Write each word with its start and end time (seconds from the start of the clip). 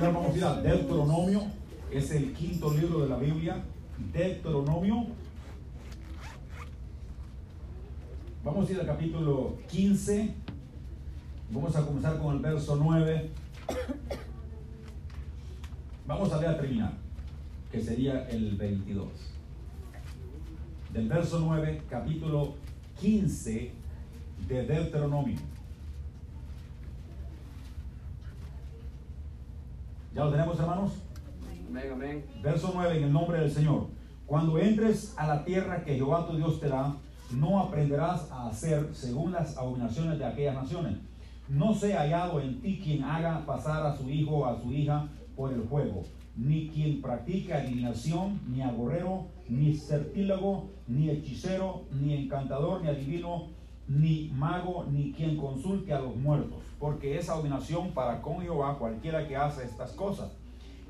Vamos 0.00 0.32
a 0.32 0.36
ir 0.38 0.44
al 0.44 0.62
Deuteronomio, 0.62 1.42
es 1.90 2.10
el 2.12 2.32
quinto 2.32 2.72
libro 2.72 3.02
de 3.02 3.08
la 3.10 3.18
Biblia, 3.18 3.62
Deuteronomio. 4.14 5.08
Vamos 8.42 8.66
a 8.66 8.72
ir 8.72 8.80
al 8.80 8.86
capítulo 8.86 9.58
15. 9.70 10.34
Vamos 11.50 11.76
a 11.76 11.84
comenzar 11.84 12.18
con 12.18 12.36
el 12.36 12.40
verso 12.40 12.76
9. 12.76 13.30
Vamos 16.06 16.32
a 16.32 16.38
ver 16.38 16.48
a 16.48 16.56
terminar, 16.56 16.92
que 17.70 17.82
sería 17.82 18.26
el 18.30 18.56
22. 18.56 19.06
Del 20.94 21.08
verso 21.08 21.40
9, 21.40 21.82
capítulo 21.90 22.54
15 23.00 23.70
de 24.48 24.66
Deuteronomio. 24.66 25.38
¿Ya 30.12 30.24
lo 30.24 30.32
tenemos, 30.32 30.58
hermanos? 30.58 30.92
Amén, 31.68 31.84
amén. 31.92 32.24
Verso 32.42 32.72
9, 32.74 32.96
en 32.96 33.04
el 33.04 33.12
nombre 33.12 33.38
del 33.38 33.50
Señor. 33.50 33.86
Cuando 34.26 34.58
entres 34.58 35.14
a 35.16 35.28
la 35.28 35.44
tierra 35.44 35.84
que 35.84 35.94
Jehová 35.94 36.26
tu 36.26 36.36
Dios 36.36 36.58
te 36.58 36.68
da, 36.68 36.96
no 37.30 37.60
aprenderás 37.60 38.28
a 38.32 38.48
hacer 38.48 38.88
según 38.92 39.30
las 39.30 39.56
abominaciones 39.56 40.18
de 40.18 40.24
aquellas 40.24 40.56
naciones. 40.56 40.98
No 41.48 41.74
sea 41.74 42.00
hallado 42.00 42.40
en 42.40 42.60
ti 42.60 42.80
quien 42.82 43.04
haga 43.04 43.46
pasar 43.46 43.86
a 43.86 43.96
su 43.96 44.10
hijo 44.10 44.38
o 44.38 44.46
a 44.46 44.60
su 44.60 44.72
hija 44.72 45.08
por 45.36 45.52
el 45.52 45.62
juego, 45.68 46.02
ni 46.36 46.68
quien 46.70 47.00
practique 47.00 47.54
adivinación, 47.54 48.40
ni 48.48 48.62
agorrero, 48.62 49.28
ni 49.48 49.76
certílago, 49.76 50.70
ni 50.88 51.08
hechicero, 51.08 51.84
ni 51.92 52.14
encantador, 52.14 52.82
ni 52.82 52.88
adivino, 52.88 53.50
ni 53.86 54.28
mago, 54.34 54.86
ni 54.90 55.12
quien 55.12 55.36
consulte 55.36 55.92
a 55.92 56.00
los 56.00 56.16
muertos, 56.16 56.62
porque 56.80 57.18
es 57.18 57.28
abominación 57.28 57.92
para 57.92 58.22
con 58.22 58.40
Jehová 58.40 58.78
cualquiera 58.78 59.28
que 59.28 59.36
hace 59.36 59.64
estas 59.64 59.92
cosas. 59.92 60.32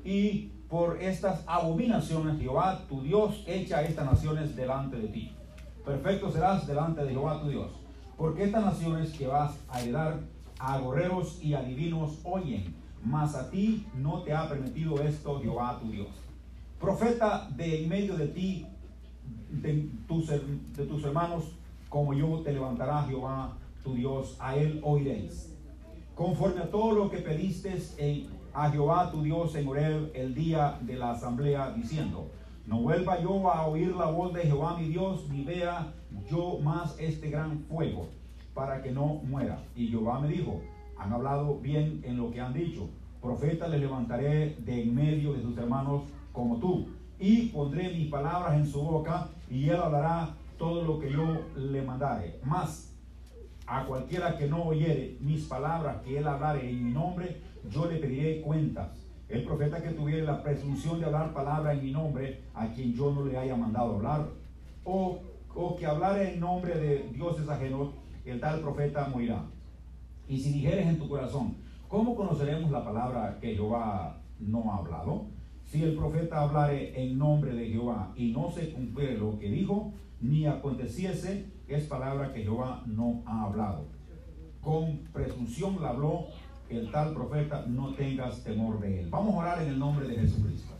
Y 0.05 0.49
por 0.69 1.01
estas 1.01 1.43
abominaciones 1.45 2.39
Jehová 2.39 2.85
tu 2.87 3.03
Dios 3.03 3.43
echa 3.45 3.83
estas 3.83 4.05
naciones 4.05 4.55
delante 4.55 4.95
de 4.95 5.09
ti. 5.09 5.35
Perfecto 5.85 6.31
serás 6.31 6.65
delante 6.65 7.03
de 7.03 7.11
Jehová 7.11 7.41
tu 7.41 7.49
Dios, 7.49 7.71
porque 8.17 8.45
estas 8.45 8.63
naciones 8.63 9.11
que 9.11 9.27
vas 9.27 9.51
a 9.67 9.81
heredar 9.81 10.21
a 10.59 10.75
agorreros 10.75 11.43
y 11.43 11.55
adivinos 11.55 12.19
oyen, 12.23 12.73
mas 13.03 13.35
a 13.35 13.49
ti 13.49 13.85
no 13.95 14.21
te 14.21 14.33
ha 14.33 14.47
permitido 14.47 15.01
esto 15.01 15.41
Jehová 15.41 15.77
tu 15.81 15.91
Dios. 15.91 16.07
Profeta 16.79 17.49
de 17.55 17.83
en 17.83 17.89
medio 17.89 18.15
de 18.15 18.27
ti, 18.27 18.65
de 19.49 19.89
tus, 20.07 20.27
de 20.29 20.85
tus 20.85 21.03
hermanos, 21.03 21.51
como 21.89 22.13
yo 22.13 22.39
te 22.39 22.53
levantará 22.53 23.03
Jehová 23.03 23.57
tu 23.83 23.95
Dios, 23.95 24.37
a 24.39 24.55
él 24.55 24.79
oiréis. 24.83 25.50
Conforme 26.15 26.61
a 26.61 26.69
todo 26.69 26.91
lo 26.91 27.09
que 27.09 27.17
pediste 27.17 27.81
en, 27.97 28.27
a 28.53 28.69
Jehová 28.69 29.11
tu 29.11 29.23
Dios 29.23 29.55
en 29.55 29.67
Oreb 29.67 30.11
el 30.13 30.35
día 30.35 30.77
de 30.81 30.95
la 30.95 31.11
asamblea, 31.11 31.71
diciendo, 31.71 32.29
no 32.67 32.81
vuelva 32.81 33.21
yo 33.21 33.49
a 33.49 33.65
oír 33.65 33.95
la 33.95 34.05
voz 34.05 34.33
de 34.33 34.41
Jehová 34.41 34.77
mi 34.77 34.89
Dios, 34.89 35.27
ni 35.29 35.43
vea 35.43 35.93
yo 36.29 36.59
más 36.59 36.95
este 36.99 37.29
gran 37.29 37.59
fuego, 37.69 38.09
para 38.53 38.83
que 38.83 38.91
no 38.91 39.21
muera. 39.23 39.63
Y 39.75 39.87
Jehová 39.87 40.19
me 40.19 40.27
dijo, 40.27 40.61
han 40.97 41.13
hablado 41.13 41.57
bien 41.59 42.01
en 42.03 42.17
lo 42.17 42.29
que 42.29 42.41
han 42.41 42.53
dicho. 42.53 42.89
Profeta 43.21 43.67
le 43.67 43.79
levantaré 43.79 44.55
de 44.59 44.83
en 44.83 44.93
medio 44.93 45.33
de 45.33 45.41
sus 45.41 45.57
hermanos 45.57 46.03
como 46.33 46.57
tú, 46.57 46.87
y 47.19 47.47
pondré 47.47 47.93
mis 47.93 48.09
palabras 48.09 48.55
en 48.55 48.65
su 48.65 48.81
boca, 48.81 49.29
y 49.49 49.69
él 49.69 49.77
hablará 49.77 50.35
todo 50.57 50.83
lo 50.83 50.99
que 50.99 51.11
yo 51.11 51.41
le 51.55 51.81
mandare. 51.81 52.39
Mas 52.43 52.90
a 53.71 53.85
cualquiera 53.85 54.37
que 54.37 54.47
no 54.47 54.63
oyere 54.63 55.15
mis 55.21 55.45
palabras 55.45 56.01
que 56.03 56.17
él 56.17 56.27
hablare 56.27 56.69
en 56.69 56.83
mi 56.83 56.91
nombre, 56.91 57.37
yo 57.69 57.89
le 57.89 57.99
pediré 57.99 58.41
cuentas. 58.41 58.89
El 59.29 59.45
profeta 59.45 59.81
que 59.81 59.91
tuviere 59.91 60.23
la 60.23 60.43
presunción 60.43 60.99
de 60.99 61.05
hablar 61.05 61.33
palabra 61.33 61.71
en 61.71 61.81
mi 61.81 61.91
nombre, 61.91 62.41
a 62.53 62.67
quien 62.73 62.93
yo 62.93 63.13
no 63.13 63.23
le 63.23 63.37
haya 63.37 63.55
mandado 63.55 63.95
hablar, 63.95 64.27
o, 64.83 65.19
o 65.55 65.75
que 65.77 65.85
hablare 65.85 66.33
en 66.33 66.41
nombre 66.41 66.77
de 66.77 67.09
dioses 67.13 67.47
ajenos, 67.47 67.93
el 68.25 68.41
tal 68.41 68.59
profeta 68.59 69.07
morirá. 69.07 69.45
Y 70.27 70.37
si 70.37 70.51
dijeres 70.51 70.87
en 70.87 70.99
tu 70.99 71.07
corazón, 71.07 71.55
¿cómo 71.87 72.13
conoceremos 72.13 72.71
la 72.71 72.83
palabra 72.83 73.37
que 73.39 73.55
Jehová 73.55 74.21
no 74.37 74.69
ha 74.69 74.79
hablado? 74.79 75.27
Si 75.63 75.81
el 75.81 75.95
profeta 75.95 76.41
hablare 76.41 77.01
en 77.01 77.17
nombre 77.17 77.53
de 77.53 77.69
Jehová 77.69 78.11
y 78.17 78.33
no 78.33 78.51
se 78.51 78.73
cumpliere 78.73 79.17
lo 79.17 79.39
que 79.39 79.49
dijo, 79.49 79.93
ni 80.19 80.45
aconteciese, 80.45 81.45
es 81.75 81.85
palabra 81.85 82.33
que 82.33 82.43
Jehová 82.43 82.83
no 82.85 83.21
ha 83.25 83.43
hablado. 83.43 83.85
Con 84.61 84.99
presunción 85.13 85.81
la 85.81 85.89
habló 85.89 86.27
el 86.69 86.91
tal 86.91 87.13
profeta, 87.13 87.65
no 87.67 87.93
tengas 87.93 88.43
temor 88.43 88.79
de 88.79 89.01
él. 89.01 89.09
Vamos 89.09 89.35
a 89.35 89.37
orar 89.39 89.61
en 89.61 89.69
el 89.69 89.79
nombre 89.79 90.07
de 90.07 90.15
Jesucristo. 90.15 90.73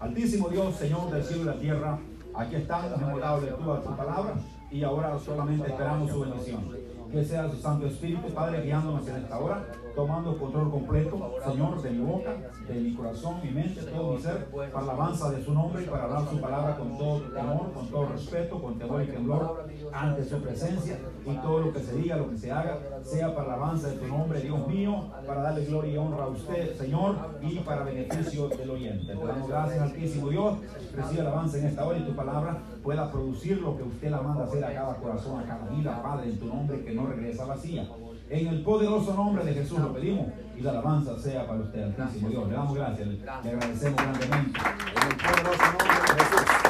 Altísimo 0.00 0.48
Dios, 0.48 0.74
Señor 0.76 1.10
del 1.10 1.24
cielo 1.24 1.42
y 1.42 1.46
la 1.46 1.58
tierra, 1.58 1.98
aquí 2.34 2.56
estamos, 2.56 3.00
hemos 3.00 3.20
dado 3.20 3.74
a 3.74 3.82
tu 3.82 3.96
palabra 3.96 4.34
y 4.70 4.82
ahora 4.82 5.18
solamente 5.18 5.68
esperamos 5.68 6.10
su 6.10 6.20
bendición. 6.20 6.70
Que 7.10 7.24
sea 7.24 7.48
su 7.48 7.56
Santo 7.56 7.86
Espíritu, 7.86 8.28
Padre, 8.34 8.62
guiándonos 8.62 9.06
en 9.08 9.16
esta 9.16 9.38
hora, 9.38 9.64
tomando 9.94 10.36
control 10.38 10.70
completo, 10.70 11.34
Señor, 11.44 11.80
de 11.80 11.90
mi 11.90 12.04
boca, 12.04 12.36
de 12.68 12.74
mi 12.74 12.94
corazón, 12.94 13.40
mi 13.42 13.50
mente, 13.50 13.80
todo 13.82 14.14
mi 14.14 14.20
ser, 14.20 14.46
para 14.46 14.86
la 14.86 14.92
alabanza 14.92 15.30
de 15.30 15.42
su 15.42 15.54
nombre 15.54 15.84
y 15.84 15.86
para 15.86 16.04
hablar 16.04 16.28
su 16.28 16.40
palabra 16.40 16.76
con 16.76 16.98
todo 16.98 17.20
temor, 17.22 17.72
con 17.72 17.88
todo 17.88 18.08
respeto, 18.08 18.60
con 18.60 18.78
temor 18.78 19.02
y 19.02 19.06
temblor 19.06 19.66
ante 19.92 20.24
su 20.24 20.42
presencia 20.42 20.98
y 21.24 21.34
todo 21.36 21.60
lo 21.60 21.72
que 21.72 21.80
se 21.80 21.96
diga, 21.96 22.16
lo 22.16 22.30
que 22.30 22.38
se 22.38 22.50
haga, 22.50 22.78
sea 23.06 23.32
para 23.34 23.48
la 23.48 23.54
alabanza 23.54 23.88
de 23.88 23.96
tu 23.96 24.06
nombre, 24.08 24.40
Dios 24.40 24.66
mío, 24.66 25.04
para 25.26 25.42
darle 25.42 25.64
gloria 25.64 25.94
y 25.94 25.96
honra 25.96 26.24
a 26.24 26.28
usted, 26.28 26.76
Señor, 26.76 27.16
y 27.40 27.60
para 27.60 27.84
beneficio 27.84 28.48
del 28.48 28.70
oyente. 28.70 29.14
Te 29.14 29.24
damos 29.24 29.48
gracias, 29.48 29.80
Altísimo 29.80 30.28
Dios, 30.28 30.58
recibe 30.94 31.20
alabanza 31.20 31.58
en 31.58 31.66
esta 31.66 31.86
hora 31.86 31.98
y 31.98 32.02
tu 32.02 32.16
palabra 32.16 32.58
pueda 32.82 33.10
producir 33.10 33.60
lo 33.60 33.76
que 33.76 33.84
usted 33.84 34.10
la 34.10 34.20
manda 34.20 34.44
hacer 34.44 34.64
a 34.64 34.74
cada 34.74 34.96
corazón, 34.96 35.40
a 35.40 35.46
cada 35.46 35.68
vida, 35.70 36.02
Padre, 36.02 36.30
en 36.30 36.38
tu 36.38 36.46
nombre, 36.46 36.84
que 36.84 36.94
no 36.94 37.06
regresa 37.06 37.44
vacía. 37.44 37.88
En 38.28 38.48
el 38.48 38.62
poderoso 38.64 39.14
nombre 39.14 39.44
de 39.44 39.54
Jesús 39.54 39.78
lo 39.78 39.92
pedimos 39.92 40.26
y 40.56 40.60
la 40.60 40.70
alabanza 40.70 41.16
sea 41.16 41.46
para 41.46 41.60
usted, 41.60 41.84
Altísimo 41.84 42.28
Dios. 42.28 42.48
Le 42.48 42.54
damos 42.54 42.74
gracias, 42.74 43.06
le, 43.06 43.30
agradecemos 43.30 44.02
grandemente. 44.02 44.60
En 44.96 45.10
el 45.10 45.16
poderoso 45.16 45.64
nombre 45.64 46.14
de 46.16 46.24
Jesús. 46.24 46.66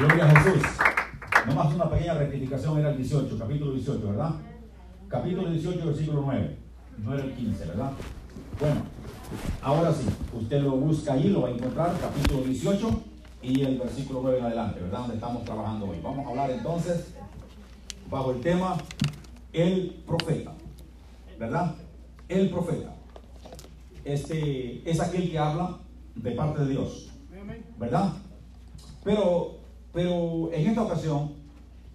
Gloria 0.00 0.24
a 0.24 0.30
Jesús. 0.30 0.62
Nomás 1.46 1.74
una 1.74 1.90
pequeña 1.90 2.14
rectificación, 2.14 2.78
era 2.78 2.88
el 2.88 2.96
18, 2.96 3.38
capítulo 3.38 3.72
18, 3.72 4.08
¿verdad? 4.08 4.30
Capítulo 5.20 5.50
18, 5.50 5.84
versículo 5.84 6.22
9. 6.24 6.56
No 6.96 7.12
era 7.12 7.24
el 7.24 7.34
15, 7.34 7.66
¿verdad? 7.66 7.92
Bueno, 8.58 8.80
ahora 9.60 9.92
sí, 9.92 10.06
usted 10.32 10.62
lo 10.62 10.70
busca 10.70 11.12
ahí, 11.12 11.28
lo 11.28 11.42
va 11.42 11.48
a 11.48 11.50
encontrar, 11.50 11.94
capítulo 12.00 12.42
18 12.44 13.02
y 13.42 13.60
el 13.60 13.78
versículo 13.78 14.20
9 14.22 14.38
en 14.38 14.44
adelante, 14.46 14.80
¿verdad? 14.80 15.00
Donde 15.00 15.16
estamos 15.16 15.44
trabajando 15.44 15.90
hoy. 15.90 15.98
Vamos 16.02 16.26
a 16.26 16.30
hablar 16.30 16.50
entonces 16.50 17.12
bajo 18.08 18.30
el 18.30 18.40
tema 18.40 18.78
el 19.52 20.02
profeta, 20.06 20.52
¿verdad? 21.38 21.74
El 22.26 22.48
profeta. 22.48 22.94
Este 24.06 24.90
es 24.90 25.00
aquel 25.00 25.30
que 25.30 25.38
habla 25.38 25.80
de 26.14 26.30
parte 26.30 26.64
de 26.64 26.70
Dios, 26.70 27.10
¿verdad? 27.78 28.14
Pero, 29.04 29.58
pero 29.92 30.50
en 30.50 30.66
esta 30.66 30.82
ocasión 30.82 31.34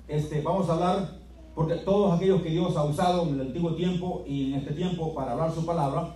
este, 0.07 0.41
vamos 0.41 0.69
a 0.69 0.73
hablar, 0.73 1.14
porque 1.55 1.75
todos 1.75 2.13
aquellos 2.13 2.41
que 2.41 2.49
Dios 2.49 2.75
ha 2.75 2.83
usado 2.83 3.23
en 3.23 3.35
el 3.35 3.47
antiguo 3.47 3.73
tiempo 3.75 4.25
y 4.27 4.51
en 4.51 4.59
este 4.59 4.73
tiempo 4.73 5.15
para 5.15 5.31
hablar 5.31 5.51
su 5.53 5.65
palabra, 5.65 6.13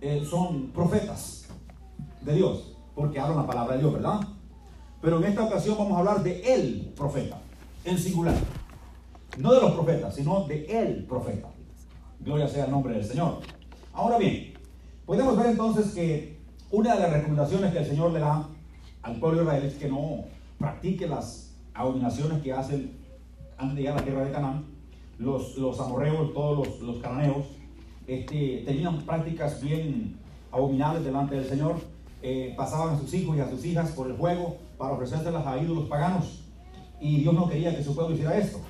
eh, 0.00 0.26
son 0.28 0.68
profetas 0.68 1.46
de 2.22 2.34
Dios, 2.34 2.74
porque 2.94 3.20
hablan 3.20 3.36
la 3.36 3.46
palabra 3.46 3.74
de 3.74 3.82
Dios, 3.82 3.92
¿verdad? 3.92 4.20
Pero 5.02 5.18
en 5.18 5.24
esta 5.24 5.44
ocasión 5.44 5.76
vamos 5.76 5.92
a 5.92 5.98
hablar 5.98 6.22
de 6.22 6.40
el 6.54 6.92
profeta, 6.96 7.38
en 7.84 7.98
singular. 7.98 8.34
No 9.38 9.52
de 9.52 9.60
los 9.60 9.72
profetas, 9.72 10.14
sino 10.14 10.44
de 10.46 10.64
el 10.64 11.04
profeta. 11.04 11.48
Gloria 12.18 12.48
sea 12.48 12.64
el 12.64 12.70
nombre 12.70 12.94
del 12.94 13.04
Señor. 13.04 13.38
Ahora 13.92 14.16
bien, 14.16 14.54
podemos 15.04 15.36
ver 15.36 15.46
entonces 15.46 15.92
que 15.92 16.38
una 16.70 16.94
de 16.94 17.00
las 17.00 17.12
recomendaciones 17.12 17.72
que 17.72 17.78
el 17.80 17.86
Señor 17.86 18.12
le 18.12 18.20
da 18.20 18.48
al 19.02 19.20
pueblo 19.20 19.40
de 19.40 19.44
Israel 19.44 19.64
es 19.64 19.74
que 19.74 19.88
no 19.88 20.24
practique 20.58 21.06
las 21.06 21.54
abominaciones 21.74 22.42
que 22.42 22.52
hacen 22.52 22.99
antes 23.60 23.76
de 23.76 23.88
a 23.88 23.94
la 23.94 24.02
tierra 24.02 24.24
de 24.24 24.32
Canaán. 24.32 24.64
Los, 25.18 25.56
los 25.58 25.78
amorreos, 25.78 26.32
todos 26.32 26.66
los, 26.66 26.80
los 26.80 26.96
cananeos, 26.98 27.44
este, 28.06 28.62
tenían 28.64 29.02
prácticas 29.02 29.60
bien 29.62 30.16
abominables 30.50 31.04
delante 31.04 31.34
del 31.34 31.44
Señor. 31.44 31.76
Eh, 32.22 32.54
pasaban 32.56 32.94
a 32.94 32.98
sus 32.98 33.12
hijos 33.12 33.36
y 33.36 33.40
a 33.40 33.48
sus 33.48 33.64
hijas 33.64 33.90
por 33.92 34.08
el 34.08 34.16
fuego 34.16 34.56
para 34.78 34.94
ofrecérselas 34.94 35.46
a 35.46 35.58
ídolos 35.58 35.88
paganos. 35.88 36.42
Y 37.00 37.20
Dios 37.20 37.34
no 37.34 37.48
quería 37.48 37.76
que 37.76 37.84
su 37.84 37.94
pueblo 37.94 38.14
hiciera 38.14 38.36
esto. 38.38 38.60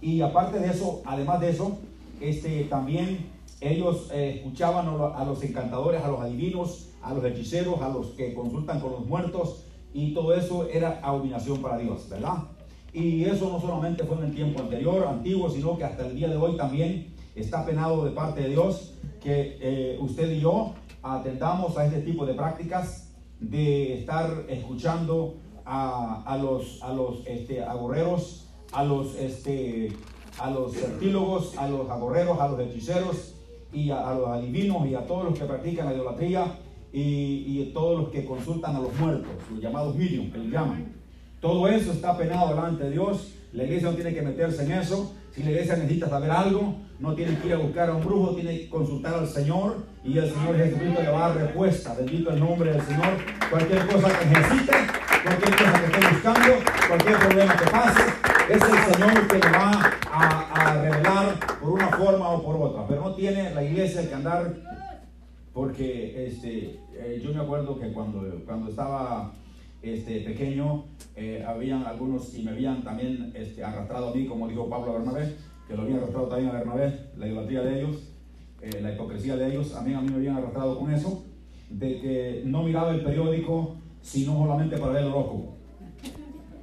Y 0.00 0.20
aparte 0.20 0.60
de 0.60 0.68
eso, 0.68 1.02
además 1.04 1.40
de 1.40 1.50
eso, 1.50 1.78
este, 2.20 2.64
también 2.64 3.26
ellos 3.60 4.08
eh, 4.12 4.34
escuchaban 4.36 4.86
a 4.86 5.24
los 5.24 5.42
encantadores, 5.42 6.02
a 6.02 6.08
los 6.08 6.20
adivinos, 6.20 6.90
a 7.02 7.12
los 7.12 7.24
hechiceros, 7.24 7.80
a 7.80 7.88
los 7.88 8.08
que 8.08 8.34
consultan 8.34 8.80
con 8.80 8.92
los 8.92 9.06
muertos, 9.06 9.64
y 9.92 10.14
todo 10.14 10.34
eso 10.34 10.68
era 10.68 11.00
abominación 11.02 11.60
para 11.60 11.78
Dios, 11.78 12.08
¿verdad? 12.08 12.44
Y 12.92 13.24
eso 13.24 13.50
no 13.50 13.60
solamente 13.60 14.04
fue 14.04 14.16
en 14.16 14.24
el 14.24 14.34
tiempo 14.34 14.60
anterior, 14.60 15.06
antiguo, 15.06 15.50
sino 15.50 15.76
que 15.76 15.84
hasta 15.84 16.06
el 16.06 16.16
día 16.16 16.28
de 16.28 16.36
hoy 16.36 16.56
también 16.56 17.14
está 17.34 17.64
penado 17.64 18.04
de 18.04 18.10
parte 18.12 18.42
de 18.42 18.48
Dios 18.50 18.94
que 19.20 19.58
eh, 19.60 19.98
usted 20.00 20.30
y 20.30 20.40
yo 20.40 20.74
atendamos 21.02 21.76
a 21.76 21.86
este 21.86 22.00
tipo 22.00 22.26
de 22.26 22.34
prácticas 22.34 23.14
de 23.40 24.00
estar 24.00 24.46
escuchando 24.48 25.36
a, 25.64 26.38
los, 26.40 26.82
a 26.82 26.92
los 26.94 27.26
este, 27.26 27.62
agorreros, 27.62 28.48
a 28.72 28.82
los, 28.84 29.14
este, 29.16 29.92
a 30.38 30.50
los 30.50 30.72
certílogos, 30.72 31.58
a 31.58 31.68
los 31.68 31.90
agorreros, 31.90 32.40
a 32.40 32.48
los 32.48 32.60
hechiceros 32.60 33.34
y 33.72 33.90
a, 33.90 34.14
los 34.14 34.28
adivinos 34.28 34.86
y 34.86 34.94
a 34.94 35.06
todos 35.06 35.24
los 35.24 35.38
que 35.38 35.44
practican 35.44 35.86
la 35.86 35.94
idolatría 35.94 36.58
y, 36.90 37.60
y 37.60 37.70
todos 37.74 38.00
los 38.00 38.08
que 38.08 38.24
consultan 38.24 38.76
a 38.76 38.80
los 38.80 38.94
muertos, 38.98 39.30
los 39.52 39.60
llamados 39.60 39.94
medium, 39.94 40.30
que 40.30 40.38
les 40.38 40.50
llaman. 40.50 40.97
Todo 41.40 41.68
eso 41.68 41.92
está 41.92 42.16
penado 42.16 42.48
delante 42.48 42.84
de 42.84 42.90
Dios. 42.90 43.32
La 43.52 43.62
iglesia 43.64 43.90
no 43.90 43.94
tiene 43.94 44.12
que 44.12 44.22
meterse 44.22 44.64
en 44.64 44.72
eso. 44.72 45.14
Si 45.32 45.42
la 45.42 45.50
iglesia 45.50 45.76
necesita 45.76 46.08
saber 46.08 46.30
algo, 46.30 46.74
no 46.98 47.14
tiene 47.14 47.38
que 47.38 47.46
ir 47.46 47.54
a 47.54 47.58
buscar 47.58 47.88
a 47.88 47.94
un 47.94 48.04
brujo, 48.04 48.34
tiene 48.34 48.58
que 48.58 48.68
consultar 48.68 49.14
al 49.14 49.28
Señor 49.28 49.86
y 50.02 50.18
el 50.18 50.28
Señor 50.28 50.56
Jesucristo 50.56 51.00
le 51.00 51.10
va 51.10 51.26
a 51.26 51.28
dar 51.28 51.38
respuesta. 51.38 51.94
Bendito 51.94 52.30
el 52.30 52.40
nombre 52.40 52.72
del 52.72 52.82
Señor. 52.82 53.08
Cualquier 53.50 53.86
cosa 53.86 54.18
que 54.18 54.26
necesite, 54.26 54.72
cualquier 55.22 55.56
cosa 55.56 55.80
que 55.80 55.86
esté 55.86 56.12
buscando, 56.12 56.54
cualquier 56.88 57.18
problema 57.18 57.56
que 57.56 57.70
pase, 57.70 58.02
es 58.48 58.62
el 58.62 58.94
Señor 58.94 59.28
que 59.28 59.38
le 59.38 59.50
va 59.50 59.92
a, 60.12 60.82
revelar 60.82 61.38
por 61.60 61.70
una 61.70 61.88
forma 61.88 62.28
o 62.30 62.42
por 62.42 62.56
otra. 62.56 62.86
Pero 62.88 63.02
no 63.02 63.14
tiene 63.14 63.54
la 63.54 63.62
iglesia 63.62 64.08
que 64.08 64.14
andar, 64.14 64.54
porque 65.54 66.26
este, 66.26 66.80
eh, 66.94 67.22
yo 67.22 67.32
me 67.32 67.40
acuerdo 67.40 67.78
que 67.78 67.92
cuando, 67.92 68.42
cuando 68.44 68.70
estaba 68.70 69.32
este, 69.82 70.20
pequeño, 70.20 70.86
eh, 71.16 71.44
habían 71.46 71.84
algunos 71.84 72.34
y 72.34 72.42
me 72.42 72.50
habían 72.50 72.82
también 72.82 73.32
este, 73.34 73.62
arrastrado 73.62 74.08
a 74.08 74.14
mí, 74.14 74.26
como 74.26 74.48
dijo 74.48 74.68
Pablo 74.68 74.94
Bernabé, 74.94 75.34
que 75.66 75.74
lo 75.74 75.82
habían 75.82 75.98
arrastrado 75.98 76.28
también 76.28 76.50
a 76.50 76.58
Bernabé, 76.58 76.94
la 77.16 77.26
idolatría 77.26 77.62
de 77.62 77.80
ellos, 77.80 78.12
eh, 78.60 78.80
la 78.80 78.92
hipocresía 78.92 79.36
de 79.36 79.50
ellos, 79.50 79.74
a 79.74 79.82
mí, 79.82 79.94
a 79.94 80.00
mí 80.00 80.08
me 80.08 80.16
habían 80.16 80.36
arrastrado 80.36 80.78
con 80.78 80.92
eso, 80.92 81.24
de 81.70 82.00
que 82.00 82.42
no 82.44 82.62
miraba 82.62 82.90
el 82.90 83.02
periódico 83.02 83.76
sino 84.00 84.32
solamente 84.38 84.78
para 84.78 84.92
ver 84.92 85.02
el 85.04 85.10
horóscopo. 85.10 85.56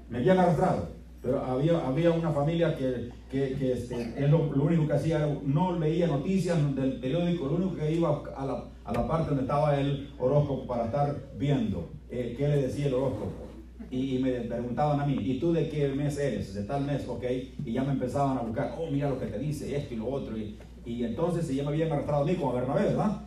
Me 0.09 0.17
habían 0.17 0.39
arrastrado, 0.39 0.89
pero 1.21 1.43
había, 1.43 1.85
había 1.85 2.11
una 2.11 2.31
familia 2.31 2.75
que, 2.75 3.09
que, 3.29 3.73
este, 3.73 4.13
él 4.17 4.31
lo, 4.31 4.39
único 4.63 4.87
que 4.87 4.93
hacía, 4.93 5.37
no 5.43 5.77
leía 5.77 6.07
noticias 6.07 6.57
del 6.75 6.99
periódico, 6.99 7.47
lo 7.47 7.55
único 7.55 7.75
que 7.75 7.91
iba 7.91 8.23
a 8.35 8.45
la, 8.45 8.65
a 8.83 8.93
la 8.93 9.07
parte 9.07 9.29
donde 9.29 9.43
estaba 9.43 9.79
el 9.79 10.09
horóscopo 10.17 10.65
para 10.67 10.85
estar 10.85 11.15
viendo 11.37 11.94
eh, 12.09 12.35
qué 12.37 12.47
le 12.47 12.61
decía 12.63 12.87
el 12.87 12.93
horóscopo 12.93 13.45
y, 13.91 14.19
me 14.19 14.31
preguntaban 14.41 14.99
a 14.99 15.05
mí, 15.05 15.17
¿y 15.21 15.39
tú 15.39 15.53
de 15.53 15.69
qué 15.69 15.87
mes 15.89 16.17
eres? 16.17 16.53
De 16.53 16.63
tal 16.63 16.85
mes, 16.85 17.07
ok. 17.07 17.23
Y 17.65 17.73
ya 17.73 17.83
me 17.83 17.93
empezaban 17.93 18.37
a 18.37 18.41
buscar, 18.41 18.75
oh, 18.77 18.89
mira 18.89 19.09
lo 19.09 19.19
que 19.19 19.27
te 19.27 19.39
dice, 19.39 19.75
esto 19.75 19.93
y 19.93 19.97
lo 19.97 20.07
otro. 20.07 20.37
Y, 20.37 20.57
y 20.85 21.03
entonces 21.03 21.47
ya 21.53 21.63
me 21.63 21.69
habían 21.69 21.91
arrastrado 21.91 22.23
a 22.23 22.25
mí 22.25 22.35
como 22.35 22.53
Bernabé, 22.53 22.83
¿verdad? 22.83 23.21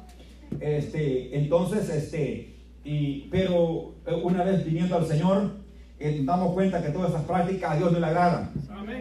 Este, 0.61 1.37
entonces, 1.37 1.89
este, 1.89 2.57
y, 2.85 3.29
pero 3.31 3.95
eh, 4.07 4.21
una 4.23 4.45
vez 4.45 4.65
viniendo 4.65 4.97
al 4.97 5.07
Señor, 5.07 5.51
eh, 5.99 6.23
damos 6.25 6.55
cuenta 6.55 6.83
que 6.83 6.91
todas 6.91 7.11
esas 7.11 7.25
prácticas 7.25 7.73
a 7.73 7.77
Dios 7.77 7.93
no 7.93 8.01
le 8.01 8.07
agradan. 8.07 8.53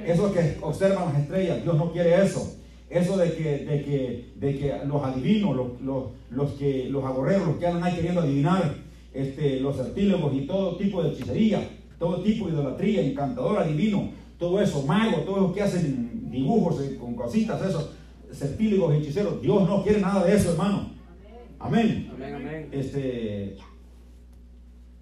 Eso 0.05 0.33
que 0.33 0.57
observan 0.61 1.13
las 1.13 1.21
estrellas, 1.21 1.63
Dios 1.63 1.75
no 1.75 1.91
quiere 1.91 2.23
eso. 2.23 2.55
Eso 2.89 3.17
de 3.17 3.33
que, 3.33 3.65
de 3.65 3.81
que, 3.83 4.33
de 4.35 4.57
que 4.57 4.73
los 4.85 5.03
adivinos, 5.03 5.55
los, 5.55 5.81
los, 5.81 6.03
los, 6.29 6.51
que, 6.53 6.85
los 6.89 7.03
agorreros, 7.03 7.47
los 7.47 7.57
que 7.57 7.67
andan 7.67 7.83
ahí 7.83 7.95
queriendo 7.95 8.21
adivinar, 8.21 8.86
este, 9.17 9.59
los 9.59 9.75
certílegos 9.75 10.31
y 10.35 10.41
todo 10.41 10.77
tipo 10.77 11.01
de 11.01 11.09
hechicería, 11.09 11.67
todo 11.97 12.21
tipo 12.21 12.45
de 12.45 12.53
idolatría, 12.53 13.01
encantador, 13.01 13.57
adivino, 13.57 14.11
todo 14.37 14.61
eso, 14.61 14.83
mago, 14.83 15.21
todos 15.21 15.41
los 15.41 15.53
que 15.53 15.63
hacen 15.63 16.29
dibujos 16.29 16.79
eh, 16.81 16.97
con 16.99 17.15
cositas, 17.15 17.59
esos 17.67 17.93
certílegos, 18.31 18.93
hechiceros. 18.93 19.41
Dios 19.41 19.67
no 19.67 19.81
quiere 19.81 20.01
nada 20.01 20.23
de 20.23 20.35
eso, 20.35 20.51
hermano. 20.51 20.91
Amén. 21.57 22.11
Este, 22.71 23.57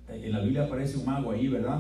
en 0.08 0.32
la 0.32 0.40
Biblia 0.40 0.64
aparece 0.64 0.98
un 0.98 1.06
mago 1.06 1.32
ahí, 1.32 1.50
¿verdad? 1.50 1.80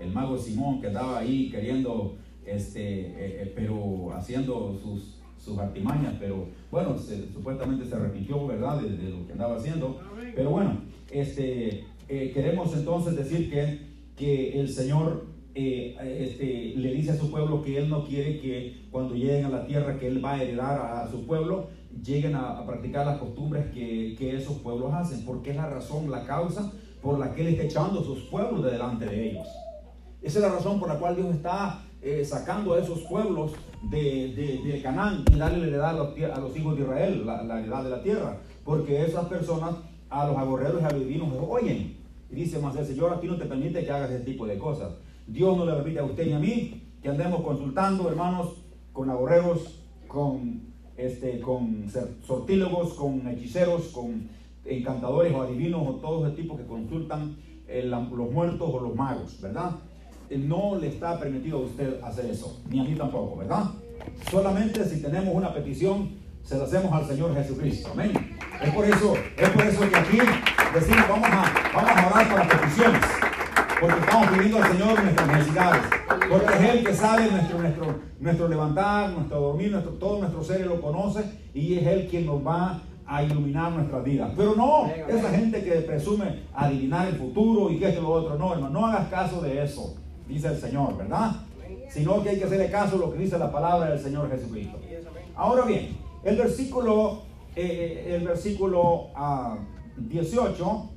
El 0.00 0.10
mago 0.10 0.36
Simón 0.36 0.80
que 0.80 0.88
andaba 0.88 1.18
ahí 1.18 1.48
queriendo, 1.48 2.16
este, 2.44 2.82
eh, 2.82 3.42
eh, 3.42 3.52
pero 3.54 4.12
haciendo 4.12 4.76
sus, 4.82 5.20
sus 5.38 5.56
artimañas, 5.58 6.14
pero 6.18 6.48
bueno, 6.72 6.96
supuestamente 6.98 7.84
se 7.84 7.96
repitió, 7.96 8.48
¿verdad? 8.48 8.80
De, 8.80 8.96
de, 8.96 9.10
lo 9.10 9.24
que 9.24 9.32
andaba 9.32 9.56
haciendo. 9.56 10.00
Pero 10.34 10.50
bueno, 10.50 10.80
este, 11.12 11.84
eh, 12.08 12.30
queremos 12.32 12.74
entonces 12.74 13.16
decir 13.16 13.50
que, 13.50 13.78
que 14.16 14.60
el 14.60 14.68
Señor 14.68 15.26
eh, 15.54 15.96
este, 16.18 16.72
le 16.76 16.94
dice 16.94 17.10
a 17.10 17.16
su 17.16 17.30
pueblo 17.30 17.62
que 17.62 17.76
Él 17.76 17.90
no 17.90 18.04
quiere 18.04 18.40
que 18.40 18.86
cuando 18.90 19.14
lleguen 19.14 19.44
a 19.44 19.50
la 19.50 19.66
tierra 19.66 19.98
que 19.98 20.08
Él 20.08 20.24
va 20.24 20.32
a 20.32 20.42
heredar 20.42 20.80
a, 20.80 21.10
su 21.10 21.26
pueblo, 21.26 21.68
lleguen 22.02 22.34
a, 22.34 22.64
practicar 22.64 23.04
las 23.04 23.18
costumbres 23.18 23.66
que, 23.72 24.36
esos 24.36 24.58
pueblos 24.58 24.94
hacen, 24.94 25.24
porque 25.26 25.50
es 25.50 25.56
la 25.56 25.68
razón, 25.68 26.10
la 26.10 26.24
causa 26.24 26.72
por 27.02 27.18
la 27.18 27.34
que 27.34 27.42
Él 27.42 27.48
está 27.48 27.64
echando 27.64 28.00
a 28.00 28.04
sus 28.04 28.20
pueblos 28.24 28.64
de 28.64 28.70
delante 28.70 29.04
de 29.04 29.30
ellos. 29.30 29.46
Esa 30.22 30.38
es 30.38 30.44
la 30.44 30.52
razón 30.52 30.80
por 30.80 30.88
la 30.88 30.98
cual 30.98 31.16
Dios 31.16 31.34
está 31.34 31.84
eh, 32.00 32.24
sacando 32.24 32.74
a 32.74 32.78
esos 32.78 33.00
pueblos 33.00 33.52
de, 33.90 34.80
Canaán 34.82 35.24
y 35.32 35.36
darle 35.36 35.58
la 35.58 35.66
heredad 35.66 35.90
a 35.90 36.40
los, 36.40 36.56
hijos 36.56 36.76
de 36.76 36.82
Israel, 36.82 37.26
la 37.26 37.60
heredad 37.60 37.84
de 37.84 37.90
la 37.90 38.02
tierra, 38.02 38.38
porque 38.64 39.04
esas 39.04 39.26
personas 39.26 39.74
a 40.12 40.26
los 40.26 40.36
agorreros 40.36 40.82
y 40.82 40.84
a 40.84 40.90
los 40.90 41.00
divinos 41.00 41.28
oyen. 41.48 41.96
Y 42.30 42.34
dice 42.34 42.58
más 42.58 42.74
Señor, 42.74 43.14
aquí 43.14 43.26
no 43.26 43.36
te 43.36 43.46
permite 43.46 43.84
que 43.84 43.90
hagas 43.90 44.10
ese 44.10 44.24
tipo 44.24 44.46
de 44.46 44.58
cosas. 44.58 44.92
Dios 45.26 45.56
no 45.56 45.64
le 45.64 45.72
permite 45.72 46.00
a 46.00 46.04
usted 46.04 46.26
ni 46.26 46.32
a 46.32 46.38
mí 46.38 46.82
que 47.02 47.08
andemos 47.08 47.42
consultando, 47.42 48.08
hermanos, 48.08 48.56
con 48.92 49.10
agorreros, 49.10 49.80
con, 50.06 50.60
este, 50.96 51.40
con 51.40 51.86
sortílogos, 52.24 52.94
con 52.94 53.26
hechiceros, 53.26 53.88
con 53.88 54.28
encantadores 54.64 55.34
o 55.34 55.42
adivinos 55.42 55.82
o 55.86 55.94
todos 55.94 56.28
ese 56.28 56.42
tipo 56.42 56.56
que 56.56 56.64
consultan 56.64 57.36
eh, 57.66 57.84
los 57.84 58.30
muertos 58.30 58.70
o 58.72 58.80
los 58.80 58.94
magos, 58.94 59.40
¿verdad? 59.40 59.72
No 60.30 60.76
le 60.76 60.88
está 60.88 61.18
permitido 61.18 61.58
a 61.58 61.60
usted 61.62 62.00
hacer 62.02 62.26
eso, 62.26 62.60
ni 62.70 62.80
a 62.80 62.84
mí 62.84 62.94
tampoco, 62.94 63.36
¿verdad? 63.36 63.70
Solamente 64.30 64.84
si 64.84 65.02
tenemos 65.02 65.34
una 65.34 65.52
petición 65.52 66.21
se 66.44 66.56
lo 66.56 66.64
hacemos 66.64 66.92
al 66.92 67.06
Señor 67.06 67.34
Jesucristo. 67.34 67.90
Amén. 67.92 68.36
Es 68.60 68.70
por 68.70 68.84
eso, 68.84 69.14
es 69.36 69.48
por 69.50 69.64
eso 69.64 69.80
que 69.88 69.96
aquí 69.96 70.18
decimos 70.74 71.08
vamos 71.08 71.28
a, 71.28 71.52
vamos 71.74 71.90
a 71.90 72.06
orar 72.08 72.28
por 72.28 72.38
las 72.38 72.48
peticiones. 72.48 73.00
Porque 73.80 74.00
estamos 74.00 74.28
pidiendo 74.28 74.62
al 74.62 74.70
Señor 74.70 75.02
nuestras 75.02 75.28
necesidades. 75.28 75.82
Porque 76.28 76.54
es 76.54 76.60
Él 76.60 76.84
que 76.84 76.94
sabe 76.94 77.30
nuestro, 77.30 77.58
nuestro, 77.58 78.00
nuestro 78.20 78.48
levantar, 78.48 79.10
nuestro 79.10 79.40
dormir, 79.40 79.72
nuestro, 79.72 79.92
todo 79.94 80.18
nuestro 80.20 80.44
ser 80.44 80.60
Él 80.60 80.68
lo 80.68 80.80
conoce 80.80 81.24
y 81.52 81.78
es 81.78 81.86
Él 81.86 82.06
quien 82.08 82.26
nos 82.26 82.46
va 82.46 82.80
a 83.06 83.22
iluminar 83.22 83.72
nuestras 83.72 84.04
vidas. 84.04 84.30
Pero 84.36 84.54
no, 84.54 84.86
esa 84.86 85.30
gente 85.30 85.62
que 85.62 85.72
presume 85.82 86.44
adivinar 86.54 87.08
el 87.08 87.16
futuro 87.16 87.70
y 87.70 87.78
que 87.78 87.88
esto 87.88 88.00
y 88.00 88.02
lo 88.02 88.10
otro, 88.10 88.38
no, 88.38 88.54
hermano, 88.54 88.80
no 88.80 88.86
hagas 88.86 89.08
caso 89.08 89.40
de 89.40 89.62
eso, 89.62 89.96
dice 90.28 90.48
el 90.48 90.58
Señor, 90.58 90.96
¿verdad? 90.96 91.32
Sino 91.90 92.22
que 92.22 92.30
hay 92.30 92.38
que 92.38 92.44
hacerle 92.44 92.70
caso 92.70 92.96
a 92.96 92.98
lo 93.00 93.12
que 93.12 93.18
dice 93.18 93.38
la 93.38 93.50
palabra 93.50 93.90
del 93.90 93.98
Señor 93.98 94.30
Jesucristo. 94.30 94.78
Ahora 95.34 95.64
bien, 95.64 96.01
el 96.24 96.36
versículo, 96.36 97.22
eh, 97.56 98.04
eh, 98.06 98.16
el 98.16 98.26
versículo 98.26 99.08
18, 99.96 100.64
ah, 100.66 100.88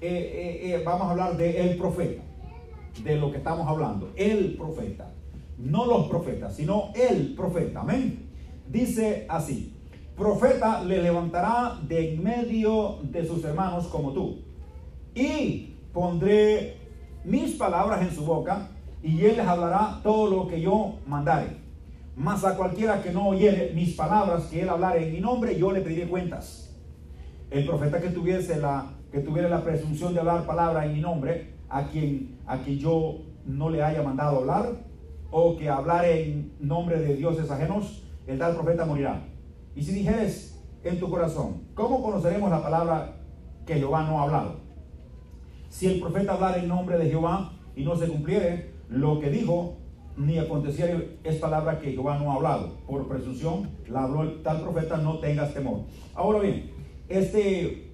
eh, 0.00 0.82
vamos 0.84 1.08
a 1.08 1.10
hablar 1.10 1.36
de 1.36 1.60
el 1.62 1.76
profeta, 1.76 2.22
de 3.02 3.16
lo 3.16 3.30
que 3.30 3.38
estamos 3.38 3.66
hablando, 3.66 4.12
el 4.16 4.56
profeta, 4.56 5.12
no 5.58 5.86
los 5.86 6.08
profetas, 6.08 6.54
sino 6.54 6.92
el 6.94 7.34
profeta, 7.34 7.80
amén. 7.80 8.30
Dice 8.68 9.26
así, 9.28 9.74
profeta 10.16 10.82
le 10.84 11.02
levantará 11.02 11.78
de 11.86 12.14
en 12.14 12.22
medio 12.22 12.98
de 13.02 13.26
sus 13.26 13.44
hermanos 13.44 13.86
como 13.88 14.12
tú, 14.12 14.42
y 15.14 15.74
pondré 15.92 16.76
mis 17.24 17.54
palabras 17.56 18.02
en 18.02 18.14
su 18.14 18.24
boca, 18.24 18.70
y 19.02 19.24
él 19.24 19.36
les 19.36 19.46
hablará 19.46 20.00
todo 20.02 20.28
lo 20.28 20.48
que 20.48 20.60
yo 20.60 20.98
mandare. 21.06 21.67
Mas 22.18 22.44
a 22.44 22.56
cualquiera 22.56 23.00
que 23.00 23.12
no 23.12 23.28
oyere 23.28 23.70
mis 23.76 23.94
palabras 23.94 24.46
que 24.46 24.62
él 24.62 24.68
hablare 24.68 25.06
en 25.06 25.12
mi 25.12 25.20
nombre, 25.20 25.56
yo 25.56 25.70
le 25.70 25.82
pediré 25.82 26.08
cuentas. 26.08 26.76
El 27.48 27.64
profeta 27.64 28.00
que 28.00 28.08
tuviese 28.08 28.56
la, 28.58 28.90
que 29.12 29.20
tuviera 29.20 29.48
la 29.48 29.62
presunción 29.62 30.12
de 30.12 30.18
hablar 30.18 30.44
palabra 30.44 30.84
en 30.84 30.94
mi 30.94 31.00
nombre, 31.00 31.54
a 31.68 31.86
quien, 31.86 32.40
a 32.44 32.58
quien 32.58 32.76
yo 32.80 33.20
no 33.46 33.70
le 33.70 33.84
haya 33.84 34.02
mandado 34.02 34.38
hablar, 34.38 34.80
o 35.30 35.56
que 35.56 35.68
hablare 35.68 36.24
en 36.24 36.52
nombre 36.58 36.98
de 36.98 37.14
dioses 37.14 37.52
ajenos, 37.52 38.02
el 38.26 38.36
tal 38.36 38.56
profeta 38.56 38.84
morirá. 38.84 39.22
Y 39.76 39.84
si 39.84 39.92
dijeres 39.92 40.60
en 40.82 40.98
tu 40.98 41.08
corazón, 41.08 41.68
¿cómo 41.74 42.02
conoceremos 42.02 42.50
la 42.50 42.60
palabra 42.60 43.14
que 43.64 43.74
Jehová 43.74 44.02
no 44.02 44.18
ha 44.18 44.24
hablado? 44.24 44.56
Si 45.68 45.86
el 45.86 46.00
profeta 46.00 46.32
hablara 46.32 46.58
en 46.58 46.66
nombre 46.66 46.98
de 46.98 47.10
Jehová 47.10 47.52
y 47.76 47.84
no 47.84 47.94
se 47.94 48.08
cumpliere 48.08 48.72
lo 48.88 49.20
que 49.20 49.30
dijo, 49.30 49.77
ni 50.18 50.38
aconteciera, 50.38 51.00
es 51.22 51.36
palabra 51.36 51.78
que 51.78 51.92
Jehová 51.92 52.18
no 52.18 52.32
ha 52.32 52.34
hablado. 52.34 52.74
Por 52.86 53.06
presunción 53.08 53.70
la 53.88 54.04
habló 54.04 54.24
el 54.24 54.42
tal 54.42 54.60
profeta, 54.60 54.96
no 54.98 55.18
tengas 55.20 55.54
temor. 55.54 55.82
Ahora 56.14 56.40
bien, 56.40 56.70
este, 57.08 57.92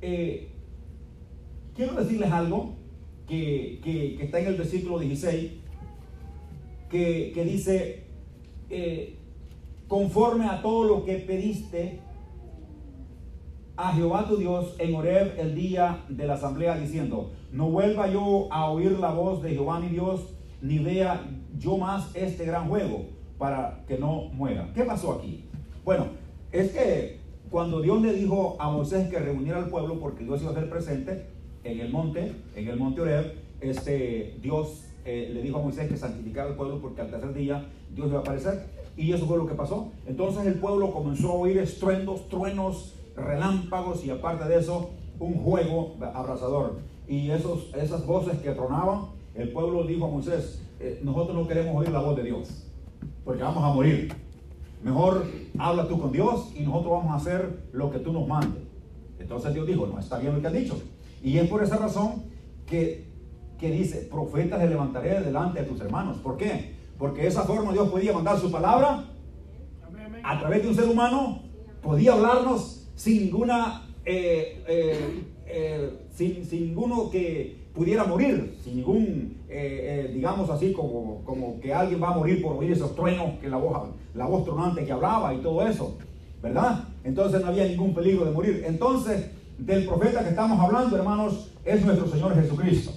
eh, 0.00 0.48
quiero 1.74 1.94
decirles 1.94 2.32
algo 2.32 2.74
que, 3.28 3.80
que, 3.84 4.22
está 4.22 4.40
en 4.40 4.46
el 4.46 4.56
versículo 4.56 4.98
16, 4.98 5.52
que, 6.90 7.32
que 7.34 7.44
dice, 7.44 8.04
eh, 8.70 9.18
conforme 9.86 10.46
a 10.46 10.62
todo 10.62 10.84
lo 10.84 11.04
que 11.04 11.16
pediste 11.16 12.00
a 13.76 13.92
Jehová 13.92 14.26
tu 14.26 14.38
Dios 14.38 14.74
en 14.78 14.94
Horeb 14.94 15.38
el 15.38 15.54
día 15.54 16.04
de 16.08 16.26
la 16.26 16.34
asamblea, 16.34 16.78
diciendo, 16.78 17.32
no 17.52 17.68
vuelva 17.68 18.08
yo 18.08 18.48
a 18.50 18.70
oír 18.70 18.92
la 18.92 19.12
voz 19.12 19.42
de 19.42 19.50
Jehová 19.50 19.78
mi 19.78 19.88
Dios, 19.88 20.32
ni 20.62 20.78
vea 20.78 21.22
yo 21.58 21.76
más 21.78 22.14
este 22.14 22.44
gran 22.44 22.68
juego, 22.68 23.06
para 23.38 23.84
que 23.86 23.98
no 23.98 24.28
muera. 24.32 24.70
¿Qué 24.74 24.84
pasó 24.84 25.12
aquí? 25.12 25.44
Bueno, 25.84 26.06
es 26.52 26.72
que 26.72 27.20
cuando 27.50 27.80
Dios 27.80 28.00
le 28.02 28.12
dijo 28.12 28.56
a 28.58 28.70
Moisés 28.70 29.08
que 29.08 29.18
reuniera 29.18 29.58
al 29.58 29.68
pueblo, 29.68 30.00
porque 30.00 30.24
Dios 30.24 30.42
iba 30.42 30.50
a 30.50 30.54
ser 30.54 30.68
presente 30.68 31.26
en 31.64 31.80
el 31.80 31.90
monte, 31.90 32.32
en 32.54 32.68
el 32.68 32.76
monte 32.76 33.00
Oreb, 33.00 33.34
este, 33.60 34.38
Dios 34.42 34.84
eh, 35.04 35.30
le 35.32 35.42
dijo 35.42 35.58
a 35.58 35.62
Moisés 35.62 35.88
que 35.88 35.96
santificara 35.96 36.48
al 36.50 36.56
pueblo 36.56 36.80
porque 36.80 37.00
al 37.00 37.10
tercer 37.10 37.32
día 37.32 37.68
Dios 37.94 38.08
iba 38.08 38.18
a 38.18 38.20
aparecer. 38.20 38.66
Y 38.96 39.12
eso 39.12 39.26
fue 39.26 39.36
lo 39.36 39.46
que 39.46 39.54
pasó. 39.54 39.92
Entonces 40.06 40.46
el 40.46 40.54
pueblo 40.54 40.90
comenzó 40.90 41.30
a 41.30 41.34
oír 41.34 41.58
estruendos, 41.58 42.28
truenos, 42.28 42.94
relámpagos 43.14 44.04
y 44.04 44.10
aparte 44.10 44.48
de 44.48 44.58
eso, 44.58 44.90
un 45.18 45.34
juego 45.34 45.96
abrasador. 46.14 46.78
Y 47.06 47.30
esos, 47.30 47.72
esas 47.74 48.06
voces 48.06 48.38
que 48.38 48.50
tronaban, 48.52 49.06
el 49.34 49.52
pueblo 49.52 49.84
dijo 49.84 50.06
a 50.06 50.10
Moisés, 50.10 50.65
eh, 50.78 51.00
nosotros 51.02 51.36
no 51.36 51.46
queremos 51.46 51.74
oír 51.76 51.90
la 51.90 52.00
voz 52.00 52.16
de 52.16 52.24
Dios, 52.24 52.66
porque 53.24 53.42
vamos 53.42 53.64
a 53.64 53.74
morir. 53.74 54.12
Mejor 54.82 55.26
habla 55.58 55.88
tú 55.88 56.00
con 56.00 56.12
Dios 56.12 56.52
y 56.54 56.60
nosotros 56.60 56.92
vamos 56.92 57.12
a 57.12 57.16
hacer 57.16 57.64
lo 57.72 57.90
que 57.90 57.98
tú 57.98 58.12
nos 58.12 58.28
mandes. 58.28 58.62
Entonces 59.18 59.54
Dios 59.54 59.66
dijo, 59.66 59.86
no, 59.86 59.98
está 59.98 60.18
bien 60.18 60.34
lo 60.34 60.40
que 60.40 60.46
has 60.46 60.52
dicho. 60.52 60.80
Y 61.22 61.38
es 61.38 61.48
por 61.48 61.62
esa 61.62 61.78
razón 61.78 62.24
que, 62.66 63.06
que 63.58 63.70
dice, 63.70 64.08
profetas 64.10 64.60
le 64.60 64.68
levantaré 64.68 65.20
delante 65.20 65.60
de 65.60 65.66
tus 65.66 65.80
hermanos. 65.80 66.18
¿Por 66.18 66.36
qué? 66.36 66.74
Porque 66.98 67.22
de 67.22 67.28
esa 67.28 67.42
forma 67.44 67.72
Dios 67.72 67.88
podía 67.88 68.12
mandar 68.12 68.38
su 68.38 68.50
palabra 68.50 69.04
a 70.22 70.38
través 70.38 70.62
de 70.62 70.68
un 70.68 70.74
ser 70.74 70.88
humano, 70.88 71.42
podía 71.82 72.12
hablarnos 72.12 72.88
sin 72.94 73.24
ninguna, 73.24 73.88
eh, 74.04 74.62
eh, 75.46 75.98
sin, 76.10 76.44
sin 76.44 76.66
ninguno 76.66 77.10
que 77.10 77.65
pudiera 77.76 78.04
morir, 78.04 78.56
sin 78.64 78.76
ningún, 78.76 79.36
eh, 79.48 80.06
eh, 80.08 80.12
digamos 80.12 80.48
así, 80.48 80.72
como, 80.72 81.22
como 81.24 81.60
que 81.60 81.72
alguien 81.72 82.02
va 82.02 82.08
a 82.08 82.16
morir 82.16 82.42
por 82.42 82.56
oír 82.56 82.72
esos 82.72 82.94
truenos, 82.96 83.38
que 83.38 83.48
la 83.48 83.58
voz, 83.58 83.90
la 84.14 84.24
voz 84.24 84.44
tronante 84.44 84.84
que 84.84 84.92
hablaba 84.92 85.34
y 85.34 85.38
todo 85.38 85.66
eso, 85.66 85.98
¿verdad? 86.42 86.84
Entonces 87.04 87.42
no 87.42 87.48
había 87.48 87.66
ningún 87.66 87.94
peligro 87.94 88.24
de 88.24 88.30
morir. 88.32 88.64
Entonces, 88.66 89.30
del 89.58 89.84
profeta 89.84 90.24
que 90.24 90.30
estamos 90.30 90.58
hablando, 90.58 90.96
hermanos, 90.96 91.52
es 91.64 91.84
nuestro 91.84 92.08
Señor 92.08 92.34
Jesucristo. 92.34 92.92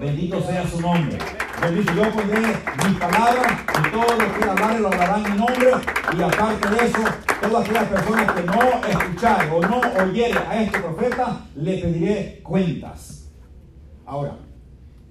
Bendito 0.00 0.40
sea 0.40 0.66
su 0.66 0.80
nombre. 0.80 1.18
Bendito, 1.60 1.92
yo 1.94 2.10
pondré 2.12 2.40
mis 2.40 2.98
palabras 2.98 3.60
y 3.78 3.90
todos 3.90 4.18
los 4.18 4.38
que 4.38 4.44
hablaré 4.44 4.80
lo 4.80 4.88
hablarán 4.88 5.26
en 5.26 5.32
mi 5.32 5.38
nombre. 5.38 5.70
Y 6.16 6.22
aparte 6.22 6.68
de 6.68 6.84
eso, 6.84 7.00
todas 7.42 7.64
aquellas 7.64 7.88
personas 7.88 8.32
que 8.32 8.42
no 8.42 8.86
escucharen 8.88 9.52
o 9.52 9.60
no 9.60 9.80
oyeren 10.02 10.38
a 10.48 10.62
este 10.62 10.78
profeta, 10.78 11.40
le 11.56 11.78
pediré 11.78 12.40
cuentas. 12.42 13.23
Ahora, 14.06 14.36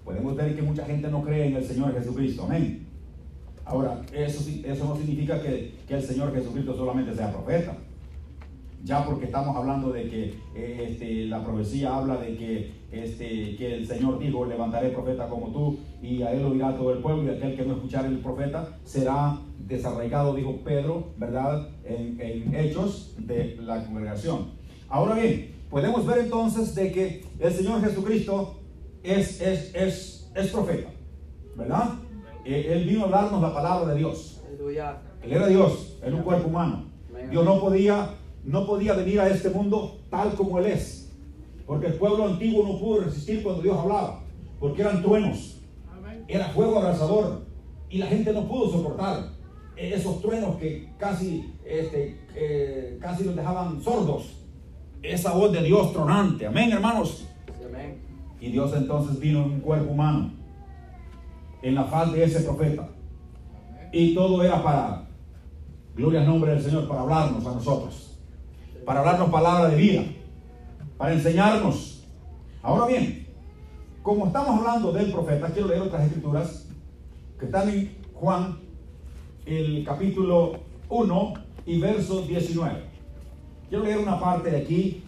podemos 0.03 0.35
ver 0.35 0.55
que 0.55 0.61
mucha 0.61 0.85
gente 0.85 1.09
no 1.09 1.23
cree 1.23 1.47
en 1.47 1.55
el 1.55 1.63
Señor 1.63 1.93
Jesucristo. 1.93 2.43
Amén. 2.43 2.87
Ahora, 3.65 4.01
eso, 4.11 4.49
eso 4.65 4.85
no 4.85 4.95
significa 4.95 5.41
que, 5.41 5.73
el 5.87 6.01
Señor 6.01 6.33
Jesucristo 6.33 6.75
solamente 6.75 7.15
sea 7.15 7.31
profeta. 7.31 7.77
Ya 8.83 9.05
porque 9.05 9.25
estamos 9.25 9.55
hablando 9.55 9.91
de 9.93 10.09
que 10.09 10.23
eh, 10.55 10.87
este, 10.89 11.25
la 11.25 11.43
profecía 11.43 11.95
habla 11.95 12.17
de 12.17 12.35
que, 12.35 12.71
este, 12.91 13.55
que 13.55 13.75
el 13.75 13.87
Señor 13.87 14.19
dijo, 14.19 14.45
levantaré 14.45 14.89
profeta 14.89 15.29
como 15.29 15.47
tú 15.47 15.79
y 16.01 16.21
a 16.21 16.33
él 16.33 16.43
oirá 16.43 16.75
todo 16.75 16.91
el 16.91 16.99
pueblo 16.99 17.23
y 17.23 17.35
aquel 17.35 17.55
que 17.55 17.63
no 17.63 17.75
escuchara 17.75 18.07
el 18.09 18.19
profeta 18.19 18.77
será 18.83 19.39
desarraigado, 19.65 20.35
dijo 20.35 20.57
Pedro, 20.65 21.13
¿verdad? 21.17 21.69
En 21.85 22.53
hechos 22.53 23.15
de 23.19 23.57
la 23.61 23.85
congregación. 23.85 24.47
Ahora 24.89 25.15
bien, 25.15 25.55
podemos 25.69 26.05
ver 26.05 26.19
entonces 26.19 26.75
de 26.75 26.91
que 26.91 27.23
el 27.39 27.53
Señor 27.53 27.81
Jesucristo 27.81 28.62
es, 29.03 29.41
es, 29.41 29.75
es, 29.75 30.31
es 30.33 30.51
profeta, 30.51 30.89
¿verdad? 31.55 31.95
Eh, 32.45 32.69
él 32.73 32.85
vino 32.85 33.05
a 33.05 33.09
darnos 33.09 33.41
la 33.41 33.53
palabra 33.53 33.93
de 33.93 33.99
Dios. 33.99 34.41
Él 35.21 35.31
era 35.31 35.47
Dios 35.47 35.97
en 36.01 36.13
un 36.13 36.23
cuerpo 36.23 36.47
humano. 36.47 36.85
Dios 37.29 37.45
no 37.45 37.59
podía, 37.59 38.09
no 38.43 38.65
podía 38.65 38.93
venir 38.93 39.19
a 39.19 39.29
este 39.29 39.49
mundo 39.49 39.99
tal 40.09 40.33
como 40.33 40.59
Él 40.59 40.67
es. 40.67 41.11
Porque 41.65 41.87
el 41.87 41.93
pueblo 41.93 42.27
antiguo 42.27 42.65
no 42.67 42.79
pudo 42.79 43.01
resistir 43.01 43.41
cuando 43.41 43.61
Dios 43.61 43.77
hablaba. 43.77 44.23
Porque 44.59 44.81
eran 44.81 45.01
truenos. 45.01 45.61
Era 46.27 46.49
fuego 46.49 46.79
abrasador. 46.79 47.45
Y 47.89 47.97
la 47.97 48.07
gente 48.07 48.33
no 48.33 48.47
pudo 48.47 48.69
soportar 48.69 49.29
esos 49.75 50.21
truenos 50.21 50.57
que 50.57 50.89
casi, 50.97 51.53
este, 51.65 52.19
eh, 52.35 52.97
casi 53.01 53.23
los 53.23 53.35
dejaban 53.35 53.81
sordos. 53.81 54.39
Esa 55.01 55.33
voz 55.33 55.51
de 55.51 55.63
Dios 55.63 55.93
tronante. 55.93 56.45
Amén, 56.45 56.71
hermanos. 56.71 57.27
Y 58.43 58.49
Dios 58.49 58.73
entonces 58.75 59.21
vino 59.21 59.41
en 59.45 59.51
un 59.51 59.59
cuerpo 59.61 59.93
humano, 59.93 60.33
en 61.61 61.75
la 61.75 61.85
faz 61.85 62.11
de 62.11 62.25
ese 62.25 62.41
profeta. 62.41 62.89
Y 63.93 64.13
todo 64.13 64.43
era 64.43 64.61
para, 64.61 65.07
gloria 65.95 66.19
al 66.19 66.27
nombre 66.27 66.51
del 66.51 66.61
Señor, 66.61 66.85
para 66.89 67.03
hablarnos 67.03 67.45
a 67.45 67.53
nosotros, 67.53 68.19
para 68.85 68.99
hablarnos 68.99 69.29
palabra 69.29 69.69
de 69.69 69.77
vida, 69.77 70.03
para 70.97 71.13
enseñarnos. 71.13 72.03
Ahora 72.61 72.87
bien, 72.87 73.29
como 74.01 74.27
estamos 74.27 74.59
hablando 74.59 74.91
del 74.91 75.13
profeta, 75.13 75.47
quiero 75.47 75.69
leer 75.69 75.83
otras 75.83 76.03
escrituras 76.05 76.67
que 77.39 77.45
están 77.45 77.69
en 77.69 77.95
Juan, 78.13 78.57
el 79.45 79.85
capítulo 79.85 80.59
1 80.89 81.33
y 81.65 81.79
verso 81.79 82.23
19. 82.23 82.75
Quiero 83.69 83.85
leer 83.85 83.99
una 83.99 84.19
parte 84.19 84.51
de 84.51 84.57
aquí 84.57 85.01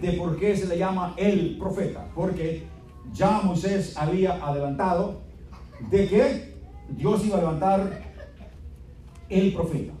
de 0.00 0.12
por 0.12 0.38
qué 0.38 0.56
se 0.56 0.66
le 0.66 0.78
llama 0.78 1.14
el 1.16 1.56
profeta. 1.58 2.06
Porque 2.14 2.64
ya 3.12 3.40
Moisés 3.42 3.96
había 3.96 4.44
adelantado 4.44 5.20
de 5.90 6.06
que 6.06 6.54
Dios 6.90 7.24
iba 7.26 7.36
a 7.36 7.40
levantar 7.40 8.02
el 9.28 9.52
profeta 9.52 9.92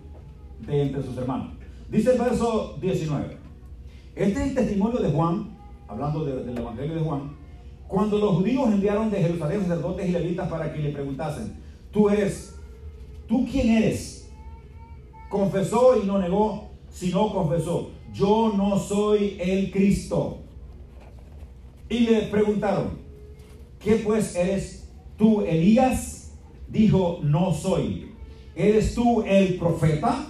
de 0.66 0.82
entre 0.82 1.02
sus 1.02 1.16
hermanos. 1.16 1.52
Dice 1.88 2.12
el 2.12 2.18
verso 2.18 2.76
19. 2.80 3.36
Este 4.14 4.40
es 4.40 4.48
el 4.48 4.54
testimonio 4.54 5.00
de 5.00 5.10
Juan, 5.10 5.56
hablando 5.88 6.24
del 6.24 6.56
Evangelio 6.56 6.94
de 6.94 7.00
Juan, 7.00 7.36
cuando 7.88 8.18
los 8.18 8.36
judíos 8.36 8.68
enviaron 8.68 9.10
de 9.10 9.20
Jerusalén 9.20 9.62
sacerdotes 9.62 10.08
y 10.08 10.12
levitas 10.12 10.48
para 10.48 10.72
que 10.72 10.78
le 10.78 10.90
preguntasen, 10.90 11.56
tú 11.90 12.08
eres, 12.08 12.56
tú 13.26 13.44
quién 13.50 13.82
eres? 13.82 14.30
Confesó 15.28 16.00
y 16.00 16.06
no 16.06 16.18
negó, 16.18 16.70
sino 16.88 17.32
confesó, 17.32 17.89
yo 18.12 18.52
no 18.56 18.78
soy 18.78 19.36
el 19.40 19.70
Cristo. 19.70 20.38
Y 21.88 22.00
le 22.00 22.22
preguntaron, 22.22 22.98
¿qué 23.78 23.96
pues 23.96 24.36
eres 24.36 24.88
tú, 25.16 25.42
Elías? 25.42 26.32
Dijo, 26.68 27.20
no 27.22 27.52
soy. 27.52 28.12
¿Eres 28.54 28.94
tú 28.94 29.22
el 29.22 29.56
profeta? 29.56 30.26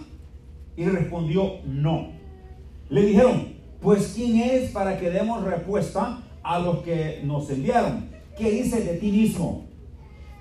Y 0.76 0.84
respondió, 0.86 1.58
no. 1.66 2.08
Le 2.88 3.02
dijeron, 3.02 3.54
pues 3.80 4.12
¿quién 4.14 4.36
eres 4.38 4.70
para 4.70 4.98
que 4.98 5.10
demos 5.10 5.42
respuesta 5.44 6.22
a 6.42 6.58
los 6.58 6.78
que 6.78 7.20
nos 7.24 7.50
enviaron? 7.50 8.08
¿Qué 8.36 8.50
dice 8.50 8.80
de 8.80 8.94
ti 8.94 9.10
mismo? 9.10 9.66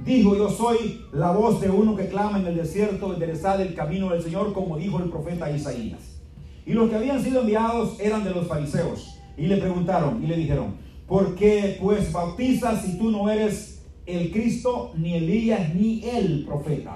Dijo, 0.05 0.38
yo 0.38 0.50
soy 0.50 1.01
la 1.12 1.31
voz 1.31 1.60
de 1.60 1.69
uno 1.69 1.96
que 1.96 2.08
clama 2.08 2.39
en 2.39 2.48
el 2.48 2.55
desierto, 2.55 3.13
enderezad 3.13 3.60
el 3.62 3.75
camino 3.75 4.10
del 4.10 4.24
Señor, 4.24 4.53
como 4.53 4.77
dijo 4.77 5.00
el 5.00 5.10
profeta 5.10 5.51
Isaías. 5.51 6.09
Y 6.70 6.74
los 6.74 6.88
que 6.88 6.98
habían 6.98 7.24
sido 7.24 7.42
enviados 7.42 8.00
eran 8.00 8.24
de 8.24 8.30
los 8.30 8.46
fariseos. 8.46 9.18
Y 9.36 9.48
le 9.48 9.58
preguntaron 9.58 10.24
y 10.24 10.28
le 10.28 10.36
dijeron, 10.36 10.76
¿por 11.08 11.34
qué 11.34 11.80
pues 11.82 12.12
bautizas 12.12 12.86
si 12.86 12.96
tú 12.96 13.10
no 13.10 13.28
eres 13.28 13.84
el 14.06 14.32
Cristo, 14.32 14.92
ni 14.96 15.16
Elías, 15.16 15.74
ni 15.74 16.08
el 16.08 16.46
profeta? 16.46 16.96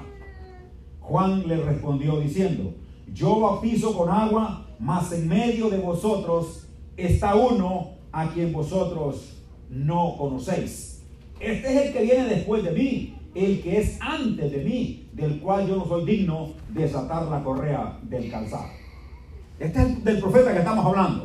Juan 1.00 1.48
le 1.48 1.58
respondió 1.58 2.20
diciendo, 2.20 2.76
yo 3.12 3.40
bautizo 3.40 3.98
con 3.98 4.12
agua, 4.12 4.68
mas 4.78 5.12
en 5.12 5.28
medio 5.28 5.72
de 5.72 5.80
vosotros 5.80 6.68
está 6.96 7.34
uno 7.34 7.94
a 8.12 8.30
quien 8.30 8.54
vosotros 8.54 9.40
no 9.72 10.18
conocéis. 10.20 11.02
Este 11.40 11.74
es 11.74 11.88
el 11.88 11.94
que 11.94 12.04
viene 12.04 12.26
después 12.26 12.64
de 12.64 12.74
mí, 12.74 13.16
el 13.34 13.64
que 13.64 13.80
es 13.80 13.98
antes 14.00 14.52
de 14.52 14.64
mí, 14.64 15.10
del 15.14 15.40
cual 15.40 15.68
yo 15.68 15.78
no 15.78 15.88
soy 15.88 16.06
digno 16.06 16.50
de 16.70 16.84
desatar 16.84 17.24
la 17.24 17.44
correa 17.44 17.98
del 18.04 18.30
calzado. 18.30 18.83
Este 19.64 19.82
es 19.82 20.04
del 20.04 20.20
profeta 20.20 20.52
que 20.52 20.60
estamos 20.60 20.86
hablando. 20.86 21.24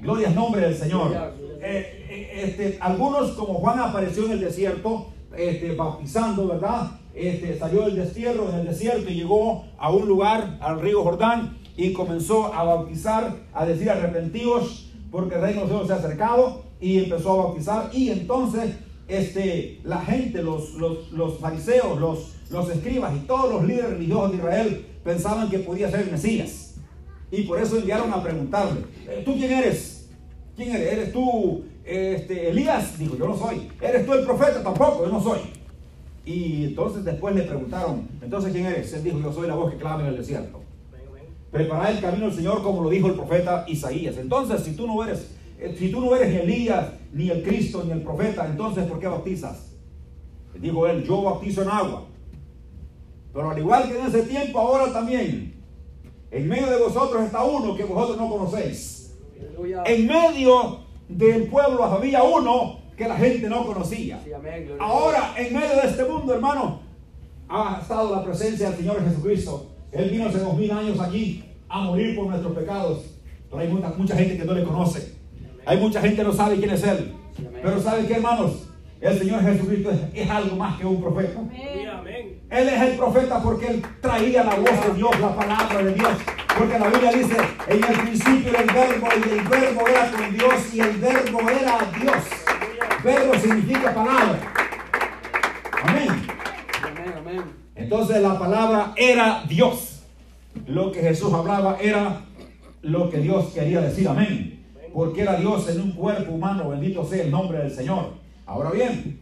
Gloria 0.00 0.28
al 0.28 0.34
nombre 0.34 0.62
del 0.62 0.76
Señor. 0.76 1.12
Eh, 1.62 2.06
eh, 2.10 2.42
este, 2.42 2.78
algunos, 2.80 3.30
como 3.32 3.54
Juan 3.54 3.78
apareció 3.78 4.26
en 4.26 4.32
el 4.32 4.40
desierto, 4.40 5.12
este, 5.36 5.76
bautizando, 5.76 6.48
¿verdad? 6.48 6.90
Este, 7.14 7.56
salió 7.56 7.82
del 7.82 7.94
destierro, 7.94 8.48
en 8.50 8.56
el 8.56 8.66
desierto, 8.66 9.08
y 9.08 9.14
llegó 9.14 9.64
a 9.78 9.92
un 9.92 10.08
lugar, 10.08 10.58
al 10.60 10.80
río 10.80 11.04
Jordán, 11.04 11.56
y 11.76 11.92
comenzó 11.92 12.52
a 12.52 12.64
bautizar, 12.64 13.36
a 13.54 13.64
decir 13.64 13.88
arrepentidos, 13.88 14.90
porque 15.12 15.36
el 15.36 15.42
reino 15.42 15.60
de 15.60 15.68
Dios 15.68 15.86
se 15.86 15.92
ha 15.92 15.96
acercado, 15.96 16.64
y 16.80 16.98
empezó 16.98 17.30
a 17.30 17.44
bautizar, 17.44 17.90
y 17.92 18.10
entonces 18.10 18.74
este, 19.06 19.80
la 19.84 20.00
gente, 20.00 20.42
los, 20.42 20.74
los, 20.74 21.12
los 21.12 21.38
fariseos, 21.38 22.00
los, 22.00 22.34
los 22.50 22.68
escribas 22.70 23.14
y 23.14 23.20
todos 23.20 23.52
los 23.52 23.64
líderes 23.64 23.90
religiosos 23.90 24.32
de 24.32 24.36
Israel 24.38 24.86
pensaban 25.04 25.48
que 25.48 25.60
podía 25.60 25.88
ser 25.88 26.00
el 26.00 26.10
Mesías. 26.10 26.67
Y 27.30 27.42
por 27.42 27.60
eso 27.60 27.76
enviaron 27.76 28.12
a 28.12 28.22
preguntarle, 28.22 28.82
¿tú 29.24 29.34
quién 29.34 29.52
eres? 29.52 30.08
¿Quién 30.56 30.74
eres? 30.74 30.92
¿Eres 30.92 31.12
tú 31.12 31.64
este, 31.84 32.50
Elías? 32.50 32.98
Dijo, 32.98 33.16
yo 33.16 33.28
no 33.28 33.36
soy. 33.36 33.68
¿Eres 33.80 34.06
tú 34.06 34.14
el 34.14 34.24
profeta? 34.24 34.62
Tampoco, 34.62 35.04
yo 35.04 35.12
no 35.12 35.22
soy. 35.22 35.40
Y 36.24 36.64
entonces 36.64 37.04
después 37.04 37.34
le 37.34 37.42
preguntaron, 37.42 38.06
entonces 38.20 38.52
¿quién 38.52 38.66
eres? 38.66 38.92
Él 38.92 39.02
dijo, 39.02 39.18
yo 39.18 39.32
soy 39.32 39.48
la 39.48 39.54
voz 39.54 39.72
que 39.72 39.78
clama 39.78 40.02
en 40.02 40.08
el 40.08 40.16
desierto. 40.16 40.60
Preparar 41.50 41.92
el 41.92 42.00
camino 42.00 42.26
del 42.26 42.34
Señor 42.34 42.62
como 42.62 42.82
lo 42.82 42.90
dijo 42.90 43.08
el 43.08 43.14
profeta 43.14 43.64
Isaías. 43.66 44.18
Entonces, 44.18 44.62
si 44.62 44.72
tú 44.72 44.86
no 44.86 45.02
eres, 45.02 45.30
eh, 45.58 45.74
si 45.78 45.90
tú 45.90 46.00
no 46.00 46.14
eres 46.14 46.42
Elías, 46.42 46.92
ni 47.12 47.30
el 47.30 47.42
Cristo, 47.42 47.82
ni 47.84 47.92
el 47.92 48.02
profeta, 48.02 48.46
entonces 48.46 48.84
¿por 48.84 49.00
qué 49.00 49.06
bautizas? 49.06 49.72
Dijo 50.60 50.86
él, 50.86 51.04
yo 51.04 51.22
bautizo 51.22 51.62
en 51.62 51.68
agua. 51.68 52.06
Pero 53.32 53.50
al 53.50 53.58
igual 53.58 53.88
que 53.88 53.98
en 53.98 54.06
ese 54.06 54.22
tiempo, 54.22 54.58
ahora 54.58 54.92
también, 54.92 55.54
en 56.30 56.48
medio 56.48 56.66
de 56.68 56.76
vosotros 56.76 57.24
está 57.24 57.42
uno 57.44 57.76
que 57.76 57.84
vosotros 57.84 58.16
no 58.18 58.28
conocéis. 58.28 59.16
En 59.86 60.06
medio 60.06 60.80
del 61.08 61.44
pueblo 61.44 61.84
había 61.84 62.22
uno 62.22 62.80
que 62.96 63.08
la 63.08 63.16
gente 63.16 63.48
no 63.48 63.64
conocía. 63.64 64.20
Ahora, 64.78 65.34
en 65.36 65.54
medio 65.54 65.76
de 65.76 65.88
este 65.88 66.04
mundo, 66.04 66.34
hermano, 66.34 66.80
ha 67.48 67.78
estado 67.80 68.14
la 68.14 68.24
presencia 68.24 68.70
del 68.70 68.78
Señor 68.78 69.02
Jesucristo. 69.04 69.70
Él 69.92 70.10
vino 70.10 70.26
hace 70.26 70.38
dos 70.38 70.54
mil 70.56 70.70
años 70.70 71.00
aquí 71.00 71.44
a 71.68 71.80
morir 71.80 72.16
por 72.16 72.26
nuestros 72.26 72.54
pecados. 72.54 73.04
Pero 73.48 73.62
hay 73.62 73.68
mucha, 73.68 73.88
mucha 73.96 74.16
gente 74.16 74.36
que 74.36 74.44
no 74.44 74.52
le 74.52 74.64
conoce. 74.64 75.14
Hay 75.64 75.78
mucha 75.78 76.00
gente 76.00 76.16
que 76.16 76.24
no 76.24 76.32
sabe 76.32 76.56
quién 76.56 76.70
es 76.70 76.82
Él. 76.82 77.14
Pero 77.62 77.80
¿sabe 77.80 78.06
qué, 78.06 78.14
hermanos? 78.14 78.68
El 79.00 79.18
Señor 79.18 79.42
Jesucristo 79.42 79.90
es, 80.12 80.28
algo 80.28 80.56
más 80.56 80.78
que 80.78 80.86
un 80.86 81.00
profeta. 81.00 81.40
Él 82.50 82.68
es 82.68 82.80
el 82.80 82.96
profeta 82.96 83.42
porque 83.42 83.66
Él 83.66 83.82
traía 84.00 84.42
la 84.42 84.54
voz 84.54 84.86
de 84.86 84.94
Dios, 84.94 85.20
la 85.20 85.36
palabra 85.36 85.82
de 85.82 85.92
Dios. 85.92 86.12
Porque 86.58 86.78
la 86.78 86.88
Biblia 86.88 87.12
dice, 87.12 87.36
en 87.66 87.84
el 87.84 88.00
principio 88.00 88.50
era 88.50 88.60
el 88.62 88.72
verbo 88.72 89.08
y 89.14 89.38
el 89.38 89.44
verbo 89.48 89.88
era 89.88 90.10
con 90.10 90.32
Dios 90.36 90.74
y 90.74 90.80
el 90.80 90.96
verbo 90.96 91.40
era 91.50 91.78
Dios. 92.00 92.24
Verbo 93.04 93.34
significa 93.34 93.94
palabra. 93.94 94.40
Amén. 95.82 96.26
Entonces 97.76 98.22
la 98.22 98.38
palabra 98.38 98.94
era 98.96 99.44
Dios. 99.46 100.02
Lo 100.66 100.90
que 100.90 101.00
Jesús 101.00 101.32
hablaba 101.32 101.76
era 101.80 102.22
lo 102.82 103.10
que 103.10 103.18
Dios 103.18 103.52
quería 103.52 103.82
decir. 103.82 104.08
Amén. 104.08 104.64
Porque 104.94 105.20
era 105.20 105.36
Dios 105.36 105.68
en 105.68 105.82
un 105.82 105.92
cuerpo 105.92 106.32
humano. 106.32 106.70
Bendito 106.70 107.04
sea 107.04 107.22
el 107.22 107.30
nombre 107.30 107.58
del 107.58 107.70
Señor. 107.70 108.14
Ahora 108.46 108.70
bien, 108.70 109.20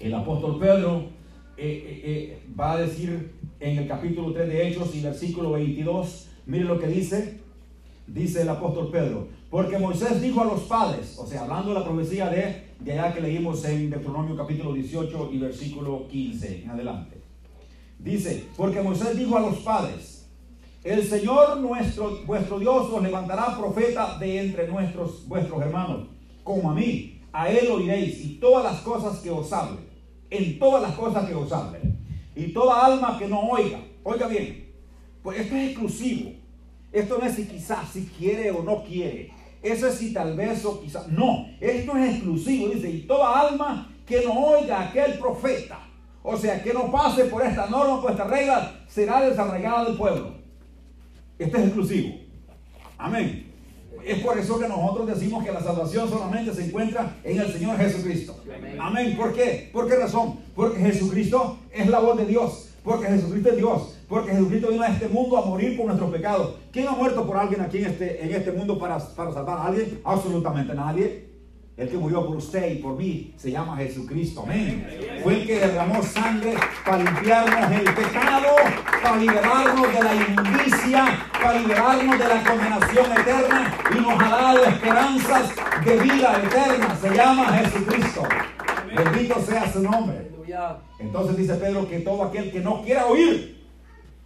el 0.00 0.14
apóstol 0.14 0.58
Pedro 0.58 1.15
eh, 1.58 1.62
eh, 1.66 2.02
eh, 2.04 2.42
va 2.58 2.72
a 2.72 2.78
decir 2.78 3.32
en 3.60 3.78
el 3.78 3.88
capítulo 3.88 4.32
3 4.32 4.48
de 4.48 4.68
Hechos 4.68 4.94
y 4.94 5.00
versículo 5.00 5.52
22, 5.52 6.28
mire 6.44 6.64
lo 6.64 6.78
que 6.78 6.86
dice, 6.86 7.40
dice 8.06 8.42
el 8.42 8.48
apóstol 8.50 8.90
Pedro, 8.90 9.28
porque 9.48 9.78
Moisés 9.78 10.20
dijo 10.20 10.42
a 10.42 10.44
los 10.44 10.62
padres, 10.62 11.16
o 11.18 11.26
sea, 11.26 11.42
hablando 11.42 11.68
de 11.68 11.80
la 11.80 11.84
profecía 11.84 12.28
de, 12.28 12.64
de 12.78 12.92
allá 12.92 13.14
que 13.14 13.22
leímos 13.22 13.64
en 13.64 13.88
Deuteronomio 13.88 14.36
capítulo 14.36 14.74
18 14.74 15.30
y 15.32 15.38
versículo 15.38 16.06
15 16.08 16.64
en 16.64 16.70
adelante. 16.70 17.16
Dice, 17.98 18.44
porque 18.56 18.82
Moisés 18.82 19.16
dijo 19.16 19.36
a 19.38 19.40
los 19.40 19.56
padres, 19.60 20.28
el 20.84 21.02
Señor 21.04 21.56
nuestro, 21.56 22.20
vuestro 22.26 22.58
Dios 22.58 22.90
os 22.92 23.02
levantará 23.02 23.56
profeta 23.58 24.18
de 24.18 24.40
entre 24.40 24.68
nuestros, 24.68 25.26
vuestros 25.26 25.60
hermanos, 25.62 26.08
como 26.44 26.70
a 26.70 26.74
mí 26.74 27.18
a 27.32 27.50
él 27.50 27.70
oiréis 27.70 28.24
y 28.24 28.34
todas 28.34 28.62
las 28.62 28.82
cosas 28.82 29.18
que 29.20 29.30
os 29.30 29.52
hable, 29.52 29.95
en 30.30 30.58
todas 30.58 30.82
las 30.82 30.94
cosas 30.94 31.28
que 31.28 31.34
os 31.34 31.52
hable, 31.52 31.80
y 32.34 32.52
toda 32.52 32.84
alma 32.84 33.18
que 33.18 33.28
no 33.28 33.40
oiga, 33.40 33.80
oiga 34.02 34.26
bien, 34.26 34.72
pues 35.22 35.40
esto 35.40 35.56
es 35.56 35.70
exclusivo, 35.70 36.32
esto 36.92 37.18
no 37.18 37.26
es 37.26 37.34
si 37.34 37.46
quizás, 37.46 37.88
si 37.90 38.06
quiere 38.06 38.50
o 38.50 38.62
no 38.62 38.82
quiere, 38.84 39.32
eso 39.62 39.88
es 39.88 39.94
si 39.94 40.12
tal 40.12 40.36
vez 40.36 40.64
o 40.64 40.80
quizás, 40.80 41.08
no, 41.08 41.48
esto 41.60 41.96
es 41.96 42.14
exclusivo, 42.14 42.68
dice, 42.68 42.90
y 42.90 43.00
toda 43.02 43.40
alma 43.40 43.92
que 44.06 44.22
no 44.24 44.32
oiga 44.32 44.82
aquel 44.82 45.18
profeta, 45.18 45.80
o 46.22 46.36
sea, 46.36 46.62
que 46.62 46.74
no 46.74 46.90
pase 46.90 47.24
por 47.26 47.44
esta 47.44 47.66
norma, 47.68 48.02
por 48.02 48.10
esta 48.10 48.24
regla, 48.24 48.80
será 48.88 49.20
desarraigada 49.20 49.84
del 49.84 49.96
pueblo. 49.96 50.34
Esto 51.38 51.58
es 51.58 51.64
exclusivo. 51.66 52.16
Amén. 52.98 53.45
Es 54.06 54.22
por 54.22 54.38
eso 54.38 54.56
que 54.60 54.68
nosotros 54.68 55.08
decimos 55.08 55.44
que 55.44 55.50
la 55.50 55.60
salvación 55.60 56.08
solamente 56.08 56.54
se 56.54 56.66
encuentra 56.66 57.16
en 57.24 57.40
el 57.40 57.52
Señor 57.52 57.76
Jesucristo. 57.76 58.36
Amén. 58.78 59.16
¿Por 59.16 59.32
qué? 59.32 59.68
¿Por 59.72 59.88
qué 59.88 59.96
razón? 59.96 60.38
Porque 60.54 60.78
Jesucristo 60.78 61.58
es 61.72 61.88
la 61.88 61.98
voz 61.98 62.16
de 62.16 62.24
Dios. 62.24 62.68
Porque 62.84 63.08
Jesucristo 63.08 63.50
es 63.50 63.56
Dios. 63.56 63.96
Porque 64.08 64.30
Jesucristo 64.30 64.68
vino 64.68 64.84
a 64.84 64.90
este 64.90 65.08
mundo 65.08 65.36
a 65.36 65.44
morir 65.44 65.76
por 65.76 65.86
nuestros 65.86 66.08
pecados. 66.12 66.54
¿Quién 66.70 66.86
ha 66.86 66.92
muerto 66.92 67.26
por 67.26 67.36
alguien 67.36 67.60
aquí 67.60 67.78
en 67.78 67.86
este, 67.86 68.24
en 68.24 68.32
este 68.32 68.52
mundo 68.52 68.78
para, 68.78 68.96
para 68.96 69.32
salvar 69.32 69.58
a 69.58 69.66
alguien? 69.66 70.00
Absolutamente 70.04 70.72
nadie. 70.72 71.25
El 71.76 71.90
que 71.90 71.98
murió 71.98 72.26
por 72.26 72.36
usted 72.36 72.72
y 72.72 72.76
por 72.76 72.96
mí 72.96 73.34
se 73.36 73.50
llama 73.50 73.76
Jesucristo. 73.76 74.44
Amén. 74.44 74.86
Fue 75.22 75.34
el 75.34 75.46
que 75.46 75.60
derramó 75.60 76.02
sangre 76.02 76.54
para 76.86 77.04
limpiarnos 77.04 77.70
el 77.70 77.94
pecado, 77.94 78.48
para 79.02 79.16
liberarnos 79.18 79.92
de 79.92 80.02
la 80.02 80.14
inmundicia, 80.14 81.04
para 81.32 81.60
liberarnos 81.60 82.18
de 82.18 82.28
la 82.28 82.42
condenación 82.44 83.12
eterna 83.12 83.74
y 83.94 84.00
nos 84.00 84.22
ha 84.22 84.28
dado 84.28 84.64
esperanzas 84.64 85.50
de 85.84 85.98
vida 85.98 86.42
eterna. 86.42 86.96
Se 86.98 87.14
llama 87.14 87.44
Jesucristo. 87.58 88.22
Bendito 88.96 89.40
sea 89.42 89.70
su 89.70 89.82
nombre. 89.82 90.30
Entonces 90.98 91.36
dice 91.36 91.56
Pedro 91.56 91.86
que 91.86 91.98
todo 91.98 92.24
aquel 92.24 92.50
que 92.50 92.60
no 92.60 92.80
quiera 92.82 93.04
oír, 93.04 93.66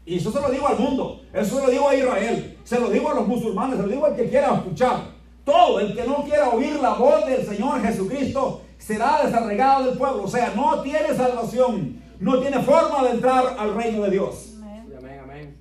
y 0.06 0.18
eso 0.18 0.30
se 0.30 0.40
lo 0.40 0.50
digo 0.50 0.68
al 0.68 0.78
mundo, 0.78 1.22
eso 1.32 1.56
se 1.56 1.66
lo 1.66 1.70
digo 1.70 1.88
a 1.88 1.96
Israel, 1.96 2.58
se 2.62 2.78
lo 2.78 2.90
digo 2.90 3.10
a 3.10 3.14
los 3.14 3.26
musulmanes, 3.26 3.76
se 3.76 3.82
lo 3.82 3.88
digo 3.88 4.06
al 4.06 4.14
que 4.14 4.28
quiera 4.28 4.54
escuchar 4.54 5.19
todo 5.50 5.80
el 5.80 5.94
que 5.94 6.04
no 6.04 6.22
quiera 6.24 6.48
oír 6.50 6.78
la 6.80 6.94
voz 6.94 7.26
del 7.26 7.44
Señor 7.44 7.82
Jesucristo 7.82 8.62
será 8.78 9.22
desarregado 9.24 9.86
del 9.86 9.98
pueblo. 9.98 10.22
O 10.24 10.28
sea, 10.28 10.52
no 10.54 10.80
tiene 10.80 11.08
salvación, 11.14 12.00
no 12.20 12.38
tiene 12.40 12.60
forma 12.60 13.02
de 13.04 13.10
entrar 13.10 13.56
al 13.58 13.74
reino 13.74 14.02
de 14.02 14.10
Dios. 14.10 14.46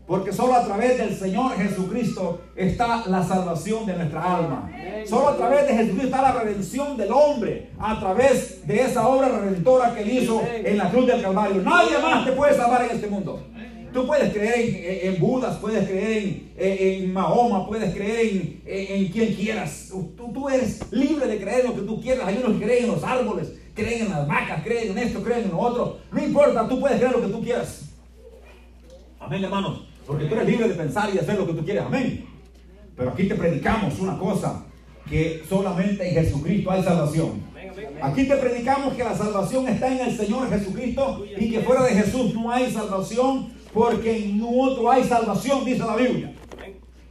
Porque 0.06 0.34
solo 0.34 0.56
a 0.56 0.66
través 0.66 0.98
del 0.98 1.16
Señor 1.16 1.56
Jesucristo 1.56 2.42
está 2.56 3.04
la 3.06 3.24
salvación 3.24 3.86
de 3.86 3.96
nuestra 3.96 4.38
alma. 4.38 4.72
Solo 5.06 5.30
a 5.30 5.38
través 5.38 5.68
de 5.68 5.76
Jesucristo 5.76 6.08
está 6.08 6.22
la 6.24 6.32
redención 6.32 6.98
del 6.98 7.12
hombre. 7.12 7.70
A 7.80 8.00
través 8.00 8.66
de 8.66 8.82
esa 8.82 9.08
obra 9.08 9.30
redentora 9.30 9.94
que 9.94 10.02
él 10.02 10.10
hizo 10.10 10.42
en 10.44 10.78
la 10.80 10.90
cruz 10.90 11.06
del 11.06 11.22
Calvario. 11.22 11.62
Nadie 11.62 12.00
más 12.00 12.26
te 12.26 12.32
puede 12.32 12.56
salvar 12.56 12.86
en 12.86 12.92
este 12.92 13.08
mundo. 13.08 13.40
Tú 13.94 14.06
puedes 14.06 14.34
creer 14.34 15.06
en, 15.06 15.20
Budas, 15.20 15.58
puedes 15.58 15.88
creer 15.88 16.52
en, 16.58 17.14
Mahoma, 17.14 17.66
puedes 17.68 17.94
creer 17.94 18.60
en, 18.66 19.08
quien 19.08 19.34
quieras. 19.34 19.92
Tú, 20.16 20.50
eres 20.50 20.82
libre 20.92 21.28
de 21.28 21.40
creer 21.40 21.62
en 21.62 21.68
lo 21.68 21.76
que 21.76 21.82
tú 21.82 22.02
quieras. 22.02 22.28
Hay 22.28 22.42
unos 22.44 22.60
que 22.60 22.66
creen 22.66 22.86
en 22.86 22.92
los 22.92 23.04
árboles, 23.04 23.54
creen 23.74 24.06
en 24.06 24.12
las 24.12 24.28
vacas, 24.28 24.64
creen 24.64 24.92
en 24.92 24.98
esto, 25.00 25.24
creen 25.24 25.46
en 25.46 25.52
lo 25.52 25.60
otro. 25.60 26.00
No 26.12 26.24
importa, 26.24 26.68
tú 26.68 26.80
puedes 26.80 26.98
creer 26.98 27.14
lo 27.14 27.22
que 27.22 27.34
tú 27.34 27.42
quieras. 27.42 27.90
Amén, 29.20 29.44
hermanos. 29.44 29.86
Porque 30.06 30.26
tú 30.26 30.36
eres 30.36 30.48
libre 30.48 30.68
de 30.68 30.76
pensar 30.76 31.10
y 31.10 31.14
de 31.14 31.20
hacer 31.20 31.38
lo 31.38 31.48
que 31.48 31.54
tú 31.54 31.64
quieras. 31.64 31.86
Amén. 31.88 32.26
Pero 32.96 33.12
aquí 33.12 33.28
te 33.28 33.36
predicamos 33.36 34.00
una 34.00 34.18
cosa, 34.18 34.66
que 35.10 35.44
solamente 35.48 36.08
en 36.08 36.14
Jesucristo 36.14 36.72
hay 36.72 36.84
salvación. 36.84 37.50
Aquí 38.02 38.26
te 38.26 38.36
predicamos 38.36 38.94
que 38.94 39.04
la 39.04 39.16
salvación 39.16 39.68
está 39.68 39.88
en 39.88 40.08
el 40.08 40.18
Señor 40.18 40.50
Jesucristo 40.50 41.26
y 41.38 41.52
que 41.52 41.60
fuera 41.62 41.84
de 41.84 41.92
Jesús 41.92 42.34
no 42.34 42.52
hay 42.52 42.72
salvación 42.72 43.52
porque 43.74 44.26
en 44.26 44.42
otro 44.42 44.90
hay 44.92 45.04
salvación, 45.04 45.66
dice 45.66 45.80
la 45.80 45.96
Biblia. 45.96 46.34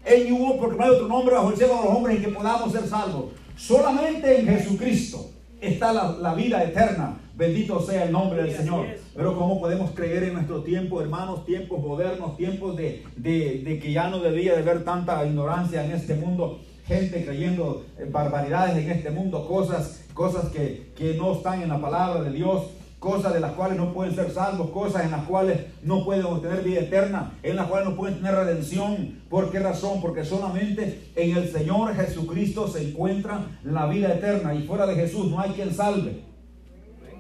En 0.04 0.32
hubo 0.32 0.58
porque 0.58 0.76
no 0.76 0.84
hay 0.84 0.90
otro 0.90 1.08
nombre 1.08 1.34
bajo 1.34 1.50
el 1.50 1.56
cielo 1.56 1.76
de 1.76 1.82
los 1.84 1.94
hombres 1.94 2.16
en 2.16 2.22
que 2.22 2.28
podamos 2.30 2.72
ser 2.72 2.86
salvos. 2.86 3.26
Solamente 3.56 4.40
en 4.40 4.46
Jesucristo 4.46 5.30
está 5.60 5.92
la, 5.92 6.34
vida 6.34 6.64
eterna. 6.64 7.18
Bendito 7.34 7.80
sea 7.80 8.04
el 8.04 8.12
nombre 8.12 8.42
del 8.42 8.56
Señor. 8.56 8.86
Pero 9.14 9.36
¿cómo 9.36 9.60
podemos 9.60 9.90
creer 9.92 10.24
en 10.24 10.34
nuestro 10.34 10.62
tiempo, 10.62 11.00
hermanos? 11.00 11.44
Tiempos 11.44 11.80
modernos, 11.80 12.36
tiempos 12.36 12.76
de, 12.76 13.04
de, 13.16 13.78
que 13.80 13.92
ya 13.92 14.08
no 14.08 14.18
debía 14.20 14.54
de 14.54 14.62
haber 14.62 14.84
tanta 14.84 15.24
ignorancia 15.26 15.84
en 15.84 15.92
este 15.92 16.14
mundo. 16.14 16.60
Gente 16.86 17.24
creyendo 17.24 17.84
barbaridades 18.10 18.78
en 18.78 18.90
este 18.90 19.10
mundo, 19.10 19.46
cosas, 19.46 20.06
cosas 20.14 20.46
que, 20.48 20.90
que 20.96 21.14
no 21.14 21.34
están 21.34 21.62
en 21.62 21.68
la 21.68 21.80
palabra 21.80 22.22
de 22.22 22.30
Dios 22.30 22.62
cosas 22.98 23.32
de 23.32 23.40
las 23.40 23.52
cuales 23.52 23.78
no 23.78 23.92
pueden 23.92 24.14
ser 24.14 24.30
salvos, 24.30 24.70
cosas 24.70 25.04
en 25.04 25.12
las 25.12 25.24
cuales 25.24 25.60
no 25.82 26.04
pueden 26.04 26.24
obtener 26.24 26.64
vida 26.64 26.80
eterna, 26.80 27.38
en 27.42 27.56
las 27.56 27.68
cuales 27.68 27.88
no 27.88 27.96
pueden 27.96 28.16
tener 28.16 28.34
redención. 28.34 29.20
¿Por 29.28 29.50
qué 29.50 29.60
razón? 29.60 30.00
Porque 30.00 30.24
solamente 30.24 31.10
en 31.14 31.36
el 31.36 31.48
Señor 31.50 31.94
Jesucristo 31.94 32.66
se 32.66 32.90
encuentra 32.90 33.58
la 33.62 33.86
vida 33.86 34.12
eterna 34.14 34.54
y 34.54 34.66
fuera 34.66 34.86
de 34.86 34.96
Jesús 34.96 35.30
no 35.30 35.38
hay 35.38 35.50
quien 35.50 35.72
salve. 35.72 36.24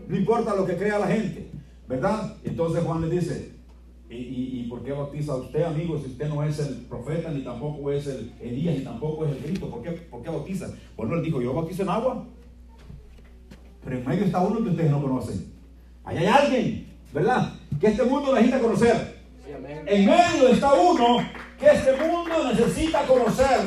No 0.08 0.16
importa 0.16 0.56
lo 0.56 0.66
que 0.66 0.76
crea 0.76 0.98
la 0.98 1.06
gente, 1.06 1.50
¿verdad? 1.86 2.36
Entonces 2.42 2.82
Juan 2.82 3.02
le 3.02 3.10
dice, 3.14 3.52
¿y, 4.10 4.66
por 4.68 4.82
qué 4.82 4.92
bautiza 4.92 5.36
usted, 5.36 5.62
amigo, 5.62 5.98
si 5.98 6.06
usted 6.06 6.28
no 6.28 6.42
es 6.42 6.58
el 6.58 6.76
profeta, 6.86 7.30
ni 7.30 7.42
tampoco 7.44 7.92
es 7.92 8.06
el 8.06 8.32
Elías, 8.40 8.78
ni 8.78 8.84
tampoco 8.84 9.26
es 9.26 9.32
el 9.32 9.38
Cristo? 9.38 9.70
¿Por 9.70 9.82
qué, 9.82 9.92
por 9.92 10.22
qué 10.22 10.30
bautiza? 10.30 10.70
Bueno, 10.96 11.14
él 11.14 11.22
dijo, 11.22 11.40
yo 11.40 11.52
bautizo 11.52 11.82
en 11.82 11.88
agua. 11.90 12.26
Pero 13.84 13.98
en 13.98 14.06
medio 14.06 14.24
está 14.24 14.40
uno 14.40 14.62
que 14.64 14.70
ustedes 14.70 14.90
no 14.90 15.02
conocen. 15.02 15.57
Hay 16.08 16.26
alguien, 16.26 16.86
¿verdad? 17.12 17.52
Que 17.78 17.88
este 17.88 18.02
mundo 18.02 18.32
necesita 18.32 18.60
conocer. 18.60 19.18
En 19.86 20.06
medio 20.06 20.48
está 20.48 20.72
uno 20.72 21.28
que 21.60 21.66
este 21.66 21.92
mundo 21.96 22.50
necesita 22.50 23.02
conocer. 23.02 23.60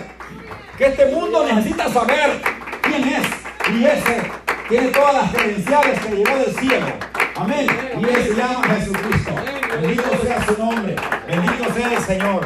Que 0.76 0.86
este 0.88 1.06
mundo 1.14 1.46
necesita 1.46 1.88
saber 1.90 2.42
quién 2.82 3.04
es. 3.10 3.28
Y 3.72 3.86
ese 3.86 4.22
tiene 4.68 4.88
todas 4.88 5.14
las 5.14 5.32
credenciales 5.32 6.00
que 6.00 6.16
llegó 6.16 6.36
del 6.36 6.56
cielo. 6.56 6.88
Amén. 7.36 7.68
Y 8.00 8.04
él 8.06 8.24
se 8.24 8.36
llama 8.36 8.64
Jesucristo. 8.70 9.32
Bendito 9.80 10.24
sea 10.24 10.46
su 10.46 10.58
nombre. 10.58 10.96
Bendito 11.28 11.74
sea 11.76 11.94
el 11.94 12.02
Señor. 12.02 12.42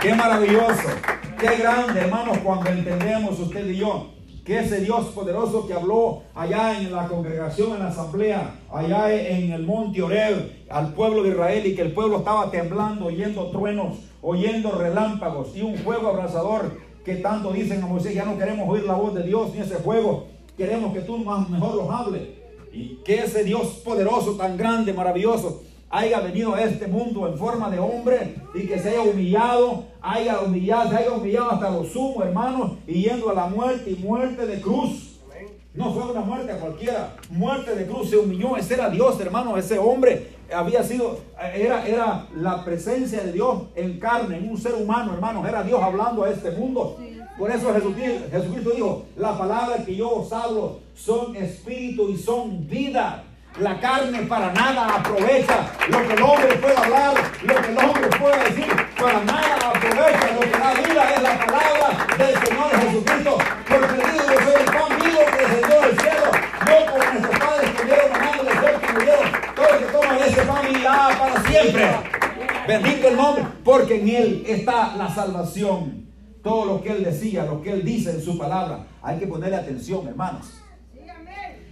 Qué 0.00 0.12
maravilloso. 0.12 0.88
Qué 1.38 1.56
grande, 1.56 2.00
hermanos, 2.00 2.38
cuando 2.38 2.70
entendemos 2.70 3.38
usted 3.38 3.64
y 3.66 3.76
yo 3.76 4.15
que 4.46 4.60
ese 4.60 4.80
Dios 4.80 5.06
poderoso 5.06 5.66
que 5.66 5.74
habló 5.74 6.22
allá 6.32 6.80
en 6.80 6.92
la 6.92 7.08
congregación, 7.08 7.72
en 7.72 7.80
la 7.80 7.88
asamblea, 7.88 8.60
allá 8.72 9.12
en 9.12 9.50
el 9.50 9.66
monte 9.66 10.00
Oreb, 10.00 10.52
al 10.70 10.94
pueblo 10.94 11.24
de 11.24 11.30
Israel 11.30 11.66
y 11.66 11.74
que 11.74 11.82
el 11.82 11.92
pueblo 11.92 12.18
estaba 12.18 12.48
temblando, 12.48 13.06
oyendo 13.06 13.50
truenos, 13.50 13.96
oyendo 14.22 14.70
relámpagos 14.70 15.56
y 15.56 15.62
un 15.62 15.74
fuego 15.76 16.08
abrasador 16.08 16.78
que 17.04 17.16
tanto 17.16 17.52
dicen 17.52 17.82
a 17.82 17.86
Moisés, 17.86 18.14
ya 18.14 18.24
no 18.24 18.38
queremos 18.38 18.68
oír 18.68 18.84
la 18.84 18.94
voz 18.94 19.14
de 19.14 19.24
Dios 19.24 19.52
ni 19.52 19.60
ese 19.60 19.76
fuego, 19.76 20.28
queremos 20.56 20.92
que 20.92 21.00
tú 21.00 21.18
más 21.18 21.50
mejor 21.50 21.74
los 21.74 21.90
hables. 21.90 22.22
Y 22.72 23.00
que 23.04 23.22
ese 23.24 23.42
Dios 23.42 23.80
poderoso, 23.84 24.36
tan 24.36 24.56
grande, 24.56 24.92
maravilloso, 24.92 25.62
haya 25.90 26.20
venido 26.20 26.54
a 26.54 26.62
este 26.62 26.86
mundo 26.86 27.28
en 27.28 27.38
forma 27.38 27.70
de 27.70 27.78
hombre 27.78 28.36
y 28.54 28.66
que 28.66 28.78
se 28.78 28.90
haya 28.90 29.02
humillado, 29.02 29.84
haya 30.00 30.40
humillado, 30.40 30.90
se 30.90 30.96
haya 30.96 31.12
humillado 31.12 31.50
hasta 31.52 31.70
los 31.70 31.88
sumos, 31.88 32.24
hermanos, 32.24 32.72
y 32.86 33.04
yendo 33.04 33.30
a 33.30 33.34
la 33.34 33.46
muerte 33.46 33.90
y 33.90 33.96
muerte 33.96 34.46
de 34.46 34.60
cruz. 34.60 35.12
No 35.74 35.92
fue 35.92 36.10
una 36.10 36.22
muerte 36.22 36.54
cualquiera, 36.58 37.16
muerte 37.28 37.74
de 37.74 37.86
cruz, 37.86 38.08
se 38.08 38.16
humilló, 38.16 38.56
ese 38.56 38.74
era 38.74 38.88
Dios, 38.88 39.20
hermano, 39.20 39.58
ese 39.58 39.78
hombre 39.78 40.30
había 40.50 40.82
sido, 40.82 41.18
era, 41.54 41.86
era 41.86 42.26
la 42.34 42.64
presencia 42.64 43.22
de 43.22 43.32
Dios 43.32 43.64
en 43.74 44.00
carne, 44.00 44.38
en 44.38 44.48
un 44.48 44.56
ser 44.56 44.74
humano, 44.74 45.12
hermanos, 45.12 45.46
era 45.46 45.62
Dios 45.62 45.82
hablando 45.82 46.24
a 46.24 46.30
este 46.30 46.50
mundo. 46.52 46.96
Por 47.38 47.50
eso 47.50 47.74
Jesucristo, 47.74 48.26
Jesucristo 48.30 48.70
dijo, 48.70 49.04
la 49.16 49.36
palabra 49.36 49.84
que 49.84 49.94
yo 49.94 50.08
os 50.08 50.32
hablo 50.32 50.78
son 50.94 51.36
espíritu 51.36 52.08
y 52.08 52.16
son 52.16 52.66
vida. 52.66 53.24
La 53.58 53.80
carne 53.80 54.20
para 54.24 54.52
nada 54.52 54.96
aprovecha 54.96 55.72
lo 55.88 56.06
que 56.06 56.12
el 56.12 56.22
hombre 56.22 56.56
puede 56.56 56.76
hablar, 56.76 57.14
lo 57.42 57.54
que 57.54 57.70
el 57.70 57.78
hombre 57.78 58.08
puede 58.18 58.44
decir, 58.50 58.66
para 59.00 59.24
nada 59.24 59.56
aprovecha 59.56 60.34
lo 60.34 60.40
que 60.40 60.50
da 60.50 60.74
vida 60.74 61.14
es 61.14 61.22
la 61.22 61.38
palabra 61.38 62.06
del 62.18 62.46
Señor 62.46 62.70
Jesucristo. 62.80 63.38
Porque 63.66 63.94
digo 63.94 64.24
yo 64.28 64.40
soy 64.44 64.60
el 64.60 64.66
pan 64.66 64.98
vivo 65.00 65.20
que 65.24 65.42
descendió 65.42 65.80
del 65.80 66.00
cielo, 66.00 66.26
no 66.66 66.92
como 66.92 67.12
nuestros 67.12 67.38
padres 67.38 67.70
comieron 67.80 68.12
mano 68.12 68.42
del 68.42 68.58
cielo 68.58 68.80
que 68.82 68.92
murieron. 68.92 69.32
Todo 69.54 69.68
el 69.70 69.78
que 69.78 69.84
toma 69.86 70.12
de 70.12 70.26
ese 70.28 70.42
pan 70.42 70.66
vivirá 70.66 71.08
para 71.18 71.42
siempre. 71.48 71.86
Bendito 72.68 73.08
el 73.08 73.16
nombre, 73.16 73.44
porque 73.64 74.00
en 74.02 74.08
él 74.10 74.44
está 74.46 74.96
la 74.96 75.08
salvación. 75.08 76.10
Todo 76.42 76.66
lo 76.66 76.82
que 76.82 76.90
él 76.90 77.02
decía, 77.02 77.46
lo 77.46 77.62
que 77.62 77.72
él 77.72 77.86
dice 77.86 78.10
en 78.10 78.20
su 78.20 78.36
palabra, 78.36 78.86
hay 79.00 79.18
que 79.18 79.26
ponerle 79.26 79.56
atención, 79.56 80.06
hermanos. 80.06 80.60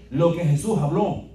Lo 0.09 0.35
que 0.35 0.45
Jesús 0.47 0.79
habló 0.81 1.34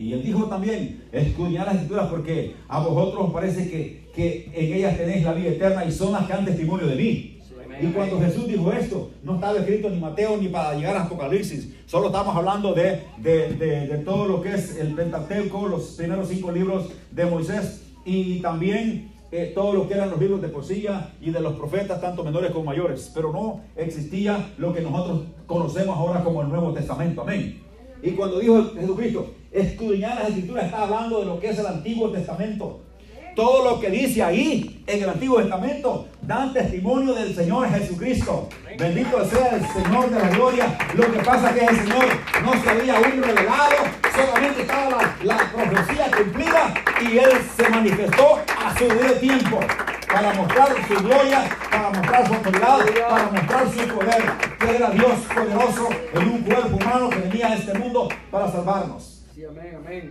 y 0.00 0.14
él 0.14 0.22
dijo 0.22 0.46
también, 0.46 1.04
escudriñad 1.12 1.66
las 1.66 1.74
escrituras 1.74 2.08
porque 2.08 2.54
a 2.68 2.80
vosotros 2.80 3.26
os 3.26 3.32
parece 3.34 3.70
que, 3.70 4.08
que 4.14 4.50
en 4.54 4.72
ellas 4.72 4.96
tenéis 4.96 5.22
la 5.22 5.34
vida 5.34 5.50
eterna 5.50 5.84
y 5.84 5.92
son 5.92 6.12
las 6.12 6.26
que 6.26 6.32
dan 6.32 6.46
testimonio 6.46 6.86
de 6.86 6.96
mí. 6.96 7.36
Y 7.82 7.86
cuando 7.88 8.18
Jesús 8.18 8.48
dijo 8.48 8.72
esto, 8.72 9.10
no 9.22 9.34
estaba 9.34 9.58
escrito 9.58 9.90
ni 9.90 10.00
Mateo 10.00 10.38
ni 10.38 10.48
para 10.48 10.74
llegar 10.74 10.96
a 10.96 11.02
Apocalipsis. 11.02 11.74
Solo 11.84 12.06
estamos 12.06 12.34
hablando 12.34 12.72
de, 12.72 13.02
de, 13.18 13.56
de, 13.56 13.98
todo 13.98 14.26
lo 14.26 14.40
que 14.40 14.54
es 14.54 14.78
el 14.78 14.94
Pentateuco, 14.94 15.68
los 15.68 15.82
primeros 15.98 16.28
cinco 16.28 16.50
libros 16.50 16.88
de 17.10 17.26
Moisés 17.26 17.82
y 18.06 18.40
también 18.40 19.12
eh, 19.30 19.52
todo 19.54 19.74
lo 19.74 19.86
que 19.86 19.94
eran 19.94 20.10
los 20.10 20.18
libros 20.18 20.40
de 20.40 20.48
poesía 20.48 21.12
y 21.20 21.30
de 21.30 21.40
los 21.40 21.54
profetas, 21.54 22.00
tanto 22.00 22.24
menores 22.24 22.52
como 22.52 22.64
mayores. 22.64 23.10
Pero 23.14 23.32
no 23.32 23.60
existía 23.76 24.50
lo 24.56 24.72
que 24.72 24.80
nosotros 24.80 25.24
conocemos 25.46 25.94
ahora 25.96 26.24
como 26.24 26.40
el 26.40 26.48
Nuevo 26.48 26.72
Testamento. 26.72 27.20
Amén. 27.20 27.60
Y 28.02 28.12
cuando 28.12 28.38
dijo 28.38 28.72
Jesucristo, 28.74 29.39
escudriñar 29.52 30.16
las 30.16 30.28
escrituras, 30.28 30.66
está 30.66 30.82
hablando 30.82 31.20
de 31.20 31.26
lo 31.26 31.40
que 31.40 31.50
es 31.50 31.58
el 31.58 31.66
Antiguo 31.66 32.10
Testamento. 32.10 32.80
Todo 33.34 33.64
lo 33.64 33.80
que 33.80 33.90
dice 33.90 34.22
ahí 34.22 34.82
en 34.86 35.02
el 35.02 35.08
Antiguo 35.08 35.40
Testamento 35.40 36.08
dan 36.22 36.52
testimonio 36.52 37.14
del 37.14 37.34
Señor 37.34 37.70
Jesucristo. 37.70 38.48
Bendito 38.76 39.24
sea 39.24 39.56
el 39.56 39.66
Señor 39.68 40.10
de 40.10 40.18
la 40.18 40.28
gloria. 40.30 40.78
Lo 40.94 41.12
que 41.12 41.18
pasa 41.20 41.50
es 41.50 41.56
que 41.56 41.64
el 41.64 41.76
Señor 41.76 42.06
no 42.42 42.62
se 42.62 42.70
había 42.70 42.96
aún 42.96 43.22
revelado, 43.22 43.76
solamente 44.14 44.62
estaba 44.62 45.14
la, 45.22 45.36
profecía 45.52 46.10
cumplida 46.10 46.74
y 47.00 47.18
Él 47.18 47.30
se 47.56 47.68
manifestó 47.68 48.40
a 48.58 48.76
su 48.76 48.84
debido 48.84 49.14
tiempo 49.14 49.60
para 50.12 50.34
mostrar 50.34 50.68
su 50.88 50.94
gloria, 51.02 51.48
para 51.70 51.90
mostrar 51.90 52.26
su 52.26 52.34
autoridad, 52.34 52.78
para 53.08 53.30
mostrar 53.30 53.68
su 53.68 53.94
poder, 53.94 54.22
que 54.58 54.76
era 54.76 54.90
Dios 54.90 55.18
poderoso 55.32 55.88
en 56.14 56.28
un 56.28 56.42
cuerpo 56.42 56.76
humano 56.76 57.10
que 57.10 57.18
venía 57.20 57.46
a 57.46 57.54
este 57.54 57.78
mundo 57.78 58.08
para 58.30 58.50
salvarnos. 58.50 59.09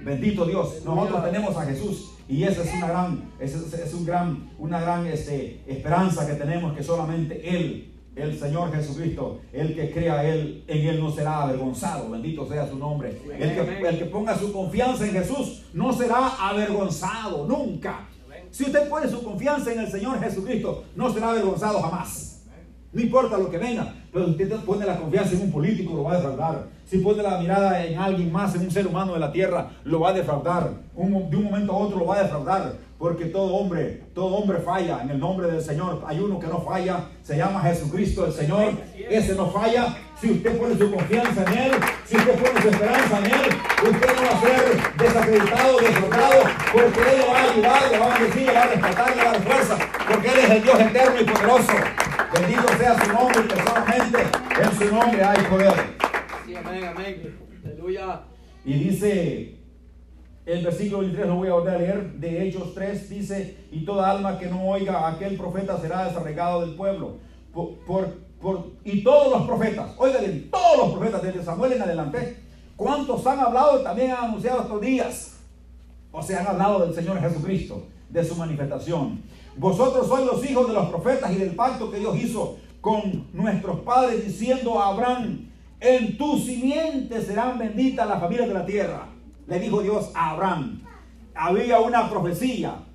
Bendito 0.04 0.46
Dios. 0.46 0.82
Nosotros 0.84 1.24
tenemos 1.24 1.56
a 1.56 1.65
Jesús 1.65 2.12
y 2.28 2.44
esa 2.44 2.63
es 2.63 2.74
una 2.74 2.88
gran, 2.88 3.32
es, 3.39 3.56
es 3.56 3.94
un 3.94 4.06
gran, 4.06 4.50
una 4.58 4.80
gran 4.80 5.06
este, 5.06 5.62
esperanza 5.68 6.26
que 6.26 6.34
tenemos 6.34 6.76
que 6.76 6.84
solamente 6.84 7.48
Él, 7.48 7.94
el 8.15 8.38
Señor 8.39 8.74
Jesucristo, 8.74 9.42
el 9.54 9.76
que 9.76 9.92
crea 9.92 10.28
Él, 10.28 10.63
en 10.68 10.88
Él 10.88 11.00
no 11.00 11.12
será 11.12 11.44
avergonzado. 11.44 12.10
Bendito 12.10 12.48
sea 12.48 12.68
su 12.68 12.78
nombre. 12.78 13.18
El 13.39 13.54
que, 13.54 13.88
el 13.88 14.00
que 14.00 14.06
ponga 14.06 14.38
su 14.38 14.52
confianza 14.52 15.06
en 15.06 15.13
Jesús 15.13 15.65
no 15.74 15.94
será 15.94 16.50
avergonzado 16.50 17.46
nunca. 17.46 18.08
Si 18.52 18.63
usted 18.63 18.89
pone 18.89 19.08
su 19.08 19.24
confianza 19.24 19.72
en 19.72 19.82
el 19.82 19.92
Señor 19.92 20.20
Jesucristo, 20.20 20.86
no 20.96 21.13
será 21.13 21.30
avergonzado 21.30 21.82
jamás. 21.82 22.48
No 22.92 23.00
importa 23.00 23.38
lo 23.38 23.52
que 23.52 23.60
venga, 23.60 23.94
pero 24.12 24.26
si 24.26 24.32
usted 24.32 24.56
pone 24.65 24.86
la 24.86 24.98
confianza 24.98 25.36
en 25.36 25.41
un 25.41 25.52
político, 25.52 25.93
lo 25.93 26.04
va 26.04 26.13
a 26.13 26.15
defraudar. 26.15 26.67
Si 26.86 26.98
pone 26.98 27.22
la 27.22 27.38
mirada 27.38 27.86
en 27.86 28.00
alguien 28.00 28.32
más, 28.32 28.56
en 28.56 28.62
un 28.62 28.72
ser 28.72 28.88
humano 28.88 29.13
de 29.13 29.19
la 29.19 29.32
tierra, 29.32 29.69
lo 29.84 30.00
va 30.00 30.10
a 30.10 30.13
defraudar. 30.13 30.72
de 30.95 31.38
un 31.38 31.43
momento 31.43 31.72
a 31.72 31.78
otro 31.78 32.00
lo 32.00 32.06
va 32.08 32.17
a 32.17 32.24
defraudar. 32.24 32.74
Porque 32.98 33.26
todo 33.26 33.54
hombre, 33.56 34.04
todo 34.13 34.36
hombre 34.36 34.58
falla 34.60 35.02
en 35.02 35.12
el 35.12 35.19
nombre 35.19 35.50
del 35.50 35.62
Señor. 35.62 36.04
Hay 36.06 36.19
uno 36.19 36.38
que 36.38 36.48
no 36.48 36.60
falla, 36.60 37.06
se 37.24 37.38
llama 37.38 37.62
Jesucristo 37.62 38.26
el 38.26 38.34
Señor. 38.34 38.74
Ese 39.10 39.36
no 39.36 39.50
falla. 39.52 39.95
Si 40.19 40.32
usted 40.32 40.58
pone 40.58 40.76
su 40.78 40.91
confianza 40.91 41.43
en 41.43 41.58
Él, 41.58 41.72
si 42.06 42.17
usted 42.17 42.34
pone 42.34 42.62
su 42.62 42.67
esperanza 42.67 43.19
en 43.19 43.26
Él, 43.26 43.50
usted 43.89 44.15
no 44.15 44.22
va 44.22 44.38
a 44.38 44.41
ser 44.41 44.98
desacreditado, 44.98 45.80
defraudado, 45.80 46.43
porque 46.74 47.00
Él 47.00 47.17
le 47.19 47.26
va 47.26 47.39
a 47.39 47.52
ayudar, 47.52 47.91
le 47.91 48.00
va 48.00 48.06
a 48.06 48.19
bendecir, 48.19 48.48
le 48.48 48.54
va 48.54 48.63
a 48.63 48.67
rescatar, 48.67 49.15
le 49.15 49.24
va 49.24 49.30
a 49.30 49.34
dar 49.34 49.43
fuerza, 49.43 49.78
porque 50.12 50.28
Él 50.28 50.39
es 50.39 50.50
el 50.50 50.63
Dios 50.63 50.80
eterno 50.82 51.22
y 51.22 51.24
poderoso. 51.24 51.74
Bendito 52.34 52.68
sea 52.78 53.04
su 53.04 53.12
nombre 53.12 53.42
y 53.44 53.48
personalmente 53.48 54.18
en 54.62 54.78
su 54.78 54.96
nombre 54.96 55.24
hay 55.24 55.44
poder. 55.46 55.74
Sí, 56.46 56.56
amén, 56.56 56.84
amén. 56.84 57.39
Aleluya. 57.65 58.22
Y 58.63 58.74
dice 58.74 59.60
el 60.46 60.63
versículo 60.63 61.00
23, 61.00 61.28
lo 61.28 61.36
voy 61.36 61.48
a 61.48 61.54
volver 61.54 61.76
a 61.76 61.78
leer, 61.78 62.12
de 62.13 62.48
Hechos 62.48 62.74
3, 62.74 63.10
dice, 63.10 63.68
y 63.72 63.86
toda 63.86 64.10
alma 64.10 64.38
que 64.38 64.48
no 64.48 64.63
oiga 64.68 65.00
a 65.00 65.13
aquel 65.13 65.38
profeta 65.38 65.80
será 65.80 66.06
desarregado 66.06 66.62
del 66.62 66.76
pueblo. 66.76 67.18
Por, 67.54 67.78
por, 68.39 68.72
y 68.84 69.04
todos 69.04 69.32
los 69.32 69.48
profetas, 69.48 69.92
oigan 69.98 70.50
todos 70.50 70.78
los 70.78 70.98
profetas 70.98 71.22
desde 71.22 71.44
Samuel 71.44 71.74
en 71.74 71.82
adelante, 71.82 72.38
¿cuántos 72.76 73.26
han 73.28 73.39
hablado 73.39 73.80
y 73.80 73.84
también 73.84 74.12
han 74.12 74.26
anunciado 74.26 74.62
estos 74.62 74.82
días? 74.82 75.38
O 76.12 76.22
sea, 76.22 76.42
han 76.42 76.48
hablado 76.48 76.86
del 76.86 76.96
Señor 76.96 77.20
Jesucristo, 77.20 77.88
de 78.10 78.24
su 78.24 78.36
manifestación. 78.36 79.22
Vosotros 79.60 80.08
sois 80.08 80.26
los 80.26 80.50
hijos 80.50 80.67
de 80.69 80.74
los 80.74 80.88
profetas 80.88 81.34
y 81.34 81.36
del 81.36 81.54
pacto 81.54 81.91
que 81.91 82.00
Dios 82.00 82.15
hizo 82.15 82.56
con 82.80 83.28
nuestros 83.34 83.82
padres, 83.82 84.26
diciendo 84.26 84.80
a 84.80 84.88
Abraham, 84.88 85.50
en 85.82 86.17
tu 86.17 86.39
simiente 86.39 87.22
serán 87.22 87.60
benditas 87.60 88.08
las 88.08 88.22
familias 88.22 88.48
de 88.48 88.54
la 88.54 88.65
tierra. 88.65 89.08
Le 89.48 89.60
dijo 89.60 89.82
Dios 89.82 90.12
a 90.15 90.32
Abraham. 90.32 90.82
Había 91.36 91.82
una 91.82 92.10
profecía 92.10 92.86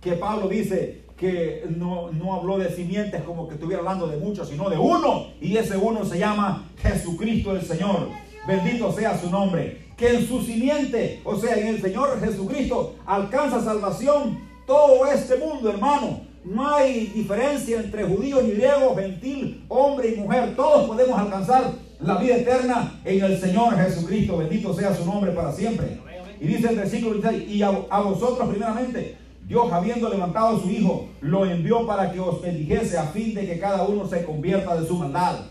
que 0.00 0.14
Pablo 0.14 0.48
dice 0.48 1.04
que 1.16 1.64
no, 1.76 2.10
no 2.10 2.34
habló 2.34 2.58
de 2.58 2.74
simientes 2.74 3.22
como 3.22 3.46
que 3.46 3.54
estuviera 3.54 3.78
hablando 3.78 4.08
de 4.08 4.16
muchos, 4.16 4.48
sino 4.48 4.68
de 4.68 4.76
uno. 4.76 5.28
Y 5.40 5.56
ese 5.56 5.76
uno 5.76 6.04
se 6.04 6.18
llama 6.18 6.68
Jesucristo 6.82 7.54
el 7.54 7.62
Señor. 7.62 8.08
Bendito 8.44 8.90
sea 8.90 9.16
su 9.16 9.30
nombre. 9.30 9.86
Que 9.96 10.16
en 10.16 10.26
su 10.26 10.42
simiente, 10.42 11.20
o 11.24 11.36
sea, 11.36 11.56
en 11.56 11.68
el 11.68 11.80
Señor 11.80 12.20
Jesucristo, 12.20 12.96
alcanza 13.06 13.60
salvación 13.62 14.47
todo 14.68 15.06
este 15.06 15.36
mundo, 15.38 15.70
hermano. 15.70 16.20
No 16.44 16.68
hay 16.68 17.06
diferencia 17.06 17.80
entre 17.80 18.04
judío 18.04 18.42
ni 18.42 18.50
griego, 18.50 18.94
gentil, 18.94 19.64
hombre 19.68 20.10
y 20.10 20.20
mujer. 20.20 20.54
Todos 20.54 20.86
podemos 20.86 21.18
alcanzar 21.18 21.72
la 21.98 22.16
vida 22.18 22.36
eterna 22.36 23.00
en 23.04 23.24
el 23.24 23.40
Señor 23.40 23.76
Jesucristo. 23.76 24.36
Bendito 24.36 24.72
sea 24.74 24.94
su 24.94 25.04
nombre 25.06 25.32
para 25.32 25.52
siempre. 25.52 25.98
Y 26.38 26.46
dice 26.46 26.68
el 26.68 26.76
versículo 26.76 27.14
16, 27.14 27.48
y 27.48 27.62
a, 27.62 27.70
a 27.90 28.00
vosotros 28.00 28.48
primeramente, 28.48 29.16
Dios 29.46 29.72
habiendo 29.72 30.08
levantado 30.10 30.58
a 30.58 30.60
su 30.60 30.70
Hijo, 30.70 31.08
lo 31.22 31.46
envió 31.46 31.86
para 31.86 32.12
que 32.12 32.20
os 32.20 32.40
bendijese 32.42 32.98
a 32.98 33.04
fin 33.04 33.34
de 33.34 33.46
que 33.46 33.58
cada 33.58 33.84
uno 33.84 34.06
se 34.06 34.22
convierta 34.22 34.78
de 34.78 34.86
su 34.86 34.96
maldad. 34.96 35.46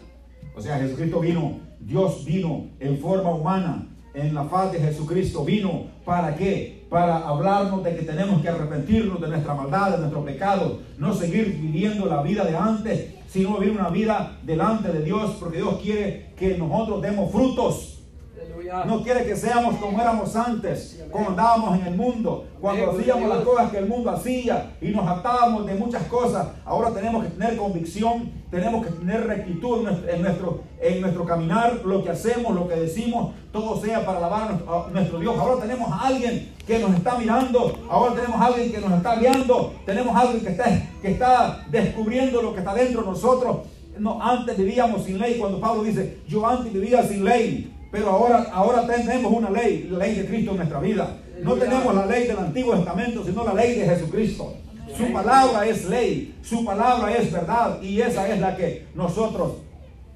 O 0.55 0.61
sea, 0.61 0.77
Jesucristo 0.77 1.19
vino, 1.19 1.59
Dios 1.79 2.23
vino 2.23 2.67
en 2.79 2.99
forma 2.99 3.33
humana, 3.33 3.87
en 4.17 4.33
la 4.33 4.45
faz 4.45 4.71
de 4.71 4.79
Jesucristo 4.79 5.45
vino. 5.45 5.85
¿Para 6.03 6.35
qué? 6.35 6.85
Para 6.89 7.17
hablarnos 7.19 7.83
de 7.83 7.95
que 7.95 8.01
tenemos 8.01 8.41
que 8.41 8.49
arrepentirnos 8.49 9.21
de 9.21 9.27
nuestra 9.27 9.53
maldad, 9.53 9.91
de 9.91 9.99
nuestro 9.99 10.25
pecado, 10.25 10.79
no 10.97 11.13
seguir 11.13 11.57
viviendo 11.61 12.07
la 12.07 12.23
vida 12.23 12.43
de 12.43 12.57
antes, 12.57 13.13
sino 13.27 13.57
vivir 13.57 13.77
una 13.77 13.89
vida 13.89 14.37
delante 14.43 14.91
de 14.91 15.03
Dios, 15.03 15.35
porque 15.39 15.57
Dios 15.57 15.79
quiere 15.81 16.31
que 16.35 16.57
nosotros 16.57 17.01
demos 17.01 17.31
frutos. 17.31 17.96
No 18.85 19.01
quiere 19.01 19.25
que 19.25 19.35
seamos 19.35 19.77
como 19.77 20.01
éramos 20.01 20.35
antes, 20.35 21.01
como 21.11 21.29
andábamos 21.29 21.79
en 21.79 21.87
el 21.87 21.95
mundo, 21.95 22.45
cuando 22.59 22.91
hacíamos 22.91 23.29
las 23.29 23.39
cosas 23.39 23.71
que 23.71 23.77
el 23.77 23.87
mundo 23.87 24.11
hacía 24.11 24.75
y 24.81 24.89
nos 24.89 25.07
atábamos 25.07 25.65
de 25.65 25.75
muchas 25.75 26.03
cosas. 26.03 26.47
Ahora 26.65 26.91
tenemos 26.91 27.23
que 27.23 27.29
tener 27.29 27.55
convicción, 27.55 28.31
tenemos 28.51 28.85
que 28.85 28.91
tener 28.91 29.25
rectitud 29.25 29.87
en 30.09 30.21
nuestro, 30.21 30.63
en 30.81 31.01
nuestro 31.01 31.25
caminar, 31.25 31.81
lo 31.85 32.03
que 32.03 32.09
hacemos, 32.09 32.53
lo 32.55 32.67
que 32.67 32.75
decimos, 32.75 33.33
todo 33.53 33.79
sea 33.79 34.05
para 34.05 34.17
alabar 34.17 34.59
a 34.67 34.91
nuestro 34.91 35.19
Dios. 35.19 35.37
Ahora 35.39 35.61
tenemos 35.61 35.89
a 35.89 36.07
alguien 36.07 36.53
que 36.65 36.79
nos 36.79 36.93
está 36.93 37.17
mirando, 37.17 37.79
ahora 37.89 38.15
tenemos 38.15 38.41
a 38.41 38.45
alguien 38.47 38.71
que 38.71 38.79
nos 38.79 38.91
está 38.91 39.15
guiando, 39.15 39.75
tenemos 39.85 40.15
a 40.15 40.19
alguien 40.19 40.43
que 40.43 40.49
está, 40.49 40.65
que 41.01 41.11
está 41.11 41.65
descubriendo 41.69 42.41
lo 42.41 42.53
que 42.53 42.59
está 42.59 42.73
dentro 42.73 43.01
de 43.01 43.07
nosotros. 43.07 43.57
No, 43.97 44.21
antes 44.21 44.57
vivíamos 44.57 45.05
sin 45.05 45.17
ley, 45.17 45.39
cuando 45.39 45.59
Pablo 45.59 45.83
dice, 45.83 46.19
yo 46.27 46.45
antes 46.45 46.71
vivía 46.71 47.01
sin 47.01 47.23
ley, 47.23 47.73
pero 47.91 48.09
ahora, 48.09 48.49
ahora 48.51 48.85
tenemos 48.85 49.31
una 49.31 49.49
ley, 49.49 49.87
la 49.89 49.99
ley 49.99 50.15
de 50.15 50.25
Cristo 50.25 50.51
en 50.51 50.57
nuestra 50.57 50.79
vida. 50.79 51.17
No 51.41 51.53
tenemos 51.55 51.93
la 51.93 52.05
ley 52.05 52.27
del 52.27 52.37
Antiguo 52.37 52.75
Testamento, 52.75 53.23
sino 53.23 53.43
la 53.43 53.53
ley 53.53 53.75
de 53.75 53.85
Jesucristo. 53.85 54.53
Su 54.95 55.11
palabra 55.13 55.65
es 55.67 55.85
ley, 55.85 56.35
su 56.41 56.65
palabra 56.65 57.15
es 57.15 57.31
verdad 57.31 57.81
y 57.81 58.01
esa 58.01 58.27
es 58.33 58.39
la 58.39 58.55
que 58.55 58.87
nosotros 58.95 59.57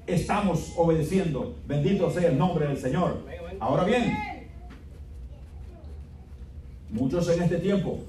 estamos 0.06 0.72
obedeciendo. 0.76 1.54
Bendito 1.66 2.10
sea 2.10 2.28
el 2.28 2.38
nombre 2.38 2.66
del 2.66 2.78
Señor. 2.78 3.24
Ahora 3.60 3.84
bien, 3.84 4.12
muchos 6.90 7.28
en 7.28 7.42
este 7.42 7.58
tiempo 7.58 8.00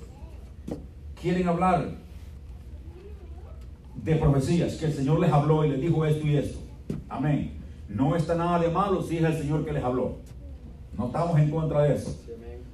quieren 1.22 1.48
hablar 1.48 1.92
de 3.96 4.16
profecías, 4.16 4.76
que 4.76 4.86
el 4.86 4.94
Señor 4.94 5.20
les 5.20 5.32
habló 5.32 5.64
y 5.64 5.70
les 5.70 5.82
dijo 5.82 6.06
esto 6.06 6.26
y 6.28 6.38
esto. 6.38 6.60
Amén. 7.08 7.63
No 7.94 8.16
está 8.16 8.36
nada 8.36 8.60
de 8.60 8.70
malo 8.70 9.02
si 9.04 9.18
es 9.18 9.24
el 9.24 9.38
Señor 9.38 9.66
que 9.66 9.74
les 9.74 9.84
habló. 9.84 10.18
No 10.98 11.08
estamos 11.08 11.40
en 11.40 11.52
contra 11.52 11.84
de 11.84 11.96
eso. 11.96 12.18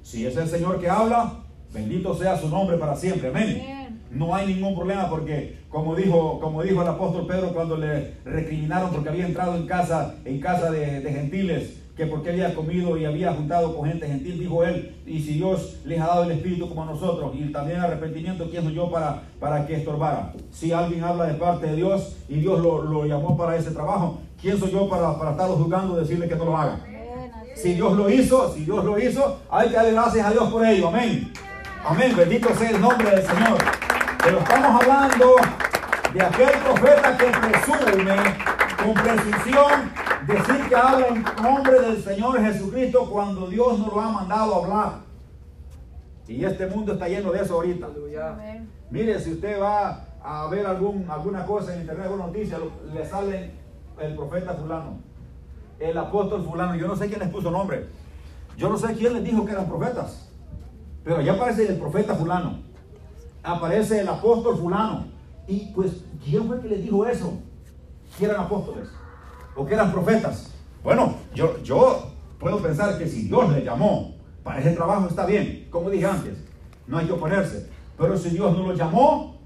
Si 0.01 0.25
es 0.25 0.35
el 0.37 0.47
Señor 0.47 0.79
que 0.79 0.89
habla, 0.89 1.33
bendito 1.73 2.15
sea 2.15 2.37
su 2.37 2.49
nombre 2.49 2.77
para 2.77 2.95
siempre. 2.95 3.29
Amén. 3.29 4.01
No 4.11 4.33
hay 4.33 4.47
ningún 4.47 4.75
problema 4.75 5.09
porque 5.09 5.59
como 5.69 5.95
dijo, 5.95 6.39
como 6.39 6.63
dijo 6.63 6.81
el 6.81 6.87
apóstol 6.87 7.27
Pedro 7.27 7.53
cuando 7.53 7.77
le 7.77 8.15
recriminaron 8.25 8.91
porque 8.91 9.09
había 9.09 9.27
entrado 9.27 9.55
en 9.55 9.67
casa, 9.67 10.15
en 10.25 10.39
casa 10.39 10.71
de, 10.71 11.01
gentiles, 11.11 11.77
que 11.95 12.07
porque 12.07 12.29
había 12.29 12.55
comido 12.55 12.97
y 12.97 13.05
había 13.05 13.33
juntado 13.33 13.75
con 13.75 13.87
gente 13.87 14.07
gentil, 14.07 14.39
dijo 14.39 14.63
él, 14.63 14.95
y 15.05 15.19
si 15.19 15.33
Dios 15.33 15.81
les 15.85 15.99
ha 15.99 16.07
dado 16.07 16.23
el 16.23 16.31
Espíritu 16.31 16.67
como 16.69 16.83
a 16.83 16.85
nosotros, 16.85 17.33
y 17.35 17.51
también 17.51 17.81
arrepentimiento, 17.81 18.49
¿quién 18.49 18.63
soy 18.63 18.73
yo 18.73 18.89
para, 18.89 19.23
para 19.39 19.67
que 19.67 19.75
estorbara? 19.75 20.33
Si 20.49 20.71
alguien 20.71 21.03
habla 21.03 21.25
de 21.25 21.33
parte 21.33 21.67
de 21.67 21.75
Dios 21.75 22.15
y 22.29 22.35
Dios 22.35 22.61
lo, 22.61 22.81
lo 22.81 23.05
llamó 23.05 23.37
para 23.37 23.57
ese 23.57 23.71
trabajo, 23.71 24.21
¿Quién 24.41 24.57
soy 24.57 24.71
yo 24.71 24.89
para, 24.89 25.17
para 25.17 25.31
estarlo 25.31 25.55
juzgando 25.55 25.97
y 25.97 26.01
decirle 26.01 26.29
que 26.29 26.35
no 26.35 26.45
lo 26.45 26.57
haga? 26.57 26.79
Si 27.55 27.73
Dios 27.73 27.93
lo 27.97 28.09
hizo, 28.09 28.53
si 28.53 28.63
Dios 28.63 28.85
lo 28.85 28.97
hizo, 28.97 29.41
hay 29.49 29.67
que 29.67 29.75
darle 29.75 29.91
gracias 29.91 30.25
a 30.25 30.31
Dios 30.31 30.49
por 30.49 30.65
ello. 30.65 30.87
Amén. 30.87 31.33
Amén. 31.85 32.15
Bendito 32.15 32.55
sea 32.55 32.69
el 32.69 32.79
nombre 32.79 33.09
del 33.09 33.21
Señor. 33.21 33.57
Pero 34.23 34.39
estamos 34.39 34.81
hablando 34.81 35.35
de 36.13 36.21
aquel 36.21 36.49
profeta 36.59 37.17
que 37.17 37.25
presume 37.25 38.15
con 38.81 38.93
precisión 38.93 39.91
decir 40.25 40.69
que 40.69 40.75
habla 40.75 41.07
en 41.07 41.25
nombre 41.43 41.81
del 41.81 42.01
Señor 42.01 42.41
Jesucristo 42.41 43.09
cuando 43.09 43.47
Dios 43.47 43.77
nos 43.77 43.93
lo 43.93 43.99
ha 43.99 44.09
mandado 44.09 44.55
a 44.55 44.65
hablar. 44.65 44.99
Y 46.29 46.45
este 46.45 46.67
mundo 46.67 46.93
está 46.93 47.09
lleno 47.09 47.31
de 47.31 47.41
eso 47.41 47.55
ahorita. 47.55 47.87
Mire, 48.89 49.19
si 49.19 49.33
usted 49.33 49.61
va 49.61 50.05
a 50.23 50.47
ver 50.47 50.65
algún, 50.65 51.05
alguna 51.09 51.45
cosa 51.45 51.73
en 51.73 51.81
internet, 51.81 52.05
alguna 52.05 52.27
noticia, 52.27 52.57
le 52.93 53.05
salen 53.05 53.58
el 54.01 54.15
profeta 54.15 54.53
fulano, 54.53 54.97
el 55.79 55.97
apóstol 55.97 56.43
fulano, 56.43 56.75
yo 56.75 56.87
no 56.87 56.95
sé 56.95 57.07
quién 57.07 57.19
les 57.19 57.29
puso 57.29 57.51
nombre, 57.51 57.87
yo 58.57 58.69
no 58.69 58.77
sé 58.77 58.93
quién 58.93 59.13
les 59.13 59.23
dijo 59.23 59.45
que 59.45 59.51
eran 59.51 59.67
profetas, 59.67 60.29
pero 61.03 61.17
allá 61.17 61.33
aparece 61.33 61.67
el 61.67 61.77
profeta 61.77 62.15
fulano, 62.15 62.59
aparece 63.43 64.01
el 64.01 64.07
apóstol 64.07 64.57
fulano, 64.57 65.05
y 65.47 65.71
pues, 65.73 66.03
¿quién 66.23 66.47
fue 66.47 66.59
que 66.61 66.67
les 66.67 66.83
dijo 66.83 67.05
eso? 67.05 67.33
Que 68.17 68.25
eran 68.25 68.41
apóstoles 68.41 68.87
o 69.55 69.65
que 69.65 69.73
eran 69.73 69.91
profetas. 69.91 70.51
Bueno, 70.83 71.15
yo, 71.33 71.61
yo 71.63 72.11
puedo 72.39 72.59
pensar 72.59 72.97
que 72.97 73.07
si 73.07 73.23
Dios 73.23 73.51
les 73.51 73.65
llamó 73.65 74.15
para 74.43 74.59
ese 74.59 74.71
trabajo 74.71 75.07
está 75.07 75.25
bien, 75.25 75.67
como 75.69 75.89
dije 75.89 76.05
antes, 76.05 76.37
no 76.87 76.97
hay 76.97 77.07
que 77.07 77.13
oponerse, 77.13 77.69
pero 77.97 78.17
si 78.17 78.29
Dios 78.29 78.55
no 78.55 78.67
los 78.67 78.77
llamó, 78.77 79.37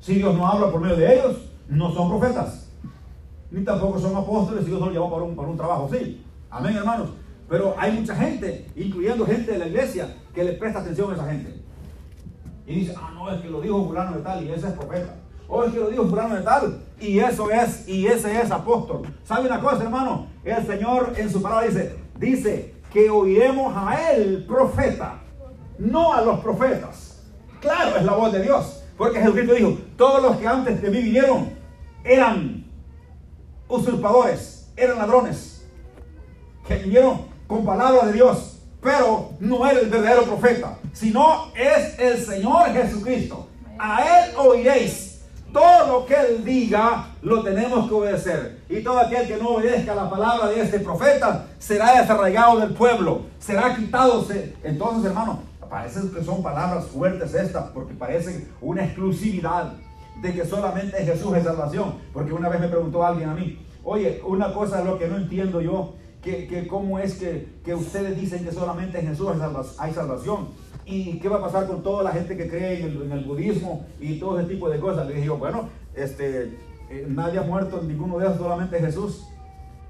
si 0.00 0.14
Dios 0.14 0.34
no 0.36 0.46
habla 0.46 0.70
por 0.70 0.80
medio 0.80 0.96
de 0.96 1.14
ellos, 1.14 1.36
no 1.68 1.92
son 1.92 2.08
profetas 2.08 2.57
ni 3.50 3.64
tampoco 3.64 3.98
son 3.98 4.16
apóstoles 4.16 4.66
Dios 4.66 4.80
los 4.80 4.92
llevó 4.92 5.10
para 5.10 5.22
un, 5.22 5.34
para 5.34 5.48
un 5.48 5.56
trabajo 5.56 5.88
sí. 5.92 6.24
Amén, 6.50 6.76
hermanos. 6.76 7.10
Pero 7.48 7.74
hay 7.78 7.92
mucha 7.92 8.14
gente, 8.14 8.66
incluyendo 8.76 9.26
gente 9.26 9.52
de 9.52 9.58
la 9.58 9.66
iglesia, 9.66 10.16
que 10.34 10.44
le 10.44 10.52
presta 10.52 10.80
atención 10.80 11.10
a 11.10 11.14
esa 11.14 11.30
gente. 11.30 11.62
Y 12.66 12.74
dice, 12.80 12.94
ah, 12.96 13.10
no, 13.14 13.30
es 13.30 13.40
que 13.40 13.48
lo 13.48 13.60
dijo 13.60 13.86
fulano 13.86 14.16
de 14.16 14.22
tal 14.22 14.44
y 14.44 14.50
ese 14.50 14.68
es 14.68 14.72
profeta. 14.74 15.14
O 15.48 15.64
es 15.64 15.72
que 15.72 15.80
lo 15.80 15.88
dijo 15.88 16.06
fulano 16.06 16.34
de 16.34 16.42
tal 16.42 16.82
y 17.00 17.18
eso 17.18 17.50
es, 17.50 17.88
y 17.88 18.06
ese 18.06 18.40
es 18.40 18.50
apóstol. 18.50 19.02
¿Sabe 19.24 19.46
una 19.46 19.60
cosa, 19.60 19.84
hermano? 19.84 20.26
El 20.44 20.66
Señor 20.66 21.14
en 21.16 21.30
su 21.30 21.40
palabra 21.40 21.66
dice, 21.66 21.96
dice 22.18 22.74
que 22.92 23.08
oiremos 23.08 23.72
a 23.74 24.10
él 24.10 24.44
profeta, 24.46 25.20
no 25.78 26.12
a 26.12 26.22
los 26.22 26.40
profetas. 26.40 27.22
Claro, 27.60 27.96
es 27.96 28.04
la 28.04 28.12
voz 28.12 28.32
de 28.32 28.42
Dios. 28.42 28.82
Porque 28.96 29.20
Jesucristo 29.20 29.54
dijo, 29.54 29.78
todos 29.96 30.22
los 30.22 30.36
que 30.36 30.46
antes 30.46 30.82
de 30.82 30.90
mí 30.90 31.02
vinieron 31.02 31.50
eran 32.04 32.57
usurpadores, 33.68 34.68
eran 34.76 34.98
ladrones, 34.98 35.66
que 36.66 36.76
vinieron 36.76 37.26
con 37.46 37.64
palabra 37.64 38.06
de 38.06 38.12
Dios, 38.12 38.60
pero 38.80 39.30
no 39.40 39.66
era 39.68 39.80
el 39.80 39.88
verdadero 39.88 40.24
profeta, 40.24 40.78
sino 40.92 41.50
es 41.54 41.98
el 41.98 42.24
Señor 42.24 42.72
Jesucristo. 42.72 43.48
A 43.78 44.02
Él 44.02 44.34
oiréis. 44.36 45.06
Todo 45.52 45.86
lo 45.86 46.06
que 46.06 46.14
Él 46.14 46.44
diga 46.44 47.06
lo 47.22 47.42
tenemos 47.42 47.88
que 47.88 47.94
obedecer. 47.94 48.60
Y 48.68 48.82
todo 48.82 48.98
aquel 48.98 49.26
que 49.26 49.38
no 49.38 49.54
obedezca 49.54 49.94
la 49.94 50.10
palabra 50.10 50.48
de 50.48 50.60
este 50.60 50.78
profeta 50.78 51.46
será 51.58 51.98
desarraigado 51.98 52.60
del 52.60 52.74
pueblo, 52.74 53.22
será 53.38 53.74
quitado. 53.74 54.26
Entonces, 54.62 55.06
hermano, 55.06 55.40
parece 55.70 56.00
que 56.14 56.22
son 56.22 56.42
palabras 56.42 56.86
fuertes 56.86 57.32
estas, 57.32 57.70
porque 57.70 57.94
parecen 57.94 58.52
una 58.60 58.84
exclusividad 58.84 59.72
de 60.20 60.32
que 60.32 60.44
solamente 60.44 61.04
Jesús 61.04 61.36
es 61.36 61.44
salvación. 61.44 61.94
Porque 62.12 62.32
una 62.32 62.48
vez 62.48 62.60
me 62.60 62.68
preguntó 62.68 63.04
alguien 63.04 63.28
a 63.28 63.34
mí, 63.34 63.58
oye, 63.84 64.20
una 64.26 64.52
cosa 64.52 64.80
es 64.80 64.86
lo 64.86 64.98
que 64.98 65.08
no 65.08 65.16
entiendo 65.16 65.60
yo, 65.60 65.94
que, 66.22 66.46
que 66.46 66.66
cómo 66.66 66.98
es 66.98 67.14
que, 67.14 67.60
que, 67.64 67.74
ustedes 67.74 68.18
dicen 68.20 68.44
que 68.44 68.52
solamente 68.52 68.98
en 68.98 69.08
Jesús 69.08 69.28
hay 69.78 69.92
salvación. 69.92 70.48
¿Y 70.84 71.18
qué 71.18 71.28
va 71.28 71.36
a 71.36 71.42
pasar 71.42 71.66
con 71.66 71.82
toda 71.82 72.02
la 72.02 72.12
gente 72.12 72.36
que 72.36 72.48
cree 72.48 72.80
en 72.80 73.12
el, 73.12 73.24
budismo 73.24 73.86
y 74.00 74.18
todo 74.18 74.40
ese 74.40 74.48
tipo 74.48 74.70
de 74.70 74.80
cosas? 74.80 75.06
Le 75.06 75.14
dije 75.14 75.28
bueno, 75.28 75.68
este, 75.94 76.56
eh, 76.90 77.06
nadie 77.08 77.38
ha 77.38 77.42
muerto, 77.42 77.82
ninguno 77.82 78.18
de 78.18 78.26
ellos, 78.26 78.38
solamente 78.38 78.80
Jesús. 78.80 79.26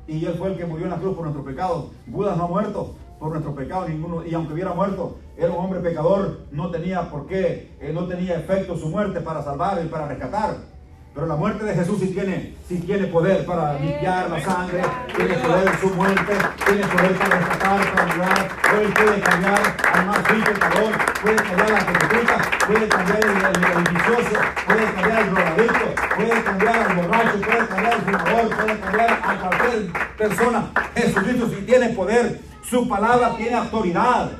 Y 0.08 0.24
Él 0.24 0.34
fue 0.34 0.48
el 0.48 0.56
que 0.56 0.64
murió 0.64 0.86
en 0.86 0.90
la 0.90 0.98
cruz 0.98 1.14
por 1.14 1.24
nuestro 1.24 1.44
pecado. 1.44 1.90
Buda 2.06 2.34
no 2.34 2.44
ha 2.44 2.48
muerto 2.48 2.94
por 3.18 3.30
nuestro 3.30 3.54
pecado 3.54 3.88
ninguno. 3.88 4.24
Y 4.24 4.34
aunque 4.34 4.54
hubiera 4.54 4.72
muerto, 4.72 5.18
era 5.36 5.50
un 5.50 5.64
hombre 5.64 5.80
pecador, 5.80 6.40
no 6.50 6.70
tenía 6.70 7.10
por 7.10 7.26
qué, 7.26 7.70
eh, 7.80 7.92
no 7.92 8.06
tenía 8.06 8.36
efecto 8.36 8.76
su 8.76 8.88
muerte 8.88 9.20
para 9.20 9.42
salvar 9.42 9.80
y 9.84 9.88
para 9.88 10.08
rescatar. 10.08 10.56
Pero 11.14 11.26
la 11.26 11.36
muerte 11.36 11.64
de 11.64 11.74
Jesús 11.74 11.98
sí 11.98 12.08
tiene, 12.08 12.54
sí 12.68 12.78
tiene 12.78 13.08
poder 13.08 13.44
para 13.44 13.76
limpiar 13.80 14.30
la 14.30 14.40
sangre, 14.40 14.82
tiene 15.16 15.34
poder 15.34 15.76
su 15.80 15.88
muerte, 15.88 16.32
tiene 16.64 16.86
poder 16.86 17.12
para 17.16 17.38
rescatar, 17.38 17.92
para 17.92 18.12
ayudar. 18.12 18.48
Hoy 18.78 18.86
puede 18.92 19.20
cambiar 19.20 19.76
al 19.92 20.06
más 20.06 20.18
vil 20.28 20.44
pecador, 20.44 20.92
puede 21.20 21.36
cambiar 21.36 21.70
la 21.70 21.78
prostituta, 21.78 22.66
puede 22.68 22.88
cambiar 22.88 23.18
el, 23.18 23.30
el, 23.30 23.94
vicioso, 23.94 24.40
puede 24.66 24.92
cambiar 24.92 25.20
el 25.20 25.34
drogadicto, 25.34 26.02
puede 26.14 26.42
cambiar 26.42 26.78
al 26.78 26.96
borracho, 26.96 27.40
puede 27.40 27.66
cambiar 27.66 27.92
al 27.92 28.00
fumador, 28.00 28.56
puede 28.56 28.78
cambiar 28.78 29.10
a 29.10 29.40
cualquier 29.40 29.92
persona. 30.16 30.70
Jesucristo 30.94 31.48
sí 31.48 31.64
tiene 31.66 31.88
poder 31.88 32.47
su 32.68 32.88
palabra 32.88 33.36
tiene 33.36 33.54
autoridad. 33.56 34.30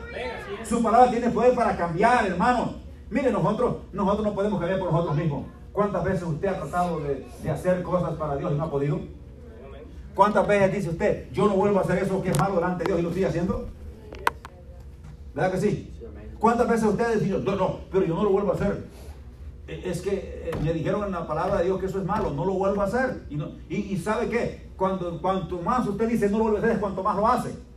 Su 0.64 0.82
palabra 0.82 1.10
tiene 1.10 1.30
poder 1.30 1.54
para 1.54 1.76
cambiar, 1.76 2.26
hermano. 2.26 2.74
Mire, 3.10 3.30
nosotros, 3.30 3.76
nosotros 3.92 4.26
no 4.26 4.34
podemos 4.34 4.58
cambiar 4.60 4.80
por 4.80 4.92
nosotros 4.92 5.16
mismos. 5.16 5.46
¿Cuántas 5.72 6.04
veces 6.04 6.22
usted 6.24 6.48
ha 6.48 6.56
tratado 6.60 7.00
de, 7.00 7.26
hacer 7.50 7.82
cosas 7.82 8.14
para 8.16 8.36
Dios 8.36 8.52
y 8.52 8.54
no 8.56 8.64
ha 8.64 8.70
podido? 8.70 9.00
¿Cuántas 10.14 10.46
veces 10.46 10.72
dice 10.74 10.90
usted, 10.90 11.30
yo 11.32 11.46
no 11.46 11.54
vuelvo 11.54 11.78
a 11.78 11.82
hacer 11.82 12.02
eso 12.02 12.20
que 12.20 12.30
es 12.30 12.38
malo 12.38 12.56
delante 12.56 12.82
de 12.84 12.88
Dios 12.88 13.00
y 13.00 13.02
lo 13.02 13.12
sigue 13.12 13.26
haciendo? 13.26 13.68
¿Verdad 15.34 15.52
que 15.52 15.58
sí? 15.58 15.94
¿Cuántas 16.38 16.68
veces 16.68 16.84
ustedes 16.88 17.20
dicen, 17.22 17.44
no, 17.44 17.54
no, 17.56 17.78
pero 17.92 18.04
yo 18.04 18.14
no 18.14 18.24
lo 18.24 18.30
vuelvo 18.30 18.52
a 18.52 18.54
hacer? 18.56 18.86
E- 19.68 19.82
Es 19.84 20.02
que 20.02 20.10
eh, 20.46 20.50
me 20.62 20.72
dijeron 20.72 21.04
en 21.04 21.12
la 21.12 21.26
palabra 21.26 21.58
de 21.58 21.64
Dios 21.66 21.78
que 21.78 21.86
eso 21.86 21.98
es 21.98 22.04
malo, 22.04 22.30
no 22.30 22.44
lo 22.44 22.54
vuelvo 22.54 22.82
a 22.82 22.86
hacer. 22.86 23.24
Y, 23.30 23.36
no- 23.36 23.52
y, 23.68 23.76
y 23.76 23.96
¿sabe 23.96 24.28
qué? 24.28 24.68
Cuando, 24.76 25.20
cuanto 25.20 25.60
más 25.62 25.86
usted 25.86 26.08
dice 26.08 26.28
no 26.28 26.38
lo 26.38 26.44
vuelvo 26.44 26.58
a 26.58 26.60
hacer, 26.60 26.72
es 26.72 26.78
cuanto 26.78 27.02
más 27.02 27.16
lo 27.16 27.26
hace. 27.28 27.67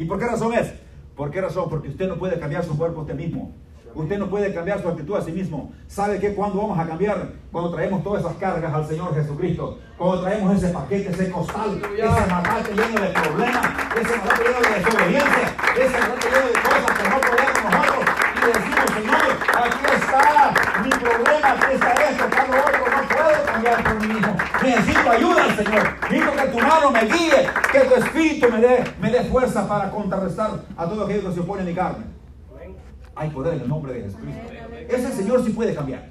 ¿Y 0.00 0.06
por 0.06 0.18
qué 0.18 0.24
razón 0.24 0.54
es? 0.54 0.72
¿Por 1.14 1.30
qué 1.30 1.42
razón? 1.42 1.68
Porque 1.68 1.88
usted 1.88 2.08
no 2.08 2.16
puede 2.16 2.40
cambiar 2.40 2.64
su 2.64 2.74
cuerpo 2.76 3.02
usted 3.02 3.14
mismo. 3.14 3.52
Usted 3.94 4.18
no 4.18 4.30
puede 4.30 4.54
cambiar 4.54 4.80
su 4.80 4.88
actitud 4.88 5.14
a 5.14 5.20
sí 5.20 5.30
mismo. 5.30 5.74
¿Sabe 5.88 6.18
qué? 6.18 6.34
¿Cuándo 6.34 6.56
vamos 6.56 6.78
a 6.78 6.86
cambiar? 6.86 7.32
Cuando 7.52 7.70
traemos 7.70 8.02
todas 8.02 8.24
esas 8.24 8.34
cargas 8.36 8.72
al 8.72 8.86
Señor 8.86 9.14
Jesucristo. 9.14 9.78
Cuando 9.98 10.22
traemos 10.22 10.56
ese 10.56 10.72
paquete, 10.72 11.10
ese 11.10 11.30
costal, 11.30 11.82
ese 11.94 12.26
matate 12.32 12.72
lleno 12.72 12.98
de 12.98 13.08
problemas, 13.08 13.68
ese 14.00 14.16
matate 14.16 14.42
lleno 14.42 14.60
de 14.60 14.78
desobediencia, 14.78 15.56
ese 15.76 15.98
matate 16.00 16.28
lleno 16.30 16.46
de 16.46 16.52
cosas 16.64 16.98
que 16.98 17.08
no 17.10 17.20
podemos 17.20 17.62
nosotros. 17.62 18.04
Y 18.32 18.46
decimos, 18.46 18.88
Señor, 18.96 19.28
aquí 19.60 19.84
está 20.00 20.80
mi 20.82 20.90
problema, 20.90 21.52
aquí 21.52 21.72
está 21.74 21.92
esto, 21.92 22.24
acá 22.24 22.46
lo 22.48 22.58
otro, 22.58 22.84
no 22.88 23.02
puedo 23.06 23.44
cambiar 23.44 23.84
por 23.84 24.00
mí 24.00 24.14
mismo. 24.14 24.36
Necesito 24.62 25.10
ayuda 25.10 25.44
al 25.44 25.49
Señor. 25.64 25.82
Necesito 26.10 26.32
que 26.32 26.48
tu 26.48 26.58
mano 26.58 26.90
me 26.90 27.04
guíe, 27.04 27.48
que 27.72 27.80
tu 27.80 27.94
espíritu 27.94 28.48
me 28.50 28.60
dé, 28.60 28.84
me 29.00 29.10
dé 29.10 29.24
fuerza 29.24 29.68
para 29.68 29.90
contrarrestar 29.90 30.62
a 30.76 30.88
todo 30.88 31.04
aquello 31.04 31.28
que 31.28 31.34
se 31.34 31.40
opone 31.40 31.62
a 31.62 31.64
mi 31.64 31.74
carne. 31.74 32.04
Hay 33.14 33.28
poder 33.30 33.54
en 33.54 33.60
el 33.60 33.68
nombre 33.68 33.92
de 33.92 34.02
Jesucristo. 34.02 34.42
Ese 34.88 35.12
Señor 35.12 35.44
sí 35.44 35.50
puede 35.52 35.74
cambiar. 35.74 36.08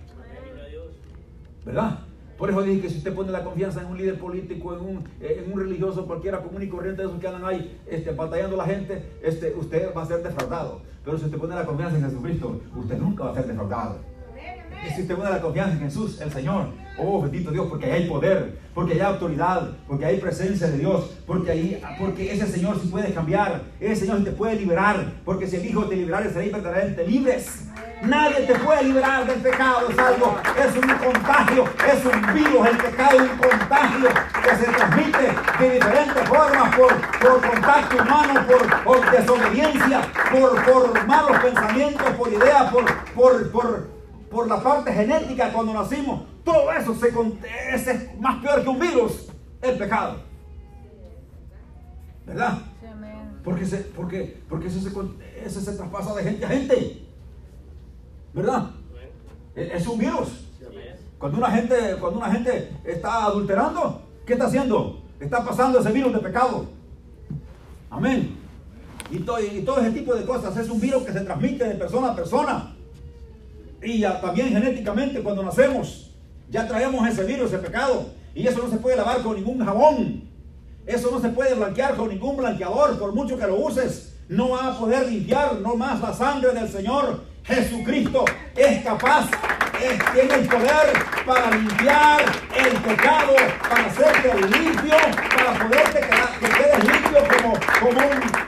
¿Verdad? 1.65 1.99
Por 2.37 2.49
eso 2.49 2.61
dije 2.61 2.81
que 2.81 2.89
si 2.89 2.97
usted 2.99 3.13
pone 3.13 3.31
la 3.31 3.43
confianza 3.43 3.81
en 3.81 3.87
un 3.87 3.97
líder 3.97 4.17
político, 4.17 4.73
en 4.73 4.79
un, 4.79 5.09
eh, 5.19 5.45
religioso 5.53 6.05
cualquiera 6.05 6.41
común 6.41 6.63
y 6.63 6.69
corriente 6.69 7.01
de 7.01 7.09
esos 7.09 7.19
que 7.19 7.27
andan 7.27 7.43
ahí 7.43 7.81
este, 7.85 8.11
batallando 8.11 8.55
la 8.55 8.65
gente, 8.65 9.03
este, 9.21 9.53
usted 9.57 9.93
va 9.95 10.03
a 10.03 10.05
ser 10.05 10.23
defraudado. 10.23 10.81
Pero 11.03 11.17
si 11.17 11.25
usted 11.25 11.37
pone 11.37 11.55
la 11.55 11.65
confianza 11.65 11.97
en 11.97 12.05
Jesucristo, 12.05 12.61
usted 12.75 12.97
nunca 12.97 13.25
va 13.25 13.31
a 13.31 13.33
ser 13.33 13.47
defraudado. 13.47 13.97
Y 14.87 14.93
si 14.93 15.01
usted 15.01 15.17
pone 15.17 15.29
la 15.29 15.41
confianza 15.41 15.73
en 15.73 15.81
Jesús, 15.81 16.21
el 16.21 16.31
Señor, 16.31 16.67
oh 16.99 17.21
bendito 17.21 17.51
Dios, 17.51 17.67
porque 17.69 17.85
ahí 17.85 18.03
hay 18.03 18.09
poder, 18.09 18.59
porque 18.73 18.93
hay 18.93 18.99
autoridad, 19.01 19.69
porque 19.87 20.05
hay 20.05 20.17
presencia 20.17 20.67
de 20.67 20.77
Dios, 20.77 21.11
porque 21.25 21.51
ahí, 21.51 21.81
porque 21.97 22.31
ese 22.31 22.47
Señor 22.47 22.79
sí 22.81 22.87
puede 22.87 23.13
cambiar, 23.13 23.63
ese 23.79 24.05
Señor 24.05 24.23
te 24.23 24.31
puede 24.31 24.55
liberar, 24.55 25.13
porque 25.25 25.47
si 25.47 25.57
el 25.57 25.65
Hijo 25.65 25.85
te 25.85 25.95
liberare 25.95 26.31
seréis 26.31 26.51
verdaderamente 26.51 27.07
libres. 27.07 27.65
Nadie 28.01 28.45
te 28.45 28.55
puede 28.55 28.85
liberar 28.85 29.27
del 29.27 29.41
pecado, 29.41 29.89
es 29.89 29.99
algo, 29.99 30.37
es 30.57 30.75
un 30.75 31.11
contagio, 31.11 31.65
es 31.85 32.05
un 32.05 32.33
virus, 32.33 32.67
el 32.67 32.77
pecado 32.77 33.17
es 33.17 33.29
un 33.29 33.37
contagio 33.37 34.09
que 34.41 34.55
se 34.55 34.71
transmite 34.71 35.17
de 35.59 35.73
diferentes 35.73 36.29
formas, 36.29 36.75
por, 36.77 36.93
por 37.19 37.49
contacto 37.49 38.01
humano, 38.01 38.47
por, 38.47 38.83
por 38.85 39.11
desobediencia, 39.11 40.01
por, 40.31 40.63
por 40.63 41.07
malos 41.07 41.37
pensamientos, 41.39 42.09
por 42.11 42.31
ideas, 42.31 42.71
por, 42.71 42.85
por, 43.13 43.51
por, 43.51 43.98
por 44.29 44.47
la 44.47 44.61
parte 44.61 44.91
genética 44.93 45.51
cuando 45.51 45.73
nacimos. 45.73 46.21
Todo 46.43 46.71
eso 46.71 46.95
se, 46.95 47.11
con- 47.11 47.37
es, 47.73 47.87
es 47.87 48.19
más 48.19 48.41
peor 48.43 48.63
que 48.63 48.69
un 48.69 48.79
virus, 48.79 49.27
el 49.61 49.77
pecado. 49.77 50.17
¿Verdad? 52.25 52.59
Porque, 53.43 53.65
se, 53.65 53.77
porque, 53.77 54.41
porque 54.47 54.67
eso, 54.67 54.79
se, 54.79 54.93
con- 54.93 55.17
eso 55.43 55.59
se 55.61 55.73
traspasa 55.73 56.13
de 56.15 56.23
gente 56.23 56.45
a 56.45 56.49
gente. 56.49 57.05
¿Verdad? 58.33 58.69
Es, 59.55 59.81
es 59.81 59.87
un 59.87 59.97
virus. 59.97 60.45
Cuando 61.17 61.37
una, 61.39 61.49
gente, 61.51 61.75
cuando 61.99 62.19
una 62.19 62.31
gente 62.31 62.71
está 62.85 63.25
adulterando, 63.25 64.03
¿qué 64.25 64.33
está 64.33 64.45
haciendo? 64.45 65.01
Está 65.19 65.43
pasando 65.43 65.79
ese 65.79 65.91
virus 65.91 66.13
de 66.13 66.19
pecado. 66.19 66.65
Amén. 67.89 68.37
Y 69.11 69.19
todo 69.19 69.39
ese 69.39 69.91
tipo 69.91 70.13
de 70.15 70.23
cosas 70.25 70.55
es 70.55 70.69
un 70.69 70.79
virus 70.79 71.03
que 71.03 71.11
se 71.11 71.21
transmite 71.21 71.67
de 71.67 71.75
persona 71.75 72.11
a 72.11 72.15
persona. 72.15 72.75
Y 73.81 74.01
también 74.01 74.49
genéticamente 74.49 75.21
cuando 75.21 75.43
nacemos, 75.43 76.11
ya 76.49 76.67
traemos 76.67 77.07
ese 77.07 77.23
virus, 77.23 77.47
ese 77.53 77.59
pecado. 77.59 78.09
Y 78.35 78.45
eso 78.47 78.61
no 78.63 78.69
se 78.69 78.77
puede 78.77 78.95
lavar 78.97 79.21
con 79.21 79.35
ningún 79.35 79.63
jabón. 79.63 80.23
Eso 80.85 81.09
no 81.11 81.19
se 81.19 81.29
puede 81.29 81.53
blanquear 81.55 81.95
con 81.95 82.09
ningún 82.09 82.37
blanqueador, 82.37 82.97
por 82.99 83.13
mucho 83.13 83.37
que 83.37 83.45
lo 83.47 83.55
uses. 83.55 84.15
No 84.27 84.49
va 84.49 84.67
a 84.73 84.79
poder 84.79 85.07
limpiar 85.07 85.55
no 85.59 85.75
más 85.75 85.99
la 86.01 86.13
sangre 86.13 86.51
del 86.53 86.69
Señor. 86.69 87.23
Jesucristo 87.43 88.25
es 88.55 88.83
capaz, 88.83 89.25
es- 89.81 90.13
tiene 90.13 90.33
el 90.35 90.47
poder 90.47 90.93
para 91.25 91.49
limpiar 91.55 92.21
el 92.55 92.77
pecado, 92.77 93.33
para 93.67 93.85
hacerte 93.85 94.33
limpio, 94.57 94.95
para 95.35 95.59
poderte 95.67 95.99
que 96.39 96.47
quedes 96.47 96.83
limpio 96.83 97.19
como, 97.37 97.53
como, 97.79 97.99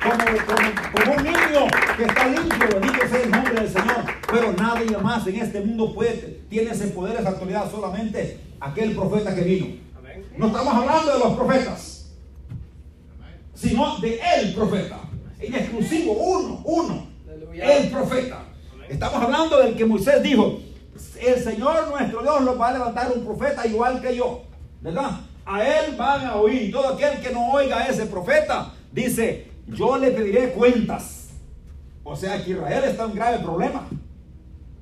como- 0.05 1.03
como 1.05 1.17
un 1.17 1.23
niño 1.23 1.67
que 1.97 2.03
está 2.03 2.27
limpio. 2.27 2.67
Bendito 2.79 3.07
sea 3.09 3.21
el 3.23 3.31
nombre 3.31 3.53
del 3.55 3.69
Señor. 3.69 4.20
Pero 4.31 4.53
nadie 4.53 4.97
más 4.97 5.27
en 5.27 5.35
este 5.35 5.61
mundo 5.61 5.93
puede, 5.93 6.41
tiene 6.49 6.71
ese 6.71 6.87
poder, 6.87 7.19
esa 7.19 7.29
autoridad, 7.29 7.69
solamente 7.69 8.39
aquel 8.59 8.95
profeta 8.95 9.35
que 9.35 9.41
vino. 9.41 9.67
No 10.37 10.47
estamos 10.47 10.73
hablando 10.73 11.13
de 11.13 11.19
los 11.19 11.33
profetas, 11.33 12.11
sino 13.53 13.99
de 13.99 14.19
el 14.37 14.53
profeta. 14.53 14.99
En 15.39 15.55
exclusivo, 15.55 16.13
uno, 16.13 16.61
uno. 16.63 17.07
El 17.53 17.89
profeta. 17.89 18.43
Estamos 18.87 19.21
hablando 19.23 19.57
del 19.59 19.75
que 19.75 19.85
Moisés 19.85 20.23
dijo, 20.23 20.59
el 21.19 21.43
Señor 21.43 21.89
nuestro 21.89 22.21
Dios 22.21 22.41
lo 22.41 22.57
va 22.57 22.69
a 22.69 22.73
levantar 22.73 23.11
un 23.15 23.25
profeta 23.25 23.67
igual 23.67 24.01
que 24.01 24.15
yo. 24.15 24.43
¿Verdad? 24.81 25.21
A 25.45 25.63
él 25.63 25.95
van 25.97 26.25
a 26.25 26.35
oír. 26.37 26.63
Y 26.63 26.71
todo 26.71 26.93
aquel 26.93 27.19
que 27.19 27.31
no 27.31 27.51
oiga 27.51 27.79
a 27.79 27.87
ese 27.87 28.05
profeta, 28.05 28.73
dice, 28.91 29.47
yo 29.67 29.97
le 29.97 30.11
pediré 30.11 30.51
cuentas. 30.53 31.29
O 32.03 32.15
sea 32.15 32.43
que 32.43 32.51
Israel 32.51 32.83
está 32.85 33.03
en 33.03 33.09
un 33.11 33.15
grave 33.15 33.39
problema. 33.39 33.87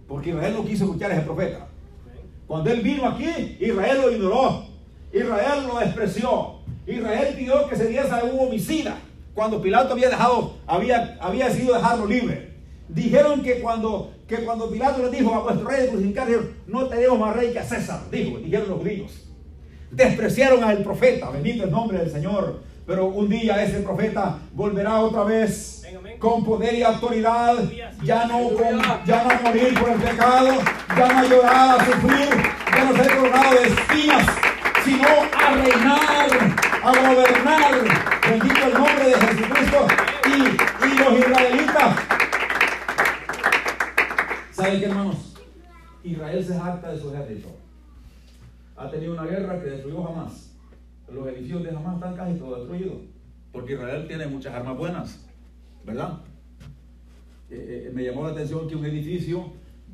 Porque 0.09 0.31
Israel 0.31 0.53
no 0.57 0.65
quiso 0.65 0.85
escuchar 0.85 1.11
a 1.11 1.15
ese 1.15 1.23
profeta. 1.23 1.67
Cuando 2.47 2.71
él 2.71 2.81
vino 2.81 3.07
aquí, 3.07 3.57
Israel 3.59 3.99
lo 4.01 4.11
ignoró. 4.11 4.65
Israel 5.13 5.67
lo 5.67 5.79
despreció. 5.79 6.55
Israel 6.87 7.35
pidió 7.37 7.69
que 7.69 7.75
se 7.75 7.87
diese 7.87 8.01
a 8.01 8.23
un 8.23 8.47
homicida. 8.47 8.97
Cuando 9.35 9.61
Pilato 9.61 9.93
había 9.93 10.09
dejado, 10.09 10.55
había, 10.65 11.17
había 11.21 11.47
decidido 11.47 11.75
dejarlo 11.75 12.07
libre. 12.07 12.49
Dijeron 12.89 13.43
que 13.43 13.59
cuando, 13.61 14.11
que 14.27 14.37
cuando 14.37 14.69
Pilato 14.71 15.03
les 15.03 15.11
dijo 15.11 15.33
a 15.33 15.43
vuestro 15.43 15.69
rey 15.69 15.83
de 15.83 15.89
crucificar, 15.89 16.27
no 16.65 16.87
tenemos 16.87 17.19
más 17.19 17.35
rey 17.35 17.53
que 17.53 17.59
a 17.59 17.63
César, 17.63 18.01
dijo, 18.11 18.39
dijeron 18.39 18.67
los 18.67 18.79
judíos. 18.79 19.29
Despreciaron 19.91 20.63
al 20.63 20.83
profeta, 20.83 21.29
bendito 21.29 21.63
el 21.63 21.71
nombre 21.71 21.99
del 21.99 22.09
Señor. 22.09 22.61
Pero 22.89 23.05
un 23.05 23.29
día 23.29 23.63
ese 23.63 23.81
profeta 23.81 24.39
volverá 24.51 24.99
otra 25.01 25.23
vez 25.23 25.85
con 26.17 26.43
poder 26.43 26.73
y 26.73 26.81
autoridad, 26.81 27.55
ya 28.03 28.25
no, 28.25 28.49
con- 28.49 28.81
ya 29.05 29.23
no 29.23 29.29
a 29.29 29.39
morir 29.43 29.79
por 29.79 29.89
el 29.91 29.99
pecado, 29.99 30.49
ya 30.97 31.07
no 31.07 31.19
a 31.19 31.23
llorar, 31.25 31.79
a 31.81 31.85
sufrir, 31.85 32.29
ya 32.75 32.83
no 32.85 32.95
ser 32.95 33.15
coronado 33.15 33.53
de 33.53 33.67
espinas, 33.67 34.25
sino 34.83 35.07
a 35.07 35.51
reinar, 35.53 36.29
a 36.83 36.91
gobernar. 37.13 37.73
Bendito 38.27 38.65
el 38.65 38.73
nombre 38.73 39.05
de 39.05 39.13
Jesucristo 39.13 39.87
y, 40.25 40.85
y 40.87 40.97
los 40.97 41.19
israelitas. 41.19 41.95
¿Saben 44.51 44.79
qué, 44.79 44.85
hermanos? 44.87 45.35
Israel 46.03 46.43
se 46.43 46.57
jacta 46.59 46.89
de 46.91 46.99
su 46.99 47.13
ejército. 47.13 47.49
Ha 48.75 48.89
tenido 48.89 49.13
una 49.13 49.25
guerra 49.25 49.59
que 49.61 49.69
destruyó 49.69 50.03
jamás. 50.05 50.48
Los 51.13 51.27
edificios 51.27 51.63
de 51.63 51.71
jamás 51.71 51.95
están 51.95 52.15
casi 52.15 52.37
todos 52.37 52.59
destruidos. 52.59 52.97
Porque 53.51 53.73
Israel 53.73 54.05
tiene 54.07 54.27
muchas 54.27 54.53
armas 54.53 54.77
buenas. 54.77 55.25
¿Verdad? 55.85 56.19
Eh, 57.49 57.87
eh, 57.87 57.91
me 57.93 58.03
llamó 58.03 58.23
la 58.25 58.31
atención 58.33 58.67
que 58.67 58.75
un 58.75 58.85
edificio, 58.85 59.51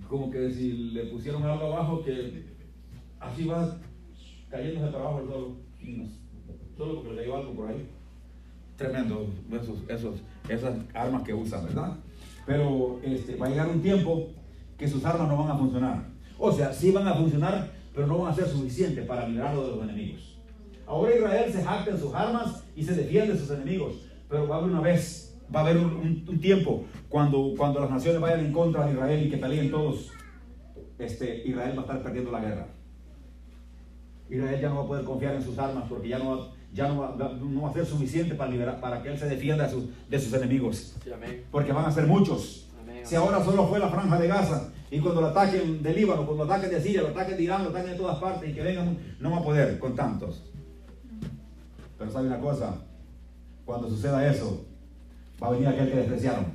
como 0.09 0.29
que 0.29 0.51
si 0.51 0.73
le 0.91 1.05
pusieron 1.05 1.43
algo 1.43 1.67
abajo, 1.73 2.03
que 2.03 2.43
así 3.19 3.45
va 3.45 3.77
cayéndose 4.49 4.91
para 4.91 5.03
abajo 5.05 5.19
el 5.21 5.97
no- 5.97 6.05
Solo 6.77 6.95
porque 6.95 7.11
le 7.13 7.21
cayó 7.21 7.37
algo 7.37 7.53
por 7.53 7.69
ahí. 7.69 7.87
Tremendo, 8.75 9.27
esos, 9.51 9.77
esos, 9.87 10.15
esas 10.49 10.75
armas 10.93 11.23
que 11.23 11.33
usan, 11.33 11.63
¿verdad? 11.65 11.95
Pero 12.45 12.99
este, 13.03 13.37
va 13.37 13.45
a 13.45 13.49
llegar 13.49 13.69
un 13.69 13.81
tiempo 13.81 14.27
que 14.77 14.85
sus 14.87 15.05
armas 15.05 15.29
no 15.29 15.37
van 15.37 15.51
a 15.51 15.57
funcionar. 15.57 16.05
O 16.37 16.51
sea, 16.51 16.73
sí 16.73 16.91
van 16.91 17.07
a 17.07 17.13
funcionar, 17.13 17.71
pero 17.93 18.05
no 18.07 18.17
van 18.17 18.33
a 18.33 18.35
ser 18.35 18.47
suficientes 18.47 19.05
para 19.05 19.25
librarlo 19.29 19.63
de 19.63 19.75
los 19.77 19.83
enemigos. 19.85 20.34
Ahora 20.87 21.15
Israel 21.15 21.51
se 21.51 21.63
jacta 21.63 21.91
en 21.91 21.97
sus 21.99 22.13
armas 22.13 22.63
y 22.75 22.83
se 22.83 22.93
defiende 22.93 23.33
de 23.33 23.39
sus 23.39 23.49
enemigos. 23.51 23.95
Pero 24.29 24.47
va 24.47 24.55
a 24.55 24.59
haber 24.59 24.71
una 24.71 24.81
vez, 24.81 25.37
va 25.53 25.59
a 25.61 25.63
haber 25.63 25.77
un, 25.77 25.85
un- 25.85 26.25
un 26.27 26.39
tiempo 26.39 26.85
cuando, 27.09 27.53
cuando 27.57 27.79
las 27.79 27.89
naciones 27.89 28.19
vayan 28.21 28.41
en 28.45 28.51
contra 28.51 28.85
de 28.85 28.93
Israel 28.93 29.25
y 29.25 29.29
que 29.29 29.37
peleen 29.37 29.71
todos. 29.71 30.11
Este, 30.99 31.47
Israel 31.47 31.73
va 31.77 31.81
a 31.81 31.85
estar 31.85 32.03
perdiendo 32.03 32.31
la 32.31 32.39
guerra. 32.39 32.67
Israel 34.29 34.59
ya 34.61 34.69
no 34.69 34.75
va 34.77 34.83
a 34.83 34.87
poder 34.87 35.05
confiar 35.05 35.35
en 35.35 35.43
sus 35.43 35.57
armas 35.59 35.83
porque 35.87 36.07
ya 36.09 36.17
no 36.17 36.37
va, 36.37 36.47
ya 36.73 36.87
no 36.87 36.99
va, 36.99 37.15
no 37.39 37.61
va 37.61 37.69
a 37.69 37.73
ser 37.73 37.85
suficiente 37.85 38.33
para, 38.35 38.49
liberar, 38.51 38.79
para 38.79 39.01
que 39.01 39.09
él 39.09 39.17
se 39.19 39.27
defienda 39.27 39.65
de 39.65 39.71
sus, 39.71 39.83
de 40.09 40.19
sus 40.19 40.33
enemigos. 40.33 40.95
Sí. 41.03 41.09
Porque 41.51 41.71
van 41.71 41.85
a 41.85 41.91
ser 41.91 42.07
muchos. 42.07 42.69
Amén. 42.81 43.05
Si 43.05 43.15
ahora 43.15 43.43
solo 43.43 43.67
fue 43.67 43.79
la 43.79 43.89
franja 43.89 44.17
de 44.19 44.27
Gaza 44.27 44.71
y 44.89 44.99
cuando 44.99 45.21
lo 45.21 45.27
ataquen 45.27 45.83
de 45.83 45.93
Líbano, 45.93 46.25
cuando 46.25 46.45
lo 46.45 46.51
ataquen 46.51 46.71
de 46.71 46.81
Siria, 46.81 47.01
lo 47.03 47.09
ataquen 47.09 47.37
de 47.37 47.43
Irán, 47.43 47.63
lo 47.63 47.69
ataquen 47.69 47.91
de 47.91 47.97
todas 47.97 48.17
partes 48.17 48.49
y 48.49 48.53
que 48.53 48.61
vengan, 48.63 48.97
no 49.19 49.31
va 49.31 49.37
a 49.37 49.43
poder 49.43 49.77
con 49.79 49.95
tantos. 49.95 50.43
Pero 51.97 52.11
sabe 52.11 52.27
una 52.27 52.39
cosa, 52.39 52.75
cuando 53.65 53.89
suceda 53.89 54.29
eso, 54.29 54.65
va 55.41 55.47
a 55.47 55.51
venir 55.51 55.67
aquel 55.67 55.89
que 55.89 55.97
despreciaron. 55.97 56.45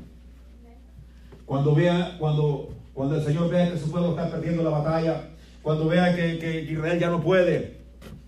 Cuando 1.46 1.74
vea, 1.74 2.16
cuando, 2.18 2.68
cuando 2.94 3.16
el 3.16 3.24
Señor 3.24 3.50
vea 3.50 3.72
que 3.72 3.78
su 3.78 3.90
pueblo 3.90 4.10
está 4.10 4.30
perdiendo 4.30 4.62
la 4.62 4.70
batalla, 4.70 5.30
cuando 5.62 5.88
vea 5.88 6.14
que, 6.14 6.38
que 6.38 6.62
Israel 6.62 6.98
ya 6.98 7.10
no 7.10 7.20
puede, 7.22 7.80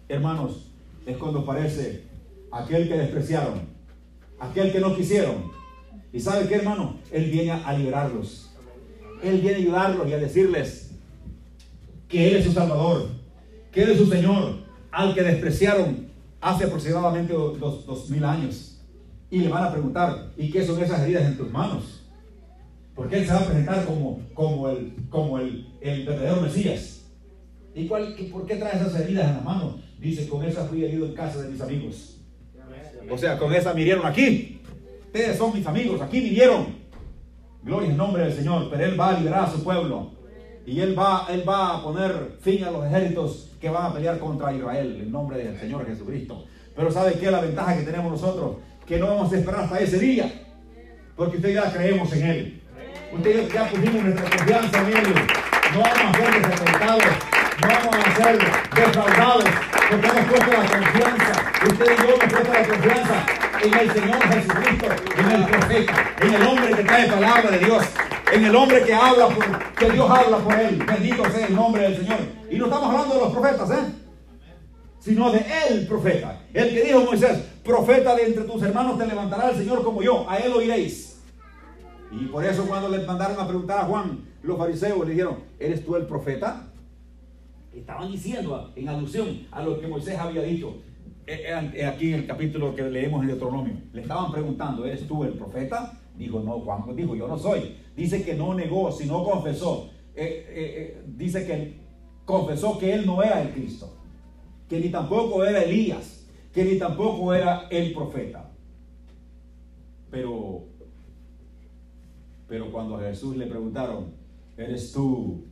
hermanos, 0.09 0.71
es 1.07 1.17
cuando 1.17 1.41
aparece 1.41 2.05
aquel 2.51 2.89
que 2.89 2.99
despreciaron, 2.99 3.61
aquel 4.39 4.73
que 4.73 4.81
no 4.81 4.97
quisieron. 4.97 5.53
¿Y 6.13 6.21
sabe 6.21 6.47
qué, 6.49 6.57
hermano? 6.57 6.99
Él 7.11 7.31
viene 7.31 7.53
a 7.53 7.73
liberarlos. 7.73 8.51
Él 9.23 9.41
viene 9.41 9.57
a 9.57 9.59
ayudarlos 9.61 10.09
y 10.09 10.13
a 10.13 10.19
decirles 10.19 10.91
que 12.09 12.29
Él 12.29 12.37
es 12.37 12.45
su 12.45 12.53
Salvador, 12.53 13.09
que 13.71 13.83
Él 13.83 13.91
es 13.91 13.99
su 13.99 14.07
Señor, 14.07 14.57
al 14.91 15.15
que 15.15 15.23
despreciaron 15.23 16.02
hace 16.43 16.65
aproximadamente 16.65 17.33
dos, 17.33 17.87
dos 17.87 18.11
mil 18.11 18.25
años. 18.25 18.81
Y 19.31 19.39
le 19.39 19.49
van 19.49 19.65
a 19.65 19.73
preguntar, 19.73 20.33
¿y 20.37 20.51
qué 20.51 20.67
son 20.67 20.83
esas 20.83 21.01
heridas 21.01 21.25
en 21.25 21.39
tus 21.39 21.51
manos? 21.51 22.03
Porque 22.95 23.17
Él 23.17 23.27
se 23.27 23.33
va 23.33 23.39
a 23.39 23.47
presentar 23.47 23.87
como, 23.87 24.21
como, 24.35 24.69
el, 24.69 24.95
como 25.09 25.39
el, 25.39 25.73
el 25.81 26.05
verdadero 26.05 26.43
Mesías. 26.43 27.07
¿Y 27.75 27.87
cuál, 27.87 28.15
por 28.31 28.45
qué 28.45 28.57
trae 28.57 28.77
esas 28.77 28.95
heridas 29.01 29.31
en 29.31 29.37
la 29.37 29.41
mano? 29.41 29.81
Dice, 29.99 30.29
con 30.29 30.45
esas 30.45 30.69
fui 30.69 30.85
herido 30.85 31.07
en 31.07 31.15
casa 31.15 31.41
de 31.41 31.49
mis 31.49 31.61
amigos. 31.63 32.19
O 33.11 33.17
sea, 33.17 33.39
con 33.39 33.55
esas 33.55 33.75
vinieron 33.75 34.05
aquí. 34.05 34.61
Ustedes 35.07 35.39
son 35.39 35.55
mis 35.55 35.67
amigos, 35.67 36.03
aquí 36.03 36.21
vinieron. 36.21 36.83
Gloria 37.63 37.89
en 37.89 37.97
nombre 37.97 38.25
del 38.25 38.33
Señor, 38.35 38.69
pero 38.71 38.85
Él 38.85 39.01
va 39.01 39.11
a 39.11 39.19
liberar 39.19 39.45
a 39.45 39.51
su 39.51 39.63
pueblo. 39.63 40.11
Y 40.67 40.81
Él 40.81 40.99
va, 40.99 41.27
él 41.31 41.49
va 41.49 41.79
a 41.79 41.83
poner 41.83 42.37
fin 42.41 42.63
a 42.65 42.71
los 42.71 42.85
ejércitos 42.85 43.52
que 43.63 43.71
van 43.71 43.87
a 43.87 43.95
pelear 43.95 44.19
contra 44.19 44.53
Israel 44.53 44.99
en 45.01 45.13
nombre 45.13 45.39
del 45.39 45.57
Señor 45.57 45.87
Jesucristo. 45.87 46.45
Pero 46.75 46.91
¿sabe 46.91 47.13
qué 47.13 47.31
la 47.31 47.41
ventaja 47.41 47.77
que 47.77 47.85
tenemos 47.85 48.11
nosotros? 48.11 48.57
Que 48.85 48.99
no 48.99 49.07
vamos 49.07 49.33
a 49.33 49.37
esperar 49.39 49.61
hasta 49.61 49.79
ese 49.79 50.01
día. 50.01 50.33
Porque 51.15 51.37
usted 51.37 51.55
ya 51.55 51.73
creemos 51.73 52.13
en 52.13 52.27
Él. 52.27 52.63
Usted 53.13 53.53
ya 53.53 53.69
pusimos 53.71 54.03
nuestra 54.03 54.31
confianza 54.37 54.81
en 54.81 54.97
Él. 54.97 55.15
No 55.75 55.81
vamos 55.81 56.03
a 56.03 56.19
ser 56.19 56.43
desatentados. 56.43 57.05
No 57.63 57.69
vamos 57.69 57.97
a 58.05 58.17
ser 58.17 58.39
defraudados. 58.75 59.45
Porque 59.91 60.07
hemos 60.09 60.25
puesto 60.25 60.51
la 60.51 60.81
confianza. 60.81 61.33
Usted 61.65 61.87
y 61.87 62.03
yo 62.03 62.15
hemos 62.17 62.33
puesto 62.33 62.53
la 62.53 62.67
confianza 62.67 63.27
en 63.63 63.75
el 63.79 63.93
Señor 63.93 64.23
Jesucristo, 64.29 64.87
en 65.19 65.31
el 65.31 65.45
profeta, 65.45 66.15
en 66.21 66.35
el 66.35 66.43
hombre 66.43 66.75
que 66.75 66.83
trae 66.83 67.09
palabra 67.09 67.51
de 67.53 67.59
Dios, 67.61 67.85
en 68.33 68.45
el 68.45 68.57
hombre 68.57 68.83
que 68.83 68.93
habla, 68.93 69.29
por, 69.29 69.75
que 69.75 69.91
Dios 69.91 70.11
habla 70.11 70.39
por 70.39 70.59
él. 70.59 70.83
Bendito 70.85 71.31
sea 71.31 71.47
el 71.47 71.55
nombre 71.55 71.83
del 71.83 71.97
Señor. 71.99 72.42
Y 72.53 72.59
no 72.59 72.67
estamos 72.67 72.91
hablando 72.91 73.15
de 73.15 73.21
los 73.23 73.33
profetas, 73.33 73.71
¿eh? 73.71 73.93
Sino 74.99 75.33
de 75.33 75.43
el 75.71 75.87
profeta. 75.87 76.43
El 76.53 76.69
que 76.69 76.85
dijo 76.85 77.01
Moisés, 77.01 77.39
profeta 77.65 78.15
de 78.15 78.27
entre 78.27 78.45
tus 78.45 78.63
hermanos 78.63 78.99
te 78.99 79.07
levantará 79.07 79.51
el 79.51 79.57
Señor 79.57 79.83
como 79.83 80.03
yo, 80.03 80.29
a 80.29 80.37
él 80.37 80.53
oiréis. 80.53 81.23
Y 82.11 82.27
por 82.27 82.45
eso 82.45 82.67
cuando 82.67 82.91
le 82.91 83.07
mandaron 83.07 83.41
a 83.41 83.49
preguntar 83.49 83.79
a 83.79 83.85
Juan, 83.85 84.21
los 84.43 84.59
fariseos 84.59 85.01
le 85.07 85.15
dijeron, 85.15 85.39
¿eres 85.59 85.83
tú 85.83 85.97
el 85.97 86.05
profeta? 86.05 86.69
Estaban 87.75 88.13
diciendo 88.13 88.71
en 88.77 88.87
alusión 88.87 89.47
a 89.51 89.63
lo 89.63 89.81
que 89.81 89.87
Moisés 89.87 90.19
había 90.19 90.43
dicho. 90.43 90.77
Eh, 91.27 91.45
eh, 91.47 91.71
eh, 91.75 91.87
aquí 91.87 92.13
en 92.13 92.21
el 92.21 92.27
capítulo 92.27 92.75
que 92.75 92.83
leemos 92.83 93.23
en 93.23 93.29
Deuteronomio, 93.29 93.75
le 93.95 94.03
estaban 94.03 94.31
preguntando, 94.31 94.85
¿eres 94.85 95.09
tú 95.09 95.25
el 95.25 95.33
profeta? 95.33 95.99
Dijo, 96.19 96.41
no, 96.41 96.61
Juan 96.61 96.95
dijo, 96.95 97.17
yo 97.17 97.27
no 97.27 97.39
soy. 97.39 97.77
Dice 97.97 98.23
que 98.23 98.35
no 98.35 98.53
negó, 98.53 98.93
sino 98.93 99.25
confesó. 99.25 99.89
dice 101.17 101.47
que 101.47 101.82
confesó 102.25 102.79
que 102.79 102.95
él 102.95 103.07
no 103.07 103.23
era 103.23 103.43
el 103.43 103.51
Cristo, 103.51 103.93
que 104.69 104.81
ni 104.81 104.89
tampoco 104.91 105.45
era 105.45 105.63
Elías, 105.63 106.27
que 106.53 106.65
ni 106.65 106.79
tampoco 106.79 107.35
era 107.35 107.69
el 107.71 107.93
profeta. 107.93 108.51
Pero, 110.11 110.65
pero 112.49 112.71
cuando 112.71 112.97
a 112.97 113.01
Jesús 113.01 113.37
le 113.37 113.47
preguntaron, 113.47 114.13
¿eres 114.57 114.93
tú 114.93 115.45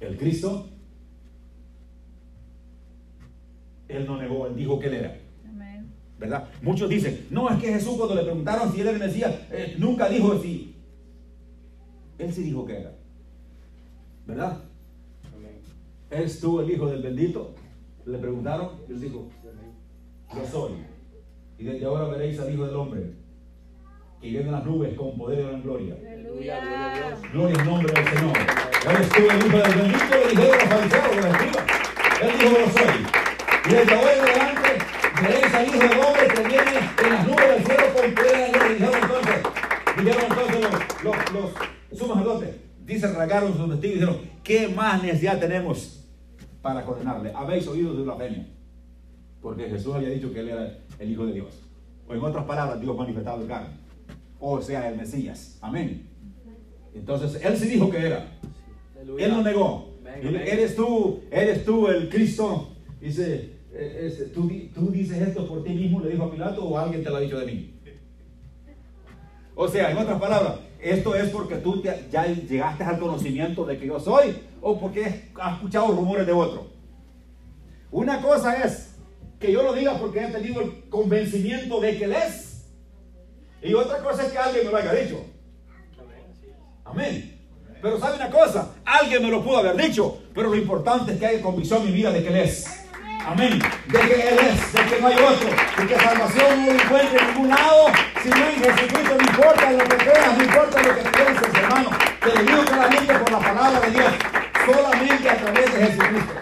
el 0.00 0.16
Cristo? 0.16 0.68
Él 3.88 4.06
no 4.06 4.18
negó, 4.18 4.46
él 4.46 4.54
dijo 4.54 4.78
que 4.78 4.86
él 4.86 4.94
era. 4.94 5.20
¿Verdad? 6.18 6.48
Muchos 6.60 6.90
dicen, 6.90 7.26
no, 7.30 7.48
es 7.48 7.58
que 7.58 7.72
Jesús 7.72 7.96
cuando 7.96 8.14
le 8.14 8.22
preguntaron 8.22 8.70
si 8.70 8.82
él 8.82 8.88
era 8.88 8.96
el 8.98 9.02
Mesías, 9.02 9.34
eh, 9.50 9.74
nunca 9.78 10.06
dijo 10.06 10.38
sí. 10.38 10.76
Él 12.18 12.30
sí 12.30 12.42
dijo 12.42 12.66
que 12.66 12.78
era. 12.78 12.92
¿Verdad? 14.26 14.69
¿Eres 16.10 16.40
tú 16.40 16.60
el 16.60 16.70
hijo 16.70 16.86
del 16.88 17.02
bendito? 17.02 17.54
Le 18.04 18.18
preguntaron, 18.18 18.80
él 18.88 19.00
dijo, 19.00 19.28
yo 20.34 20.44
soy. 20.44 20.72
Y 21.56 21.64
desde 21.64 21.84
ahora 21.84 22.08
veréis 22.08 22.40
al 22.40 22.52
Hijo 22.52 22.66
del 22.66 22.74
Hombre, 22.74 23.12
que 24.20 24.28
viene 24.28 24.46
en 24.46 24.52
las 24.52 24.64
nubes 24.64 24.96
con 24.96 25.16
poder 25.16 25.40
y 25.40 25.42
gran 25.44 25.62
gloria. 25.62 25.94
Aleluya. 25.94 27.16
Gloria 27.32 27.60
en 27.60 27.66
nombre 27.66 27.92
del 27.92 28.08
Señor. 28.08 28.36
¿Eres 28.90 29.08
tú 29.08 29.18
el 29.18 29.46
Hijo 29.46 29.58
del 29.58 29.74
bendito? 29.74 30.14
Le 30.14 30.30
dijeron 30.30 30.58
los 30.58 30.68
fariseos, 30.68 31.16
los 31.16 31.26
escribas. 31.26 31.64
Él 32.22 32.32
dijo, 32.40 32.56
yo 32.58 32.66
soy. 32.72 32.98
Y 33.66 33.74
desde 33.74 33.94
hoy 33.94 34.18
en 34.18 34.24
adelante 34.24 34.70
veréis 35.22 35.54
al 35.54 35.66
Hijo 35.66 35.78
del 35.78 36.00
Hombre 36.00 36.28
que 36.34 36.42
viene 36.48 36.72
en 37.04 37.10
las 37.12 37.26
nubes 37.26 37.48
del 37.48 37.64
cielo 37.66 37.84
con 37.94 38.14
poder 38.14 38.50
y 38.50 38.74
dijeron 38.74 38.94
entonces, 39.02 39.42
dijeron 39.96 40.24
entonces 40.28 40.60
los, 40.60 41.04
los, 41.04 41.32
los 41.32 41.98
sumos 41.98 42.16
sacerdotes, 42.16 42.56
dice, 42.94 43.12
rasgaron 43.12 43.56
sus 43.56 43.68
vestidos 43.68 43.96
y 43.96 43.98
dijeron, 43.98 44.20
¿qué 44.42 44.68
más 44.68 45.02
necesidad 45.02 45.38
tenemos 45.38 46.06
para 46.62 46.84
condenarle? 46.84 47.32
Habéis 47.34 47.66
oído 47.66 47.94
de 47.94 48.02
blasfemia. 48.02 48.46
Porque 49.40 49.68
Jesús 49.68 49.94
había 49.94 50.10
dicho 50.10 50.32
que 50.32 50.40
él 50.40 50.48
era 50.48 50.78
el 50.98 51.10
Hijo 51.10 51.26
de 51.26 51.32
Dios. 51.32 51.60
O 52.08 52.14
en 52.14 52.22
otras 52.22 52.44
palabras, 52.44 52.80
Dios 52.80 52.96
manifestado 52.96 53.40
en 53.42 53.48
carne. 53.48 53.68
O 54.38 54.60
sea, 54.60 54.88
el 54.88 54.96
Mesías. 54.96 55.58
Amén. 55.60 56.08
Entonces, 56.94 57.42
él 57.42 57.56
sí 57.56 57.68
dijo 57.68 57.90
que 57.90 57.98
era. 57.98 58.38
Él 59.18 59.30
no 59.30 59.42
negó. 59.42 59.90
Eres 60.22 60.76
tú, 60.76 61.20
eres 61.30 61.64
tú 61.64 61.86
el 61.86 62.08
Cristo 62.08 62.70
Dice, 63.00 63.52
eh, 63.72 64.30
¿tú, 64.34 64.50
¿tú 64.74 64.90
dices 64.90 65.16
esto 65.16 65.48
por 65.48 65.64
ti 65.64 65.70
mismo, 65.70 66.00
le 66.00 66.10
dijo 66.10 66.24
a 66.24 66.30
Pilato, 66.30 66.64
o 66.64 66.78
alguien 66.78 67.02
te 67.02 67.08
lo 67.08 67.16
ha 67.16 67.20
dicho 67.20 67.38
de 67.38 67.46
mí? 67.46 67.74
O 69.54 69.66
sea, 69.66 69.90
en 69.90 69.96
otras 69.96 70.20
palabras, 70.20 70.60
esto 70.82 71.14
es 71.14 71.30
porque 71.30 71.56
tú 71.56 71.82
ya 71.82 72.26
llegaste 72.26 72.84
al 72.84 72.98
conocimiento 72.98 73.64
de 73.64 73.78
que 73.78 73.86
yo 73.86 74.00
soy, 74.00 74.36
o 74.60 74.78
porque 74.78 75.30
has 75.38 75.54
escuchado 75.54 75.88
rumores 75.88 76.26
de 76.26 76.32
otro. 76.32 76.68
Una 77.90 78.20
cosa 78.22 78.62
es 78.62 78.94
que 79.38 79.52
yo 79.52 79.62
lo 79.62 79.72
diga 79.72 79.98
porque 79.98 80.24
he 80.24 80.26
tenido 80.28 80.60
el 80.60 80.88
convencimiento 80.88 81.80
de 81.80 81.98
que 81.98 82.04
él 82.04 82.12
es. 82.12 82.66
Y 83.62 83.74
otra 83.74 83.98
cosa 83.98 84.24
es 84.24 84.32
que 84.32 84.38
alguien 84.38 84.66
me 84.66 84.70
lo 84.70 84.76
haya 84.76 84.92
dicho. 84.92 85.24
Amén. 86.84 87.38
Pero 87.80 87.98
sabe 87.98 88.16
una 88.16 88.30
cosa, 88.30 88.74
alguien 88.84 89.22
me 89.22 89.30
lo 89.30 89.42
pudo 89.42 89.58
haber 89.58 89.76
dicho, 89.76 90.18
pero 90.34 90.50
lo 90.50 90.56
importante 90.56 91.12
es 91.12 91.18
que 91.18 91.26
haya 91.26 91.42
convicción 91.42 91.80
en 91.80 91.86
mi 91.86 91.92
vida 91.92 92.10
de 92.10 92.22
que 92.22 92.28
él 92.28 92.36
es. 92.36 92.66
Amén. 93.26 93.58
De 93.86 93.98
que 93.98 94.28
Él 94.28 94.38
es, 94.38 94.72
de 94.72 94.80
que 94.82 95.00
no 95.00 95.06
hay 95.06 95.14
otro, 95.14 95.48
de 95.48 95.86
que 95.86 95.94
salvación 95.96 96.66
no 96.66 96.72
lo 96.72 96.72
encuentra 96.72 97.20
en 97.20 97.26
ningún 97.28 97.48
lado, 97.48 97.86
sino 98.22 98.36
en 98.36 98.64
Jesucristo. 98.64 99.14
No 99.14 99.22
importa 99.22 99.70
lo 99.72 99.84
que 99.84 99.96
creas, 99.96 100.36
no 100.36 100.44
importa 100.44 100.82
lo 100.82 100.94
que 100.94 101.02
pienses, 101.02 101.54
hermano. 101.54 101.90
Te 102.20 102.34
lo 102.34 102.42
digo 102.42 102.64
claramente 102.64 103.14
por 103.14 103.32
la 103.32 103.38
palabra 103.38 103.80
de 103.80 103.90
Dios, 103.90 104.12
solamente 104.66 105.30
a 105.30 105.36
través 105.36 105.74
de 105.74 105.86
Jesucristo. 105.86 106.34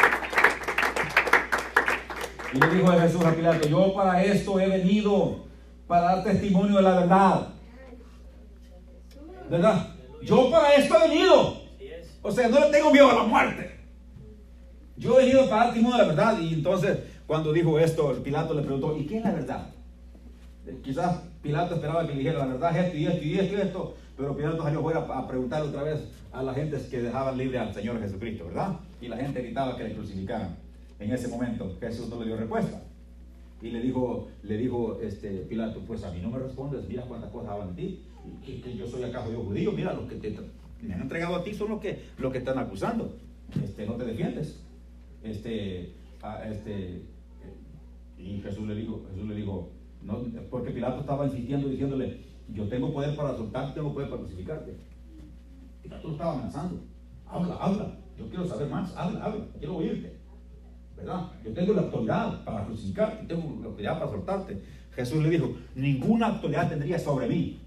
Y 2.52 2.58
le 2.58 2.68
dijo 2.68 2.90
a 2.90 3.00
Jesús 3.00 3.24
a 3.24 3.32
Pilato, 3.32 3.68
yo 3.68 3.94
para 3.94 4.24
esto 4.24 4.58
he 4.58 4.68
venido, 4.68 5.44
para 5.86 6.02
dar 6.02 6.24
testimonio 6.24 6.76
de 6.76 6.82
la 6.82 7.00
verdad. 7.00 7.48
¿Verdad? 9.50 9.86
Yo 10.22 10.50
para 10.50 10.74
esto 10.74 10.96
he 10.96 11.08
venido. 11.08 11.62
O 12.22 12.30
sea, 12.30 12.48
no 12.48 12.60
le 12.60 12.70
tengo 12.70 12.90
miedo 12.90 13.10
a 13.10 13.14
la 13.14 13.22
muerte. 13.22 13.77
Yo 14.98 15.18
he 15.18 15.24
venido 15.24 15.48
para 15.48 15.64
dar 15.64 15.66
testimonio 15.66 15.98
de 15.98 16.02
la 16.02 16.08
verdad. 16.08 16.40
Y 16.40 16.54
entonces, 16.54 16.98
cuando 17.26 17.52
dijo 17.52 17.78
esto, 17.78 18.12
Pilato 18.22 18.54
le 18.54 18.62
preguntó, 18.62 18.96
¿y 18.96 19.06
qué 19.06 19.18
es 19.18 19.24
la 19.24 19.32
verdad? 19.32 19.68
Eh, 20.66 20.78
quizás 20.82 21.22
Pilato 21.40 21.76
esperaba 21.76 22.06
que 22.06 22.12
le 22.12 22.18
dijera 22.18 22.40
la 22.40 22.46
verdad 22.46 22.76
esto 22.76 22.96
y 22.96 23.06
esto 23.06 23.24
y 23.24 23.38
esto 23.38 23.56
y 23.56 23.60
esto, 23.60 23.94
pero 24.16 24.36
Pilato 24.36 24.62
salió 24.62 24.82
fuera 24.82 25.00
a 25.00 25.28
preguntar 25.28 25.62
otra 25.62 25.84
vez 25.84 26.00
a 26.32 26.42
la 26.42 26.52
gente 26.52 26.76
que 26.90 27.00
dejaban 27.00 27.38
libre 27.38 27.58
al 27.58 27.72
Señor 27.72 28.00
Jesucristo, 28.00 28.46
¿verdad? 28.46 28.76
Y 29.00 29.08
la 29.08 29.16
gente 29.16 29.40
gritaba 29.40 29.76
que 29.76 29.84
le 29.84 29.94
crucificaran. 29.94 30.56
En 30.98 31.12
ese 31.12 31.28
momento 31.28 31.76
Jesús 31.78 32.08
no 32.08 32.18
le 32.18 32.26
dio 32.26 32.36
respuesta. 32.36 32.82
Y 33.62 33.70
le 33.70 33.80
dijo, 33.80 34.28
le 34.42 34.56
dijo 34.56 34.98
este, 35.00 35.30
Pilato, 35.48 35.80
pues 35.86 36.02
a 36.04 36.10
mí 36.10 36.20
no 36.20 36.30
me 36.30 36.38
respondes, 36.38 36.88
mira 36.88 37.02
cuántas 37.02 37.30
cosas 37.30 37.50
hablan 37.50 37.74
de 37.74 37.82
ti, 37.82 38.02
que, 38.44 38.60
que 38.60 38.76
yo 38.76 38.86
soy 38.86 39.04
acaso 39.04 39.32
yo 39.32 39.42
judío, 39.42 39.72
mira, 39.72 39.92
los 39.92 40.08
que 40.08 40.16
te, 40.16 40.36
me 40.82 40.94
han 40.94 41.02
entregado 41.02 41.36
a 41.36 41.44
ti 41.44 41.54
son 41.54 41.70
los 41.70 41.80
que, 41.80 42.04
los 42.18 42.32
que 42.32 42.38
están 42.38 42.58
acusando. 42.58 43.16
Este, 43.62 43.86
no 43.86 43.94
te 43.94 44.04
defiendes 44.04 44.60
este, 45.22 45.94
este, 46.46 47.02
y 48.16 48.40
Jesús 48.40 48.66
le 48.66 48.74
dijo, 48.74 49.04
Jesús 49.10 49.28
le 49.28 49.34
dijo, 49.34 49.70
no, 50.02 50.24
porque 50.50 50.70
Pilato 50.70 51.00
estaba 51.00 51.26
insistiendo 51.26 51.68
diciéndole, 51.68 52.20
yo 52.52 52.68
tengo 52.68 52.92
poder 52.92 53.14
para 53.16 53.36
soltarte, 53.36 53.74
tengo 53.74 53.92
poder 53.92 54.08
para 54.08 54.22
crucificarte. 54.22 54.76
Pilato 55.82 56.08
lo 56.08 56.12
estaba 56.12 56.32
amenazando. 56.32 56.80
Habla, 57.26 57.54
habla, 57.56 57.98
yo 58.16 58.28
quiero 58.28 58.46
saber 58.46 58.68
más, 58.68 58.96
habla, 58.96 59.24
habla, 59.24 59.44
quiero 59.58 59.76
oírte. 59.76 60.16
¿Verdad? 60.96 61.30
Yo 61.44 61.52
tengo 61.52 61.74
la 61.74 61.82
autoridad 61.82 62.44
para 62.44 62.64
crucificarte, 62.64 63.26
tengo 63.26 63.60
la 63.60 63.66
autoridad 63.66 63.98
para 63.98 64.10
soltarte. 64.10 64.62
Jesús 64.92 65.22
le 65.22 65.30
dijo, 65.30 65.54
ninguna 65.76 66.26
autoridad 66.26 66.68
tendría 66.68 66.98
sobre 66.98 67.28
mí 67.28 67.60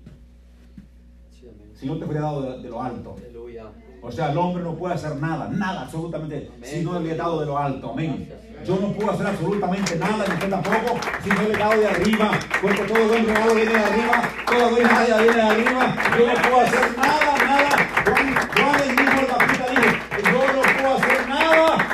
si 1.81 1.87
no 1.87 1.97
te 1.97 2.05
fuera 2.05 2.21
dado 2.21 2.41
de, 2.43 2.61
de 2.61 2.69
lo 2.69 2.81
alto. 2.81 3.15
Aleluya. 3.17 3.71
O 4.03 4.11
sea, 4.11 4.31
el 4.31 4.37
hombre 4.37 4.63
no 4.63 4.73
puede 4.73 4.95
hacer 4.95 5.15
nada, 5.17 5.47
nada 5.47 5.81
absolutamente, 5.81 6.49
si 6.63 6.81
no 6.81 6.99
le 6.99 7.11
he 7.11 7.15
dado 7.15 7.39
de 7.39 7.45
lo 7.45 7.57
alto. 7.57 7.91
Amén. 7.91 8.27
Yo 8.65 8.75
no 8.77 8.91
puedo 8.93 9.11
hacer 9.11 9.27
absolutamente 9.27 9.95
nada, 9.97 10.25
ni 10.27 10.33
usted 10.33 10.49
tampoco, 10.49 10.99
si 11.23 11.29
no 11.29 11.41
le 11.43 11.53
he 11.53 11.57
dado 11.57 11.79
de 11.79 11.87
arriba, 11.87 12.31
porque 12.61 12.81
todo 12.81 13.07
buen 13.07 13.27
regalo 13.27 13.53
viene 13.53 13.71
de 13.71 13.77
arriba, 13.77 14.29
toda 14.47 14.69
buena 14.69 14.99
área 14.99 15.17
viene 15.17 15.35
de 15.35 15.41
arriba. 15.41 15.95
Yo 16.17 16.27
no 16.27 16.41
puedo 16.41 16.61
hacer 16.61 16.97
nada, 16.97 17.37
nada. 17.45 17.69
Juan, 18.05 18.35
Juan 18.55 18.81
el 18.81 18.95
mismo 18.95 19.19
el 19.21 19.27
Bautista 19.27 19.65
dijo, 19.69 20.31
yo 20.31 20.53
no 20.53 20.61
puedo 20.61 20.95
hacer 20.95 21.29
nada. 21.29 21.87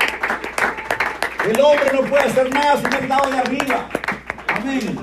El 1.45 1.61
hombre 1.61 1.89
no 1.93 2.01
puede 2.09 2.23
hacer 2.23 2.53
nada 2.53 2.77
si 2.77 2.83
no 2.83 2.97
es 2.97 3.09
dado 3.09 3.31
de 3.31 3.37
arriba. 3.37 3.89
Amén. 4.47 4.97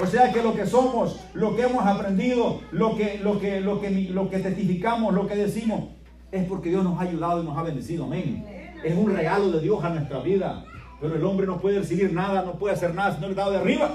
O 0.00 0.06
sea 0.06 0.32
que 0.32 0.42
lo 0.42 0.54
que 0.54 0.66
somos, 0.66 1.20
lo 1.34 1.56
que 1.56 1.62
hemos 1.62 1.84
aprendido, 1.84 2.60
lo 2.70 2.96
que, 2.96 3.18
lo 3.18 3.40
que, 3.40 3.60
lo 3.60 3.80
que, 3.80 3.90
lo 3.90 4.30
que 4.30 4.38
testificamos, 4.38 5.14
lo 5.14 5.26
que 5.26 5.34
decimos, 5.36 5.90
es 6.34 6.44
porque 6.48 6.68
Dios 6.68 6.82
nos 6.82 6.98
ha 6.98 7.02
ayudado 7.02 7.42
y 7.42 7.46
nos 7.46 7.56
ha 7.56 7.62
bendecido. 7.62 8.04
Amén. 8.04 8.44
Es 8.82 8.96
un 8.96 9.14
regalo 9.14 9.52
de 9.52 9.60
Dios 9.60 9.82
a 9.84 9.90
nuestra 9.90 10.18
vida. 10.18 10.64
Pero 11.00 11.14
el 11.14 11.24
hombre 11.24 11.46
no 11.46 11.60
puede 11.60 11.78
recibir 11.78 12.12
nada, 12.12 12.42
no 12.42 12.54
puede 12.54 12.74
hacer 12.74 12.92
nada 12.92 13.14
si 13.14 13.20
no 13.20 13.28
le 13.28 13.34
dado 13.34 13.52
de 13.52 13.58
arriba. 13.58 13.90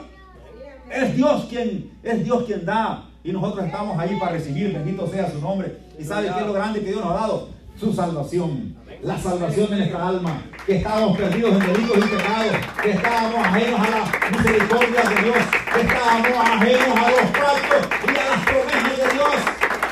Es 0.90 1.18
Dios 1.18 1.48
quien, 1.50 1.92
es 2.02 2.24
Dios 2.24 2.44
quien 2.46 2.66
da. 2.66 3.10
Y 3.26 3.34
nosotros 3.34 3.66
estamos 3.66 4.00
ahí 4.00 4.16
para 4.18 4.32
recibir, 4.32 4.72
bendito 4.72 5.06
sea 5.08 5.30
su 5.30 5.42
nombre. 5.42 5.80
¿Y 6.00 6.04
sabe 6.04 6.32
qué 6.34 6.40
es 6.40 6.48
lo 6.48 6.54
grande 6.54 6.80
que 6.80 6.88
Dios 6.88 7.04
nos 7.04 7.12
ha 7.12 7.22
dado? 7.22 7.50
Su 7.78 7.92
salvación. 7.94 8.76
La 9.02 9.18
salvación 9.18 9.70
de 9.70 9.76
nuestra 9.76 10.08
alma. 10.08 10.42
Que 10.66 10.78
estábamos 10.78 11.18
perdidos 11.18 11.52
en 11.52 11.60
delitos 11.60 11.98
y 11.98 12.02
pecados. 12.02 12.56
Que 12.82 12.92
estábamos 12.92 13.48
ajenos 13.48 13.80
a 13.82 13.90
la 13.90 14.38
misericordia 14.38 15.02
de 15.10 15.24
Dios. 15.24 15.38
Que 15.74 15.82
estábamos 15.82 16.40
ajenos 16.40 16.98
a 16.98 17.12
los 17.12 17.32
pactos 17.32 17.90
y 18.06 18.18
a 18.18 18.30
las 18.30 18.46
promesas 18.46 18.98
de 18.98 19.14
Dios. 19.14 19.36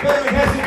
Pero 0.01 0.15
en 0.15 0.35
Jesucristo 0.35 0.66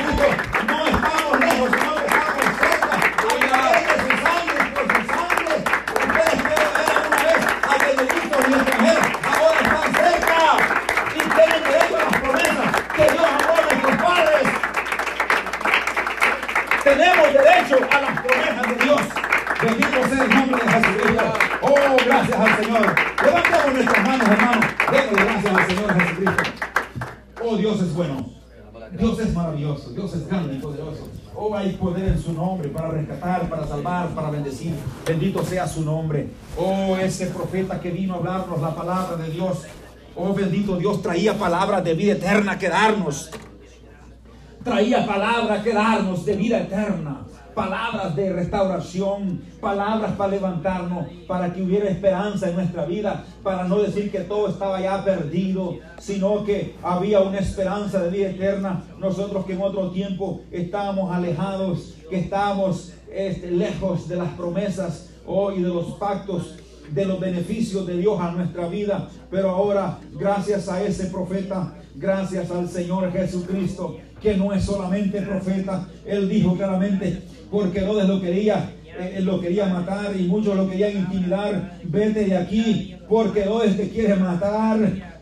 Nuestras 23.72 24.06
manos, 24.06 24.28
hermanos. 24.28 24.64
Démosle 24.90 25.24
gracias 25.24 25.54
al 25.54 25.66
Señor 25.66 26.00
Jesucristo. 26.00 26.42
Oh, 27.42 27.56
Dios 27.56 27.80
es 27.82 27.94
bueno. 27.94 28.26
Dios 28.98 29.18
es 29.20 29.34
maravilloso. 29.34 29.90
Dios 29.90 30.14
es 30.14 30.26
grande 30.26 30.54
y 30.54 30.58
poderoso. 30.58 31.08
Oh, 31.34 31.56
hay 31.56 31.72
poder 31.74 32.08
en 32.08 32.20
su 32.20 32.32
nombre 32.32 32.68
para 32.68 32.88
rescatar, 32.90 33.48
para 33.48 33.66
salvar, 33.66 34.08
para 34.08 34.30
bendecir. 34.30 34.74
Bendito 35.06 35.44
sea 35.44 35.66
su 35.66 35.84
nombre. 35.84 36.28
Oh, 36.56 36.96
ese 36.96 37.26
profeta 37.26 37.80
que 37.80 37.90
vino 37.90 38.14
a 38.14 38.16
hablarnos 38.18 38.60
la 38.60 38.74
palabra 38.74 39.16
de 39.16 39.30
Dios. 39.30 39.64
Oh, 40.16 40.34
bendito 40.34 40.76
Dios, 40.76 41.00
traía 41.02 41.38
palabras 41.38 41.84
de 41.84 41.94
vida 41.94 42.12
eterna 42.12 42.58
que 42.58 42.68
darnos 42.68 43.30
traía 44.62 45.06
palabras 45.06 45.62
que 45.62 45.72
darnos 45.72 46.24
de 46.24 46.36
vida 46.36 46.60
eterna, 46.60 47.22
palabras 47.54 48.16
de 48.16 48.32
restauración, 48.32 49.42
palabras 49.60 50.12
para 50.12 50.32
levantarnos, 50.32 51.06
para 51.26 51.52
que 51.52 51.62
hubiera 51.62 51.88
esperanza 51.88 52.48
en 52.48 52.56
nuestra 52.56 52.84
vida, 52.84 53.24
para 53.42 53.64
no 53.64 53.80
decir 53.80 54.10
que 54.10 54.20
todo 54.20 54.48
estaba 54.48 54.80
ya 54.80 55.04
perdido, 55.04 55.78
sino 55.98 56.44
que 56.44 56.76
había 56.82 57.20
una 57.20 57.38
esperanza 57.38 58.02
de 58.02 58.10
vida 58.10 58.30
eterna. 58.30 58.84
Nosotros 58.98 59.44
que 59.44 59.54
en 59.54 59.62
otro 59.62 59.90
tiempo 59.90 60.42
estábamos 60.50 61.12
alejados, 61.12 61.96
que 62.08 62.20
estábamos 62.20 62.92
este, 63.12 63.50
lejos 63.50 64.08
de 64.08 64.16
las 64.16 64.30
promesas 64.30 65.10
oh, 65.26 65.52
y 65.52 65.62
de 65.62 65.68
los 65.68 65.92
pactos 65.92 66.56
de 66.92 67.04
los 67.04 67.20
beneficios 67.20 67.86
de 67.86 67.96
Dios 67.98 68.20
a 68.20 68.32
nuestra 68.32 68.68
vida. 68.68 69.08
Pero 69.30 69.50
ahora, 69.50 69.98
gracias 70.12 70.68
a 70.68 70.82
ese 70.82 71.06
profeta, 71.06 71.74
gracias 71.94 72.50
al 72.50 72.68
Señor 72.68 73.12
Jesucristo, 73.12 73.98
que 74.20 74.36
no 74.36 74.52
es 74.52 74.64
solamente 74.64 75.22
profeta, 75.22 75.88
él 76.04 76.28
dijo 76.28 76.56
claramente, 76.56 77.22
porque 77.50 77.80
Herodes 77.80 78.08
lo 78.08 78.20
quería, 78.20 78.72
eh, 78.98 79.14
él 79.16 79.24
lo 79.24 79.40
quería 79.40 79.66
matar 79.66 80.14
y 80.18 80.24
muchos 80.24 80.56
lo 80.56 80.68
querían 80.68 80.96
intimidar, 80.96 81.78
vete 81.84 82.24
de 82.24 82.36
aquí, 82.36 82.96
porque 83.08 83.40
Herodes 83.40 83.76
te 83.76 83.88
quiere 83.88 84.16
matar. 84.16 84.78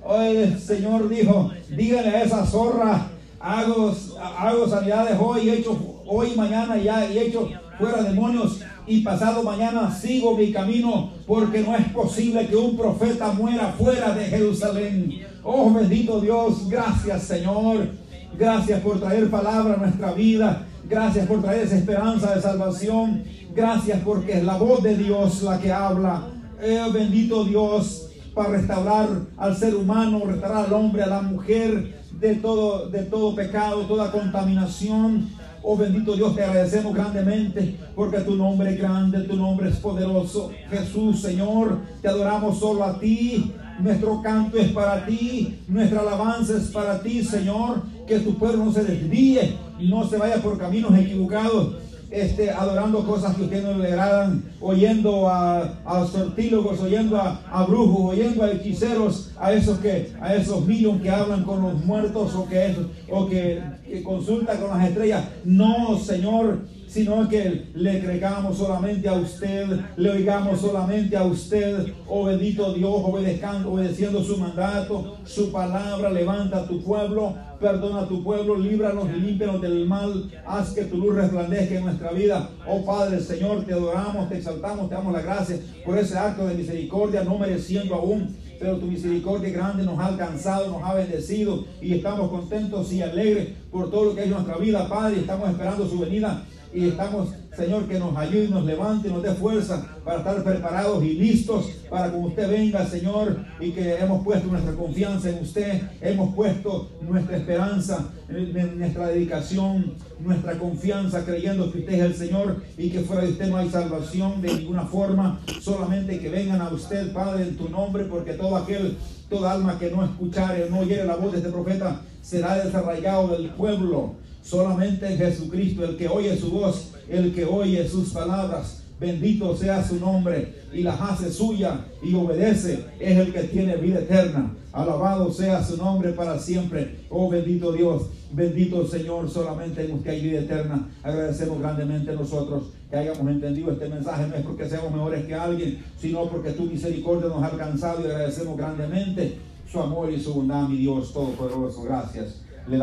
El 0.08 0.58
Señor 0.58 1.08
dijo, 1.08 1.50
dígale 1.68 2.08
a 2.08 2.22
esa 2.22 2.46
zorra, 2.46 3.08
hago, 3.40 3.94
hago 4.38 4.68
sanidades 4.68 5.16
hoy, 5.20 5.50
he 5.50 5.58
hecho 5.58 6.02
hoy, 6.06 6.32
mañana 6.34 6.76
ya, 6.78 7.10
y 7.10 7.18
he 7.18 7.26
hecho 7.26 7.50
fuera 7.78 8.02
demonios 8.02 8.60
y 8.88 9.02
pasado 9.02 9.42
mañana 9.42 9.94
sigo 9.94 10.36
mi 10.36 10.50
camino 10.50 11.10
porque 11.26 11.60
no 11.60 11.76
es 11.76 11.84
posible 11.88 12.46
que 12.46 12.56
un 12.56 12.76
profeta 12.76 13.32
muera 13.32 13.74
fuera 13.78 14.14
de 14.14 14.24
Jerusalén. 14.24 15.26
Oh 15.44 15.70
bendito 15.72 16.20
Dios, 16.20 16.68
gracias 16.68 17.24
Señor. 17.24 17.88
Gracias 18.36 18.80
por 18.80 18.98
traer 19.00 19.30
palabra 19.30 19.74
a 19.74 19.76
nuestra 19.76 20.12
vida. 20.12 20.66
Gracias 20.88 21.26
por 21.26 21.42
traer 21.42 21.64
esa 21.64 21.76
esperanza 21.76 22.34
de 22.34 22.40
salvación. 22.40 23.22
Gracias 23.54 24.00
porque 24.02 24.38
es 24.38 24.44
la 24.44 24.56
voz 24.56 24.82
de 24.82 24.96
Dios 24.96 25.42
la 25.42 25.60
que 25.60 25.70
habla. 25.70 26.28
Eh, 26.62 26.82
bendito 26.92 27.44
Dios 27.44 28.08
para 28.34 28.50
restaurar 28.50 29.08
al 29.36 29.56
ser 29.56 29.74
humano, 29.74 30.22
restaurar 30.24 30.64
al 30.64 30.72
hombre, 30.72 31.02
a 31.02 31.06
la 31.08 31.20
mujer 31.20 31.94
de 32.12 32.36
todo, 32.36 32.88
de 32.88 33.02
todo 33.02 33.34
pecado, 33.34 33.82
toda 33.82 34.10
contaminación. 34.10 35.28
Oh 35.62 35.76
bendito 35.76 36.16
Dios, 36.16 36.34
te 36.34 36.42
agradecemos 36.42 36.94
grandemente 36.94 37.76
porque 37.94 38.20
tu 38.20 38.36
nombre 38.36 38.70
es 38.70 38.78
grande, 38.78 39.20
tu 39.24 39.36
nombre 39.36 39.68
es 39.68 39.76
poderoso. 39.76 40.50
Jesús, 40.70 41.20
Señor, 41.20 41.80
te 42.00 42.08
adoramos 42.08 42.58
solo 42.58 42.84
a 42.84 42.98
ti. 42.98 43.52
Nuestro 43.80 44.22
canto 44.22 44.56
es 44.56 44.72
para 44.72 45.04
ti, 45.04 45.58
nuestra 45.68 46.00
alabanza 46.00 46.56
es 46.56 46.68
para 46.68 47.00
ti, 47.02 47.22
Señor. 47.22 47.82
Que 48.06 48.20
tu 48.20 48.38
pueblo 48.38 48.64
no 48.64 48.72
se 48.72 48.84
desvíe, 48.84 49.56
no 49.80 50.08
se 50.08 50.16
vaya 50.16 50.42
por 50.42 50.58
caminos 50.58 50.96
equivocados, 50.98 51.76
este, 52.10 52.50
adorando 52.50 53.06
cosas 53.06 53.36
que 53.36 53.42
a 53.42 53.44
usted 53.44 53.62
no 53.62 53.78
le 53.78 53.88
agradan, 53.88 54.42
oyendo 54.60 55.28
a, 55.28 55.60
a 55.84 56.06
sortílogos, 56.06 56.80
oyendo 56.80 57.18
a, 57.18 57.42
a, 57.50 57.64
brujos, 57.64 58.12
oyendo 58.12 58.42
a 58.42 58.50
hechiceros, 58.50 59.32
a 59.38 59.52
esos 59.52 59.78
que, 59.78 60.12
a 60.20 60.34
esos 60.34 60.64
millones 60.64 61.02
que 61.02 61.10
hablan 61.10 61.44
con 61.44 61.62
los 61.62 61.84
muertos 61.84 62.34
o 62.34 62.48
que, 62.48 62.74
o 63.10 63.26
que, 63.26 63.62
que 63.86 64.02
consultan 64.02 64.58
con 64.58 64.70
las 64.70 64.88
estrellas. 64.88 65.24
No, 65.44 65.98
Señor, 65.98 66.60
sino 66.88 67.28
que 67.28 67.66
le 67.74 68.00
creamos 68.00 68.56
solamente 68.56 69.08
a 69.08 69.14
usted, 69.14 69.66
le 69.96 70.10
oigamos 70.10 70.60
solamente 70.60 71.16
a 71.16 71.24
usted, 71.24 71.92
oh 72.06 72.24
bendito 72.24 72.72
Dios, 72.72 72.94
obedeciendo, 73.04 73.72
obedeciendo 73.72 74.24
su 74.24 74.38
mandato, 74.38 75.18
su 75.24 75.52
palabra, 75.52 76.10
levanta 76.10 76.58
a 76.58 76.66
tu 76.66 76.82
pueblo, 76.82 77.34
perdona 77.60 78.00
a 78.00 78.08
tu 78.08 78.24
pueblo, 78.24 78.56
líbranos 78.56 79.08
y 79.14 79.20
límpianos 79.20 79.60
del 79.60 79.86
mal, 79.86 80.30
haz 80.46 80.72
que 80.72 80.84
tu 80.84 80.96
luz 80.96 81.14
resplandezca 81.14 81.74
en 81.74 81.84
nuestra 81.84 82.12
vida. 82.12 82.50
Oh 82.66 82.84
Padre, 82.84 83.20
Señor, 83.20 83.64
te 83.64 83.74
adoramos, 83.74 84.28
te 84.28 84.38
exaltamos, 84.38 84.88
te 84.88 84.94
damos 84.94 85.12
la 85.12 85.20
gracia 85.20 85.58
por 85.84 85.98
ese 85.98 86.16
acto 86.16 86.46
de 86.46 86.54
misericordia, 86.54 87.22
no 87.22 87.38
mereciendo 87.38 87.94
aún 87.94 88.34
pero 88.58 88.76
tu 88.76 88.86
misericordia 88.86 89.50
grande 89.50 89.84
nos 89.84 89.98
ha 90.00 90.06
alcanzado, 90.06 90.68
nos 90.68 90.82
ha 90.82 90.94
bendecido 90.94 91.64
y 91.80 91.94
estamos 91.94 92.28
contentos 92.28 92.92
y 92.92 93.00
alegres 93.00 93.50
por 93.70 93.88
todo 93.88 94.06
lo 94.06 94.14
que 94.16 94.24
en 94.24 94.30
nuestra 94.30 94.56
vida, 94.56 94.88
Padre. 94.88 95.20
Estamos 95.20 95.48
esperando 95.50 95.88
su 95.88 95.98
venida 96.00 96.44
y 96.72 96.88
estamos, 96.88 97.30
Señor, 97.56 97.88
que 97.88 97.98
nos 97.98 98.16
ayude, 98.16 98.48
nos 98.48 98.64
levante, 98.64 99.08
nos 99.08 99.22
dé 99.22 99.32
fuerza 99.32 99.86
para 100.04 100.18
estar 100.18 100.44
preparados 100.44 101.02
y 101.02 101.14
listos 101.14 101.66
para 101.88 102.10
cuando 102.10 102.28
usted 102.28 102.48
venga, 102.48 102.86
Señor, 102.86 103.44
y 103.58 103.70
que 103.70 103.96
hemos 103.96 104.22
puesto 104.22 104.48
nuestra 104.48 104.72
confianza 104.74 105.30
en 105.30 105.38
usted, 105.38 105.82
hemos 106.00 106.34
puesto 106.34 106.90
nuestra 107.00 107.38
esperanza, 107.38 108.08
nuestra 108.28 109.08
dedicación, 109.08 109.94
nuestra 110.20 110.58
confianza, 110.58 111.24
creyendo 111.24 111.72
que 111.72 111.78
usted 111.78 111.94
es 111.94 112.00
el 112.00 112.14
Señor 112.14 112.62
y 112.76 112.90
que 112.90 113.00
fuera 113.00 113.22
de 113.22 113.30
usted 113.30 113.48
no 113.48 113.56
hay 113.56 113.70
salvación 113.70 114.42
de 114.42 114.54
ninguna 114.54 114.84
forma, 114.84 115.40
solamente 115.60 116.18
que 116.18 116.28
vengan 116.28 116.60
a 116.60 116.68
usted, 116.68 117.12
Padre, 117.12 117.44
en 117.44 117.56
tu 117.56 117.68
nombre, 117.68 118.04
porque 118.04 118.34
todo 118.34 118.56
aquel, 118.56 118.96
toda 119.28 119.52
alma 119.52 119.78
que 119.78 119.90
no 119.90 120.04
escuchare, 120.04 120.68
no 120.68 120.80
oyere 120.80 121.04
la 121.04 121.16
voz 121.16 121.32
de 121.32 121.38
este 121.38 121.50
profeta, 121.50 122.02
será 122.22 122.62
desarraigado 122.62 123.28
del 123.28 123.50
pueblo 123.50 124.16
Solamente 124.48 125.14
Jesucristo, 125.14 125.84
el 125.84 125.98
que 125.98 126.08
oye 126.08 126.34
su 126.34 126.50
voz, 126.50 126.92
el 127.06 127.34
que 127.34 127.44
oye 127.44 127.86
sus 127.86 128.14
palabras, 128.14 128.82
bendito 128.98 129.54
sea 129.54 129.86
su 129.86 129.96
nombre 129.96 130.54
y 130.72 130.82
las 130.82 130.98
hace 130.98 131.30
suya 131.30 131.84
y 132.02 132.14
obedece, 132.14 132.82
es 132.98 133.18
el 133.18 133.30
que 133.30 133.42
tiene 133.42 133.76
vida 133.76 133.98
eterna. 133.98 134.54
Alabado 134.72 135.30
sea 135.30 135.62
su 135.62 135.76
nombre 135.76 136.12
para 136.12 136.38
siempre. 136.38 137.00
Oh 137.10 137.28
bendito 137.28 137.72
Dios, 137.72 138.04
bendito 138.32 138.86
Señor, 138.86 139.28
solamente 139.28 139.84
en 139.84 139.92
usted 139.92 140.12
hay 140.12 140.22
vida 140.22 140.40
eterna. 140.40 140.88
Agradecemos 141.02 141.60
grandemente 141.60 142.14
nosotros 142.14 142.70
que 142.88 142.96
hayamos 142.96 143.30
entendido 143.30 143.72
este 143.72 143.90
mensaje. 143.90 144.28
No 144.28 144.34
es 144.34 144.42
porque 144.46 144.66
seamos 144.66 144.90
mejores 144.90 145.26
que 145.26 145.34
alguien, 145.34 145.84
sino 146.00 146.26
porque 146.26 146.52
tu 146.52 146.62
misericordia 146.62 147.28
nos 147.28 147.42
ha 147.42 147.48
alcanzado 147.48 148.00
y 148.00 148.10
agradecemos 148.10 148.56
grandemente 148.56 149.36
su 149.70 149.78
amor 149.78 150.10
y 150.10 150.18
su 150.18 150.32
bondad, 150.32 150.66
mi 150.66 150.78
Dios 150.78 151.12
Todopoderoso. 151.12 151.82
Gracias. 151.82 152.40
Le 152.66 152.78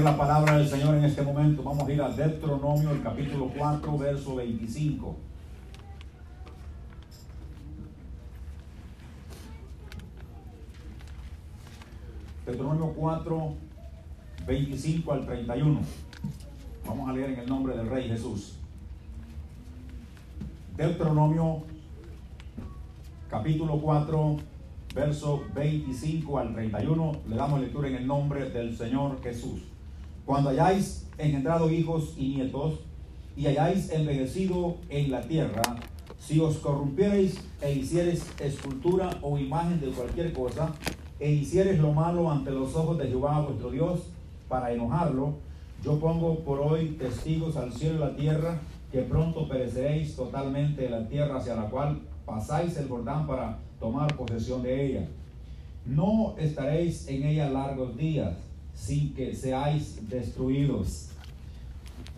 leer 0.00 0.12
la 0.12 0.16
palabra 0.16 0.56
del 0.56 0.66
Señor 0.66 0.94
en 0.94 1.04
este 1.04 1.22
momento. 1.22 1.62
Vamos 1.62 1.86
a 1.86 1.92
ir 1.92 2.00
a 2.00 2.08
Deuteronomio, 2.08 2.90
el 2.90 3.02
capítulo 3.02 3.50
4, 3.54 3.98
verso 3.98 4.34
25. 4.34 5.16
Deuteronomio 12.46 12.92
4, 12.96 13.54
25 14.46 15.12
al 15.12 15.26
31. 15.26 15.80
Vamos 16.86 17.08
a 17.08 17.12
leer 17.12 17.30
en 17.30 17.38
el 17.40 17.46
nombre 17.46 17.76
del 17.76 17.88
Rey 17.88 18.08
Jesús. 18.08 18.58
Deuteronomio 20.76 21.64
capítulo 23.28 23.78
4, 23.78 24.36
verso 24.94 25.44
25 25.54 26.38
al 26.38 26.54
31. 26.54 27.12
Le 27.28 27.36
damos 27.36 27.60
lectura 27.60 27.88
en 27.88 27.96
el 27.96 28.06
nombre 28.06 28.48
del 28.48 28.76
Señor 28.76 29.22
Jesús. 29.22 29.69
Cuando 30.30 30.50
hayáis 30.50 31.08
engendrado 31.18 31.68
hijos 31.72 32.14
y 32.16 32.36
nietos 32.36 32.78
y 33.36 33.48
hayáis 33.48 33.90
envejecido 33.90 34.76
en 34.88 35.10
la 35.10 35.22
tierra, 35.22 35.60
si 36.20 36.38
os 36.38 36.58
corrompierais 36.58 37.36
e 37.60 37.72
hiciereis 37.72 38.24
escultura 38.38 39.10
o 39.22 39.36
imagen 39.38 39.80
de 39.80 39.88
cualquier 39.88 40.32
cosa, 40.32 40.72
e 41.18 41.32
hicieres 41.32 41.80
lo 41.80 41.92
malo 41.92 42.30
ante 42.30 42.52
los 42.52 42.76
ojos 42.76 42.96
de 42.98 43.08
Jehová 43.08 43.40
vuestro 43.40 43.72
Dios 43.72 44.02
para 44.48 44.72
enojarlo, 44.72 45.34
yo 45.82 45.98
pongo 45.98 46.38
por 46.44 46.60
hoy 46.60 46.90
testigos 46.90 47.56
al 47.56 47.72
cielo 47.72 47.96
y 47.96 47.98
la 47.98 48.14
tierra 48.14 48.60
que 48.92 49.02
pronto 49.02 49.48
pereceréis 49.48 50.14
totalmente 50.14 50.82
de 50.82 50.90
la 50.90 51.08
tierra 51.08 51.38
hacia 51.38 51.56
la 51.56 51.68
cual 51.68 52.02
pasáis 52.24 52.76
el 52.76 52.88
Jordán 52.88 53.26
para 53.26 53.58
tomar 53.80 54.16
posesión 54.16 54.62
de 54.62 54.86
ella. 54.86 55.08
No 55.84 56.36
estaréis 56.38 57.08
en 57.08 57.24
ella 57.24 57.50
largos 57.50 57.96
días 57.96 58.36
sin 58.74 59.14
que 59.14 59.34
seáis 59.34 60.08
destruidos. 60.08 61.08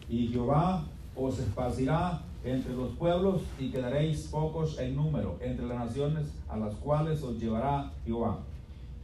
Y 0.08 0.28
Jehová 0.28 0.84
os 1.16 1.38
esparcirá 1.38 2.22
entre 2.44 2.74
los 2.74 2.90
pueblos 2.92 3.42
y 3.58 3.70
quedaréis 3.70 4.26
pocos 4.28 4.78
en 4.78 4.96
número 4.96 5.38
entre 5.40 5.66
las 5.66 5.78
naciones 5.78 6.26
a 6.48 6.56
las 6.56 6.74
cuales 6.76 7.22
os 7.22 7.38
llevará 7.38 7.92
Jehová 8.04 8.40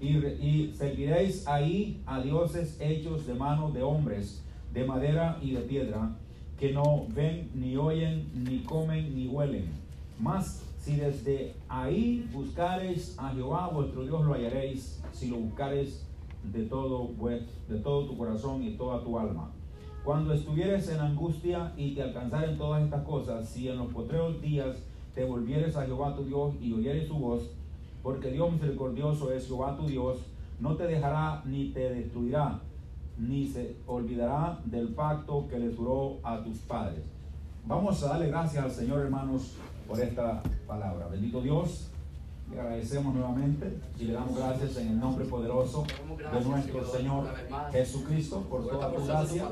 y, 0.00 0.72
serviréis 0.76 1.46
ahí 1.46 2.00
a 2.06 2.20
dioses 2.20 2.76
hechos 2.80 3.26
de 3.26 3.34
manos 3.34 3.74
de 3.74 3.82
hombres, 3.82 4.42
de 4.72 4.84
madera 4.84 5.38
y 5.42 5.52
de 5.52 5.60
piedra, 5.60 6.10
que 6.58 6.72
no 6.72 7.06
ven, 7.08 7.50
ni 7.54 7.76
oyen, 7.76 8.30
ni 8.34 8.60
comen, 8.60 9.14
ni 9.14 9.28
huelen. 9.28 9.68
Mas 10.20 10.62
si 10.80 10.96
desde 10.96 11.54
ahí 11.68 12.28
buscareis 12.32 13.14
a 13.18 13.30
Jehová 13.30 13.68
vuestro 13.68 14.02
Dios, 14.04 14.24
lo 14.24 14.34
hallaréis, 14.34 15.00
si 15.12 15.28
lo 15.28 15.36
buscareis 15.36 16.04
de 16.42 16.64
todo, 16.64 17.10
de 17.68 17.78
todo 17.78 18.06
tu 18.06 18.16
corazón 18.16 18.62
y 18.62 18.76
toda 18.76 19.02
tu 19.02 19.18
alma. 19.18 19.50
Cuando 20.04 20.32
estuvieres 20.32 20.88
en 20.88 21.00
angustia 21.00 21.72
y 21.76 21.94
te 21.94 22.02
alcanzaren 22.02 22.56
todas 22.56 22.82
estas 22.82 23.04
cosas, 23.04 23.48
si 23.48 23.68
en 23.68 23.78
los 23.78 23.92
potreros 23.92 24.40
días 24.40 24.76
te 25.14 25.24
volvieres 25.24 25.76
a 25.76 25.84
Jehová 25.84 26.14
tu 26.16 26.24
Dios 26.24 26.54
y 26.60 26.72
oyeres 26.72 27.08
su 27.08 27.14
voz, 27.14 27.50
porque 28.02 28.30
Dios 28.30 28.52
misericordioso 28.52 29.32
es 29.32 29.46
Jehová 29.46 29.76
tu 29.76 29.86
Dios, 29.86 30.18
no 30.60 30.76
te 30.76 30.86
dejará 30.86 31.42
ni 31.44 31.70
te 31.70 31.90
destruirá, 31.90 32.60
ni 33.18 33.46
se 33.46 33.76
olvidará 33.86 34.60
del 34.64 34.88
pacto 34.88 35.46
que 35.48 35.58
le 35.58 35.74
juró 35.74 36.18
a 36.22 36.42
tus 36.42 36.58
padres. 36.58 37.04
Vamos 37.66 38.02
a 38.02 38.08
darle 38.08 38.28
gracias 38.28 38.64
al 38.64 38.70
Señor, 38.70 39.00
hermanos, 39.00 39.56
por 39.86 40.00
esta 40.00 40.42
palabra. 40.66 41.08
Bendito 41.08 41.42
Dios, 41.42 41.87
le 42.50 42.60
agradecemos 42.60 43.14
nuevamente 43.14 43.78
y 43.98 44.04
le 44.04 44.12
damos 44.14 44.36
gracias 44.36 44.76
en 44.78 44.88
el 44.88 45.00
nombre 45.00 45.24
poderoso 45.26 45.84
de 46.32 46.40
nuestro 46.40 46.84
Señor 46.86 47.26
Jesucristo 47.72 48.40
por 48.48 48.68
toda 48.68 48.92
tu 48.92 49.06
gracia, 49.06 49.48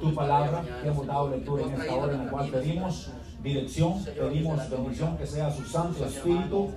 tu 0.00 0.14
palabra 0.14 0.64
que 0.82 0.88
hemos 0.88 1.06
dado 1.06 1.30
lectura 1.30 1.64
en 1.64 1.80
esta 1.80 1.94
hora 1.94 2.12
en 2.12 2.24
la 2.26 2.30
cual 2.30 2.50
pedimos 2.50 3.10
dirección, 3.42 4.04
pedimos 4.04 4.70
bendición 4.70 5.16
que 5.16 5.26
sea 5.26 5.50
su 5.50 5.64
Santo 5.64 6.04
Espíritu 6.04 6.70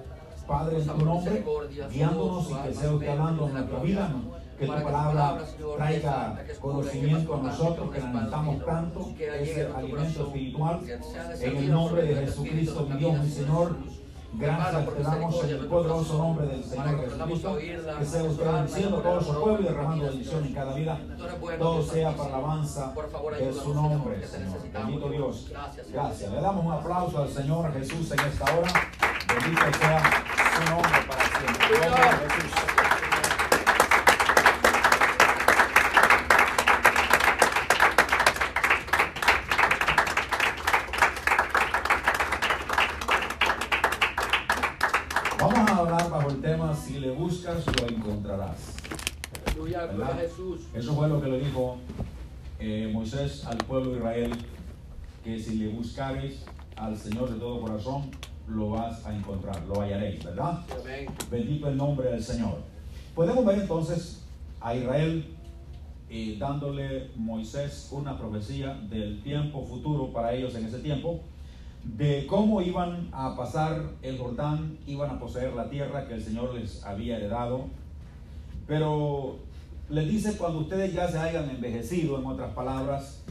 Padre, 0.47 0.81
en 0.81 0.87
tu 0.87 1.05
nombre, 1.05 1.45
guiándonos 1.89 2.51
y 2.51 2.53
que 2.53 2.73
sea 2.73 2.91
usted 2.91 3.07
hablando 3.07 3.47
en 3.47 3.53
nuestra 3.53 3.79
vida, 3.79 4.11
que 4.59 4.65
tu 4.65 4.73
palabra 4.73 5.45
traiga 5.77 6.43
conocimiento 6.59 7.35
a 7.35 7.37
nosotros, 7.37 7.91
que 7.91 8.01
necesitamos 8.01 8.65
tanto, 8.65 9.13
ese 9.17 9.67
alimento 9.67 10.27
espiritual, 10.27 10.81
en 11.39 11.57
el 11.57 11.71
nombre 11.71 12.01
de 12.03 12.15
Jesucristo, 12.25 12.87
mi 12.89 12.97
Dios, 12.97 13.23
mi 13.23 13.29
Señor. 13.29 13.75
Gracias 14.35 14.89
te 14.89 15.03
damos 15.03 15.43
en 15.43 15.49
el 15.49 15.65
poderoso 15.67 16.17
nombre 16.17 16.47
del 16.47 16.63
Señor 16.63 16.99
Jesucristo. 17.01 17.57
Que 17.57 18.05
sea 18.05 18.23
usted 18.23 18.51
bendiciendo 18.51 18.97
todo 18.97 19.21
su 19.21 19.41
pueblo 19.41 19.59
y 19.61 19.63
derramando 19.63 20.05
bendición 20.05 20.45
en 20.45 20.53
cada 20.53 20.73
vida. 20.73 20.99
Todo 21.59 21.83
sea 21.83 22.11
para 22.11 22.29
la 22.29 22.37
alabanza 22.37 22.93
de 23.39 23.53
su 23.53 23.73
nombre, 23.73 24.27
Señor. 24.27 24.57
Bendito 24.73 25.09
Dios. 25.09 25.51
Gracias. 25.91 26.31
Le 26.31 26.41
damos 26.41 26.65
un 26.65 26.71
aplauso 26.71 27.21
al 27.21 27.29
Señor 27.29 27.73
Jesús 27.73 28.11
en 28.11 28.19
esta 28.19 28.45
hora. 28.45 28.73
Bendito 29.27 29.77
sea 29.79 30.01
su 30.55 30.71
nombre 30.71 30.99
para 31.07 31.23
siempre. 31.23 31.77
Jesús. 32.29 32.73
Vamos 45.43 45.69
a 45.69 45.77
hablar 45.77 46.09
bajo 46.09 46.29
el 46.29 46.41
tema 46.41 46.73
si 46.73 46.99
le 46.99 47.11
buscas 47.11 47.65
lo 47.65 47.87
encontrarás. 48.43 48.83
Eso 50.73 50.93
fue 50.93 51.09
lo 51.09 51.21
que 51.21 51.29
le 51.29 51.39
dijo 51.39 51.77
eh, 52.59 52.89
Moisés 52.91 53.45
al 53.45 53.57
pueblo 53.57 53.91
de 53.91 53.97
Israel, 53.97 54.31
que 55.23 55.39
si 55.39 55.55
le 55.57 55.69
buscares 55.69 56.45
al 56.75 56.97
Señor 56.97 57.31
de 57.33 57.39
todo 57.39 57.61
corazón, 57.61 58.11
lo 58.47 58.71
vas 58.71 59.05
a 59.05 59.15
encontrar, 59.15 59.61
lo 59.67 59.81
hallaréis, 59.81 60.23
¿verdad? 60.23 60.59
Bendito 61.31 61.67
el 61.69 61.77
nombre 61.77 62.09
del 62.11 62.23
Señor. 62.23 62.57
Podemos 63.15 63.45
ver 63.45 63.59
entonces 63.59 64.23
a 64.59 64.75
Israel 64.75 65.25
y 66.09 66.35
dándole 66.35 67.09
Moisés 67.15 67.89
una 67.91 68.17
profecía 68.17 68.73
del 68.89 69.21
tiempo 69.23 69.65
futuro 69.65 70.11
para 70.11 70.33
ellos 70.33 70.55
en 70.55 70.65
ese 70.65 70.79
tiempo, 70.79 71.21
de 71.83 72.25
cómo 72.27 72.61
iban 72.61 73.09
a 73.11 73.35
pasar 73.35 73.91
el 74.01 74.17
Jordán, 74.17 74.77
iban 74.87 75.09
a 75.09 75.19
poseer 75.19 75.53
la 75.53 75.69
tierra 75.69 76.07
que 76.07 76.13
el 76.13 76.23
Señor 76.23 76.53
les 76.53 76.83
había 76.85 77.17
heredado. 77.17 77.65
Pero 78.73 79.35
les 79.87 80.09
dice 80.09 80.35
cuando 80.35 80.61
ustedes 80.61 80.95
ya 80.95 81.07
se 81.07 81.19
hayan 81.19 81.47
envejecido, 81.47 82.17
en 82.17 82.25
otras 82.25 82.55
palabras, 82.55 83.23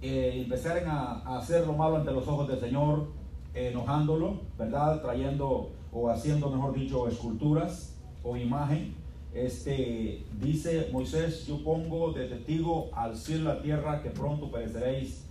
eh, 0.00 0.42
empezaren 0.44 0.86
a, 0.86 1.14
a 1.24 1.38
hacer 1.38 1.66
lo 1.66 1.72
malo 1.72 1.96
ante 1.96 2.12
los 2.12 2.28
ojos 2.28 2.46
del 2.46 2.60
Señor, 2.60 3.08
enojándolo, 3.54 4.42
¿verdad? 4.56 5.02
Trayendo 5.02 5.72
o 5.92 6.10
haciendo, 6.10 6.48
mejor 6.48 6.74
dicho, 6.74 7.08
esculturas 7.08 7.96
o 8.22 8.36
imagen. 8.36 8.94
Este, 9.34 10.24
dice 10.40 10.90
Moisés, 10.92 11.44
yo 11.44 11.64
pongo 11.64 12.12
de 12.12 12.28
testigo 12.28 12.90
al 12.94 13.16
cielo 13.16 13.50
y 13.50 13.56
la 13.56 13.62
tierra 13.62 14.00
que 14.00 14.10
pronto 14.10 14.48
pereceréis 14.48 15.24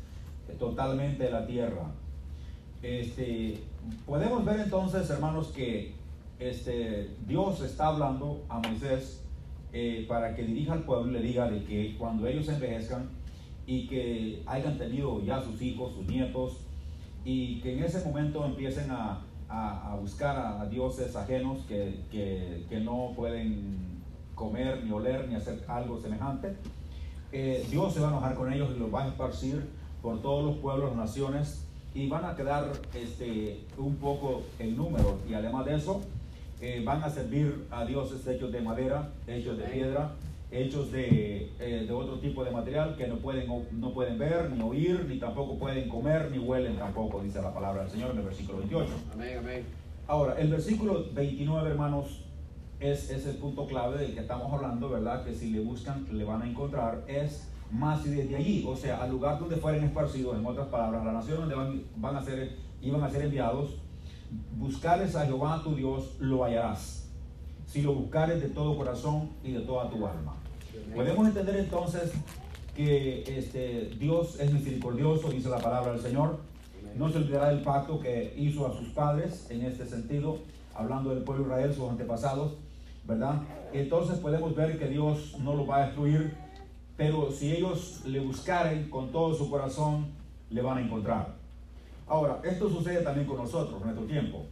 totalmente 0.60 1.32
la 1.32 1.48
tierra. 1.48 1.86
Este, 2.82 3.64
podemos 4.06 4.44
ver 4.44 4.60
entonces, 4.60 5.10
hermanos, 5.10 5.54
que 5.56 5.94
este, 6.38 7.12
Dios 7.26 7.62
está 7.62 7.88
hablando 7.88 8.44
a 8.50 8.60
Moisés 8.60 9.23
eh, 9.74 10.06
para 10.08 10.36
que 10.36 10.44
dirija 10.44 10.74
al 10.74 10.84
pueblo 10.84 11.12
le 11.12 11.22
diga 11.22 11.50
de 11.50 11.64
que 11.64 11.96
cuando 11.98 12.28
ellos 12.28 12.48
envejezcan 12.48 13.10
y 13.66 13.88
que 13.88 14.44
hayan 14.46 14.78
tenido 14.78 15.24
ya 15.24 15.42
sus 15.42 15.60
hijos, 15.62 15.94
sus 15.94 16.06
nietos, 16.08 16.58
y 17.26 17.60
que 17.62 17.74
en 17.74 17.84
ese 17.84 18.06
momento 18.06 18.46
empiecen 18.46 18.92
a, 18.92 19.22
a, 19.50 19.96
buscar 20.00 20.38
a, 20.38 20.66
dioses 20.68 21.16
ajenos 21.16 21.60
que, 21.68 22.02
que, 22.12 22.66
que, 22.70 22.80
no 22.82 23.14
pueden 23.16 24.02
comer, 24.36 24.84
ni 24.84 24.92
oler, 24.92 25.28
ni 25.28 25.36
hacer 25.36 25.64
algo 25.68 26.00
semejante. 26.00 26.56
Eh, 27.32 27.66
Dios 27.72 27.94
se 27.94 28.00
va 28.00 28.08
a 28.08 28.12
enojar 28.12 28.36
con 28.36 28.52
ellos 28.52 28.72
y 28.76 28.80
los 28.80 28.94
va 28.94 29.06
a 29.06 29.08
esparcir 29.08 29.64
por 30.02 30.22
todos 30.22 30.46
los 30.46 30.58
pueblos, 30.58 30.96
naciones, 30.96 31.66
y 31.96 32.10
van 32.10 32.26
a 32.26 32.36
quedar 32.36 32.72
este, 32.94 33.62
un 33.78 33.96
poco 33.96 34.44
en 34.60 34.76
número. 34.76 35.20
Y 35.30 35.34
además 35.34 35.66
de 35.66 35.76
eso, 35.76 36.02
eh, 36.64 36.82
van 36.82 37.04
a 37.04 37.10
servir 37.10 37.68
a 37.72 37.84
dioses 37.84 38.26
hechos 38.26 38.50
de 38.50 38.62
madera, 38.62 39.10
hechos 39.28 39.58
de 39.58 39.66
piedra, 39.66 40.14
hechos 40.50 40.94
de, 40.94 41.52
eh, 41.60 41.84
de, 41.86 41.92
otro 41.92 42.20
tipo 42.20 42.42
de 42.46 42.52
material 42.52 42.96
que 42.96 43.06
no 43.06 43.18
pueden, 43.18 43.52
no 43.74 43.94
pueden 43.94 44.18
ver, 44.18 44.50
ni 44.50 44.62
oír, 44.62 45.06
ni 45.06 45.20
tampoco 45.20 45.60
pueden 45.60 45.90
comer, 45.90 46.32
ni 46.32 46.40
huelen 46.40 46.78
tampoco, 46.78 47.22
dice 47.22 47.42
la 47.42 47.54
palabra 47.54 47.82
del 47.82 47.92
Señor 47.92 48.12
en 48.12 48.20
el 48.20 48.24
versículo 48.24 48.60
28. 48.60 48.94
Amén, 49.14 49.38
amén. 49.40 49.66
Ahora, 50.08 50.40
el 50.40 50.48
versículo 50.48 51.06
29, 51.14 51.70
hermanos, 51.70 52.24
es, 52.80 53.10
es 53.10 53.26
el 53.26 53.36
punto 53.36 53.68
clave 53.68 53.98
del 53.98 54.14
que 54.14 54.22
estamos 54.22 54.54
hablando, 54.54 54.90
¿verdad? 54.90 55.26
Que 55.26 55.34
si 55.34 55.50
le 55.50 55.60
buscan, 55.60 56.08
le 56.14 56.24
van 56.24 56.44
a 56.44 56.50
encontrar, 56.50 57.04
es 57.08 57.50
más 57.72 58.06
y 58.06 58.12
desde 58.12 58.38
allí, 58.38 58.66
o 58.66 58.78
sea, 58.78 59.04
al 59.04 59.12
lugar 59.12 59.38
donde 59.38 59.58
fueren 59.58 59.84
esparcidos, 59.84 60.38
en 60.38 60.46
otras 60.46 60.68
palabras, 60.68 61.02
a 61.02 61.06
la 61.06 61.12
nación 61.12 61.42
donde 61.42 61.56
van, 61.56 61.84
van 61.98 62.16
a 62.16 62.22
ser, 62.24 62.56
iban 62.82 63.04
a 63.04 63.10
ser 63.10 63.24
enviados, 63.24 63.83
buscarles 64.58 65.16
a 65.16 65.26
Jehová 65.26 65.62
tu 65.64 65.76
Dios, 65.76 66.16
lo 66.20 66.44
hallarás, 66.44 67.10
si 67.66 67.82
lo 67.82 67.94
buscares 67.94 68.42
de 68.42 68.50
todo 68.50 68.78
corazón 68.78 69.30
y 69.44 69.52
de 69.52 69.62
toda 69.62 69.90
tu 69.90 70.06
alma. 70.06 70.36
Podemos 70.96 71.28
entender 71.28 71.58
entonces 71.58 72.12
que 72.76 73.24
este, 73.28 73.92
Dios 74.00 74.40
es 74.40 74.52
misericordioso, 74.52 75.30
dice 75.30 75.50
la 75.50 75.60
palabra 75.60 75.94
del 75.94 76.02
Señor. 76.02 76.40
No 76.98 77.10
se 77.10 77.18
olvidará 77.18 77.50
del 77.50 77.62
pacto 77.62 78.00
que 78.00 78.34
hizo 78.38 78.68
a 78.68 78.74
sus 78.74 78.90
padres 78.90 79.48
en 79.50 79.64
este 79.64 79.86
sentido, 79.86 80.40
hablando 80.76 81.10
del 81.10 81.24
pueblo 81.24 81.46
de 81.46 81.50
Israel, 81.50 81.74
sus 81.74 81.90
antepasados, 81.90 82.54
¿verdad? 83.06 83.42
Entonces 83.74 84.20
podemos 84.20 84.56
ver 84.56 84.78
que 84.78 84.88
Dios 84.88 85.36
no 85.40 85.56
lo 85.56 85.66
va 85.66 85.78
a 85.78 85.86
destruir, 85.88 86.36
pero 86.96 87.32
si 87.32 87.52
ellos 87.52 88.04
le 88.06 88.20
buscaren 88.20 88.90
con 88.90 89.12
todo 89.12 89.34
su 89.34 89.50
corazón, 89.50 90.08
le 90.50 90.62
van 90.62 90.78
a 90.78 90.82
encontrar. 90.82 91.43
Ahora, 92.14 92.40
esto 92.44 92.70
sucede 92.70 93.02
también 93.02 93.26
con 93.26 93.38
nosotros 93.38 93.82
en 93.82 93.88
nuestro 93.88 94.06
tiempo. 94.06 94.46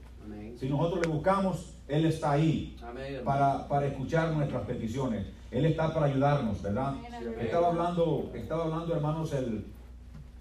Si 0.58 0.68
nosotros 0.68 1.06
le 1.06 1.12
buscamos, 1.12 1.76
Él 1.88 2.08
está 2.08 2.32
ahí 2.32 2.76
para, 3.24 3.68
para 3.68 3.86
escuchar 3.86 4.32
nuestras 4.32 4.64
peticiones. 4.66 5.28
Él 5.52 5.66
está 5.68 5.94
para 5.94 6.08
ayudarnos, 6.08 6.60
¿verdad? 6.64 6.96
Estaba 7.40 7.68
hablando, 7.68 8.32
estaba 8.34 8.64
hablando 8.64 8.96
hermanos, 8.96 9.32
el, 9.34 9.66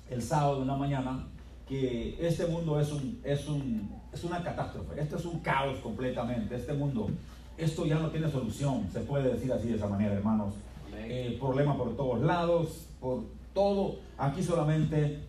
el 0.08 0.22
sábado 0.22 0.56
de 0.56 0.62
una 0.62 0.76
mañana, 0.76 1.26
que 1.68 2.16
este 2.26 2.46
mundo 2.46 2.80
es, 2.80 2.90
un, 2.90 3.20
es, 3.22 3.46
un, 3.48 3.90
es 4.14 4.24
una 4.24 4.42
catástrofe, 4.42 4.98
esto 4.98 5.16
es 5.16 5.24
un 5.26 5.40
caos 5.40 5.76
completamente, 5.80 6.56
este 6.56 6.72
mundo, 6.72 7.10
esto 7.58 7.84
ya 7.84 7.98
no 7.98 8.08
tiene 8.08 8.30
solución, 8.30 8.88
se 8.90 9.00
puede 9.00 9.30
decir 9.30 9.52
así 9.52 9.68
de 9.68 9.76
esa 9.76 9.88
manera, 9.88 10.14
hermanos. 10.14 10.54
Eh, 10.96 11.36
problema 11.38 11.76
por 11.76 11.94
todos 11.96 12.22
lados, 12.22 12.86
por 12.98 13.24
todo, 13.52 13.96
aquí 14.16 14.42
solamente 14.42 15.28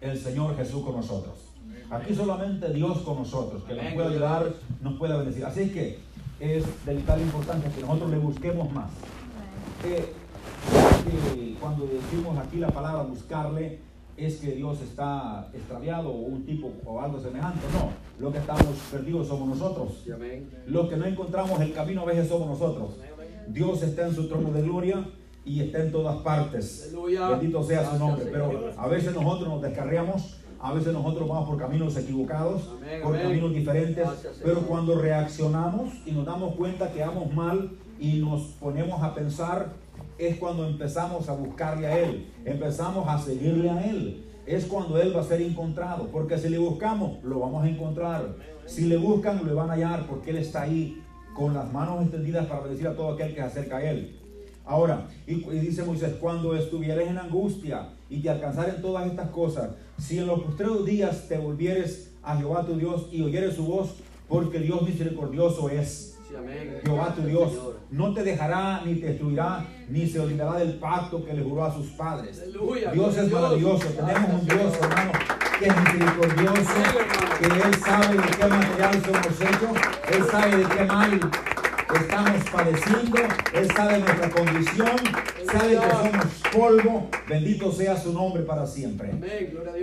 el 0.00 0.18
Señor 0.18 0.56
Jesús 0.56 0.84
con 0.84 0.96
nosotros. 0.96 1.34
Aquí 1.90 2.14
solamente 2.14 2.72
Dios 2.72 2.98
con 2.98 3.18
nosotros, 3.18 3.64
que 3.64 3.74
nos 3.74 3.92
puede 3.94 4.08
ayudar, 4.08 4.52
nos 4.82 4.98
puede 4.98 5.16
bendecir. 5.16 5.44
Así 5.44 5.70
que 5.70 5.98
es 6.38 6.64
de 6.84 6.94
vital 6.94 7.20
importancia 7.20 7.70
que 7.70 7.80
nosotros 7.80 8.10
le 8.10 8.18
busquemos 8.18 8.70
más. 8.72 8.90
Eh, 9.84 10.12
cuando 11.60 11.86
decimos 11.86 12.36
aquí 12.38 12.58
la 12.58 12.68
palabra 12.68 13.02
buscarle, 13.02 13.80
es 14.16 14.36
que 14.38 14.52
Dios 14.52 14.80
está 14.82 15.48
extraviado 15.54 16.10
o 16.10 16.22
un 16.22 16.44
tipo 16.44 16.72
o 16.84 17.00
algo 17.00 17.20
semejante. 17.20 17.60
No, 17.72 17.90
lo 18.18 18.32
que 18.32 18.38
estamos 18.38 18.66
perdidos 18.90 19.28
somos 19.28 19.48
nosotros. 19.48 20.04
Lo 20.66 20.88
que 20.88 20.96
no 20.96 21.06
encontramos 21.06 21.60
el 21.60 21.72
camino 21.72 22.02
a 22.02 22.06
veces 22.06 22.28
somos 22.28 22.48
nosotros. 22.48 22.96
Dios 23.48 23.82
está 23.82 24.08
en 24.08 24.14
su 24.14 24.28
trono 24.28 24.50
de 24.50 24.62
gloria 24.62 25.06
y 25.48 25.60
está 25.60 25.78
en 25.80 25.90
todas 25.90 26.16
partes. 26.18 26.94
Bendito 27.30 27.62
sea 27.62 27.90
su 27.90 27.98
nombre. 27.98 28.26
Pero 28.30 28.70
a 28.76 28.86
veces 28.86 29.14
nosotros 29.14 29.48
nos 29.48 29.62
descarriamos, 29.62 30.36
a 30.60 30.72
veces 30.74 30.92
nosotros 30.92 31.28
vamos 31.28 31.48
por 31.48 31.58
caminos 31.58 31.96
equivocados, 31.96 32.68
por 33.02 33.18
caminos 33.18 33.54
diferentes. 33.54 34.06
Pero 34.44 34.60
cuando 34.62 35.00
reaccionamos 35.00 35.94
y 36.04 36.12
nos 36.12 36.26
damos 36.26 36.54
cuenta 36.54 36.92
que 36.92 37.00
vamos 37.00 37.32
mal 37.32 37.70
y 37.98 38.18
nos 38.18 38.42
ponemos 38.60 39.02
a 39.02 39.14
pensar, 39.14 39.70
es 40.18 40.36
cuando 40.36 40.66
empezamos 40.66 41.28
a 41.28 41.32
buscarle 41.32 41.86
a 41.86 41.98
Él, 41.98 42.26
empezamos 42.44 43.08
a 43.08 43.18
seguirle 43.18 43.70
a 43.70 43.88
Él. 43.88 44.24
Es 44.46 44.64
cuando 44.64 45.00
Él 45.00 45.14
va 45.14 45.20
a 45.20 45.24
ser 45.24 45.42
encontrado, 45.42 46.08
porque 46.08 46.38
si 46.38 46.48
le 46.48 46.58
buscamos, 46.58 47.22
lo 47.22 47.40
vamos 47.40 47.64
a 47.64 47.68
encontrar. 47.68 48.34
Si 48.66 48.86
le 48.86 48.96
buscan, 48.96 49.46
lo 49.46 49.54
van 49.54 49.70
a 49.70 49.74
hallar, 49.74 50.06
porque 50.06 50.30
Él 50.30 50.38
está 50.38 50.62
ahí 50.62 51.02
con 51.34 51.54
las 51.54 51.72
manos 51.72 52.02
extendidas 52.02 52.46
para 52.46 52.66
decir 52.66 52.88
a 52.88 52.96
todo 52.96 53.12
aquel 53.12 53.28
que 53.28 53.36
se 53.36 53.42
acerca 53.42 53.76
a 53.76 53.90
Él. 53.90 54.17
Ahora, 54.68 55.06
y, 55.26 55.36
dice 55.36 55.82
Moisés, 55.82 56.16
cuando 56.20 56.54
estuvieres 56.54 57.08
en 57.08 57.16
angustia 57.16 57.88
y 58.10 58.20
te 58.20 58.28
alcanzaren 58.28 58.82
todas 58.82 59.06
estas 59.06 59.30
cosas, 59.30 59.70
si 59.98 60.18
en 60.18 60.26
los 60.26 60.40
postreros 60.40 60.84
días 60.84 61.26
te 61.26 61.38
volvieres 61.38 62.12
a 62.22 62.36
Jehová 62.36 62.66
tu 62.66 62.76
Dios 62.76 63.08
y 63.10 63.22
oyeres 63.22 63.54
su 63.54 63.64
voz, 63.64 63.94
porque 64.28 64.58
Dios 64.58 64.82
misericordioso 64.82 65.70
es. 65.70 66.16
Jehová 66.84 67.14
tu 67.14 67.22
Dios 67.22 67.52
no 67.90 68.12
te 68.12 68.22
dejará 68.22 68.82
ni 68.84 68.96
te 68.96 69.06
destruirá, 69.06 69.64
ni 69.88 70.06
se 70.06 70.20
olvidará 70.20 70.58
del 70.58 70.74
pacto 70.74 71.24
que 71.24 71.32
le 71.32 71.42
juró 71.42 71.64
a 71.64 71.74
sus 71.74 71.86
padres. 71.92 72.44
Dios 72.92 73.16
es 73.16 73.32
maravilloso. 73.32 73.88
Tenemos 73.88 74.42
un 74.42 74.46
Dios, 74.46 74.74
hermano, 74.82 75.12
que 75.58 75.66
es 75.66 75.76
misericordioso, 75.80 76.72
que 77.38 77.46
Él 77.46 77.74
sabe 77.82 78.16
de 78.18 78.28
qué 78.36 78.46
material 78.46 79.02
somos 79.02 79.40
hechos, 79.40 79.78
Él 80.12 80.24
sabe 80.30 80.56
de 80.58 80.64
qué 80.66 80.84
mal 80.84 81.20
estamos 81.96 82.50
padeciendo, 82.50 83.16
Él 83.54 83.70
sabe 83.74 83.98
nuestra 83.98 84.30
condición, 84.30 84.96
sabe 85.50 85.70
que 85.70 85.90
somos 85.90 86.26
polvo, 86.52 87.08
bendito 87.28 87.72
sea 87.72 87.96
su 87.96 88.12
nombre 88.12 88.42
para 88.42 88.66
siempre. 88.66 89.10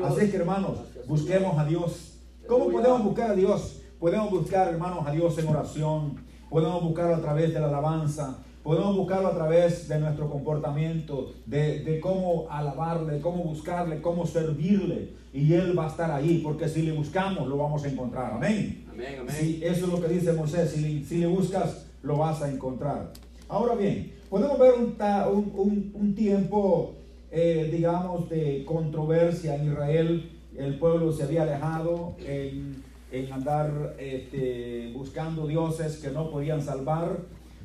Así 0.04 0.30
que 0.30 0.38
hermanos, 0.38 0.80
busquemos 1.08 1.58
a 1.58 1.66
Dios. 1.66 2.20
¿Cómo 2.48 2.70
podemos 2.70 3.04
buscar 3.04 3.32
a 3.32 3.36
Dios? 3.36 3.82
Podemos 4.00 4.30
buscar, 4.30 4.68
hermanos, 4.68 5.08
a 5.08 5.12
Dios 5.12 5.38
en 5.40 5.48
oración, 5.48 6.18
podemos 6.50 6.84
buscarlo 6.84 7.16
a 7.16 7.22
través 7.22 7.54
de 7.54 7.60
la 7.60 7.68
alabanza, 7.68 8.38
podemos 8.62 8.96
buscarlo 8.96 9.30
a 9.30 9.34
través 9.34 9.88
de 9.88 10.00
nuestro 10.00 10.30
comportamiento, 10.30 11.34
de, 11.46 11.84
de, 11.84 12.00
cómo 12.00 12.48
alabarle, 12.50 13.20
cómo 13.20 13.44
buscarle, 13.44 14.02
cómo 14.02 14.26
servirle. 14.26 15.14
Y 15.34 15.54
Él 15.54 15.78
va 15.78 15.86
a 15.86 15.90
estar 15.90 16.12
ahí, 16.12 16.40
porque 16.44 16.68
si 16.68 16.82
le 16.82 16.92
buscamos, 16.92 17.48
lo 17.48 17.58
vamos 17.58 17.84
a 17.84 17.90
encontrar. 17.90 18.34
Amén. 18.34 18.86
amén, 18.92 19.20
amén. 19.22 19.60
eso 19.62 19.86
es 19.86 19.92
lo 19.92 20.02
que 20.02 20.08
dice 20.08 20.34
Moisés, 20.34 20.72
si, 20.72 21.04
si 21.04 21.18
le 21.18 21.28
buscas, 21.28 21.85
lo 22.06 22.18
vas 22.18 22.42
a 22.42 22.50
encontrar. 22.50 23.12
Ahora 23.50 23.76
bien, 23.76 24.14
podemos 24.30 24.58
ver 24.60 24.74
un, 24.76 25.92
un, 25.94 26.16
tiempo, 26.16 26.94
eh, 27.32 27.70
digamos, 27.72 28.30
de 28.30 28.64
controversia 28.66 29.56
en 29.56 29.72
Israel. 29.72 30.32
El 30.56 30.78
pueblo 30.80 31.12
se 31.12 31.24
había 31.24 31.44
alejado 31.44 32.16
en, 32.20 32.84
en 33.12 33.34
andar 33.34 33.96
este, 34.00 34.92
buscando 34.94 35.48
dioses 35.48 35.98
que 35.98 36.12
no 36.12 36.30
podían 36.30 36.62
salvar, 36.62 37.18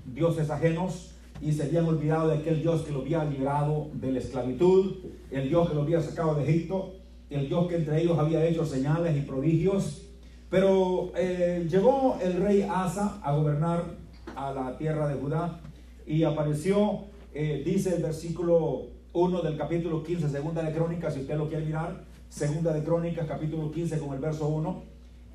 dioses 0.06 0.50
ajenos, 0.50 1.12
y 1.40 1.52
se 1.52 1.64
habían 1.64 1.86
olvidado 1.86 2.28
de 2.28 2.38
aquel 2.38 2.60
Dios 2.60 2.82
que 2.82 2.92
lo 2.92 3.00
había 3.00 3.24
librado 3.24 3.88
de 3.94 4.12
la 4.12 4.18
esclavitud, 4.18 4.96
el 5.30 5.48
Dios 5.48 5.68
que 5.68 5.74
lo 5.74 5.82
había 5.82 6.02
sacado 6.02 6.34
de 6.34 6.42
Egipto, 6.42 6.94
el 7.30 7.48
Dios 7.48 7.68
que 7.68 7.76
entre 7.76 8.02
ellos 8.02 8.18
había 8.18 8.44
hecho 8.44 8.66
señales 8.66 9.16
y 9.16 9.20
prodigios. 9.22 10.06
Pero 10.50 11.12
eh, 11.16 11.66
llegó 11.70 12.18
el 12.22 12.34
rey 12.34 12.66
Asa 12.68 13.20
a 13.22 13.32
gobernar 13.34 13.99
a 14.40 14.52
la 14.52 14.78
tierra 14.78 15.06
de 15.08 15.14
Judá. 15.20 15.60
Y 16.06 16.24
apareció, 16.24 17.04
eh, 17.34 17.62
dice 17.64 17.96
el 17.96 18.02
versículo 18.02 18.86
1 19.12 19.42
del 19.42 19.56
capítulo 19.56 20.02
15, 20.02 20.28
segunda 20.28 20.62
de 20.62 20.72
Crónicas, 20.72 21.14
si 21.14 21.20
usted 21.20 21.36
lo 21.36 21.48
quiere 21.48 21.66
mirar, 21.66 22.04
segunda 22.28 22.72
de 22.72 22.82
Crónicas, 22.82 23.26
capítulo 23.26 23.70
15 23.70 23.98
con 23.98 24.14
el 24.14 24.20
verso 24.20 24.48
1, 24.48 24.82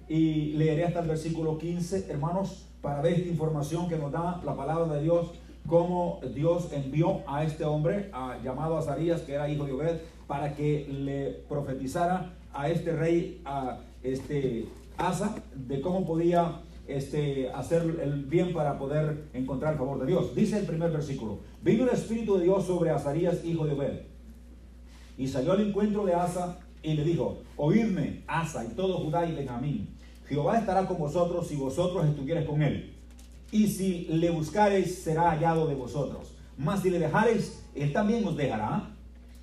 y 0.08 0.54
leeré 0.54 0.86
hasta 0.86 1.02
el 1.02 1.08
versículo 1.08 1.58
15, 1.58 2.10
hermanos, 2.10 2.68
para 2.82 3.02
ver 3.02 3.14
esta 3.14 3.30
información 3.30 3.88
que 3.88 3.98
nos 3.98 4.12
da 4.12 4.42
la 4.44 4.56
palabra 4.56 4.96
de 4.96 5.04
Dios, 5.04 5.32
cómo 5.68 6.20
Dios 6.34 6.72
envió 6.74 7.22
a 7.28 7.44
este 7.44 7.66
hombre, 7.66 8.10
a, 8.14 8.38
llamado 8.44 8.78
Azarías, 8.78 9.22
que 9.22 9.34
era 9.34 9.50
hijo 9.50 9.66
de 9.66 9.74
Obed, 9.74 9.98
para 10.28 10.56
que 10.56 10.88
le 10.90 11.44
profetizara 11.48 12.34
a 12.54 12.70
este 12.70 12.96
rey, 12.96 13.42
a 13.46 13.80
este 14.04 14.66
Asa, 14.98 15.36
de 15.54 15.82
cómo 15.82 16.06
podía 16.06 16.62
este, 16.88 17.50
hacer 17.52 18.00
el 18.02 18.26
bien 18.26 18.54
para 18.54 18.78
poder 18.78 19.26
encontrar 19.34 19.74
el 19.74 19.80
favor 19.80 20.00
de 20.00 20.08
Dios. 20.08 20.36
Dice 20.36 20.60
el 20.60 20.66
primer 20.66 20.92
versículo, 20.92 21.40
vino 21.62 21.84
el 21.84 21.90
Espíritu 21.90 22.38
de 22.38 22.44
Dios 22.46 22.66
sobre 22.66 22.92
Azarías, 22.92 23.44
hijo 23.44 23.66
de 23.66 23.74
Obed, 23.74 24.02
y 25.18 25.28
salió 25.28 25.54
al 25.54 25.62
encuentro 25.62 26.06
de 26.06 26.14
Asa 26.14 26.60
y 26.84 26.94
le 26.94 27.04
dijo, 27.04 27.40
oídme, 27.58 28.24
Asa 28.28 28.66
y 28.66 28.76
todo 28.76 29.00
Judá 29.00 29.26
y 29.26 29.34
Benjamín, 29.34 29.96
Jehová 30.28 30.58
estará 30.58 30.88
con 30.88 30.98
vosotros 30.98 31.48
si 31.48 31.56
vosotros 31.56 32.06
estuvierais 32.06 32.48
con 32.48 32.62
él. 32.62 32.94
Y 33.52 33.68
si 33.68 34.06
le 34.10 34.30
buscareis, 34.32 35.04
será 35.04 35.32
hallado 35.32 35.68
de 35.68 35.76
vosotros. 35.76 36.36
Mas 36.58 36.82
si 36.82 36.90
le 36.90 37.00
dejareis, 37.00 37.64
él 37.76 37.94
también 37.94 38.26
os 38.26 38.36
dejará. 38.36 38.92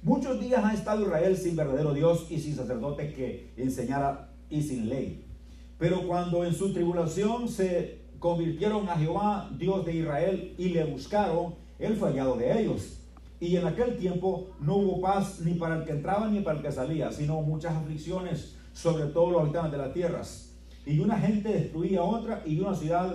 Muchos 0.03 0.41
días 0.41 0.65
ha 0.65 0.75
estado 0.75 1.03
Israel 1.03 1.37
sin 1.37 1.55
verdadero 1.55 1.95
Dios 1.95 2.27
y 2.31 2.41
sin 2.41 2.57
sacerdote 2.57 3.13
que 3.13 3.53
enseñara 3.57 4.31
y 4.51 4.63
sin 4.63 4.89
ley. 4.89 5.25
Pero 5.79 6.07
cuando 6.07 6.45
en 6.45 6.55
su 6.55 6.73
tribulación 6.73 7.49
se 7.49 8.03
convirtieron 8.19 8.89
a 8.89 8.97
Jehová, 8.97 9.51
Dios 9.59 9.85
de 9.85 9.97
Israel, 9.97 10.55
y 10.57 10.69
le 10.69 10.85
buscaron, 10.85 11.55
él 11.79 11.97
fue 11.97 12.11
hallado 12.11 12.37
de 12.37 12.61
ellos. 12.61 12.99
Y 13.41 13.57
en 13.57 13.67
aquel 13.67 13.97
tiempo 13.97 14.51
no 14.61 14.77
hubo 14.77 15.01
paz 15.01 15.41
ni 15.41 15.55
para 15.55 15.79
el 15.79 15.85
que 15.85 15.91
entraba 15.91 16.29
ni 16.29 16.41
para 16.41 16.59
el 16.59 16.63
que 16.63 16.71
salía, 16.71 17.11
sino 17.11 17.43
muchas 17.43 17.75
aflicciones 17.75 18.57
sobre 18.73 19.07
todos 19.07 19.33
los 19.33 19.43
habitantes 19.43 19.73
de 19.73 19.79
las 19.79 19.93
tierras. 19.93 20.55
Y 20.87 21.01
una 21.01 21.19
gente 21.19 21.49
destruía 21.49 22.01
a 22.01 22.05
otra 22.05 22.43
y 22.47 22.61
una 22.61 22.75
ciudad 22.75 23.15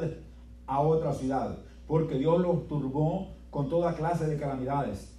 a 0.68 0.82
otra 0.82 1.14
ciudad, 1.14 1.58
porque 1.88 2.18
Dios 2.18 2.42
los 2.42 2.68
turbó 2.68 3.36
con 3.50 3.70
toda 3.70 3.96
clase 3.96 4.28
de 4.28 4.38
calamidades. 4.38 5.14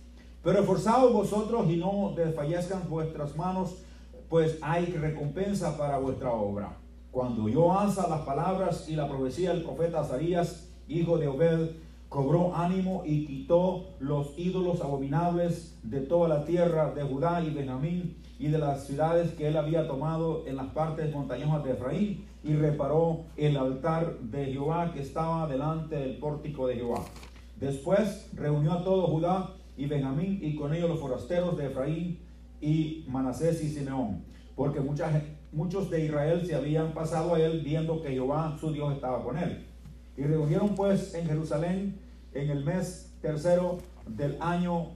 Pero 0.44 0.60
esforzaos 0.60 1.12
vosotros 1.12 1.68
y 1.70 1.76
no 1.76 2.12
desfallezcan 2.14 2.88
vuestras 2.88 3.34
manos, 3.36 3.82
pues 4.28 4.58
hay 4.60 4.86
recompensa 4.86 5.76
para 5.76 5.98
vuestra 5.98 6.32
obra. 6.32 6.76
Cuando 7.10 7.48
yo 7.48 7.72
Asa 7.72 8.08
las 8.08 8.20
palabras 8.20 8.88
y 8.88 8.96
la 8.96 9.08
profecía 9.08 9.52
del 9.52 9.62
profeta 9.62 10.00
Azarías, 10.00 10.68
hijo 10.88 11.18
de 11.18 11.28
Obed, 11.28 11.70
cobró 12.08 12.54
ánimo 12.54 13.02
y 13.04 13.26
quitó 13.26 13.90
los 13.98 14.38
ídolos 14.38 14.80
abominables 14.80 15.78
de 15.82 16.00
toda 16.00 16.28
la 16.28 16.44
tierra 16.44 16.92
de 16.92 17.02
Judá 17.02 17.42
y 17.42 17.50
Benjamín 17.50 18.16
y 18.38 18.48
de 18.48 18.58
las 18.58 18.86
ciudades 18.86 19.32
que 19.32 19.48
él 19.48 19.56
había 19.56 19.86
tomado 19.86 20.46
en 20.46 20.56
las 20.56 20.68
partes 20.68 21.12
montañosas 21.12 21.64
de 21.64 21.72
Efraín 21.72 22.24
y 22.44 22.54
reparó 22.54 23.24
el 23.36 23.56
altar 23.56 24.18
de 24.20 24.46
Jehová 24.46 24.92
que 24.92 25.00
estaba 25.00 25.46
delante 25.48 25.96
del 25.96 26.18
pórtico 26.18 26.68
de 26.68 26.76
Jehová. 26.76 27.04
Después 27.58 28.30
reunió 28.34 28.72
a 28.72 28.84
todo 28.84 29.08
Judá 29.08 29.54
y 29.76 29.86
Benjamín 29.86 30.38
y 30.40 30.54
con 30.54 30.72
ellos 30.72 30.88
los 30.88 31.00
forasteros 31.00 31.56
de 31.56 31.66
Efraín 31.66 32.20
y 32.60 33.04
Manasés 33.08 33.62
y 33.62 33.68
Simeón, 33.68 34.22
porque 34.54 34.80
muchas, 34.80 35.22
muchos 35.52 35.90
de 35.90 36.04
Israel 36.04 36.46
se 36.46 36.54
habían 36.54 36.92
pasado 36.92 37.34
a 37.34 37.40
él 37.40 37.62
viendo 37.64 38.02
que 38.02 38.10
Jehová 38.10 38.56
su 38.60 38.72
Dios 38.72 38.92
estaba 38.92 39.22
con 39.22 39.38
él. 39.38 39.66
Y 40.16 40.22
reunieron 40.22 40.74
pues 40.74 41.14
en 41.14 41.26
Jerusalén 41.26 41.98
en 42.32 42.50
el 42.50 42.64
mes 42.64 43.14
tercero 43.20 43.78
del 44.06 44.36
año 44.40 44.92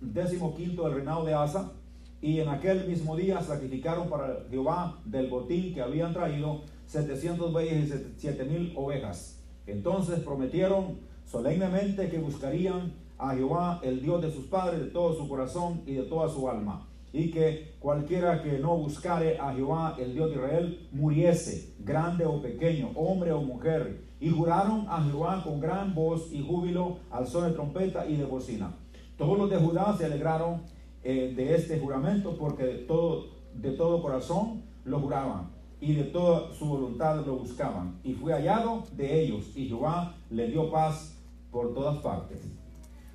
décimo 0.00 0.54
quinto 0.54 0.84
del 0.84 0.94
reinado 0.94 1.24
de 1.24 1.34
Asa, 1.34 1.72
y 2.20 2.40
en 2.40 2.48
aquel 2.48 2.86
mismo 2.88 3.16
día 3.16 3.42
sacrificaron 3.42 4.08
para 4.08 4.46
Jehová 4.50 4.98
del 5.04 5.28
botín 5.28 5.74
que 5.74 5.82
habían 5.82 6.14
traído 6.14 6.62
700 6.86 7.52
bueyes 7.52 7.90
y 7.90 8.14
7 8.16 8.44
mil 8.44 8.72
ovejas. 8.76 9.42
Entonces 9.66 10.20
prometieron 10.20 11.00
solemnemente 11.26 12.08
que 12.08 12.18
buscarían 12.18 12.94
a 13.18 13.34
Jehová, 13.34 13.80
el 13.82 14.00
Dios 14.00 14.22
de 14.22 14.30
sus 14.30 14.46
padres, 14.46 14.80
de 14.80 14.86
todo 14.86 15.14
su 15.14 15.28
corazón 15.28 15.82
y 15.86 15.94
de 15.94 16.04
toda 16.04 16.28
su 16.28 16.48
alma. 16.48 16.88
Y 17.14 17.30
que 17.30 17.76
cualquiera 17.78 18.42
que 18.42 18.58
no 18.58 18.76
buscare 18.76 19.38
a 19.38 19.54
Jehová, 19.54 19.96
el 19.98 20.12
Dios 20.12 20.28
de 20.30 20.34
Israel, 20.36 20.88
muriese, 20.92 21.72
grande 21.78 22.26
o 22.26 22.42
pequeño, 22.42 22.90
hombre 22.94 23.32
o 23.32 23.40
mujer. 23.40 24.02
Y 24.20 24.28
juraron 24.28 24.84
a 24.88 25.02
Jehová 25.02 25.42
con 25.42 25.60
gran 25.60 25.94
voz 25.94 26.30
y 26.30 26.42
júbilo, 26.42 26.98
al 27.10 27.26
son 27.26 27.48
de 27.48 27.54
trompeta 27.54 28.06
y 28.06 28.16
de 28.16 28.24
bocina. 28.24 28.74
Todos 29.16 29.38
los 29.38 29.48
de 29.48 29.56
Judá 29.56 29.94
se 29.96 30.04
alegraron 30.04 30.62
eh, 31.04 31.32
de 31.36 31.54
este 31.54 31.78
juramento 31.78 32.36
porque 32.36 32.64
de 32.64 32.78
todo, 32.78 33.26
de 33.54 33.70
todo 33.70 34.02
corazón 34.02 34.62
lo 34.84 34.98
juraban 35.00 35.50
y 35.80 35.94
de 35.94 36.04
toda 36.04 36.52
su 36.54 36.64
voluntad 36.64 37.24
lo 37.24 37.36
buscaban. 37.36 38.00
Y 38.02 38.14
fue 38.14 38.32
hallado 38.32 38.84
de 38.96 39.22
ellos 39.22 39.52
y 39.54 39.68
Jehová 39.68 40.16
le 40.30 40.48
dio 40.48 40.70
paz 40.70 41.16
por 41.52 41.74
todas 41.74 41.98
partes. 41.98 42.40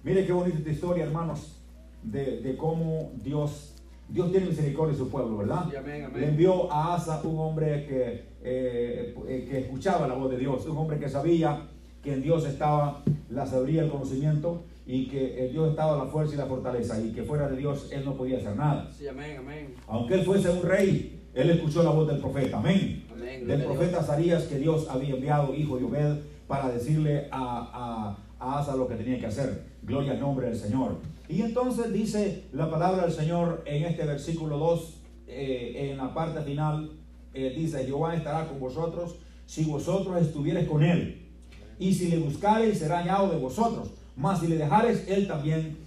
Mire 0.04 0.26
qué 0.26 0.32
bonita 0.32 0.70
historia, 0.70 1.04
hermanos, 1.04 1.60
de, 2.04 2.42
de 2.42 2.56
cómo 2.56 3.12
Dios, 3.22 3.76
Dios 4.10 4.32
tiene 4.32 4.48
misericordia 4.48 4.94
de 4.94 4.98
su 4.98 5.10
pueblo, 5.10 5.38
¿verdad? 5.38 5.66
Sí, 5.70 5.76
amén, 5.76 6.06
amén. 6.06 6.22
Le 6.22 6.28
envió 6.30 6.72
a 6.72 6.96
Asa 6.96 7.22
un 7.24 7.40
hombre 7.40 7.86
que, 7.86 8.24
eh, 8.44 9.16
eh, 9.28 9.48
que 9.50 9.60
escuchaba 9.60 10.08
la 10.08 10.16
voz 10.16 10.32
de 10.32 10.38
Dios, 10.38 10.66
un 10.66 10.78
hombre 10.78 10.98
que 10.98 11.08
sabía 11.08 11.68
que 12.02 12.14
en 12.14 12.22
Dios 12.24 12.46
estaba 12.46 13.04
la 13.30 13.46
sabiduría, 13.46 13.84
el 13.84 13.90
conocimiento 13.90 14.64
y 14.88 15.08
que 15.08 15.46
en 15.46 15.52
Dios 15.52 15.70
estaba 15.70 16.04
la 16.04 16.10
fuerza 16.10 16.34
y 16.34 16.38
la 16.38 16.48
fortaleza 16.48 17.00
y 17.00 17.12
que 17.12 17.22
fuera 17.24 17.48
de 17.48 17.58
Dios 17.58 17.90
él 17.92 18.04
no 18.04 18.16
podía 18.16 18.38
hacer 18.38 18.56
nada. 18.56 18.90
Sí, 18.92 19.08
amén, 19.08 19.38
amén. 19.38 19.76
Aunque 19.88 20.16
él 20.16 20.26
fuese 20.26 20.50
un 20.50 20.64
rey, 20.64 21.22
él 21.36 21.50
escuchó 21.52 21.84
la 21.84 21.92
voz 21.92 22.08
del 22.08 22.18
profeta, 22.18 22.58
amén. 22.58 23.06
Amén, 23.14 23.46
Del 23.46 23.64
profeta 23.64 24.00
Azarías 24.00 24.44
que 24.46 24.58
Dios 24.58 24.88
había 24.90 25.14
enviado, 25.14 25.54
hijo 25.54 25.78
de 25.78 25.84
Obed, 25.84 26.18
para 26.48 26.70
decirle 26.70 27.28
a, 27.30 28.18
a, 28.40 28.44
a 28.44 28.60
Asa 28.60 28.76
lo 28.76 28.88
que 28.88 28.96
tenía 28.96 29.20
que 29.20 29.28
hacer. 29.28 29.66
Gloria 29.84 30.14
al 30.14 30.20
nombre 30.20 30.48
del 30.48 30.58
Señor. 30.58 30.96
Y 31.30 31.44
entonces 31.44 31.94
dice 31.94 32.46
la 32.54 32.72
palabra 32.72 33.04
del 33.04 33.14
Señor 33.14 33.62
en 33.68 33.84
este 33.84 34.04
versículo 34.04 34.58
2, 34.58 34.94
eh, 35.28 35.92
en 35.92 35.98
la 35.98 36.12
parte 36.12 36.42
final, 36.42 36.92
eh, 37.36 37.54
dice, 37.56 37.86
Jehová 37.86 38.16
estará 38.16 38.48
con 38.48 38.60
vosotros 38.60 39.16
si 39.46 39.64
vosotros 39.66 40.20
estuviereis 40.20 40.68
con 40.68 40.84
él. 40.84 41.30
Y 41.78 41.94
si 41.94 42.08
le 42.08 42.18
buscareis, 42.18 42.80
será 42.80 43.00
hallado 43.00 43.30
de 43.30 43.38
vosotros. 43.38 43.92
Mas 44.16 44.40
si 44.40 44.48
le 44.48 44.58
dejareis, 44.58 45.08
él 45.08 45.28
también 45.28 45.78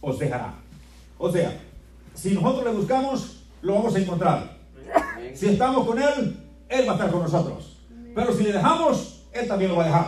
os 0.00 0.16
dejará. 0.16 0.54
O 1.18 1.30
sea, 1.30 1.60
si 2.14 2.32
nosotros 2.32 2.64
le 2.64 2.78
buscamos, 2.78 3.42
lo 3.62 3.74
vamos 3.74 3.94
a 3.96 3.98
encontrar. 3.98 4.56
Si 5.34 5.46
estamos 5.46 5.86
con 5.86 6.00
Él, 6.00 6.36
Él 6.68 6.86
va 6.86 6.92
a 6.92 6.94
estar 6.94 7.10
con 7.10 7.22
nosotros. 7.22 7.78
Pero 8.14 8.32
si 8.32 8.44
le 8.44 8.52
dejamos, 8.52 9.24
Él 9.32 9.48
también 9.48 9.70
lo 9.70 9.76
va 9.76 9.84
a 9.84 9.86
dejar. 9.86 10.06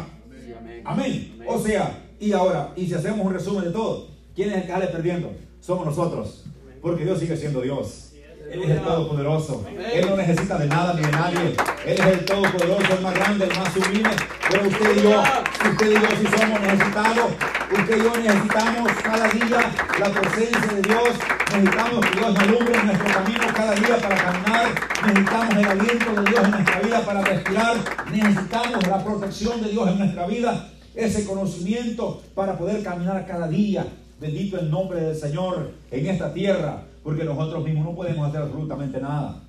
Amén. 0.84 1.38
O 1.46 1.58
sea, 1.58 1.98
y 2.18 2.32
ahora, 2.32 2.72
y 2.76 2.86
si 2.86 2.94
hacemos 2.94 3.26
un 3.26 3.32
resumen 3.32 3.64
de 3.64 3.70
todo, 3.70 4.11
¿quién 4.35 4.51
es 4.51 4.57
el 4.57 4.62
que 4.62 4.68
sale 4.68 4.87
perdiendo? 4.89 5.33
Somos 5.61 5.87
nosotros. 5.87 6.45
Porque 6.80 7.05
Dios 7.05 7.20
sigue 7.20 7.37
siendo 7.37 7.61
Dios. 7.61 8.12
Él 8.53 8.64
es 8.64 8.70
el 8.70 8.80
Todopoderoso. 8.80 9.64
Él 9.95 10.07
no 10.11 10.16
necesita 10.16 10.59
de 10.59 10.66
nada 10.66 10.93
ni 10.93 11.03
de 11.03 11.12
nadie. 11.12 11.55
Él 11.87 11.99
es 11.99 12.07
el 12.07 12.24
Todopoderoso, 12.24 12.95
el 12.97 13.03
más 13.03 13.14
grande, 13.14 13.45
el 13.47 13.59
más 13.59 13.72
sublime. 13.72 14.11
Pero 14.51 14.68
usted 14.68 14.97
y 14.97 15.03
yo, 15.03 15.22
usted 15.70 15.91
y 15.91 15.95
yo 15.95 16.09
sí 16.20 16.39
somos 16.39 16.61
necesitados. 16.61 17.30
Usted 17.72 17.97
y 17.97 18.03
yo 18.03 18.16
necesitamos 18.16 18.93
cada 19.03 19.28
día 19.28 19.72
la 19.99 20.11
presencia 20.11 20.72
de 20.72 20.83
Dios. 20.83 21.09
Necesitamos 21.53 22.07
que 22.07 22.18
Dios 22.18 22.39
alumbre 22.39 22.83
nuestro 22.85 23.14
camino 23.14 23.45
cada 23.55 23.74
día 23.74 23.97
para 23.97 24.16
caminar. 24.16 24.66
Necesitamos 25.07 25.57
el 25.57 25.64
aliento 25.64 26.12
de 26.12 26.30
Dios 26.30 26.45
en 26.45 26.51
nuestra 26.51 26.80
vida 26.80 27.07
para 27.07 27.22
respirar. 27.22 27.76
Necesitamos 28.11 28.87
la 28.87 29.05
protección 29.05 29.62
de 29.62 29.70
Dios 29.70 29.89
en 29.89 29.99
nuestra 29.99 30.26
vida. 30.26 30.68
Ese 30.95 31.24
conocimiento 31.24 32.22
para 32.35 32.59
poder 32.59 32.83
caminar 32.83 33.24
cada 33.26 33.49
día. 33.49 33.87
Bendito 34.22 34.56
el 34.56 34.70
nombre 34.70 35.00
del 35.00 35.16
Señor 35.16 35.72
en 35.90 36.06
esta 36.06 36.32
tierra, 36.32 36.84
porque 37.02 37.24
nosotros 37.24 37.64
mismos 37.64 37.86
no 37.86 37.96
podemos 37.96 38.28
hacer 38.28 38.42
absolutamente 38.42 39.00
nada 39.00 39.42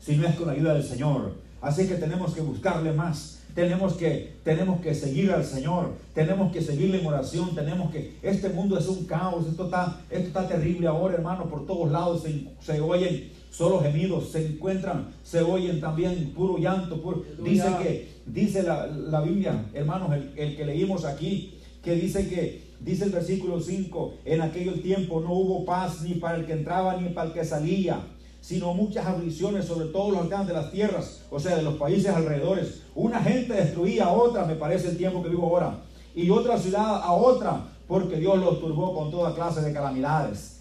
si 0.00 0.16
no 0.16 0.26
es 0.26 0.34
con 0.34 0.48
la 0.48 0.54
ayuda 0.54 0.74
del 0.74 0.82
Señor. 0.82 1.34
Así 1.60 1.86
que 1.86 1.94
tenemos 1.94 2.34
que 2.34 2.40
buscarle 2.40 2.90
más. 2.90 3.44
Tenemos 3.54 3.92
que, 3.92 4.34
tenemos 4.42 4.80
que 4.80 4.96
seguir 4.96 5.30
al 5.30 5.44
Señor. 5.44 5.92
Tenemos 6.12 6.52
que 6.52 6.60
seguirle 6.60 7.00
en 7.00 7.06
oración. 7.06 7.54
Tenemos 7.54 7.92
que. 7.92 8.16
Este 8.20 8.48
mundo 8.48 8.76
es 8.76 8.88
un 8.88 9.04
caos. 9.04 9.46
Esto 9.46 9.66
está, 9.66 10.00
esto 10.10 10.26
está 10.26 10.48
terrible 10.48 10.88
ahora, 10.88 11.14
hermano. 11.14 11.44
Por 11.48 11.64
todos 11.64 11.92
lados 11.92 12.24
se, 12.24 12.48
se 12.60 12.80
oyen 12.80 13.30
solo 13.52 13.80
gemidos. 13.80 14.32
Se 14.32 14.44
encuentran, 14.44 15.06
se 15.22 15.40
oyen 15.40 15.80
también 15.80 16.32
puro 16.34 16.58
llanto. 16.58 17.00
Puro, 17.00 17.22
dice 17.44 17.68
que, 17.80 18.08
dice 18.26 18.64
la, 18.64 18.88
la 18.88 19.20
Biblia, 19.20 19.66
hermanos, 19.72 20.12
el, 20.12 20.32
el 20.36 20.56
que 20.56 20.66
leímos 20.66 21.04
aquí, 21.04 21.54
que 21.80 21.94
dice 21.94 22.28
que 22.28 22.65
Dice 22.80 23.04
el 23.04 23.10
versículo 23.10 23.60
5, 23.60 24.14
en 24.24 24.42
aquel 24.42 24.82
tiempo 24.82 25.20
no 25.20 25.32
hubo 25.32 25.64
paz 25.64 26.02
ni 26.02 26.14
para 26.14 26.36
el 26.36 26.46
que 26.46 26.52
entraba 26.52 26.96
ni 26.96 27.08
para 27.08 27.28
el 27.28 27.34
que 27.34 27.44
salía, 27.44 28.00
sino 28.40 28.74
muchas 28.74 29.06
aflicciones 29.06 29.64
sobre 29.64 29.86
todos 29.88 30.12
los 30.12 30.22
alcances 30.22 30.48
de 30.48 30.54
las 30.54 30.70
tierras, 30.70 31.22
o 31.30 31.40
sea, 31.40 31.56
de 31.56 31.62
los 31.62 31.74
países 31.74 32.14
alrededores. 32.14 32.82
Una 32.94 33.20
gente 33.20 33.54
destruía 33.54 34.04
a 34.04 34.12
otra, 34.12 34.44
me 34.44 34.54
parece 34.54 34.90
el 34.90 34.96
tiempo 34.96 35.22
que 35.22 35.30
vivo 35.30 35.46
ahora, 35.46 35.80
y 36.14 36.30
otra 36.30 36.58
ciudad 36.58 37.02
a 37.02 37.12
otra, 37.12 37.68
porque 37.88 38.16
Dios 38.16 38.38
los 38.38 38.60
turbó 38.60 38.94
con 38.94 39.10
toda 39.10 39.34
clase 39.34 39.62
de 39.62 39.72
calamidades. 39.72 40.60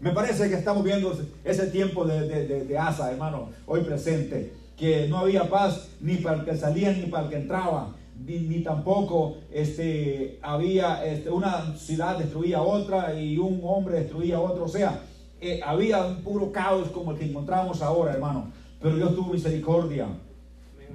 Me 0.00 0.12
parece 0.12 0.48
que 0.48 0.54
estamos 0.54 0.84
viendo 0.84 1.12
ese 1.44 1.66
tiempo 1.66 2.04
de, 2.04 2.28
de, 2.28 2.46
de, 2.46 2.64
de 2.64 2.78
Asa, 2.78 3.10
hermano, 3.10 3.50
hoy 3.66 3.82
presente, 3.82 4.54
que 4.76 5.08
no 5.08 5.18
había 5.18 5.50
paz 5.50 5.88
ni 6.00 6.16
para 6.16 6.38
el 6.38 6.44
que 6.44 6.56
salía 6.56 6.92
ni 6.92 7.06
para 7.06 7.24
el 7.24 7.30
que 7.30 7.36
entraba 7.36 7.96
ni, 8.24 8.38
ni 8.40 8.60
tampoco 8.62 9.36
este, 9.52 10.38
había 10.42 11.04
este, 11.04 11.30
una 11.30 11.74
ciudad 11.76 12.18
destruía 12.18 12.58
a 12.58 12.62
otra 12.62 13.18
y 13.20 13.38
un 13.38 13.60
hombre 13.62 14.00
destruía 14.00 14.36
a 14.36 14.40
otro. 14.40 14.64
O 14.64 14.68
sea, 14.68 15.02
eh, 15.40 15.60
había 15.64 16.04
un 16.04 16.16
puro 16.22 16.50
caos 16.52 16.88
como 16.88 17.12
el 17.12 17.18
que 17.18 17.26
encontramos 17.26 17.80
ahora, 17.82 18.12
hermano. 18.12 18.50
Pero 18.80 18.96
Dios 18.96 19.14
tuvo 19.14 19.32
misericordia 19.32 20.06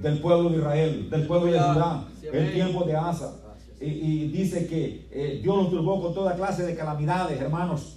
del 0.00 0.18
pueblo 0.20 0.50
de 0.50 0.58
Israel, 0.58 1.10
del 1.10 1.26
pueblo 1.26 1.52
de 1.52 1.58
Judá, 1.74 2.08
el 2.32 2.52
tiempo 2.52 2.84
de 2.84 2.96
Asa. 2.96 3.32
Y, 3.80 3.84
y 3.86 4.28
dice 4.28 4.66
que 4.66 5.06
eh, 5.10 5.40
Dios 5.42 5.56
los 5.56 5.70
turbó 5.70 6.00
con 6.00 6.14
toda 6.14 6.34
clase 6.36 6.64
de 6.64 6.74
calamidades, 6.74 7.40
hermanos. 7.40 7.94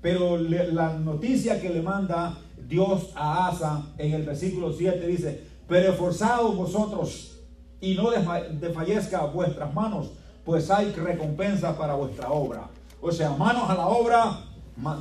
Pero 0.00 0.36
le- 0.38 0.72
la 0.72 0.94
noticia 0.98 1.60
que 1.60 1.68
le 1.70 1.82
manda 1.82 2.38
Dios 2.68 3.10
a 3.14 3.48
Asa 3.48 3.86
en 3.98 4.12
el 4.14 4.22
versículo 4.24 4.72
7 4.72 5.06
dice, 5.06 5.40
pero 5.68 5.90
esforzados 5.92 6.56
vosotros 6.56 7.35
y 7.80 7.94
no 7.94 8.10
desfa- 8.10 8.48
desfallezca 8.48 9.20
vuestras 9.26 9.72
manos, 9.74 10.10
pues 10.44 10.70
hay 10.70 10.92
recompensa 10.92 11.76
para 11.76 11.94
vuestra 11.94 12.30
obra. 12.30 12.62
O 13.00 13.10
sea, 13.12 13.30
manos 13.30 13.68
a 13.68 13.74
la 13.74 13.86
obra, 13.86 14.40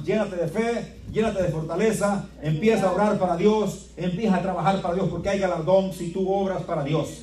llénate 0.03 0.35
de 0.35 0.47
fe, 0.47 0.99
llénate 1.11 1.43
de 1.43 1.49
fortaleza, 1.49 2.25
empieza 2.41 2.87
a 2.87 2.91
orar 2.93 3.17
para 3.19 3.35
Dios, 3.37 3.87
empieza 3.97 4.35
a 4.37 4.41
trabajar 4.41 4.81
para 4.81 4.95
Dios, 4.95 5.07
porque 5.09 5.29
hay 5.29 5.39
galardón 5.39 5.93
si 5.93 6.11
tú 6.11 6.29
obras 6.31 6.61
para 6.63 6.83
Dios. 6.83 7.21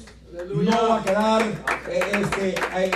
No 0.54 0.88
va 0.88 0.96
a 0.96 1.02
quedar 1.02 1.42
eh, 1.42 2.00
este, 2.22 2.48
eh, 2.50 2.54
eh, 2.74 2.90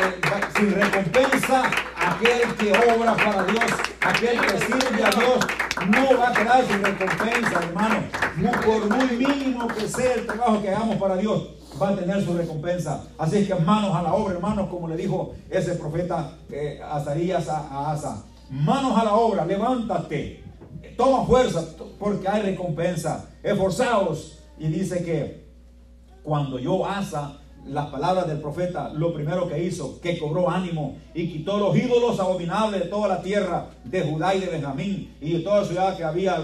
sin 0.57 0.73
recompensa 0.73 1.65
aquel 1.99 2.55
que 2.57 2.73
obra 2.73 3.15
para 3.15 3.45
Dios, 3.45 3.65
aquel 4.01 4.41
que 4.41 4.59
sirve 4.59 5.05
a 5.05 5.11
Dios, 5.11 5.47
no 5.89 6.19
va 6.19 6.29
a 6.31 6.33
quedar 6.33 6.65
sin 6.67 6.83
recompensa, 6.83 7.61
hermano. 7.63 8.05
Por 8.65 8.89
muy 8.97 9.17
mínimo 9.19 9.69
que 9.69 9.87
sea 9.87 10.15
el 10.15 10.27
trabajo 10.27 10.63
que 10.63 10.69
hagamos 10.71 10.97
para 10.97 11.17
Dios, 11.17 11.51
va 11.81 11.91
a 11.91 11.97
tener 11.97 12.25
su 12.25 12.35
recompensa. 12.35 13.05
Así 13.19 13.47
que 13.47 13.55
manos 13.55 13.95
a 13.95 14.03
la 14.03 14.15
obra, 14.15 14.35
hermanos, 14.35 14.69
como 14.69 14.89
le 14.89 14.97
dijo 14.97 15.35
ese 15.51 15.75
profeta 15.75 16.33
eh, 16.51 16.81
Azarías 16.83 17.49
a, 17.49 17.91
Asa. 17.91 18.25
Manos 18.51 18.97
a 18.99 19.05
la 19.05 19.15
obra, 19.15 19.45
levántate, 19.45 20.45
toma 20.97 21.25
fuerza, 21.25 21.65
porque 21.99 22.29
hay 22.29 22.43
recompensa. 22.43 23.29
Esforzaos. 23.43 24.39
Y 24.59 24.69
dice 24.69 25.05
que 25.05 25.47
cuando 26.23 26.59
yo 26.59 26.87
Asa 26.87 27.39
las 27.69 27.87
palabras 27.87 28.27
del 28.29 28.41
profeta, 28.41 28.91
lo 28.91 29.13
primero 29.13 29.49
que 29.49 29.63
hizo, 29.63 30.01
que 30.01 30.19
cobró 30.19 30.49
ánimo 30.49 30.97
y 31.15 31.29
quitó 31.29 31.59
los 31.59 31.77
ídolos 31.77 32.19
abominables 32.21 32.83
de 32.83 32.89
toda 32.89 33.09
la 33.09 33.23
tierra 33.23 33.71
de 33.85 34.03
Judá 34.03 34.35
y 34.35 34.41
de 34.41 34.47
Benjamín 34.47 35.15
y 35.21 35.33
de 35.33 35.39
toda 35.41 35.65
ciudad 35.65 35.97
que 35.97 36.05
había, 36.05 36.37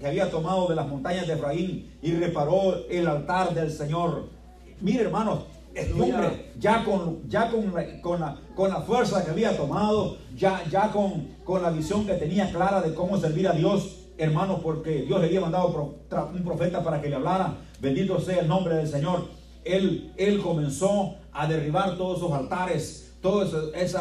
que 0.00 0.06
había 0.06 0.30
tomado 0.30 0.66
de 0.66 0.76
las 0.76 0.88
montañas 0.88 1.26
de 1.26 1.34
Efraín 1.34 1.90
y 2.02 2.12
reparó 2.12 2.86
el 2.88 3.06
altar 3.06 3.54
del 3.54 3.70
Señor. 3.70 4.37
Mire, 4.80 5.02
hermanos, 5.02 5.40
este 5.74 5.92
hombre 5.92 6.52
ya 6.58 6.84
con, 6.84 7.28
ya 7.28 7.50
con, 7.50 7.74
la, 7.74 8.00
con, 8.00 8.20
la, 8.20 8.40
con 8.54 8.70
la 8.70 8.80
fuerza 8.80 9.24
que 9.24 9.30
había 9.30 9.56
tomado, 9.56 10.18
ya, 10.36 10.64
ya 10.70 10.90
con, 10.90 11.28
con 11.44 11.62
la 11.62 11.70
visión 11.70 12.06
que 12.06 12.14
tenía 12.14 12.50
clara 12.50 12.80
de 12.80 12.94
cómo 12.94 13.16
servir 13.18 13.48
a 13.48 13.52
Dios, 13.52 14.06
hermanos, 14.16 14.60
porque 14.62 15.02
Dios 15.02 15.20
le 15.20 15.26
había 15.26 15.40
mandado 15.40 15.98
un 16.32 16.44
profeta 16.44 16.82
para 16.82 17.00
que 17.00 17.08
le 17.08 17.16
hablara. 17.16 17.58
Bendito 17.80 18.20
sea 18.20 18.40
el 18.40 18.48
nombre 18.48 18.76
del 18.76 18.88
Señor. 18.88 19.26
Él, 19.64 20.12
él 20.16 20.40
comenzó 20.40 21.16
a 21.32 21.46
derribar 21.46 21.96
todos 21.96 22.18
esos 22.18 22.32
altares, 22.32 23.16
todos 23.20 23.72
esos, 23.74 24.00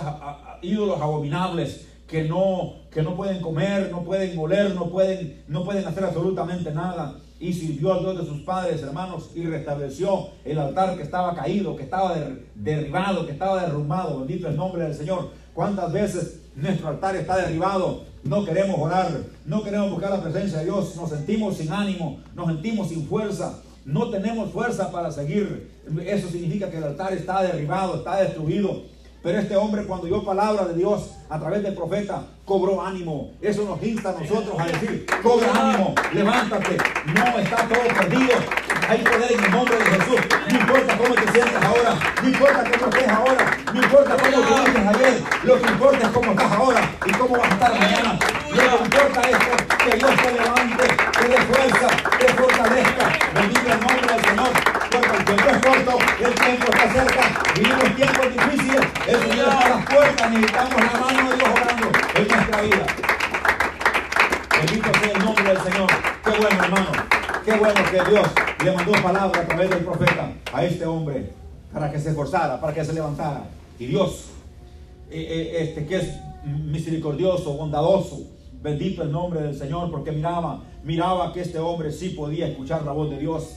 ídolos 0.62 1.02
abominables 1.02 1.88
que 2.08 2.24
no, 2.24 2.76
que 2.90 3.02
no 3.04 3.16
pueden 3.16 3.42
comer, 3.42 3.90
no 3.92 4.04
pueden 4.04 4.38
oler, 4.40 4.74
no 4.74 4.90
pueden, 4.90 5.44
no 5.48 5.64
pueden 5.64 5.86
hacer 5.86 6.06
absolutamente 6.06 6.72
nada. 6.72 7.20
Y 7.40 7.54
sirvió 7.54 7.94
al 7.94 8.00
Dios 8.00 8.18
de 8.18 8.26
sus 8.26 8.42
padres, 8.42 8.82
hermanos, 8.82 9.30
y 9.36 9.46
restableció 9.46 10.30
el 10.44 10.58
altar 10.58 10.98
que 10.98 11.04
estaba 11.04 11.36
caído, 11.36 11.76
que 11.76 11.84
estaba 11.84 12.16
derribado, 12.56 13.26
que 13.26 13.34
estaba 13.34 13.62
derrumbado. 13.62 14.20
Bendito 14.20 14.48
el 14.48 14.56
nombre 14.56 14.84
del 14.84 14.96
Señor. 14.96 15.30
¿Cuántas 15.54 15.92
veces 15.92 16.40
nuestro 16.56 16.88
altar 16.88 17.16
está 17.16 17.38
derribado? 17.38 18.04
No 18.24 18.44
queremos 18.44 18.78
orar, 18.80 19.12
no 19.46 19.64
queremos 19.64 19.92
buscar 19.92 20.12
la 20.12 20.22
presencia 20.22 20.60
de 20.60 20.66
Dios, 20.66 20.96
nos 20.96 21.10
sentimos 21.10 21.58
sin 21.58 21.72
ánimo, 21.72 22.20
nos 22.36 22.48
sentimos 22.48 22.90
sin 22.90 23.08
fuerza, 23.08 23.60
no 23.86 24.10
tenemos 24.10 24.52
fuerza 24.52 24.92
para 24.92 25.12
seguir. 25.12 25.72
Eso 26.06 26.28
significa 26.28 26.70
que 26.70 26.78
el 26.78 26.84
altar 26.84 27.14
está 27.14 27.42
derribado, 27.44 27.96
está 27.96 28.18
destruido. 28.18 28.84
Pero 29.28 29.40
este 29.40 29.58
hombre 29.58 29.84
cuando 29.84 30.08
dio 30.08 30.24
palabra 30.24 30.64
de 30.64 30.74
Dios 30.74 31.12
a 31.30 31.38
través 31.38 31.62
del 31.62 31.74
profeta, 31.74 32.28
cobró 32.46 32.82
ánimo. 32.82 33.34
Eso 33.42 33.66
nos 33.66 33.84
insta 33.84 34.12
a 34.12 34.14
nosotros 34.14 34.58
a 34.58 34.68
decir, 34.68 35.06
cobra 35.22 35.52
ánimo, 35.54 35.94
levántate, 36.14 36.78
no 37.08 37.38
está 37.38 37.58
todo 37.68 37.84
perdido. 38.00 38.36
Hay 38.88 39.00
poder 39.00 39.34
en 39.34 39.44
el 39.44 39.52
nombre 39.52 39.76
de 39.76 39.84
Jesús. 39.84 40.20
No 40.50 40.58
importa 40.58 40.98
cómo 40.98 41.14
te 41.16 41.32
sientas 41.34 41.62
ahora, 41.62 42.00
no 42.24 42.30
importa 42.30 42.64
cómo 42.72 42.90
estés 42.90 43.10
ahora, 43.10 43.58
no 43.74 43.84
importa 43.84 44.16
cómo 44.16 44.40
te 44.40 44.48
sientes 44.48 44.88
ayer, 44.96 45.24
lo 45.44 45.62
que 45.62 45.72
importa 45.74 46.07
palabra 69.08 69.40
a 69.40 69.48
través 69.48 69.70
del 69.70 69.86
profeta 69.86 70.34
a 70.52 70.66
este 70.66 70.86
hombre 70.86 71.32
para 71.72 71.90
que 71.90 71.98
se 71.98 72.10
esforzara, 72.10 72.60
para 72.60 72.74
que 72.74 72.84
se 72.84 72.92
levantara. 72.92 73.46
Y 73.80 73.86
Dios, 73.86 74.26
eh, 75.10 75.26
eh, 75.30 75.64
este, 75.64 75.86
que 75.86 75.96
es 75.96 76.14
misericordioso, 76.44 77.54
bondadoso, 77.54 78.24
bendito 78.62 79.04
el 79.04 79.12
nombre 79.14 79.42
del 79.42 79.58
Señor, 79.58 79.90
porque 79.92 80.12
miraba, 80.12 80.62
miraba 80.84 81.32
que 81.32 81.40
este 81.40 81.58
hombre 81.58 81.94
sí 81.94 82.10
podía 82.10 82.48
escuchar 82.48 82.84
la 82.84 82.92
voz 82.92 83.10
de 83.10 83.20
Dios 83.20 83.56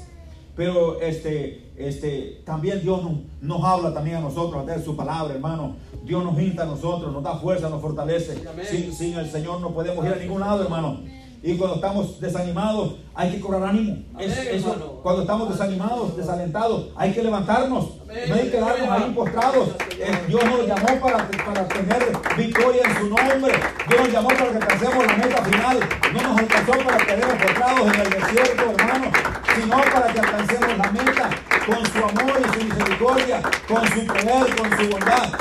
pero 0.56 1.00
este, 1.00 1.72
este, 1.78 2.42
también 2.44 2.82
Dios 2.82 3.00
nos, 3.40 3.64
habla 3.64 3.94
también 3.94 4.16
a 4.16 4.20
nosotros 4.20 4.60
a 4.60 4.64
través 4.64 4.82
de 4.82 4.84
su 4.84 4.94
palabra, 4.94 5.32
hermano. 5.32 5.76
Dios 6.04 6.22
nos 6.22 6.38
insta 6.38 6.64
a 6.64 6.66
nosotros, 6.66 7.10
nos 7.12 7.22
da 7.22 7.36
fuerza, 7.36 7.70
nos 7.70 7.80
fortalece. 7.80 8.36
Sin, 8.68 8.92
sin, 8.92 9.14
el 9.16 9.30
Señor 9.30 9.60
no 9.62 9.70
podemos 9.70 10.04
ir 10.04 10.12
a 10.12 10.16
ningún 10.16 10.40
lado, 10.40 10.62
hermano. 10.62 11.00
Y 11.42 11.56
cuando 11.56 11.76
estamos 11.76 12.20
desanimados, 12.20 12.96
hay 13.14 13.30
que 13.30 13.40
cobrar 13.40 13.62
ánimo. 13.64 13.96
cuando 15.02 15.22
estamos 15.22 15.48
desanimados, 15.48 16.14
desalentados, 16.14 16.88
hay 16.96 17.12
que 17.12 17.22
levantarnos. 17.22 17.88
No 18.06 18.34
hay 18.34 18.42
que 18.42 18.50
quedarnos 18.50 18.90
ahí 18.90 19.12
postrados. 19.14 19.68
Eh, 19.98 20.24
Dios 20.28 20.44
nos 20.44 20.66
llamó 20.66 21.00
para, 21.00 21.28
para 21.28 21.68
tener 21.68 22.12
victoria 22.36 22.82
en 22.84 22.96
su 22.96 23.08
nombre. 23.08 23.54
Dios 23.88 24.00
nos 24.00 24.12
llamó 24.12 24.28
para 24.28 24.50
que 24.50 24.56
alcancemos 24.56 25.06
la 25.06 25.16
meta 25.16 25.44
final. 25.44 25.80
No 26.12 26.22
nos 26.22 26.38
alcanzó 26.38 26.72
para 26.72 27.06
quedemos 27.06 27.34
postrados 27.42 27.94
en 27.94 28.00
el 28.00 28.10
desierto, 28.10 28.62
hermano, 28.76 29.12
sino 29.54 29.76
para 29.76 30.12
que 30.12 30.20
alcancemos 30.20 30.78
la 30.78 30.90
meta 30.90 31.30
con 31.64 31.86
su 31.86 31.98
amor 31.98 32.40
y 32.40 32.58
su 32.58 32.64
misericordia, 32.66 33.42
con 33.66 33.88
su 33.88 34.06
poder, 34.06 34.56
con 34.56 34.78
su 34.78 34.90
bondad. 34.90 35.32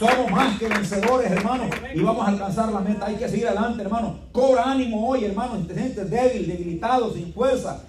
Somos 0.00 0.30
más 0.30 0.58
que 0.58 0.66
vencedores, 0.66 1.30
hermano, 1.30 1.64
y 1.94 2.00
vamos 2.00 2.26
a 2.26 2.30
alcanzar 2.30 2.72
la 2.72 2.80
meta. 2.80 3.04
Hay 3.04 3.16
que 3.16 3.28
seguir 3.28 3.48
adelante, 3.48 3.82
hermano. 3.82 4.18
Cobra 4.32 4.70
ánimo 4.70 5.06
hoy, 5.06 5.26
hermano. 5.26 5.62
Gente 5.68 6.06
débil, 6.06 6.46
debilitado, 6.48 7.12
sin 7.12 7.34
fuerza. 7.34 7.82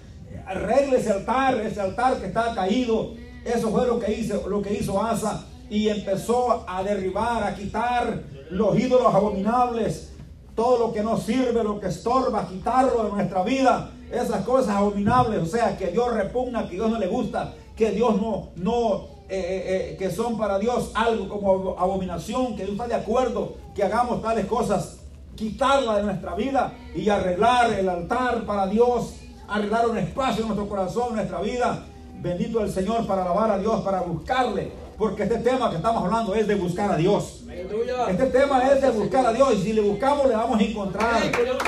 Arregle 0.46 0.98
ese 0.98 1.10
altar, 1.10 1.58
ese 1.60 1.80
altar 1.80 2.20
que 2.20 2.26
está 2.26 2.54
caído. 2.54 3.14
Eso 3.46 3.70
fue 3.70 3.86
lo 3.86 3.98
que 3.98 4.12
hizo, 4.12 4.46
lo 4.46 4.60
que 4.60 4.74
hizo 4.74 5.02
Asa. 5.02 5.46
Y 5.70 5.88
empezó 5.88 6.68
a 6.68 6.82
derribar, 6.82 7.44
a 7.44 7.54
quitar 7.54 8.24
los 8.50 8.78
ídolos 8.78 9.14
abominables. 9.14 10.12
Todo 10.54 10.88
lo 10.88 10.92
que 10.92 11.02
no 11.02 11.16
sirve, 11.16 11.64
lo 11.64 11.80
que 11.80 11.86
estorba, 11.86 12.46
quitarlo 12.46 13.04
de 13.04 13.10
nuestra 13.10 13.42
vida. 13.42 13.90
Esas 14.10 14.44
cosas 14.44 14.76
abominables, 14.76 15.40
o 15.40 15.46
sea, 15.46 15.78
que 15.78 15.86
Dios 15.86 16.12
repugna, 16.12 16.68
que 16.68 16.74
Dios 16.74 16.90
no 16.90 16.98
le 16.98 17.06
gusta, 17.06 17.54
que 17.74 17.90
Dios 17.90 18.20
no, 18.20 18.50
no, 18.56 19.08
eh, 19.34 19.34
eh, 19.34 19.64
eh, 19.66 19.96
que 19.98 20.10
son 20.10 20.36
para 20.36 20.58
Dios 20.58 20.90
algo 20.92 21.26
como 21.26 21.74
abominación, 21.78 22.54
que 22.54 22.64
Dios 22.64 22.72
está 22.72 22.86
de 22.86 22.96
acuerdo 22.96 23.54
que 23.74 23.82
hagamos 23.82 24.20
tales 24.20 24.44
cosas, 24.44 24.98
quitarla 25.34 25.96
de 25.96 26.02
nuestra 26.02 26.34
vida 26.34 26.74
y 26.94 27.08
arreglar 27.08 27.72
el 27.72 27.88
altar 27.88 28.44
para 28.44 28.66
Dios, 28.66 29.14
arreglar 29.48 29.88
un 29.88 29.96
espacio 29.96 30.42
en 30.42 30.48
nuestro 30.48 30.68
corazón, 30.68 31.08
en 31.10 31.14
nuestra 31.14 31.40
vida. 31.40 31.86
Bendito 32.20 32.62
el 32.62 32.70
Señor 32.70 33.06
para 33.06 33.22
alabar 33.22 33.52
a 33.52 33.58
Dios, 33.58 33.80
para 33.80 34.02
buscarle, 34.02 34.70
porque 34.98 35.22
este 35.22 35.38
tema 35.38 35.70
que 35.70 35.76
estamos 35.76 36.04
hablando 36.04 36.34
es 36.34 36.46
de 36.46 36.54
buscar 36.54 36.92
a 36.92 36.96
Dios. 36.98 37.44
Este 38.10 38.26
tema 38.26 38.62
es 38.70 38.82
de 38.82 38.90
buscar 38.90 39.24
a 39.24 39.32
Dios 39.32 39.54
y 39.54 39.62
si 39.62 39.72
le 39.72 39.80
buscamos 39.80 40.26
le 40.26 40.34
vamos 40.34 40.60
a 40.60 40.62
encontrar. 40.62 41.22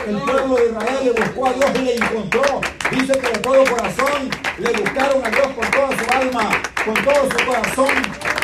El 0.06 0.18
pueblo 0.18 0.56
de 0.56 0.66
Israel 0.66 0.98
le 1.02 1.12
buscó 1.12 1.46
a 1.46 1.52
Dios 1.54 1.70
y 1.76 1.78
le 1.78 1.94
encontró. 1.94 2.60
Dice 2.90 3.12
que 3.18 3.26
de 3.26 3.38
todo 3.38 3.64
corazón 3.64 4.30
le 4.58 4.70
buscaron 4.70 5.24
a 5.24 5.30
Dios 5.30 5.46
con 5.46 5.70
toda 5.70 5.88
su 5.88 6.16
alma, 6.16 6.50
con 6.84 6.94
todo 6.94 7.28
su 7.30 7.46
corazón 7.46 7.88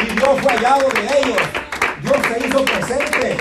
y 0.03 0.15
Dios 0.15 0.41
fue 0.41 0.53
hallado 0.53 0.89
de 0.89 1.19
ellos. 1.19 1.43
Dios 2.03 2.17
se 2.27 2.47
hizo 2.47 2.65
presente. 2.65 3.37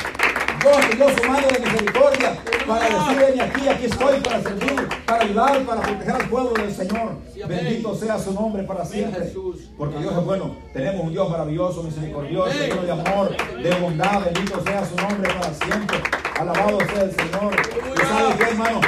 Dios 0.59 0.77
dio 0.93 1.17
su 1.17 1.31
mano 1.31 1.47
de 1.47 1.59
misericordia 1.59 2.35
para 2.67 2.85
decirle 2.85 3.41
aquí, 3.41 3.69
aquí 3.69 3.85
estoy 3.85 4.19
para 4.19 4.41
servir, 4.41 4.89
para 5.05 5.23
ayudar, 5.23 5.65
para 5.65 5.81
proteger 5.81 6.15
al 6.15 6.29
pueblo 6.29 6.51
del 6.51 6.75
Señor. 6.75 7.15
Bendito 7.47 7.95
sea 7.95 8.19
su 8.19 8.33
nombre 8.33 8.63
para 8.63 8.83
siempre. 8.83 9.33
Porque 9.77 9.99
Dios 9.99 10.13
es 10.17 10.25
bueno. 10.25 10.55
Tenemos 10.73 11.05
un 11.05 11.11
Dios 11.13 11.29
maravilloso, 11.29 11.83
misericordioso, 11.83 12.51
lleno 12.51 12.81
de 12.81 12.91
amor, 12.91 13.37
de 13.63 13.75
bondad. 13.75 14.25
Bendito 14.25 14.61
sea 14.63 14.85
su 14.85 14.95
nombre 14.97 15.33
para 15.33 15.53
siempre. 15.53 15.97
Alabado 16.37 16.77
sea 16.93 17.03
el 17.03 17.15
Señor. 17.15 17.55
¿Y 17.95 18.05
sabe 18.05 18.35
qué, 18.37 18.43
hermano? 18.43 18.81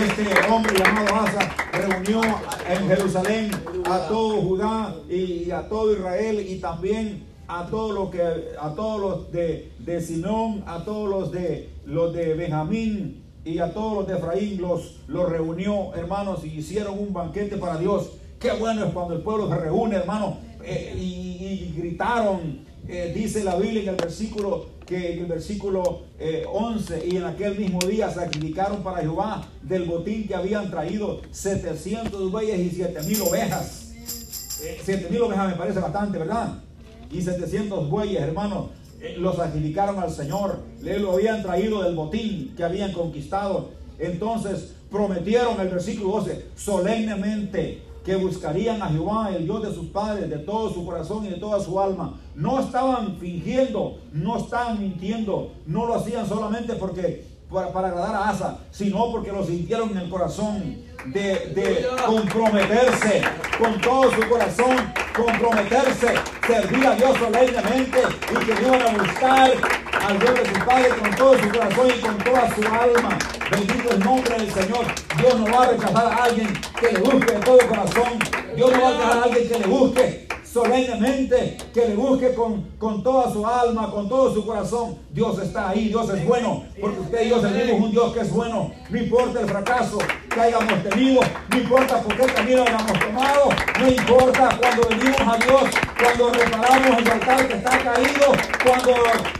Este 0.00 0.50
hombre 0.50 0.76
llamado 0.76 1.14
Asa 1.14 1.54
reunió 1.72 2.20
en 2.68 2.88
Jerusalén 2.88 3.50
a 3.94 4.08
todo 4.08 4.40
Judá 4.42 4.94
y 5.08 5.50
a 5.50 5.68
todo 5.68 5.92
Israel 5.92 6.44
y 6.48 6.56
también 6.56 7.24
a 7.48 7.66
todos 7.66 7.94
los 7.94 8.10
que 8.10 8.22
a 8.58 8.74
todos 8.74 9.00
los 9.00 9.32
de, 9.32 9.72
de 9.78 10.00
Sinón, 10.00 10.64
a 10.66 10.84
todos 10.84 11.08
los 11.10 11.32
de 11.32 11.68
los 11.84 12.14
de 12.14 12.34
Benjamín 12.34 13.22
y 13.44 13.58
a 13.58 13.72
todos 13.72 13.94
los 13.98 14.06
de 14.06 14.14
Efraín 14.14 14.60
los, 14.60 15.00
los 15.08 15.28
reunió, 15.28 15.94
hermanos, 15.94 16.44
y 16.44 16.48
hicieron 16.48 16.98
un 16.98 17.12
banquete 17.12 17.56
para 17.56 17.76
Dios. 17.76 18.12
Qué 18.38 18.52
bueno 18.52 18.84
es 18.84 18.92
cuando 18.92 19.14
el 19.14 19.20
pueblo 19.20 19.48
se 19.48 19.56
reúne, 19.56 19.96
hermano, 19.96 20.38
eh, 20.64 20.94
y, 20.96 21.74
gritaron. 21.76 22.72
Eh, 22.88 23.12
dice 23.14 23.44
la 23.44 23.56
Biblia 23.56 23.82
en 23.82 23.88
el 23.90 23.94
versículo 23.94 24.66
que 24.84 25.12
en 25.12 25.20
el 25.20 25.26
versículo 25.26 26.02
11 26.52 26.98
eh, 26.98 27.08
y 27.12 27.16
en 27.16 27.24
aquel 27.24 27.56
mismo 27.56 27.78
día 27.80 28.10
sacrificaron 28.10 28.82
para 28.82 28.98
Jehová 28.98 29.46
del 29.62 29.84
botín 29.84 30.26
que 30.26 30.34
habían 30.34 30.68
traído 30.68 31.20
700 31.30 32.30
bueyes 32.30 32.58
y 32.58 32.70
7000 32.70 33.20
ovejas. 33.22 33.81
7000 34.84 35.22
ovejas 35.22 35.48
me 35.48 35.54
parece 35.56 35.80
bastante, 35.80 36.18
¿verdad? 36.18 36.62
y 37.12 37.20
700 37.20 37.90
bueyes, 37.90 38.20
hermanos, 38.22 38.70
eh, 39.00 39.16
los 39.18 39.36
sacrificaron 39.36 39.98
al 39.98 40.10
Señor. 40.10 40.60
Le 40.80 40.98
lo 40.98 41.12
habían 41.12 41.42
traído 41.42 41.82
del 41.82 41.94
botín 41.94 42.54
que 42.56 42.64
habían 42.64 42.92
conquistado. 42.92 43.70
Entonces 43.98 44.74
prometieron 44.90 45.60
el 45.60 45.68
versículo 45.68 46.16
12, 46.16 46.46
solemnemente 46.56 47.82
que 48.04 48.16
buscarían 48.16 48.82
a 48.82 48.88
Jehová, 48.88 49.30
el 49.34 49.44
Dios 49.44 49.62
de 49.62 49.72
sus 49.72 49.86
padres, 49.86 50.28
de 50.28 50.38
todo 50.38 50.72
su 50.72 50.84
corazón 50.84 51.24
y 51.24 51.28
de 51.28 51.36
toda 51.36 51.60
su 51.60 51.78
alma. 51.78 52.18
No 52.34 52.58
estaban 52.58 53.16
fingiendo, 53.18 53.98
no 54.12 54.38
estaban 54.38 54.80
mintiendo, 54.80 55.52
no 55.66 55.86
lo 55.86 55.94
hacían 55.94 56.26
solamente 56.26 56.74
porque 56.74 57.31
para, 57.52 57.88
agradar 57.88 58.14
a 58.14 58.28
Asa, 58.30 58.58
sino 58.70 59.10
porque 59.10 59.30
lo 59.30 59.44
sintieron 59.44 59.90
en 59.90 59.98
el 59.98 60.10
corazón 60.10 60.82
de, 61.06 61.86
comprometerse 62.06 63.22
con 63.58 63.80
todo 63.80 64.10
su 64.12 64.28
corazón, 64.28 64.76
comprometerse, 65.14 66.14
servir 66.46 66.86
a 66.86 66.94
Dios 66.94 67.18
solemnemente 67.18 68.00
y 68.30 68.44
que 68.44 68.62
iban 68.62 68.82
a 68.82 69.02
buscar 69.02 69.52
al 70.06 70.18
Dios 70.18 70.34
de 70.34 70.46
su 70.46 70.64
Padre 70.64 70.88
con 70.88 71.10
todo 71.16 71.38
su 71.38 71.48
corazón 71.50 71.88
y 71.88 72.00
con 72.00 72.18
toda 72.18 72.54
su 72.54 72.62
alma. 72.62 73.18
Bendito 73.50 73.90
el 73.90 74.00
nombre 74.00 74.38
del 74.38 74.52
Señor. 74.52 74.86
Dios 75.18 75.40
no 75.40 75.44
va 75.46 75.64
a 75.64 75.68
rechazar 75.68 76.06
a 76.06 76.24
alguien 76.24 76.60
que 76.80 76.92
le 76.92 77.00
busque 77.00 77.32
de 77.32 77.40
todo 77.40 77.58
corazón. 77.68 78.18
Dios 78.56 78.72
no 78.72 78.80
va 78.80 78.88
a 78.88 78.92
rechazar 78.92 79.18
a 79.18 79.22
alguien 79.24 79.48
que 79.48 79.58
le 79.58 79.66
busque 79.66 80.31
solemnemente, 80.52 81.56
que 81.72 81.88
le 81.88 81.94
busque 81.94 82.34
con, 82.34 82.62
con 82.78 83.02
toda 83.02 83.32
su 83.32 83.46
alma, 83.46 83.90
con 83.90 84.08
todo 84.08 84.34
su 84.34 84.44
corazón. 84.44 84.98
Dios 85.10 85.38
está 85.38 85.70
ahí, 85.70 85.88
Dios 85.88 86.08
es 86.10 86.26
bueno, 86.26 86.64
porque 86.80 87.00
usted 87.00 87.26
y 87.26 87.30
yo 87.30 87.40
servimos 87.40 87.80
un 87.80 87.90
Dios 87.90 88.12
que 88.12 88.20
es 88.20 88.30
bueno. 88.30 88.70
No 88.90 88.98
importa 88.98 89.40
el 89.40 89.48
fracaso 89.48 89.98
que 90.32 90.40
hayamos 90.40 90.82
tenido, 90.82 91.22
no 91.48 91.58
importa 91.58 92.00
por 92.02 92.16
qué 92.16 92.26
camino 92.32 92.62
hayamos 92.62 92.98
tomado, 92.98 93.48
no 93.80 93.88
importa 93.88 94.58
cuando 94.60 94.88
venimos 94.88 95.20
a 95.20 95.36
Dios, 95.38 95.62
cuando 96.02 96.32
reparamos 96.32 96.98
el 96.98 97.10
altar 97.10 97.48
que 97.48 97.54
está 97.54 97.78
caído, 97.78 98.26
cuando 98.64 98.94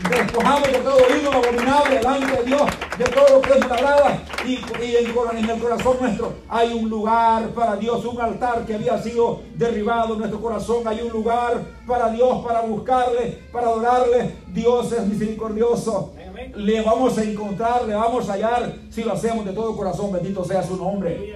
despojamos 0.09 0.71
de 0.71 0.79
todo 0.79 0.99
ídolo 1.19 1.37
abominable 1.37 1.95
delante 1.95 2.37
de 2.37 2.43
Dios, 2.43 2.61
de 2.97 3.05
todo 3.05 3.29
lo 3.29 3.41
que 3.41 3.53
es 3.53 3.65
una 3.65 4.23
y, 4.45 4.59
y 4.83 4.95
en 4.97 5.49
el 5.49 5.59
corazón 5.59 5.97
nuestro 6.01 6.33
hay 6.49 6.73
un 6.73 6.89
lugar 6.89 7.49
para 7.49 7.75
Dios, 7.75 8.03
un 8.05 8.19
altar 8.19 8.65
que 8.65 8.75
había 8.75 9.01
sido 9.01 9.41
derribado 9.55 10.13
en 10.13 10.19
nuestro 10.19 10.41
corazón, 10.41 10.87
hay 10.87 11.01
un 11.03 11.09
lugar 11.11 11.61
para 11.87 12.09
Dios, 12.09 12.45
para 12.45 12.61
buscarle, 12.61 13.39
para 13.51 13.67
adorarle. 13.67 14.35
Dios 14.47 14.91
es 14.91 15.05
misericordioso. 15.05 16.13
Le 16.55 16.81
vamos 16.81 17.17
a 17.17 17.23
encontrar, 17.23 17.85
le 17.85 17.93
vamos 17.93 18.29
a 18.29 18.33
hallar 18.33 18.75
si 18.89 19.03
lo 19.03 19.13
hacemos 19.13 19.45
de 19.45 19.53
todo 19.53 19.75
corazón. 19.75 20.11
Bendito 20.11 20.43
sea 20.43 20.63
su 20.63 20.75
nombre. 20.75 21.35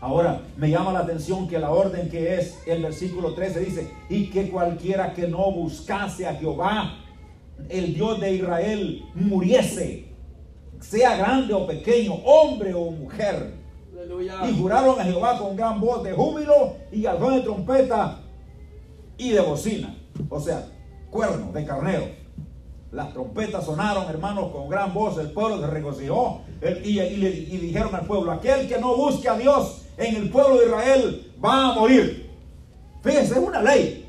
Ahora, 0.00 0.40
me 0.56 0.70
llama 0.70 0.92
la 0.92 1.00
atención 1.00 1.48
que 1.48 1.58
la 1.58 1.70
orden 1.70 2.08
que 2.08 2.36
es 2.36 2.58
el 2.66 2.82
versículo 2.82 3.34
13 3.34 3.60
dice, 3.60 3.90
y 4.08 4.30
que 4.30 4.48
cualquiera 4.48 5.12
que 5.12 5.26
no 5.26 5.50
buscase 5.50 6.26
a 6.26 6.34
Jehová, 6.34 6.94
el 7.68 7.94
Dios 7.94 8.20
de 8.20 8.34
Israel, 8.34 9.02
muriese, 9.14 10.06
sea 10.80 11.16
grande 11.16 11.52
o 11.52 11.66
pequeño, 11.66 12.14
hombre 12.24 12.74
o 12.74 12.90
mujer. 12.92 13.54
Y 14.48 14.56
juraron 14.56 15.00
a 15.00 15.04
Jehová 15.04 15.36
con 15.38 15.56
gran 15.56 15.80
voz 15.80 16.04
de 16.04 16.12
júbilo 16.12 16.76
y 16.92 17.04
al 17.04 17.18
de 17.18 17.40
trompeta 17.40 18.20
y 19.18 19.30
de 19.30 19.40
bocina. 19.40 19.94
O 20.30 20.40
sea, 20.40 20.66
cuerno 21.10 21.52
de 21.52 21.64
carnero. 21.66 22.06
Las 22.90 23.12
trompetas 23.12 23.66
sonaron, 23.66 24.08
hermanos, 24.08 24.50
con 24.50 24.68
gran 24.68 24.94
voz. 24.94 25.18
El 25.18 25.32
pueblo 25.32 25.60
se 25.60 25.66
regocijó 25.66 26.42
y, 26.82 26.98
y, 26.98 27.58
dijeron 27.58 27.94
al 27.94 28.06
pueblo: 28.06 28.32
Aquel 28.32 28.66
que 28.66 28.78
no 28.78 28.96
busque 28.96 29.28
a 29.28 29.36
Dios 29.36 29.82
en 29.98 30.16
el 30.16 30.30
pueblo 30.30 30.58
de 30.58 30.66
Israel 30.66 31.32
va 31.44 31.68
a 31.68 31.74
morir. 31.74 32.30
Fíjense, 33.02 33.34
es 33.34 33.38
una 33.38 33.60
ley 33.60 34.08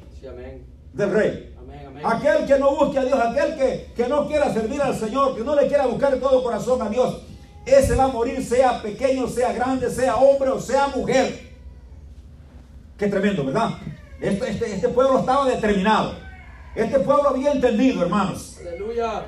del 0.94 1.12
rey. 1.12 1.56
Aquel 2.02 2.46
que 2.46 2.58
no 2.58 2.76
busque 2.76 2.98
a 2.98 3.04
Dios, 3.04 3.20
aquel 3.20 3.56
que, 3.58 3.92
que 3.94 4.08
no 4.08 4.26
quiera 4.26 4.54
servir 4.54 4.82
al 4.82 4.96
Señor, 4.96 5.36
que 5.36 5.44
no 5.44 5.54
le 5.54 5.68
quiera 5.68 5.86
buscar 5.86 6.14
de 6.14 6.20
todo 6.20 6.42
corazón 6.42 6.82
a 6.82 6.90
Dios, 6.90 7.24
ese 7.66 7.96
va 7.96 8.06
a 8.06 8.08
morir, 8.08 8.44
sea 8.44 8.82
pequeño, 8.82 9.28
sea 9.28 9.52
grande, 9.52 9.90
sea 9.90 10.16
hombre 10.16 10.50
o 10.50 10.62
sea 10.62 10.88
mujer. 10.88 11.50
Qué 12.98 13.08
tremendo, 13.08 13.46
¿verdad? 13.46 13.72
Este, 14.22 14.50
este, 14.50 14.76
este 14.76 14.90
pueblo 14.90 15.20
estaba 15.20 15.46
determinado. 15.46 16.16
Este 16.76 17.00
pueblo 17.00 17.30
había 17.30 17.52
entendido, 17.52 18.04
hermanos, 18.04 18.58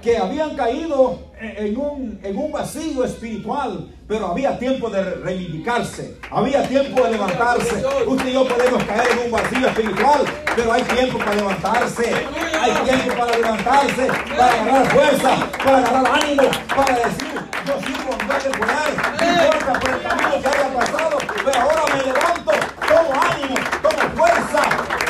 que 0.02 0.18
habían 0.18 0.56
caído 0.56 1.20
en 1.40 1.76
un, 1.76 2.20
en 2.24 2.38
un 2.38 2.52
vacío 2.52 3.04
espiritual, 3.04 3.90
pero 4.08 4.28
había 4.28 4.60
tiempo 4.60 4.90
de 4.90 5.04
reivindicarse, 5.16 6.18
había 6.30 6.68
tiempo 6.68 7.02
de 7.04 7.12
levantarse. 7.12 7.84
Usted 8.06 8.28
y 8.28 8.34
yo 8.34 8.48
podemos 8.48 8.84
caer 8.84 9.12
en 9.12 9.26
un 9.26 9.32
vacío 9.32 9.68
espiritual, 9.68 10.22
pero 10.56 10.72
hay 10.72 10.84
tiempo 10.84 11.18
para 11.18 11.36
levantarse, 11.36 12.14
hay 12.62 12.72
tiempo 12.86 13.18
para 13.18 13.38
levantarse, 13.38 14.08
para 14.38 14.62
agarrar 14.62 14.92
fuerza, 14.92 15.52
para 15.64 15.78
agarrar 15.80 16.22
ánimo, 16.24 16.44
para 16.76 16.96
decir, 16.96 17.34
yo 17.66 17.74
sigo 17.80 18.18
en 18.20 18.28
vez 18.28 18.44
de 18.44 18.50
poder, 18.52 18.92
no 19.20 19.44
importa 19.44 19.80
por 19.80 19.90
el 19.90 20.02
camino 20.02 20.42
que 20.42 20.48
haya 20.48 20.74
pasado, 20.74 21.18
pero 21.44 21.60
ahora 21.60 21.96
me 21.96 22.04
levanto, 22.04 22.52
tomo 22.88 23.22
ánimo, 23.22 23.56
tomo 23.82 24.16
fuerza, 24.16 24.62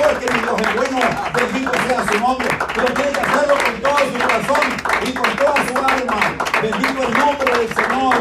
porque 0.02 0.32
mi 0.32 0.40
Dios 0.40 0.62
es 0.62 0.76
bueno, 0.76 1.00
bendito 1.34 1.72
sea 1.88 2.06
su 2.12 2.20
nombre, 2.20 2.48
pero 2.74 2.94
tiene 2.94 3.12
que 3.12 3.20
hacerlo 3.20 3.56
con 3.64 3.82
todo 3.82 3.98
su 3.98 4.20
corazón 4.20 4.66
y 5.06 5.12
con 5.14 5.36
toda 5.36 5.56
su 5.56 5.78
alma. 5.78 6.20
Bendito 6.62 7.04
el 7.04 7.18
nombre 7.18 7.58
del 7.58 7.76
Señor. 7.76 8.16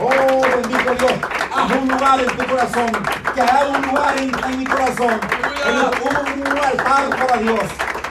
Oh, 0.00 0.42
bendito 0.42 0.94
Dios. 0.94 1.12
Haz 1.54 1.70
un 1.70 1.88
lugar 1.88 2.20
en 2.20 2.26
tu 2.26 2.46
corazón, 2.46 2.90
que 3.34 3.40
haga 3.40 3.66
un 3.66 3.82
lugar 3.82 4.16
en, 4.18 4.58
mi 4.58 4.64
corazón, 4.64 5.20
un, 5.66 6.42
un 6.42 6.58
altar 6.58 7.08
para 7.10 7.36
Dios 7.38 7.70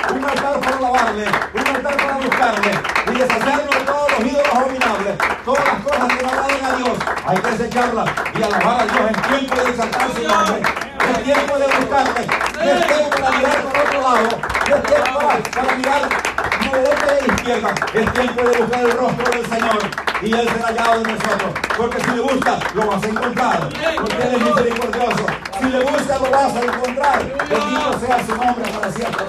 un 0.10 0.26
altar 0.26 0.60
para 0.60 0.78
alabarle, 0.78 1.26
un 1.54 1.76
altar 1.76 1.98
para 1.98 2.18
buscarle 2.18 2.72
y 3.08 3.18
deshacernos 3.18 3.70
de 3.70 3.86
todos 3.86 4.12
los 4.12 4.20
ídolos 4.20 4.54
abominables, 4.54 5.18
todas 5.46 5.66
las 5.66 5.82
cosas 5.82 6.08
que 6.14 6.24
no 6.24 6.30
agradan 6.30 6.66
a 6.66 6.78
Dios. 6.78 6.98
Hay 7.26 7.38
que 7.38 7.52
desecharlas 7.52 8.10
y 8.38 8.44
alabar 8.44 8.82
a 8.82 8.86
Dios 8.86 9.08
en 9.08 9.22
tiempo 9.22 9.56
de 9.64 9.70
exaltar 9.70 10.10
su 10.14 10.93
en 11.10 11.24
tiempo 11.24 11.58
de 11.58 11.66
buscarle, 11.66 12.22
es 12.22 12.88
tiempo 12.88 13.10
para 13.10 13.38
mirar 13.38 13.64
por 13.64 13.78
otro 13.78 14.02
lado, 14.02 14.30
es 14.66 14.84
tiempo 14.84 15.20
para, 15.20 15.76
mirar 15.76 16.02
no 16.66 16.72
de 16.72 16.82
derecha 16.82 17.14
de 17.14 17.34
izquierda, 17.34 17.76
es 17.94 18.14
tiempo 18.14 18.42
de 18.44 18.58
buscar 18.58 18.82
el 18.82 18.92
rostro 18.92 19.32
del 19.32 19.46
Señor 19.50 20.04
y 20.22 20.34
Él 20.34 20.50
será 20.50 20.68
hallado 20.68 21.04
de 21.04 21.14
nosotros. 21.14 21.54
Porque 21.76 22.00
si 22.02 22.12
le 22.12 22.22
buscas, 22.22 22.76
lo 22.76 22.88
vas 22.88 23.04
a 23.04 23.08
encontrar. 23.08 23.70
Porque 23.98 24.24
Él 24.24 24.34
es 24.36 24.42
misericordioso. 24.42 25.26
Si 25.60 25.66
le 25.66 25.80
buscas, 25.80 26.22
lo 26.22 26.32
vas 26.32 26.56
a 26.56 26.60
encontrar. 26.62 27.20
Bendito 27.50 28.00
sea 28.00 28.26
su 28.26 28.36
nombre 28.36 28.72
para 28.72 28.92
siempre. 28.92 29.26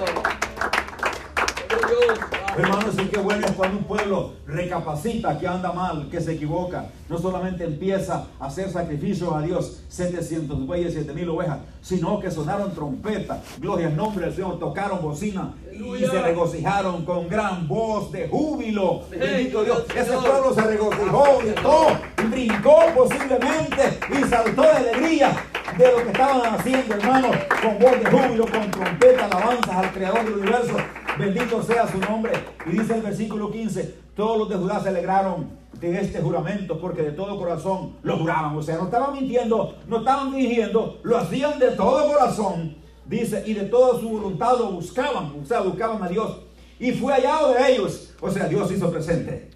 Hermanos, 2.57 2.94
y 3.02 3.07
qué 3.07 3.18
bueno 3.18 3.44
es 3.46 3.52
cuando 3.52 3.78
un 3.78 3.84
pueblo 3.84 4.34
recapacita 4.46 5.36
que 5.38 5.48
anda 5.48 5.72
mal, 5.72 6.09
que 6.09 6.20
se 6.20 6.34
equivoca. 6.34 6.86
No 7.09 7.18
solamente 7.18 7.64
empieza 7.64 8.26
a 8.38 8.46
hacer 8.46 8.70
sacrificios 8.70 9.32
a 9.34 9.40
Dios, 9.40 9.82
700 9.88 10.64
bueyes, 10.64 10.94
7000 10.94 11.28
ovejas, 11.30 11.59
sino 11.82 12.20
que 12.20 12.30
sonaron 12.30 12.72
trompeta, 12.72 13.42
gloria 13.59 13.88
al 13.88 13.96
nombre 13.96 14.26
del 14.26 14.34
Señor, 14.34 14.61
tocaron 14.61 15.02
bocina 15.02 15.52
y 15.72 16.05
se 16.05 16.22
regocijaron 16.22 17.05
con 17.05 17.28
gran 17.28 17.66
voz 17.66 18.12
de 18.12 18.28
júbilo. 18.28 19.02
Bendito 19.11 19.64
Dios. 19.64 19.84
Ese 19.94 20.12
pueblo 20.12 20.55
se 20.55 20.62
regocijó, 20.62 21.38
gritó, 21.42 21.86
brincó 22.30 22.76
posiblemente 22.94 23.98
y 24.11 24.28
saltó 24.28 24.62
de 24.62 24.68
alegría 24.68 25.36
de 25.76 25.90
lo 25.90 25.96
que 26.05 26.11
estaban 26.12 26.55
haciendo, 26.55 26.94
hermanos, 26.94 27.36
con 27.61 27.78
voz 27.80 27.98
de 27.98 28.11
júbilo, 28.11 28.46
con 28.46 28.70
trompeta, 28.70 29.24
alabanzas 29.24 29.76
al 29.76 29.92
Creador 29.92 30.24
del 30.24 30.34
universo. 30.34 30.76
Bendito 31.19 31.62
sea 31.62 31.87
su 31.87 31.99
nombre. 31.99 32.33
Y 32.67 32.71
dice 32.71 32.95
el 32.95 33.03
versículo 33.03 33.51
15, 33.51 33.95
todos 34.17 34.39
los 34.39 34.49
de 34.49 34.57
Judá 34.57 34.81
se 34.81 34.89
alegraron 34.89 35.65
de 35.81 36.01
este 36.01 36.21
juramento 36.21 36.81
porque 36.81 37.03
de 37.03 37.12
todo 37.12 37.39
corazón 37.39 37.97
lo 38.03 38.19
juraban. 38.19 38.57
O 38.57 38.62
sea, 38.62 38.77
no 38.77 38.85
estaban 38.85 39.12
mintiendo, 39.12 39.77
no 39.87 39.99
estaban 39.99 40.33
fingiendo, 40.33 41.01
lo 41.03 41.19
hacían 41.19 41.59
de 41.59 41.73
todo 41.73 42.12
corazón. 42.12 42.77
Dice, 43.07 43.45
y 43.47 43.53
de 43.53 43.65
toda 43.65 44.01
su 44.01 44.09
voluntad 44.09 44.59
lo 44.59 44.73
buscaban, 44.73 45.35
o 45.41 45.45
sea, 45.45 45.61
buscaban 45.61 46.03
a 46.03 46.09
Dios. 46.09 46.39
Y 46.79 46.93
fue 46.93 47.12
hallado 47.12 47.53
de 47.53 47.73
ellos. 47.73 48.15
O 48.20 48.31
sea, 48.31 48.47
Dios 48.47 48.70
hizo 48.73 48.91
presente. 48.91 49.51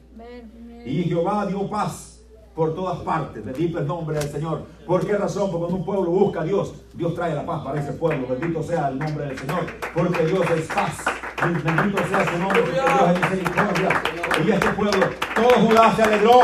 Y 0.84 1.04
Jehová 1.04 1.46
dio 1.46 1.68
paz 1.68 2.20
por 2.54 2.74
todas 2.74 2.98
partes. 3.00 3.44
Bendito 3.44 3.78
el 3.78 3.86
nombre 3.86 4.18
del 4.18 4.30
Señor. 4.30 4.64
¿Por 4.86 5.06
qué 5.06 5.16
razón? 5.16 5.50
Porque 5.50 5.58
cuando 5.58 5.76
un 5.76 5.84
pueblo 5.84 6.10
busca 6.10 6.42
a 6.42 6.44
Dios, 6.44 6.74
Dios 6.94 7.14
trae 7.14 7.34
la 7.34 7.44
paz 7.44 7.64
para 7.64 7.80
ese 7.80 7.92
pueblo. 7.92 8.26
Bendito 8.28 8.62
sea 8.62 8.88
el 8.88 8.98
nombre 8.98 9.26
del 9.26 9.38
Señor. 9.38 9.66
Porque 9.94 10.26
Dios 10.26 10.44
es 10.50 10.66
paz. 10.66 11.04
Bendito 11.40 11.98
sea 12.08 12.24
su 12.24 12.38
nombre, 12.38 12.62
Dios 12.62 12.86
es 13.14 13.20
misericordia. 13.20 14.02
Y 14.44 14.50
este 14.50 14.68
pueblo, 14.70 15.06
todo 15.34 15.50
Judá 15.50 15.94
se 15.94 16.02
alegró. 16.02 16.40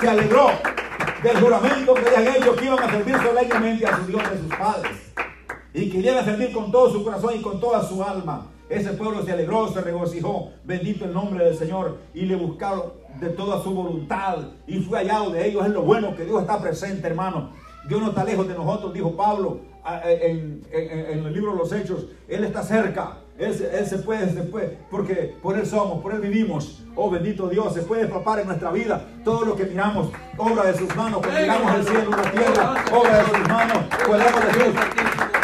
Se 0.00 0.08
alegró 0.08 0.50
del 1.22 1.40
juramento 1.40 1.94
que 1.94 2.16
habían 2.16 2.36
hecho 2.36 2.56
que 2.56 2.64
iban 2.64 2.82
a 2.82 2.90
servir 2.90 3.16
solemnemente 3.16 3.86
a 3.86 3.96
su 3.96 4.06
Dios 4.06 4.30
de 4.30 4.38
sus 4.38 4.56
padres. 4.56 5.12
Y 5.74 5.90
que 5.90 5.98
iban 5.98 6.18
a 6.18 6.24
servir 6.24 6.52
con 6.52 6.70
todo 6.70 6.92
su 6.92 7.02
corazón 7.02 7.34
y 7.36 7.42
con 7.42 7.60
toda 7.60 7.82
su 7.82 8.02
alma. 8.02 8.46
Ese 8.68 8.92
pueblo 8.92 9.24
se 9.24 9.32
alegró, 9.32 9.72
se 9.72 9.80
regocijó. 9.80 10.52
Bendito 10.64 11.04
el 11.04 11.12
nombre 11.12 11.44
del 11.44 11.56
Señor. 11.56 11.98
Y 12.14 12.22
le 12.22 12.36
buscaron 12.36 12.92
de 13.20 13.28
toda 13.30 13.62
su 13.62 13.74
voluntad. 13.74 14.38
Y 14.66 14.80
fue 14.80 14.98
hallado 14.98 15.30
de 15.30 15.48
ellos. 15.48 15.66
Es 15.66 15.72
lo 15.72 15.82
bueno 15.82 16.14
que 16.14 16.24
Dios 16.24 16.40
está 16.40 16.60
presente, 16.60 17.06
hermano. 17.06 17.50
Dios 17.88 18.00
no 18.00 18.10
está 18.10 18.24
lejos 18.24 18.46
de 18.46 18.54
nosotros, 18.54 18.94
dijo 18.94 19.16
Pablo 19.16 19.72
en, 20.04 20.64
el 20.70 21.32
libro 21.32 21.52
de 21.52 21.58
los 21.58 21.72
Hechos. 21.72 22.06
Él 22.28 22.44
está 22.44 22.62
cerca. 22.62 23.18
Él, 23.38 23.54
se 23.54 23.98
puede, 23.98 24.32
se 24.32 24.42
puede, 24.42 24.78
porque 24.90 25.34
por 25.42 25.58
Él 25.58 25.66
somos, 25.66 26.02
por 26.02 26.12
Él 26.12 26.20
vivimos. 26.20 26.82
Oh 26.94 27.10
bendito 27.10 27.48
Dios, 27.48 27.72
se 27.72 27.82
puede 27.82 28.06
papar 28.06 28.40
en 28.40 28.46
nuestra 28.46 28.70
vida 28.70 29.06
todo 29.24 29.44
lo 29.46 29.56
que 29.56 29.64
miramos, 29.64 30.10
obra 30.36 30.64
de 30.64 30.78
sus 30.78 30.94
manos, 30.94 31.22
que 31.22 31.30
miramos 31.30 31.74
el 31.76 31.84
cielo 31.84 32.10
y 32.10 32.10
la 32.10 32.30
tierra, 32.30 32.84
obra 32.92 33.18
de 33.18 33.24
sus 33.24 33.48
manos, 33.48 33.78
podemos 34.06 34.46
decir, 34.46 34.74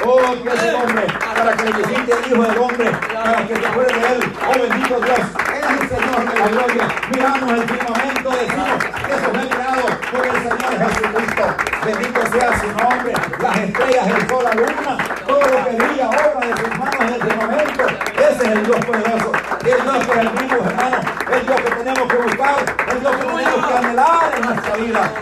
oh 0.05 0.43
que 0.43 0.49
es 0.49 0.63
el 0.63 0.75
hombre, 0.75 1.07
para 1.37 1.57
que 1.57 1.65
le 1.65 1.73
visite 1.73 2.13
el 2.13 2.33
Hijo 2.33 2.43
del 2.43 2.59
Hombre, 2.59 2.91
para 3.15 3.47
que 3.47 3.57
se 3.57 3.67
acuerde 3.67 3.99
de 3.99 4.07
Él, 4.07 4.33
oh 4.47 4.69
bendito 4.69 5.01
Dios, 5.01 5.19
es 5.19 5.81
el 5.81 5.89
Señor 5.89 6.33
de 6.33 6.39
la 6.39 6.49
gloria. 6.49 6.89
Miramos 7.11 7.51
el 7.53 7.63
firmamento, 7.63 8.31
decimos 8.31 8.85
que 9.07 9.13
eso 9.13 9.31
fue 9.33 9.49
creado 9.49 9.87
por 10.13 10.27
el 10.27 10.37
Señor 10.43 10.93
Jesucristo. 10.93 11.68
Bendito 11.85 12.21
sea 12.33 12.61
su 12.61 12.67
nombre, 12.67 13.13
las 13.41 13.57
estrellas, 13.57 14.07
el 14.09 14.29
sol, 14.29 14.45
la 14.45 14.55
luna, 14.55 14.99
todo 15.27 15.41
lo 15.41 15.65
que 15.65 15.77
brilla, 15.77 16.09
obra 16.09 16.47
de 16.47 16.57
sus 16.57 16.79
manos 16.79 17.01
en 17.01 17.09
el 17.15 17.23
firmamento. 17.23 17.87
Ese 18.15 18.45
es 18.45 18.51
el 18.51 18.67
Dios 18.67 18.85
poderoso. 18.85 19.33
El 19.61 19.83
Dios 19.83 20.07
que 20.07 20.21
vivimos, 20.21 20.67
hermano. 20.67 21.01
El 21.33 21.47
Dios 21.47 21.61
que 21.61 21.71
tenemos 21.71 22.09
que 22.09 22.17
buscar. 22.17 22.57
El 22.91 23.01
Dios 23.01 23.17
que 23.17 23.25
tenemos 23.25 23.67
que 23.67 23.75
anhelar 23.75 24.33
en 24.37 24.43
nuestra 24.47 24.77
vida. 24.77 25.13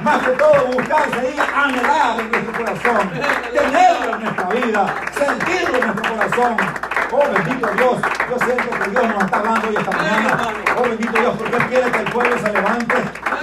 Más 0.00 0.22
que 0.22 0.30
todo, 0.32 0.66
buscar 0.66 1.10
sería 1.10 1.44
anhelar 1.54 2.20
en 2.20 2.30
nuestro 2.30 2.52
corazón. 2.52 3.10
Tenerlo 3.52 4.14
en 4.14 4.24
nuestra 4.24 4.48
vida, 4.48 4.94
sentirlo 5.12 5.78
en 5.78 5.86
nuestro 5.86 6.16
corazón. 6.16 6.85
Oh 7.12 7.22
bendito 7.32 7.68
Dios, 7.76 7.96
yo 8.28 8.38
siento 8.44 8.70
que 8.82 8.90
Dios 8.90 9.06
nos 9.06 9.24
está 9.24 9.38
hablando 9.38 9.68
hoy 9.68 9.76
esta 9.76 9.90
mañana. 9.96 10.48
Oh 10.76 10.82
bendito 10.82 11.12
Dios, 11.12 11.34
porque 11.38 11.56
Él 11.56 11.66
quiere 11.68 11.90
que 11.92 11.98
el 11.98 12.10
pueblo 12.10 12.38
se 12.38 12.52
levante. 12.52 12.94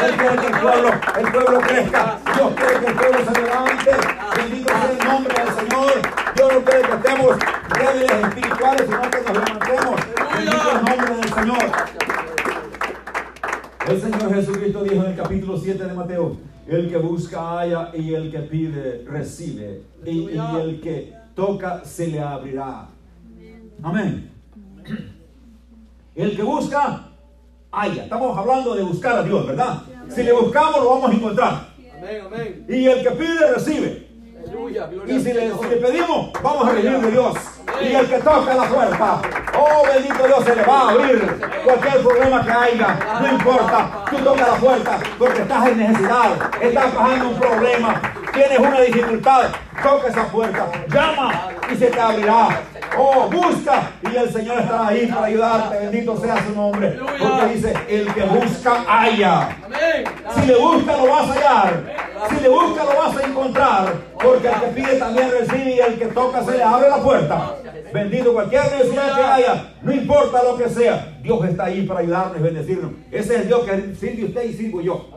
Él 0.03 0.17
quiere 0.17 0.35
que 0.37 0.47
el 0.47 0.59
pueblo, 0.59 0.89
el 1.17 1.31
pueblo 1.31 1.59
crezca. 1.61 2.17
Dios 2.35 2.53
quiere 2.55 2.79
que 2.79 2.85
el 2.87 2.93
pueblo 2.93 3.19
se 3.25 3.41
levante. 3.41 3.91
Bendito 4.35 4.69
sea 4.69 4.91
el 4.91 5.07
nombre 5.07 5.33
del 5.33 5.53
Señor. 5.53 5.93
Dios 6.35 6.53
no 6.53 6.61
quiere 6.65 6.81
que 6.81 6.93
estemos 6.93 7.37
débiles 7.79 8.11
espirituales, 8.11 8.85
sino 8.85 9.01
que 9.01 9.21
nos 9.21 9.33
levantemos. 9.33 10.01
Bendito 10.35 10.71
el 10.71 10.85
nombre 10.85 11.15
del 11.15 11.33
Señor. 11.33 11.71
El 13.87 14.01
Señor 14.01 14.33
Jesucristo 14.33 14.83
dijo 14.83 15.03
en 15.03 15.11
el 15.11 15.15
capítulo 15.15 15.57
7 15.57 15.83
de 15.83 15.93
Mateo, 15.93 16.37
el 16.67 16.89
que 16.89 16.97
busca 16.97 17.59
haya 17.59 17.91
y 17.93 18.13
el 18.13 18.31
que 18.31 18.39
pide 18.39 19.05
recibe 19.07 19.83
y, 20.05 20.29
y 20.31 20.55
el 20.59 20.81
que 20.81 21.13
toca 21.35 21.83
se 21.85 22.07
le 22.07 22.19
abrirá. 22.19 22.92
Amén. 23.83 24.31
El 26.15 26.35
que 26.35 26.41
busca 26.41 27.09
haya. 27.71 28.03
Estamos 28.03 28.37
hablando 28.37 28.75
de 28.75 28.83
buscar 28.83 29.17
a 29.17 29.23
Dios, 29.23 29.45
¿verdad? 29.45 29.81
Si 30.07 30.23
le 30.23 30.31
buscamos 30.31 30.81
lo 30.81 30.89
vamos 30.89 31.11
a 31.11 31.13
encontrar. 31.13 31.67
Amén, 31.97 32.21
amén. 32.25 32.65
Y 32.69 32.85
el 32.85 33.03
que 33.03 33.11
pide 33.11 33.53
recibe. 33.53 34.12
Aleluya, 34.45 34.89
Y 35.07 35.19
si 35.19 35.33
le, 35.33 35.41
Señor. 35.41 35.59
si 35.61 35.69
le 35.69 35.75
pedimos, 35.77 36.31
vamos 36.41 36.67
a 36.67 36.71
recibir 36.71 36.99
de 36.99 37.11
Dios. 37.11 37.33
Y 37.81 37.93
el 37.93 38.07
que 38.07 38.17
toca 38.19 38.53
la 38.53 38.63
puerta, 38.63 39.21
oh 39.57 39.83
bendito 39.87 40.27
Dios, 40.27 40.43
se 40.43 40.55
le 40.55 40.63
va 40.63 40.79
a 40.79 40.89
abrir 40.89 41.41
cualquier 41.63 42.01
problema 42.01 42.43
que 42.43 42.51
haya. 42.51 42.97
No 43.21 43.27
importa, 43.29 44.05
tú 44.09 44.17
tocas 44.17 44.47
la 44.47 44.55
puerta 44.55 44.99
porque 45.17 45.41
estás 45.41 45.67
en 45.67 45.77
necesidad, 45.77 46.31
estás 46.61 46.91
pasando 46.91 47.29
un 47.29 47.39
problema, 47.39 48.01
tienes 48.33 48.59
una 48.59 48.81
dificultad. 48.81 49.49
Toca 49.81 50.07
esa 50.07 50.23
puerta, 50.27 50.67
llama 50.87 51.49
y 51.71 51.75
se 51.75 51.87
te 51.87 51.99
abrirá. 51.99 52.61
Oh, 52.95 53.27
busca 53.27 53.91
y 54.03 54.15
el 54.15 54.31
Señor 54.31 54.59
estará 54.59 54.87
ahí 54.89 55.07
para 55.07 55.25
ayudarte. 55.25 55.79
Bendito 55.79 56.15
sea 56.17 56.37
su 56.45 56.53
nombre. 56.55 56.99
Porque 56.99 57.53
dice: 57.53 57.73
El 57.89 58.13
que 58.13 58.21
busca, 58.21 58.83
haya. 58.87 59.49
Si 60.35 60.45
le 60.45 60.55
busca 60.55 60.95
lo 60.97 61.07
vas 61.09 61.29
a 61.29 61.33
hallar. 61.33 61.83
Si 62.29 62.35
le 62.39 62.49
busca 62.49 62.83
lo 62.83 62.95
vas 62.95 63.17
a 63.17 63.27
encontrar. 63.27 63.93
Porque 64.23 64.47
el 64.47 64.53
que 64.53 64.67
pide 64.67 64.95
también 64.99 65.31
recibe 65.31 65.75
y 65.75 65.79
el 65.79 65.99
que 65.99 66.05
toca 66.07 66.43
se 66.43 66.57
le 66.57 66.63
abre 66.63 66.89
la 66.89 66.97
puerta. 66.97 67.55
Bendito 67.93 68.33
cualquier 68.33 68.63
necesidad 68.71 69.15
que 69.15 69.23
haya, 69.23 69.73
no 69.81 69.91
importa 69.91 70.43
lo 70.43 70.57
que 70.57 70.69
sea, 70.69 71.13
Dios 71.21 71.45
está 71.45 71.65
ahí 71.65 71.83
para 71.83 71.99
ayudarnos 71.99 72.37
y 72.39 72.41
bendecirnos. 72.41 72.91
Ese 73.11 73.35
es 73.35 73.41
el 73.41 73.47
Dios 73.47 73.61
que 73.65 73.95
sirve 73.95 74.25
usted 74.25 74.43
y 74.43 74.53
sirvo 74.53 74.81
yo. 74.81 75.09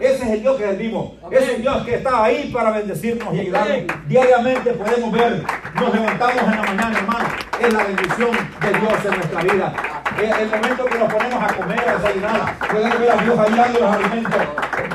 Ese 0.00 0.24
es 0.24 0.30
el 0.30 0.40
Dios 0.42 0.56
que 0.56 0.64
servimos. 0.64 1.12
Ese 1.30 1.44
es 1.44 1.50
el 1.50 1.62
Dios 1.62 1.84
que 1.84 1.94
está 1.94 2.24
ahí 2.24 2.50
para 2.52 2.70
bendecirnos 2.72 3.34
y 3.34 3.40
ayudarnos. 3.40 3.78
Diariamente 4.08 4.72
podemos 4.72 5.12
ver, 5.12 5.42
nos 5.74 5.94
levantamos 5.94 6.42
en 6.42 6.50
la 6.50 6.62
mañana, 6.62 6.98
hermano. 6.98 7.28
Es 7.60 7.72
la 7.72 7.84
bendición 7.84 8.30
de 8.60 8.78
Dios 8.78 9.04
en 9.04 9.10
nuestra 9.10 9.42
vida. 9.42 9.74
Es 10.22 10.38
el 10.38 10.48
momento 10.48 10.84
que 10.86 10.98
nos 10.98 11.12
ponemos 11.12 11.42
a 11.44 11.54
comer, 11.54 11.80
a 11.88 11.96
desayunar, 11.96 12.58
podemos 12.58 12.98
ver 12.98 13.10
a 13.10 13.16
Dios 13.22 13.38
ahí 13.38 13.54
dando 13.54 13.78
los 13.78 13.94
alimentos. 13.94 14.42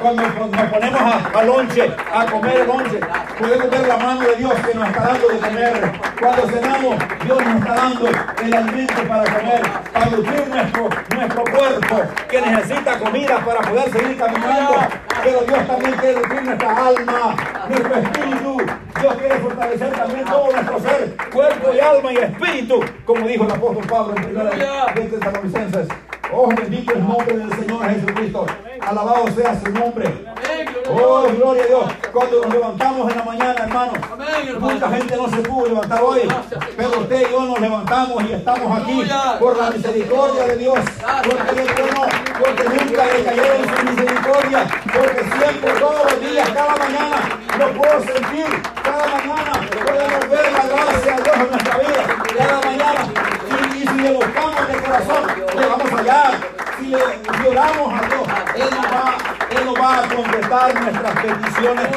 Cuando 0.02 0.22
nos 0.22 0.70
ponemos 0.70 1.02
a, 1.02 1.40
a 1.40 1.44
lonche, 1.44 1.96
a 2.14 2.26
comer 2.26 2.58
el 2.58 2.68
lonche, 2.68 3.00
podemos 3.44 3.70
ver 3.70 3.88
la 3.88 3.98
mano 3.98 4.22
de 4.22 4.36
Dios 4.36 4.54
que 4.54 4.74
nos 4.74 4.88
está 4.88 5.04
dando 5.04 5.28
de 5.28 5.40
comer. 5.40 5.92
Cuando 6.20 6.48
cenamos, 6.48 6.96
Dios 7.24 7.46
nos 7.46 7.56
está 7.56 7.74
dando 7.76 8.08
el 8.08 8.54
alimento 8.54 9.08
para 9.08 9.24
comer, 9.24 9.62
para 9.92 10.06
nutrir 10.06 10.48
nuestro, 10.48 10.90
nuestro 11.16 11.44
cuerpo 11.44 12.02
que 12.30 12.42
necesita 12.42 13.00
comida 13.00 13.46
para 13.46 13.62
poder 13.62 13.92
seguir 13.92 14.18
caminando. 14.18 14.76
Pero 15.24 15.42
Dios 15.42 15.68
también 15.68 15.94
quiere 15.94 16.16
nutrir 16.16 16.44
nuestra 16.44 16.88
alma, 16.88 17.36
nuestro 17.68 17.96
espíritu. 17.96 18.58
Dios 19.00 19.16
quiere 19.16 19.36
fortalecer 19.36 19.92
también 19.92 20.26
todo 20.26 20.52
nuestro 20.52 20.80
ser, 20.80 21.16
cuerpo 21.34 21.74
y 21.74 21.80
alma 21.80 22.14
y 22.14 22.18
espíritu, 22.18 22.80
como 23.06 23.28
dijo 23.28 23.44
el 23.44 23.52
apóstol 23.52 23.86
Pablo 23.88 24.16
en 24.16 24.24
primera 24.24 24.52
de 24.96 25.02
Tesalonicenses. 25.02 25.88
Oh, 26.36 26.48
bendito 26.48 26.94
el 26.94 27.08
nombre 27.08 27.38
del 27.38 27.50
Señor 27.54 27.90
Jesucristo. 27.90 28.46
Alabado 28.82 29.28
sea 29.36 29.60
su 29.60 29.70
nombre. 29.72 30.26
Oh, 30.90 31.24
Dios. 31.24 31.38
gloria 31.38 31.64
a 31.64 31.68
Dios. 31.68 31.86
Cuando 32.12 32.42
nos 32.42 32.54
levantamos 32.54 33.12
en 33.12 33.18
la 33.18 33.24
mañana, 33.24 33.56
hermano, 33.64 33.92
Amén, 34.12 34.28
hermano. 34.48 34.74
mucha 34.74 34.90
gente 34.90 35.16
no 35.16 35.30
se 35.30 35.38
pudo 35.38 35.68
levantar 35.68 36.02
hoy, 36.04 36.22
pero 36.76 36.90
usted 37.00 37.28
y 37.28 37.32
yo 37.32 37.42
nos 37.42 37.60
levantamos 37.60 38.24
y 38.24 38.34
estamos 38.34 38.82
aquí 38.82 39.04
por 39.40 39.58
la 39.58 39.72
misericordia 39.72 40.44
de 40.48 40.58
Dios. 40.58 40.80
Porque 41.24 41.62
es 41.62 41.76
bueno, 41.76 42.02
porque 42.40 42.64
nunca 42.64 43.06
le 43.06 43.24
cayeron 43.24 43.78
su 43.78 43.86
misericordia, 43.86 44.68
porque 44.94 45.22
siempre, 45.38 45.72
todos 45.80 46.12
los 46.12 46.22
días, 46.22 46.50
cada 46.50 46.76
mañana, 46.76 47.18
lo 47.58 47.72
puedo 47.74 48.00
sentir. 48.02 48.46
Cada 48.84 49.08
mañana 49.08 49.52
podemos 49.86 50.30
ver 50.30 50.52
la 50.52 50.66
gracia 50.68 51.16
de 51.16 51.24
Dios 51.24 51.38
en 51.38 51.50
nuestra 51.50 51.78
vida. 51.78 52.04
Cada 52.38 52.62
mañana. 52.62 53.08
Y, 53.74 53.78
y 53.78 53.88
si 53.88 53.96
le 53.96 54.14
buscamos 54.14 54.68
de 54.68 54.74
corazón, 54.82 55.24
le 55.56 55.66
vamos 55.68 55.93
Si 56.04 56.88
le 56.88 56.98
lloramos 57.42 57.94
a 57.94 58.06
Dios, 58.08 58.28
Él 58.56 58.70
nos 58.76 58.86
va, 58.92 59.16
Él 59.52 59.66
nos 59.66 59.76
va 59.80 60.00
a 60.00 60.08
contestar 60.14 60.82
nuestras 60.82 61.14
peticiones. 61.22 61.88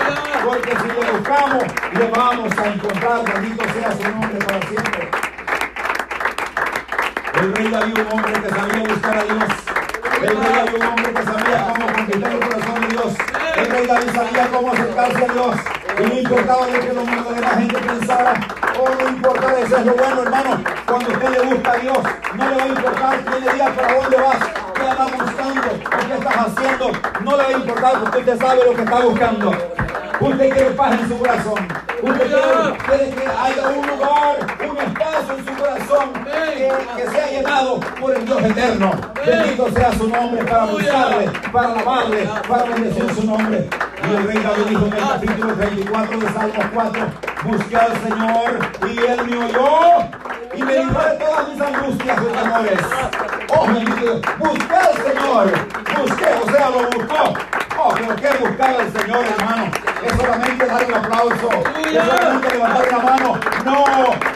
Porque 0.45 0.71
si 0.71 0.87
le 0.87 1.11
buscamos, 1.11 1.65
le 1.93 2.11
vamos 2.11 2.53
a 2.57 2.67
encontrar. 2.67 3.25
Bendito 3.25 3.65
sea 3.73 3.91
su 3.91 4.03
nombre 4.09 4.39
para 4.47 4.69
siempre. 4.69 5.11
El 7.35 7.57
rey 7.57 7.69
David, 7.69 7.99
un 7.99 8.13
hombre 8.13 8.33
que 8.33 8.49
sabía 8.49 8.95
buscar 8.95 9.19
a 9.19 9.25
Dios. 9.25 9.45
El 10.23 10.37
rey 10.37 10.53
David, 10.55 10.75
un 10.77 10.87
hombre 10.87 11.13
que 11.13 11.23
sabía 11.25 11.67
cómo 11.67 11.93
conquistar 11.93 12.33
el 12.33 12.39
corazón 12.39 12.81
de 12.81 12.87
Dios. 12.87 13.36
El 13.57 13.71
rey 13.71 13.87
sabía 14.15 14.49
cómo 14.53 14.73
acercarse 14.73 15.25
a 15.25 15.33
Dios. 15.33 15.57
Y 15.99 16.03
no 16.03 16.15
importaba 16.15 16.67
lo 16.67 16.81
que 16.81 16.93
lo 16.93 17.05
mundo 17.05 17.31
de 17.33 17.41
la 17.41 17.49
gente 17.49 17.79
pensara. 17.79 18.35
O 18.79 19.03
no 19.03 19.09
importaba, 19.09 19.59
eso 19.61 19.77
es 19.79 19.87
lo 19.87 19.95
bueno, 19.95 20.23
hermano. 20.23 20.65
Cuando 20.87 21.11
usted 21.11 21.29
le 21.31 21.41
busca 21.41 21.73
a 21.73 21.77
Dios, 21.77 21.99
no 22.35 22.51
le 22.51 22.57
va 22.57 22.63
a 22.63 22.69
importar 22.69 23.21
quién 23.25 23.45
le 23.45 23.53
diga 23.53 23.67
para 23.71 23.95
dónde 23.95 24.17
vas, 24.19 24.39
qué 24.75 24.83
andas 24.83 25.13
buscando, 25.13 25.69
o 25.73 26.07
qué 26.07 26.15
estás 26.15 26.37
haciendo. 26.37 26.93
No 27.25 27.37
le 27.37 27.43
va 27.43 27.49
a 27.49 27.53
importar 27.53 28.01
porque 28.01 28.19
usted 28.19 28.39
sabe 28.39 28.65
lo 28.65 28.75
que 28.75 28.83
está 28.83 29.01
buscando. 29.01 29.51
Usted 30.19 30.51
quiere 30.51 30.71
paz 30.71 30.99
en 30.99 31.09
su 31.09 31.19
corazón. 31.19 31.69
Usted 32.03 32.27
quiere, 32.27 33.11
que 33.11 33.27
haya 33.27 33.69
un 33.69 33.87
lugar, 33.87 34.37
un 34.69 34.79
espacio 34.79 35.37
en 35.37 35.45
su 35.45 35.55
corazón 35.55 36.13
que, 36.25 36.73
que 36.97 37.11
sea 37.11 37.31
llenado 37.31 37.81
por 38.01 38.17
el 38.17 38.25
Dios 38.25 38.43
eterno. 38.43 38.91
Bendito 39.27 39.71
sea 39.73 39.93
su 39.93 40.09
nombre 40.09 40.45
para 40.45 40.65
buscarle, 40.65 41.31
para 41.53 41.69
alabarle, 41.69 42.29
para 42.49 42.65
bendecir 42.65 43.15
su 43.15 43.27
nombre. 43.27 43.69
Y 44.09 44.15
el 44.15 44.25
rey 44.25 44.39
David 44.39 44.65
dijo 44.69 44.87
en 44.87 44.93
el 44.93 45.09
capítulo 45.09 45.55
34 45.55 46.19
de 46.19 46.33
Salmos 46.33 46.67
4, 46.73 47.07
busqué 47.45 47.77
al 47.77 48.03
Señor 48.03 48.59
y 48.89 48.99
él 48.99 49.27
me 49.27 49.45
oyó 49.45 50.17
y 50.55 50.63
me 50.63 50.79
libró 50.79 51.03
de 51.03 51.17
todas 51.17 51.49
mis 51.49 51.61
angustias 51.61 52.19
y 52.23 52.39
temores. 52.39 52.81
Oh, 53.49 53.67
bendito. 53.67 54.21
Busqué 54.39 54.75
al 54.75 54.95
Señor, 54.95 55.53
busqué, 55.99 56.27
o 56.43 56.51
sea, 56.51 56.71
lo 56.71 56.91
buscó. 56.91 57.35
Oh, 57.79 57.95
pero 57.95 58.17
qué 58.17 58.29
buscar 58.39 58.77
al 58.81 58.93
Señor, 58.93 59.25
hermano. 59.27 59.86
Es 60.07 60.13
solamente 60.13 60.67
dar 60.67 60.85
un 60.87 60.95
aplauso, 60.95 61.51
es 61.85 62.05
solamente 62.05 62.49
levantar 62.55 62.93
la 62.93 62.99
mano. 62.99 63.41
No, 63.65 63.85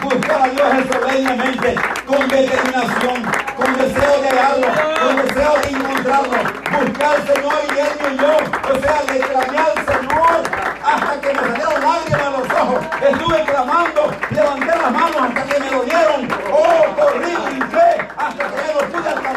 buscar 0.02 0.42
a 0.42 0.48
Dios 0.48 0.68
es 0.80 0.86
solemnemente, 0.92 1.76
con 2.06 2.28
determinación, 2.28 3.22
con 3.56 3.78
deseo 3.78 4.20
de 4.20 4.28
hallarlo, 4.30 4.66
con 5.00 5.16
deseo 5.26 5.54
de 5.62 5.68
encontrarlo. 5.70 6.38
Buscar 6.72 7.14
al 7.14 7.22
Señor 7.24 7.54
y 7.68 7.78
él 7.78 7.92
me 8.00 8.06
oyó. 8.08 8.34
O 8.68 8.80
sea, 8.80 9.02
le 9.12 9.18
clamé 9.20 9.58
al 9.58 9.76
Señor 9.86 10.42
hasta 10.84 11.20
que 11.20 11.28
me 11.34 11.40
salieron 11.40 11.80
lágrimas 11.80 12.20
a 12.20 12.30
los 12.30 12.50
ojos. 12.50 12.80
Estuve 13.00 13.44
clamando, 13.44 14.02
levanté 14.30 14.66
las 14.66 14.90
manos 14.90 15.22
hasta 15.22 15.42
que 15.44 15.60
me 15.60 15.70
lo 15.70 15.82
dieron. 15.82 16.28
Oh, 16.52 16.84
corrí, 16.96 17.36
brinqué, 17.46 18.08
hasta 18.16 18.44
que 18.44 18.56
ya 18.56 18.74
no 18.74 18.80
pude 18.90 19.08
al 19.08 19.14
cansancio. 19.14 19.29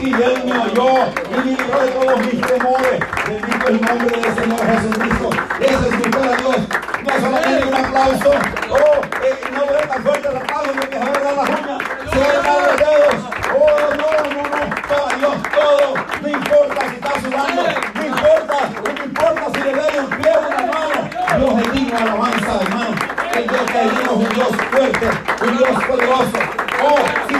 Y 0.00 0.10
me 0.10 0.16
oyó 0.16 1.10
y 1.44 1.50
de 1.50 1.90
todos 1.90 2.20
mis 2.20 2.40
temores. 2.40 3.00
Bendito 3.26 3.66
el 3.66 3.80
nombre 3.80 4.20
del 4.20 4.34
Señor 4.34 4.60
Jesucristo. 4.66 5.30
Ese 5.58 5.74
es 5.74 5.98
buscar 5.98 6.22
a 6.22 6.36
Dios. 6.36 6.56
No 7.02 7.12
solamente 7.20 7.64
un 7.66 7.74
aplauso. 7.74 8.30
Oh, 8.70 9.00
eh, 9.24 9.34
no 9.52 9.64
le 9.64 9.86
tan 9.88 10.02
fuerte 10.04 10.28
el 10.28 10.36
aplauso 10.36 10.72
porque 10.72 10.98
se 10.98 11.04
va 11.04 11.10
a 11.10 11.20
dar 11.20 11.34
las. 11.34 11.48
Se 11.48 12.18
van 12.20 12.62
los 12.62 12.76
dedos. 12.78 13.16
Oh, 13.58 13.78
no, 13.96 14.08
no, 14.34 14.42
no. 14.54 14.60
Todo 14.86 15.08
Dios, 15.18 15.36
todo. 15.52 15.86
No 16.22 16.28
importa 16.28 16.80
si 16.88 16.94
está 16.94 17.12
sudando. 17.20 17.62
No 17.94 18.06
importa. 18.06 18.58
No 18.84 19.04
importa 19.04 19.44
si 19.52 19.60
le 19.60 19.72
duele 19.72 20.00
un 20.00 20.10
pie 20.10 20.30
o 20.32 20.38
una 20.38 20.62
mano. 20.72 20.98
Dios 21.38 21.66
es 21.66 21.72
digno 21.72 21.98
alabanza, 21.98 22.60
hermano. 22.60 22.94
El 23.34 23.46
Dios 23.48 23.62
que 23.72 23.78
es 23.84 24.08
un 24.08 24.28
Dios 24.28 24.48
fuerte, 24.70 25.06
un 25.42 25.56
Dios 25.58 25.84
poderoso. 25.84 26.38
Oh, 26.82 26.98
si, 27.28 27.34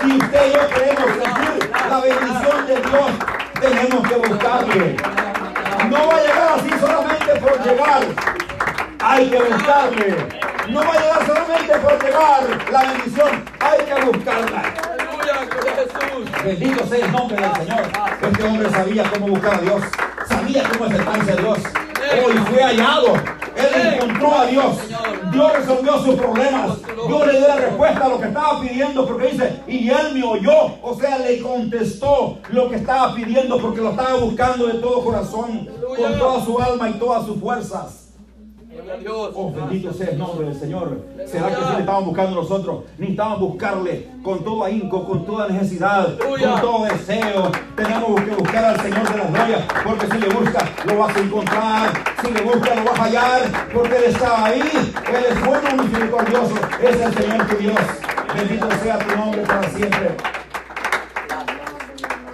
si 0.00 0.16
usted 0.16 0.46
y 0.46 0.52
yo 0.52 0.60
sentir 0.68 1.18
la 1.18 1.47
bendición 2.08 2.66
de 2.66 2.76
Dios, 2.76 3.10
tenemos 3.60 4.08
que 4.08 4.14
buscarle. 4.16 4.96
No 5.90 6.08
va 6.08 6.16
a 6.16 6.20
llegar 6.20 6.48
así 6.56 6.70
solamente 6.80 7.40
por 7.40 7.64
llegar. 7.64 8.02
Hay 9.00 9.30
que 9.30 9.38
buscarle. 9.38 10.16
No 10.68 10.80
va 10.80 10.92
a 10.92 11.00
llegar 11.00 11.26
solamente 11.26 11.78
por 11.78 12.04
llegar 12.04 12.72
la 12.72 12.92
bendición. 12.92 13.44
Hay 13.60 13.84
que 13.84 14.04
buscarla. 14.04 14.62
Bendito 16.44 16.86
sea 16.86 17.04
el 17.04 17.12
nombre 17.12 17.36
del 17.36 17.54
Señor. 17.56 17.82
Este 18.22 18.42
hombre 18.44 18.70
sabía 18.70 19.10
cómo 19.10 19.28
buscar 19.28 19.54
a 19.54 19.58
Dios. 19.58 19.82
Sabía 20.28 20.62
cómo 20.70 20.84
acercarse 20.84 21.32
a 21.32 21.36
Dios. 21.36 21.58
Hoy 22.24 22.38
fue 22.50 22.62
hallado. 22.62 23.14
Él 23.56 23.94
encontró 23.94 24.38
a 24.38 24.46
Dios. 24.46 24.76
Dios 25.30 25.52
resolvió 25.52 25.98
sus 25.98 26.14
problemas. 26.14 26.78
Dios 27.06 27.26
le 27.26 27.38
dio 27.38 27.48
la 27.48 27.56
respuesta 27.56 28.04
a 28.04 28.08
lo 28.08 28.20
que 28.20 28.28
estaba 28.28 28.60
pidiendo 28.60 29.06
porque 29.06 29.28
dice, 29.28 29.62
y 29.66 29.88
él 29.88 30.14
me 30.14 30.24
oyó. 30.24 30.74
O 30.82 30.98
sea, 30.98 31.18
le 31.18 31.40
contestó 31.40 32.38
lo 32.50 32.68
que 32.68 32.76
estaba 32.76 33.14
pidiendo 33.14 33.58
porque 33.58 33.80
lo 33.80 33.90
estaba 33.90 34.14
buscando 34.14 34.66
de 34.66 34.74
todo 34.74 35.04
corazón, 35.04 35.68
con 35.96 36.18
toda 36.18 36.44
su 36.44 36.58
alma 36.58 36.90
y 36.90 36.94
todas 36.94 37.26
sus 37.26 37.40
fuerzas. 37.40 38.07
Oh, 39.34 39.52
bendito 39.52 39.92
sea 39.92 40.08
el 40.08 40.18
nombre 40.18 40.46
del 40.46 40.58
Señor. 40.58 41.04
¿Será 41.26 41.48
que 41.48 41.56
si 41.56 41.72
le 41.74 41.80
estamos 41.80 42.06
buscando 42.06 42.36
nosotros? 42.36 42.84
Necesitamos 42.96 43.40
buscarle 43.40 44.08
con 44.22 44.42
todo 44.42 44.64
ahínco, 44.64 45.06
con 45.06 45.26
toda 45.26 45.48
necesidad, 45.48 46.16
con 46.18 46.60
todo 46.60 46.84
deseo. 46.84 47.52
Tenemos 47.76 48.20
que 48.22 48.30
buscar 48.30 48.64
al 48.64 48.80
Señor 48.80 49.12
de 49.12 49.18
las 49.18 49.32
glorias, 49.32 49.64
porque 49.84 50.06
si 50.06 50.18
le 50.18 50.28
buscas, 50.28 50.64
lo 50.86 50.98
vas 50.98 51.16
a 51.16 51.20
encontrar. 51.20 51.92
Si 52.22 52.30
le 52.32 52.42
buscas, 52.42 52.76
lo 52.76 52.84
vas 52.84 52.98
a 52.98 53.04
hallar, 53.04 53.40
porque 53.74 53.96
Él 53.96 54.04
está 54.04 54.44
ahí. 54.44 54.60
Él 54.60 55.24
es 55.30 55.44
bueno, 55.44 55.82
misericordioso. 55.82 56.54
Es 56.82 57.00
el 57.00 57.14
Señor 57.14 57.46
tu 57.46 57.56
Dios. 57.56 57.80
Bendito 58.34 58.68
sea 58.82 58.98
tu 58.98 59.16
nombre 59.16 59.42
para 59.42 59.68
siempre. 59.70 60.16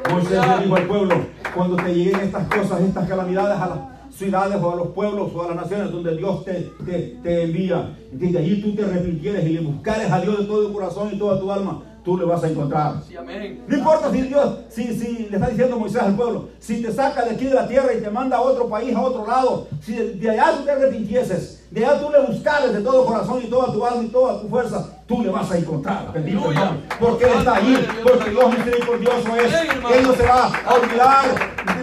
Moisés 0.09 0.47
le 0.47 0.63
dijo 0.63 0.77
al 0.77 0.87
pueblo, 0.87 1.27
cuando 1.55 1.77
te 1.77 1.95
lleguen 1.95 2.21
estas 2.21 2.47
cosas, 2.47 2.81
estas 2.81 3.09
calamidades 3.09 3.61
a 3.61 3.67
las 3.67 3.94
ciudades 4.17 4.63
o 4.63 4.73
a 4.73 4.77
los 4.77 4.89
pueblos 4.89 5.33
o 5.35 5.43
a 5.43 5.49
las 5.49 5.57
naciones 5.57 5.91
donde 5.91 6.17
Dios 6.17 6.45
te, 6.45 6.71
te, 6.85 7.17
te 7.23 7.43
envía, 7.43 7.97
y 8.13 8.17
de 8.17 8.39
allí 8.39 8.63
tú 8.63 8.75
te 8.75 8.85
arrepintieres 8.85 9.45
y 9.45 9.55
le 9.55 9.61
buscares 9.61 10.11
a 10.11 10.21
Dios 10.21 10.39
de 10.39 10.45
todo 10.45 10.67
tu 10.67 10.73
corazón 10.73 11.11
y 11.13 11.19
toda 11.19 11.41
tu 11.41 11.51
alma, 11.51 11.83
tú 12.05 12.19
le 12.19 12.25
vas 12.25 12.45
a 12.45 12.49
encontrar. 12.49 12.97
Sí, 13.09 13.17
amén. 13.17 13.65
No 13.67 13.77
importa 13.77 14.13
si 14.13 14.23
Dios, 14.23 14.59
si, 14.69 14.95
si 14.95 15.27
le 15.31 15.37
está 15.37 15.49
diciendo 15.49 15.79
Moisés 15.79 16.03
al 16.03 16.15
pueblo, 16.15 16.51
si 16.59 16.83
te 16.83 16.93
saca 16.93 17.25
de 17.25 17.31
aquí 17.31 17.47
de 17.47 17.55
la 17.55 17.67
tierra 17.67 17.95
y 17.95 18.03
te 18.03 18.11
manda 18.11 18.37
a 18.37 18.43
otro 18.43 18.69
país, 18.69 18.95
a 18.95 19.01
otro 19.01 19.27
lado, 19.27 19.67
si 19.81 19.95
de, 19.95 20.31
allá 20.31 20.53
tú 20.59 20.65
te 20.65 20.71
arrepintieses, 20.71 21.65
de 21.71 21.85
allá 21.85 21.99
tú 21.99 22.11
le 22.11 22.21
buscares 22.21 22.75
de 22.75 22.81
todo 22.83 23.07
corazón 23.07 23.41
y 23.43 23.47
toda 23.47 23.73
tu 23.73 23.85
alma 23.85 24.03
y 24.03 24.09
toda 24.09 24.41
tu 24.41 24.49
fuerza, 24.49 25.03
tú 25.07 25.23
le 25.23 25.31
vas 25.31 25.51
a 25.51 25.57
encontrar. 25.57 26.13
Bendito 26.13 26.51
hermano, 26.51 26.77
porque 27.01 27.25
Él 27.25 27.39
está 27.39 27.57
allí, 27.57 27.79
porque 28.03 28.31
Dios 28.31 28.59
misericordioso 28.59 29.37
es. 29.37 29.55
Él 29.55 30.07
no 30.07 30.15
se 30.15 30.27
va 30.27 30.53
a 30.67 30.75
olvidar, 30.75 31.25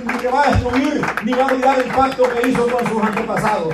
ni 0.05 0.13
te 0.19 0.27
va 0.27 0.43
a 0.43 0.51
destruir, 0.51 1.01
ni 1.25 1.33
va 1.33 1.43
a 1.43 1.47
olvidar 1.47 1.79
el 1.79 1.91
pacto 1.91 2.23
que 2.23 2.47
hizo 2.47 2.67
con 2.67 2.87
sus 2.87 3.03
antepasados. 3.03 3.73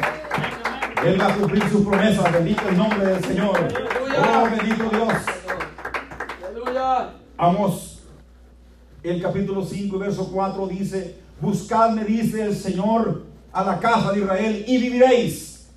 Él 1.05 1.21
va 1.21 1.27
a 1.27 1.35
cumplir 1.35 1.69
sus 1.69 1.85
promesas, 1.85 2.31
bendito 2.31 2.61
el 2.69 2.77
nombre 2.77 3.05
del 3.05 3.23
Señor. 3.25 3.67
Oh, 4.17 4.43
bendito 4.49 4.89
Dios. 4.89 5.36
Amos, 7.37 7.99
el 9.03 9.21
capítulo 9.21 9.63
5, 9.63 9.99
verso 9.99 10.29
4 10.31 10.67
dice, 10.67 11.17
buscadme, 11.41 12.03
dice 12.03 12.43
el 12.43 12.55
Señor, 12.55 13.23
a 13.51 13.63
la 13.63 13.79
casa 13.79 14.11
de 14.11 14.21
Israel 14.21 14.65
y 14.67 14.77
viviréis. 14.77 15.69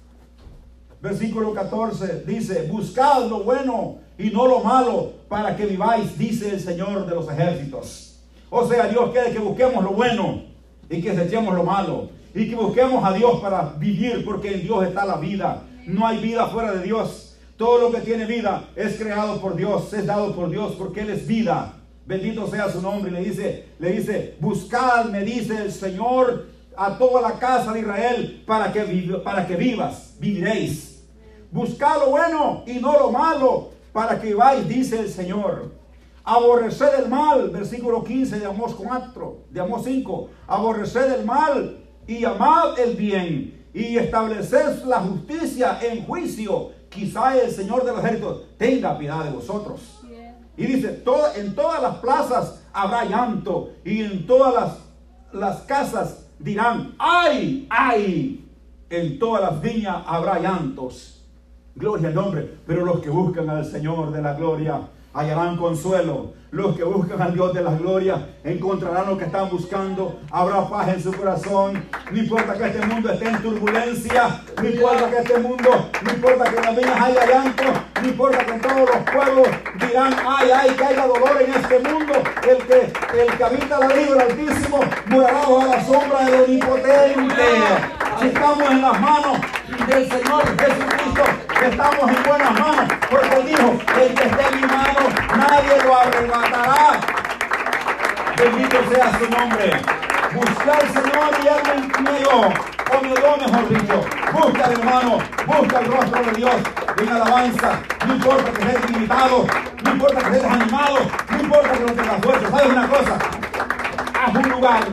Versículo 1.02 1.52
14 1.52 2.24
dice, 2.26 2.68
buscad 2.70 3.26
lo 3.28 3.42
bueno 3.42 3.98
y 4.18 4.30
no 4.30 4.46
lo 4.46 4.60
malo 4.60 5.12
para 5.28 5.56
que 5.56 5.66
viváis, 5.66 6.16
dice 6.16 6.50
el 6.50 6.60
Señor 6.60 7.06
de 7.06 7.14
los 7.14 7.28
ejércitos. 7.30 8.20
O 8.50 8.68
sea, 8.68 8.86
Dios 8.86 9.10
quiere 9.10 9.32
que 9.32 9.38
busquemos 9.38 9.82
lo 9.82 9.90
bueno 9.90 10.42
y 10.88 11.00
que 11.00 11.12
desechemos 11.12 11.54
lo 11.54 11.62
malo. 11.62 12.10
Y 12.34 12.48
que 12.48 12.54
busquemos 12.54 13.04
a 13.04 13.12
Dios 13.12 13.40
para 13.40 13.74
vivir, 13.78 14.24
porque 14.24 14.54
en 14.54 14.62
Dios 14.62 14.86
está 14.86 15.04
la 15.04 15.16
vida. 15.16 15.64
No 15.86 16.06
hay 16.06 16.18
vida 16.18 16.46
fuera 16.46 16.72
de 16.72 16.82
Dios. 16.82 17.29
Todo 17.60 17.78
lo 17.78 17.92
que 17.92 18.00
tiene 18.00 18.24
vida 18.24 18.70
es 18.74 18.96
creado 18.96 19.38
por 19.38 19.54
Dios, 19.54 19.92
es 19.92 20.06
dado 20.06 20.34
por 20.34 20.48
Dios, 20.48 20.76
porque 20.78 21.02
Él 21.02 21.10
es 21.10 21.26
vida. 21.26 21.74
Bendito 22.06 22.48
sea 22.48 22.70
su 22.70 22.80
nombre. 22.80 23.10
Y 23.10 23.14
le 23.14 23.22
dice, 23.22 23.68
le 23.78 23.92
dice, 23.92 24.36
buscad, 24.40 25.04
me 25.10 25.22
dice 25.22 25.58
el 25.58 25.70
Señor, 25.70 26.46
a 26.74 26.96
toda 26.96 27.20
la 27.20 27.38
casa 27.38 27.74
de 27.74 27.80
Israel 27.80 28.44
para 28.46 28.72
que, 28.72 28.80
para 29.22 29.46
que 29.46 29.56
vivas, 29.56 30.16
viviréis. 30.18 31.04
Buscad 31.50 31.98
lo 31.98 32.08
bueno 32.08 32.64
y 32.66 32.78
no 32.78 32.98
lo 32.98 33.12
malo 33.12 33.72
para 33.92 34.18
que 34.18 34.28
viváis, 34.28 34.66
dice 34.66 34.98
el 34.98 35.10
Señor. 35.10 35.70
Aborreced 36.24 36.98
el 36.98 37.10
mal, 37.10 37.50
versículo 37.50 38.02
15 38.02 38.38
de 38.38 38.46
Amós 38.46 38.74
4, 38.74 39.38
de 39.50 39.60
Amós 39.60 39.84
5. 39.84 40.30
Aborreced 40.46 41.12
el 41.12 41.26
mal 41.26 41.76
y 42.06 42.24
amad 42.24 42.78
el 42.78 42.96
bien 42.96 43.66
y 43.74 43.98
estableced 43.98 44.82
la 44.86 45.00
justicia 45.00 45.78
en 45.82 46.06
juicio. 46.06 46.79
Quizá 46.90 47.38
el 47.40 47.50
Señor 47.50 47.84
de 47.84 47.92
los 47.92 48.00
ejércitos 48.04 48.42
tenga 48.58 48.98
piedad 48.98 49.24
de 49.24 49.30
vosotros. 49.30 50.00
Y 50.56 50.66
dice, 50.66 50.88
"Toda- 50.88 51.34
en 51.36 51.54
todas 51.54 51.80
las 51.80 51.96
plazas 51.96 52.60
habrá 52.72 53.04
llanto 53.06 53.70
y 53.84 54.02
en 54.02 54.26
todas 54.26 54.52
las, 54.52 54.78
las 55.32 55.60
casas 55.62 56.26
dirán, 56.38 56.94
ay, 56.98 57.66
ay. 57.70 58.46
En 58.90 59.18
todas 59.20 59.40
las 59.42 59.60
viñas 59.62 60.02
habrá 60.06 60.40
llantos. 60.40 61.24
Gloria 61.76 62.08
al 62.08 62.14
nombre. 62.14 62.58
Pero 62.66 62.84
los 62.84 62.98
que 63.00 63.08
buscan 63.08 63.48
al 63.48 63.64
Señor 63.64 64.10
de 64.10 64.20
la 64.20 64.34
gloria 64.34 64.80
hallarán 65.14 65.56
consuelo. 65.56 66.32
Los 66.50 66.76
que 66.76 66.82
buscan 66.82 67.22
al 67.22 67.32
Dios 67.32 67.54
de 67.54 67.62
la 67.62 67.76
gloria 67.76 68.26
encontrarán 68.42 69.08
lo 69.08 69.16
que 69.16 69.24
están 69.24 69.48
buscando. 69.48 70.18
Habrá 70.32 70.68
paz 70.68 70.88
en 70.88 71.00
su 71.00 71.12
corazón. 71.12 71.84
No 72.10 72.18
importa 72.18 72.54
que 72.54 72.66
este 72.66 72.86
mundo 72.86 73.12
esté 73.12 73.28
en 73.28 73.40
turbulencia. 73.40 74.42
No 74.60 74.68
importa 74.68 75.10
que 75.10 75.18
este 75.18 75.38
mundo, 75.38 75.90
no 76.02 76.10
importa 76.12 76.50
que 76.50 76.56
en 76.56 76.62
las 76.64 76.76
viñas 76.76 77.00
haya 77.00 77.26
llanto. 77.26 77.62
No 78.02 78.08
importa 78.08 78.44
que 78.44 78.50
en 78.50 78.60
todos 78.60 78.80
los 78.80 79.10
pueblos 79.12 79.48
dirán, 79.78 80.12
ay, 80.26 80.50
ay, 80.52 80.70
que 80.70 80.84
haya 80.84 81.06
dolor 81.06 81.40
en 81.40 81.54
este 81.54 81.78
mundo. 81.88 82.14
El 82.48 82.58
que, 82.66 82.92
el 83.22 83.36
que 83.36 83.44
habita 83.44 83.78
la 83.78 83.86
vida 83.88 84.10
del 84.10 84.20
Altísimo 84.20 84.80
morará 85.06 85.38
bajo 85.38 85.66
la 85.68 85.84
sombra 85.84 86.24
del 86.24 86.40
Omnipotente. 86.42 87.44
Si 88.18 88.26
estamos 88.26 88.70
en 88.70 88.82
las 88.82 89.00
manos 89.00 89.38
del 89.86 90.08
Señor 90.08 90.42
Jesucristo, 90.58 91.22
estamos 91.66 92.10
en 92.10 92.22
buenas 92.22 92.52
manos, 92.58 92.92
porque 93.10 93.42
dijo, 93.44 93.78
el 94.00 94.14
que 94.14 94.24
esté 94.24 94.48
en 94.48 94.60
mi 94.60 94.66
mano, 94.66 95.00
nadie 95.36 95.82
lo 95.84 95.96
arrebatará. 95.96 97.00
Bendito 98.36 98.78
sea 98.92 99.18
su 99.18 99.30
nombre. 99.30 99.72
Busca 100.34 100.72
al 100.72 100.88
Señor 100.88 101.30
y 101.42 101.46
Él 101.48 101.92
me 102.02 102.18
dio, 102.18 102.30
o 102.30 103.02
me 103.02 103.08
dio 103.08 103.36
mejor 103.36 103.68
dicho. 103.68 104.04
Busca 104.32 104.64
al 104.64 104.72
hermano, 104.72 105.18
busca 105.46 105.78
el 105.80 105.86
rostro 105.86 106.22
de 106.22 106.32
Dios 106.32 106.54
en 106.98 107.08
alabanza. 107.08 107.80
No 108.06 108.14
importa 108.14 108.52
que 108.52 108.62
estés 108.62 108.90
limitado, 108.90 109.46
no 109.84 109.90
importa 109.90 110.20
que 110.20 110.36
estés 110.36 110.42
desanimado, 110.42 110.98
no 111.30 111.40
importa 111.40 111.72
que 111.72 111.80
no 111.80 111.92
tengas 111.92 112.20
fuerza. 112.22 112.50
¿Sabes 112.50 112.72
una 112.72 112.88
cosa? 112.88 113.18
haz 114.20 114.34
un 114.34 114.50
lugar, 114.50 114.86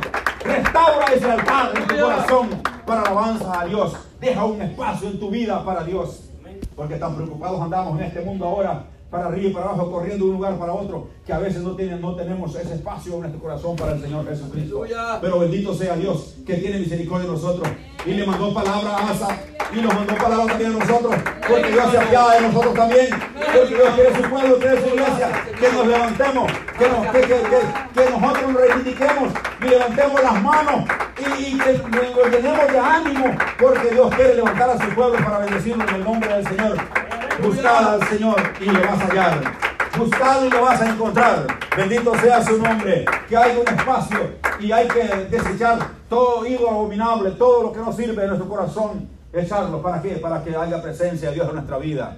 restaura 0.43 1.05
ese 1.07 1.31
altar 1.31 1.71
en 1.75 1.87
tu 1.87 1.95
corazón 1.97 2.61
para 2.85 3.01
alabanza 3.01 3.61
a 3.61 3.65
Dios. 3.65 3.95
Deja 4.19 4.45
un 4.45 4.61
espacio 4.61 5.09
en 5.09 5.19
tu 5.19 5.29
vida 5.29 5.63
para 5.63 5.83
Dios. 5.83 6.26
Porque 6.77 6.95
tan 6.95 7.15
preocupados 7.15 7.59
andamos 7.59 7.99
en 7.99 8.05
este 8.05 8.21
mundo 8.21 8.45
ahora, 8.45 8.85
para 9.09 9.25
arriba 9.27 9.49
y 9.49 9.53
para 9.53 9.65
abajo, 9.67 9.89
corriendo 9.91 10.25
de 10.25 10.31
un 10.31 10.37
lugar 10.37 10.57
para 10.59 10.73
otro, 10.73 11.07
que 11.25 11.33
a 11.33 11.39
veces 11.39 11.63
no, 11.63 11.75
tienen, 11.75 11.99
no 12.01 12.15
tenemos 12.15 12.55
ese 12.55 12.75
espacio 12.75 13.13
en 13.15 13.19
nuestro 13.21 13.41
corazón 13.41 13.75
para 13.75 13.93
el 13.93 14.01
Señor 14.01 14.27
Jesucristo. 14.27 14.75
Pero 15.21 15.39
bendito 15.39 15.73
sea 15.73 15.95
Dios, 15.95 16.35
que 16.45 16.53
tiene 16.55 16.77
misericordia 16.79 17.25
de 17.27 17.33
nosotros. 17.33 17.67
Y 18.05 18.11
le 18.11 18.25
mandó 18.27 18.53
palabra 18.53 18.95
a 18.95 19.09
Asa, 19.09 19.39
y 19.75 19.81
nos 19.81 19.93
mandó 19.93 20.15
palabra 20.15 20.45
también 20.47 20.75
a 20.75 20.79
nosotros, 20.85 21.15
porque 21.49 21.71
Dios 21.71 21.91
se 21.91 21.97
apiada 21.97 22.35
de 22.35 22.41
nosotros 22.47 22.73
también, 22.75 23.07
porque 23.33 23.75
Dios 23.75 23.89
quiere 23.95 24.15
su 24.15 24.29
pueblo, 24.29 24.57
quiere 24.59 24.81
su 24.81 24.87
iglesia, 24.87 25.29
que 25.59 25.71
nos 25.71 25.87
levantemos, 25.87 26.51
que, 26.77 26.87
nos- 26.89 27.07
que, 27.07 27.21
que- 27.21 27.27
que- 27.27 28.03
que 28.03 28.09
nosotros 28.11 28.51
nos 28.51 28.61
reivindiquemos 28.61 29.29
y 29.61 29.65
levantemos 29.65 30.21
las 30.23 30.43
manos 30.43 30.85
y, 31.19 31.45
y 31.45 31.57
que 31.57 31.73
nos 31.73 32.31
llenemos 32.31 32.71
de 32.71 32.79
ánimo, 32.79 33.35
porque 33.59 33.89
Dios 33.91 34.15
quiere 34.15 34.35
levantar 34.35 34.69
a 34.69 34.85
su 34.85 34.89
pueblo 34.95 35.17
para 35.23 35.39
bendecirlo 35.39 35.83
en 35.87 35.95
el 35.95 36.03
nombre 36.03 36.33
del 36.33 36.47
Señor. 36.47 36.77
Buscad 37.41 37.93
al 37.93 38.07
Señor 38.07 38.41
y 38.59 38.65
le 38.65 38.79
vas 38.79 38.99
a 38.99 39.07
hallar. 39.07 39.41
Buscad 39.97 40.43
y 40.43 40.49
lo 40.49 40.61
vas 40.61 40.81
a 40.81 40.89
encontrar. 40.89 41.47
Bendito 41.75 42.15
sea 42.19 42.43
su 42.43 42.57
nombre. 42.61 43.05
Que 43.27 43.37
hay 43.37 43.57
un 43.57 43.67
espacio 43.67 44.19
y 44.59 44.71
hay 44.71 44.87
que 44.87 45.03
desechar 45.29 45.79
todo 46.09 46.45
ídolo 46.45 46.69
abominable, 46.69 47.31
todo 47.31 47.63
lo 47.63 47.71
que 47.71 47.79
no 47.79 47.91
sirve 47.91 48.23
en 48.23 48.29
nuestro 48.29 48.49
corazón. 48.49 49.09
Echarlo. 49.33 49.81
¿Para 49.81 50.01
qué? 50.01 50.15
Para 50.17 50.43
que 50.43 50.55
haya 50.55 50.81
presencia 50.81 51.29
de 51.29 51.35
Dios 51.35 51.47
en 51.49 51.55
nuestra 51.55 51.77
vida. 51.77 52.17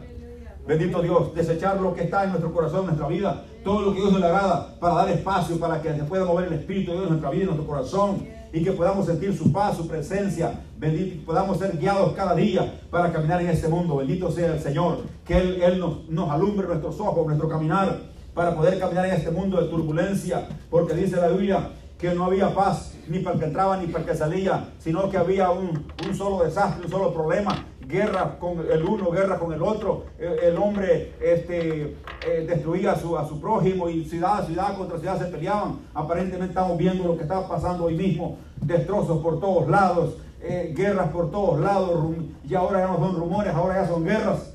Bendito 0.69 1.01
Dios, 1.01 1.34
desechar 1.34 1.81
lo 1.81 1.95
que 1.95 2.03
está 2.03 2.26
en 2.26 2.30
nuestro 2.30 2.53
corazón, 2.53 2.81
en 2.81 2.85
nuestra 2.85 3.07
vida, 3.07 3.43
todo 3.63 3.81
lo 3.81 3.91
que 3.91 4.01
Dios 4.01 4.11
nos 4.11 4.21
le 4.21 4.27
agrada, 4.27 4.76
para 4.80 4.93
dar 4.93 5.09
espacio, 5.09 5.59
para 5.59 5.81
que 5.81 5.95
se 5.95 6.03
pueda 6.03 6.26
mover 6.26 6.45
el 6.45 6.53
Espíritu 6.53 6.91
de 6.91 6.97
Dios 6.97 7.07
en 7.07 7.13
nuestra 7.13 7.31
vida, 7.31 7.41
en 7.41 7.47
nuestro 7.47 7.67
corazón, 7.67 8.27
y 8.51 8.63
que 8.63 8.71
podamos 8.71 9.05
sentir 9.05 9.35
su 9.38 9.51
paz, 9.51 9.77
su 9.77 9.88
presencia, 9.88 10.61
bendito, 10.77 11.26
podamos 11.26 11.59
ser 11.59 11.77
guiados 11.77 12.13
cada 12.13 12.35
día 12.35 12.80
para 12.89 13.11
caminar 13.11 13.41
en 13.41 13.49
este 13.49 13.67
mundo. 13.67 13.97
Bendito 13.97 14.31
sea 14.31 14.53
el 14.53 14.59
Señor, 14.59 15.03
que 15.26 15.38
Él, 15.38 15.61
Él 15.61 15.80
nos, 15.80 16.09
nos 16.09 16.30
alumbre 16.30 16.67
nuestros 16.67 16.99
ojos, 16.99 17.26
nuestro 17.26 17.47
caminar, 17.47 17.99
para 18.34 18.55
poder 18.55 18.80
caminar 18.80 19.05
en 19.05 19.15
este 19.15 19.31
mundo 19.31 19.61
de 19.61 19.67
turbulencia, 19.67 20.47
porque 20.69 20.93
dice 20.93 21.17
la 21.17 21.27
Biblia 21.27 21.69
que 21.97 22.13
no 22.13 22.26
había 22.26 22.53
paz 22.55 22.93
ni 23.09 23.19
para 23.19 23.34
el 23.35 23.41
que 23.41 23.47
entraba 23.47 23.77
ni 23.77 23.88
para 23.88 24.05
el 24.05 24.09
que 24.09 24.15
salía, 24.15 24.69
sino 24.80 25.09
que 25.09 25.17
había 25.17 25.51
un, 25.51 25.85
un 26.07 26.15
solo 26.15 26.43
desastre, 26.43 26.85
un 26.85 26.91
solo 26.91 27.13
problema, 27.13 27.65
guerra 27.90 28.38
con 28.40 28.60
el 28.72 28.84
uno, 28.84 29.10
guerra 29.10 29.40
con 29.40 29.52
el 29.52 29.64
otro. 29.64 30.06
El, 30.20 30.56
hombre 30.57 31.16
este, 31.20 31.98
eh, 32.26 32.45
destruía 32.48 32.91
a 32.91 32.95
su, 32.95 33.18
a 33.18 33.28
su 33.28 33.41
prójimo 33.41 33.90
y 33.90 34.06
ciudad, 34.06 34.45
ciudad 34.45 34.78
contra 34.78 34.99
ciudad 34.99 35.18
se 35.18 35.26
peleaban. 35.26 35.80
Aparentemente 35.94 36.52
estamos 36.52 36.78
viendo 36.78 37.03
lo 37.03 37.18
que 37.18 37.24
está 37.24 37.48
pasando 37.48 37.86
hoy 37.86 37.95
mismo, 37.95 38.38
destrozos 38.61 39.22
por 39.22 39.40
todos 39.40 39.68
lados. 39.68 40.18
eh, 40.41 40.74
guerras 40.74 41.10
por 41.10 41.32
todos 41.32 41.60
lados, 41.60 42.16
y 42.48 42.56
ahora 42.56 42.80
ya 42.80 42.88
no 42.88 42.98
son 42.99 43.18
rumores, 43.18 43.53
ahora 43.53 43.82
ya 43.82 43.88
son 43.90 44.06
guerras 44.06 44.53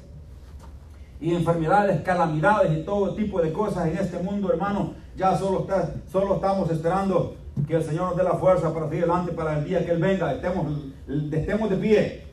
y 1.20 1.35
enfermedades, 1.35 2.02
calamidades 2.02 2.73
y 2.73 2.85
todo 2.85 3.15
tipo 3.15 3.40
de 3.43 3.52
cosas 3.52 3.89
en 3.89 3.98
este 3.98 4.19
mundo, 4.19 4.51
hermano. 4.51 4.94
Ya 5.16 5.36
solo, 5.36 5.61
está, 5.61 5.94
solo 6.11 6.36
estamos 6.36 6.70
esperando 6.70 7.36
que 7.66 7.74
el 7.77 7.85
Señor 7.85 8.09
nos 8.09 8.16
dé 8.16 8.24
la 8.24 8.35
fuerza 8.35 8.73
para 8.73 8.89
seguir 8.89 9.05
adelante 9.05 9.32
para 9.32 9.59
el 9.59 9.65
día 9.65 9.85
que 9.85 9.93
Él 9.93 10.01
venga. 10.01 10.32
Estemos, 10.32 10.66
estemos 11.32 11.70
de 11.70 11.77
pie. 11.77 12.23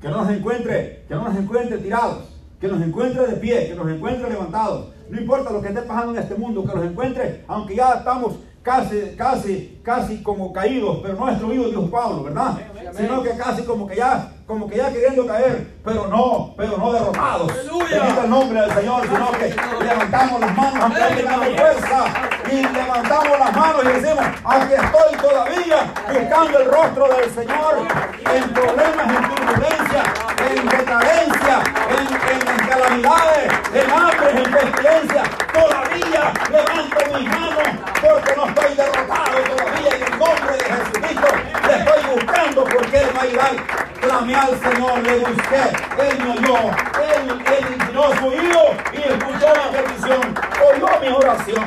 Que 0.00 0.08
no 0.08 0.22
nos 0.24 0.30
encuentre, 0.30 1.04
que 1.06 1.14
no 1.14 1.24
nos 1.28 1.36
encuentre 1.36 1.78
tirados. 1.78 2.24
Que 2.60 2.68
nos 2.68 2.80
encuentre 2.82 3.26
de 3.26 3.36
pie, 3.36 3.68
que 3.68 3.74
nos 3.74 3.90
encuentre 3.90 4.28
levantados. 4.30 4.88
No 5.08 5.20
importa 5.20 5.50
lo 5.50 5.60
que 5.60 5.68
esté 5.68 5.82
pasando 5.82 6.12
en 6.12 6.22
este 6.22 6.34
mundo, 6.34 6.64
que 6.64 6.74
nos 6.74 6.84
encuentre, 6.84 7.44
aunque 7.48 7.74
ya 7.76 7.94
estamos 7.94 8.36
casi, 8.62 9.14
casi, 9.16 9.80
casi 9.82 10.22
como 10.22 10.52
caídos, 10.52 11.00
pero 11.02 11.14
no 11.14 11.26
destruidos, 11.26 11.70
dijo 11.70 11.90
Pablo, 11.90 12.24
¿verdad? 12.24 12.58
Sino 12.92 13.22
que 13.22 13.30
casi 13.30 13.62
como 13.62 13.86
que 13.86 13.96
ya, 13.96 14.32
como 14.50 14.68
que 14.68 14.78
ya 14.78 14.90
queriendo 14.92 15.24
caer, 15.28 15.64
pero 15.84 16.08
no, 16.08 16.52
pero 16.56 16.76
no 16.76 16.92
derrotados. 16.92 17.52
Bendito 17.54 18.20
el 18.24 18.30
nombre 18.30 18.60
del 18.60 18.74
Señor, 18.74 19.02
sino 19.06 19.30
que 19.30 19.84
levantamos 19.84 20.40
las 20.40 20.56
manos 20.56 20.82
aunque 20.82 21.02
hay 21.02 21.56
fuerza 21.56 22.04
y 22.50 22.62
levantamos 22.62 23.38
las 23.38 23.56
manos 23.56 23.84
y 23.84 23.86
decimos, 23.86 24.24
aquí 24.44 24.72
estoy 24.72 25.18
todavía 25.20 25.94
buscando 26.12 26.58
el 26.58 26.64
rostro 26.68 27.08
del 27.14 27.30
Señor 27.30 27.86
en 28.34 28.50
problemas, 28.50 29.06
en 29.06 29.28
turbulencia, 29.28 30.02
en 30.48 30.68
decadencia, 30.68 31.62
en, 31.90 32.06
en 32.30 32.68
calamidades, 32.68 33.52
en 33.74 33.90
hambre, 33.90 34.30
en 34.30 34.52
pestilencia. 34.52 35.22
Todavía 35.52 36.32
levanto 36.50 37.18
mis 37.18 37.28
manos 37.28 37.68
porque 38.00 38.36
no 38.36 38.46
estoy 38.46 38.74
derrotado 38.74 39.38
todavía 39.50 39.96
en 39.96 40.02
el 40.02 40.18
nombre 40.18 40.56
de 40.56 40.64
Jesucristo. 40.64 41.28
Le 41.66 41.74
estoy 41.76 42.14
buscando 42.14 42.64
porque 42.64 42.98
Él 42.98 43.10
va 43.16 43.20
a 43.20 43.24
ayudar. 43.24 43.90
Clamé 44.00 44.34
al 44.34 44.58
Señor, 44.60 44.98
le 45.02 45.18
busqué, 45.18 45.62
Él 45.98 46.24
me 46.24 46.30
oyó, 46.32 46.56
Él, 47.00 47.44
él 47.46 47.66
inclinó 47.74 48.02
su 48.18 48.26
oído 48.28 48.74
y 48.92 48.96
escuchó 48.96 49.52
la 49.54 49.70
petición, 49.70 50.34
oyó 50.72 51.00
mi 51.00 51.08
oración. 51.08 51.66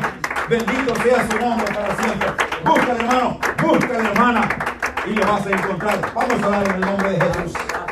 Bendito 0.50 0.95
sea 1.04 1.28
su 1.30 1.40
nombre 1.40 1.66
para 1.74 1.95
siempre. 1.95 2.30
Búscale 2.64 3.00
hermano, 3.00 3.40
búscale 3.62 4.10
hermana 4.10 4.50
y 5.06 5.12
lo 5.12 5.32
vas 5.32 5.45
a 5.45 5.50
encontrar. 5.52 6.14
Vamos 6.14 6.44
a 6.44 6.50
dar 6.50 6.68
en 6.68 6.76
el 6.76 6.82
nombre 6.82 7.10
de 7.12 7.20
Jesús. 7.22 7.84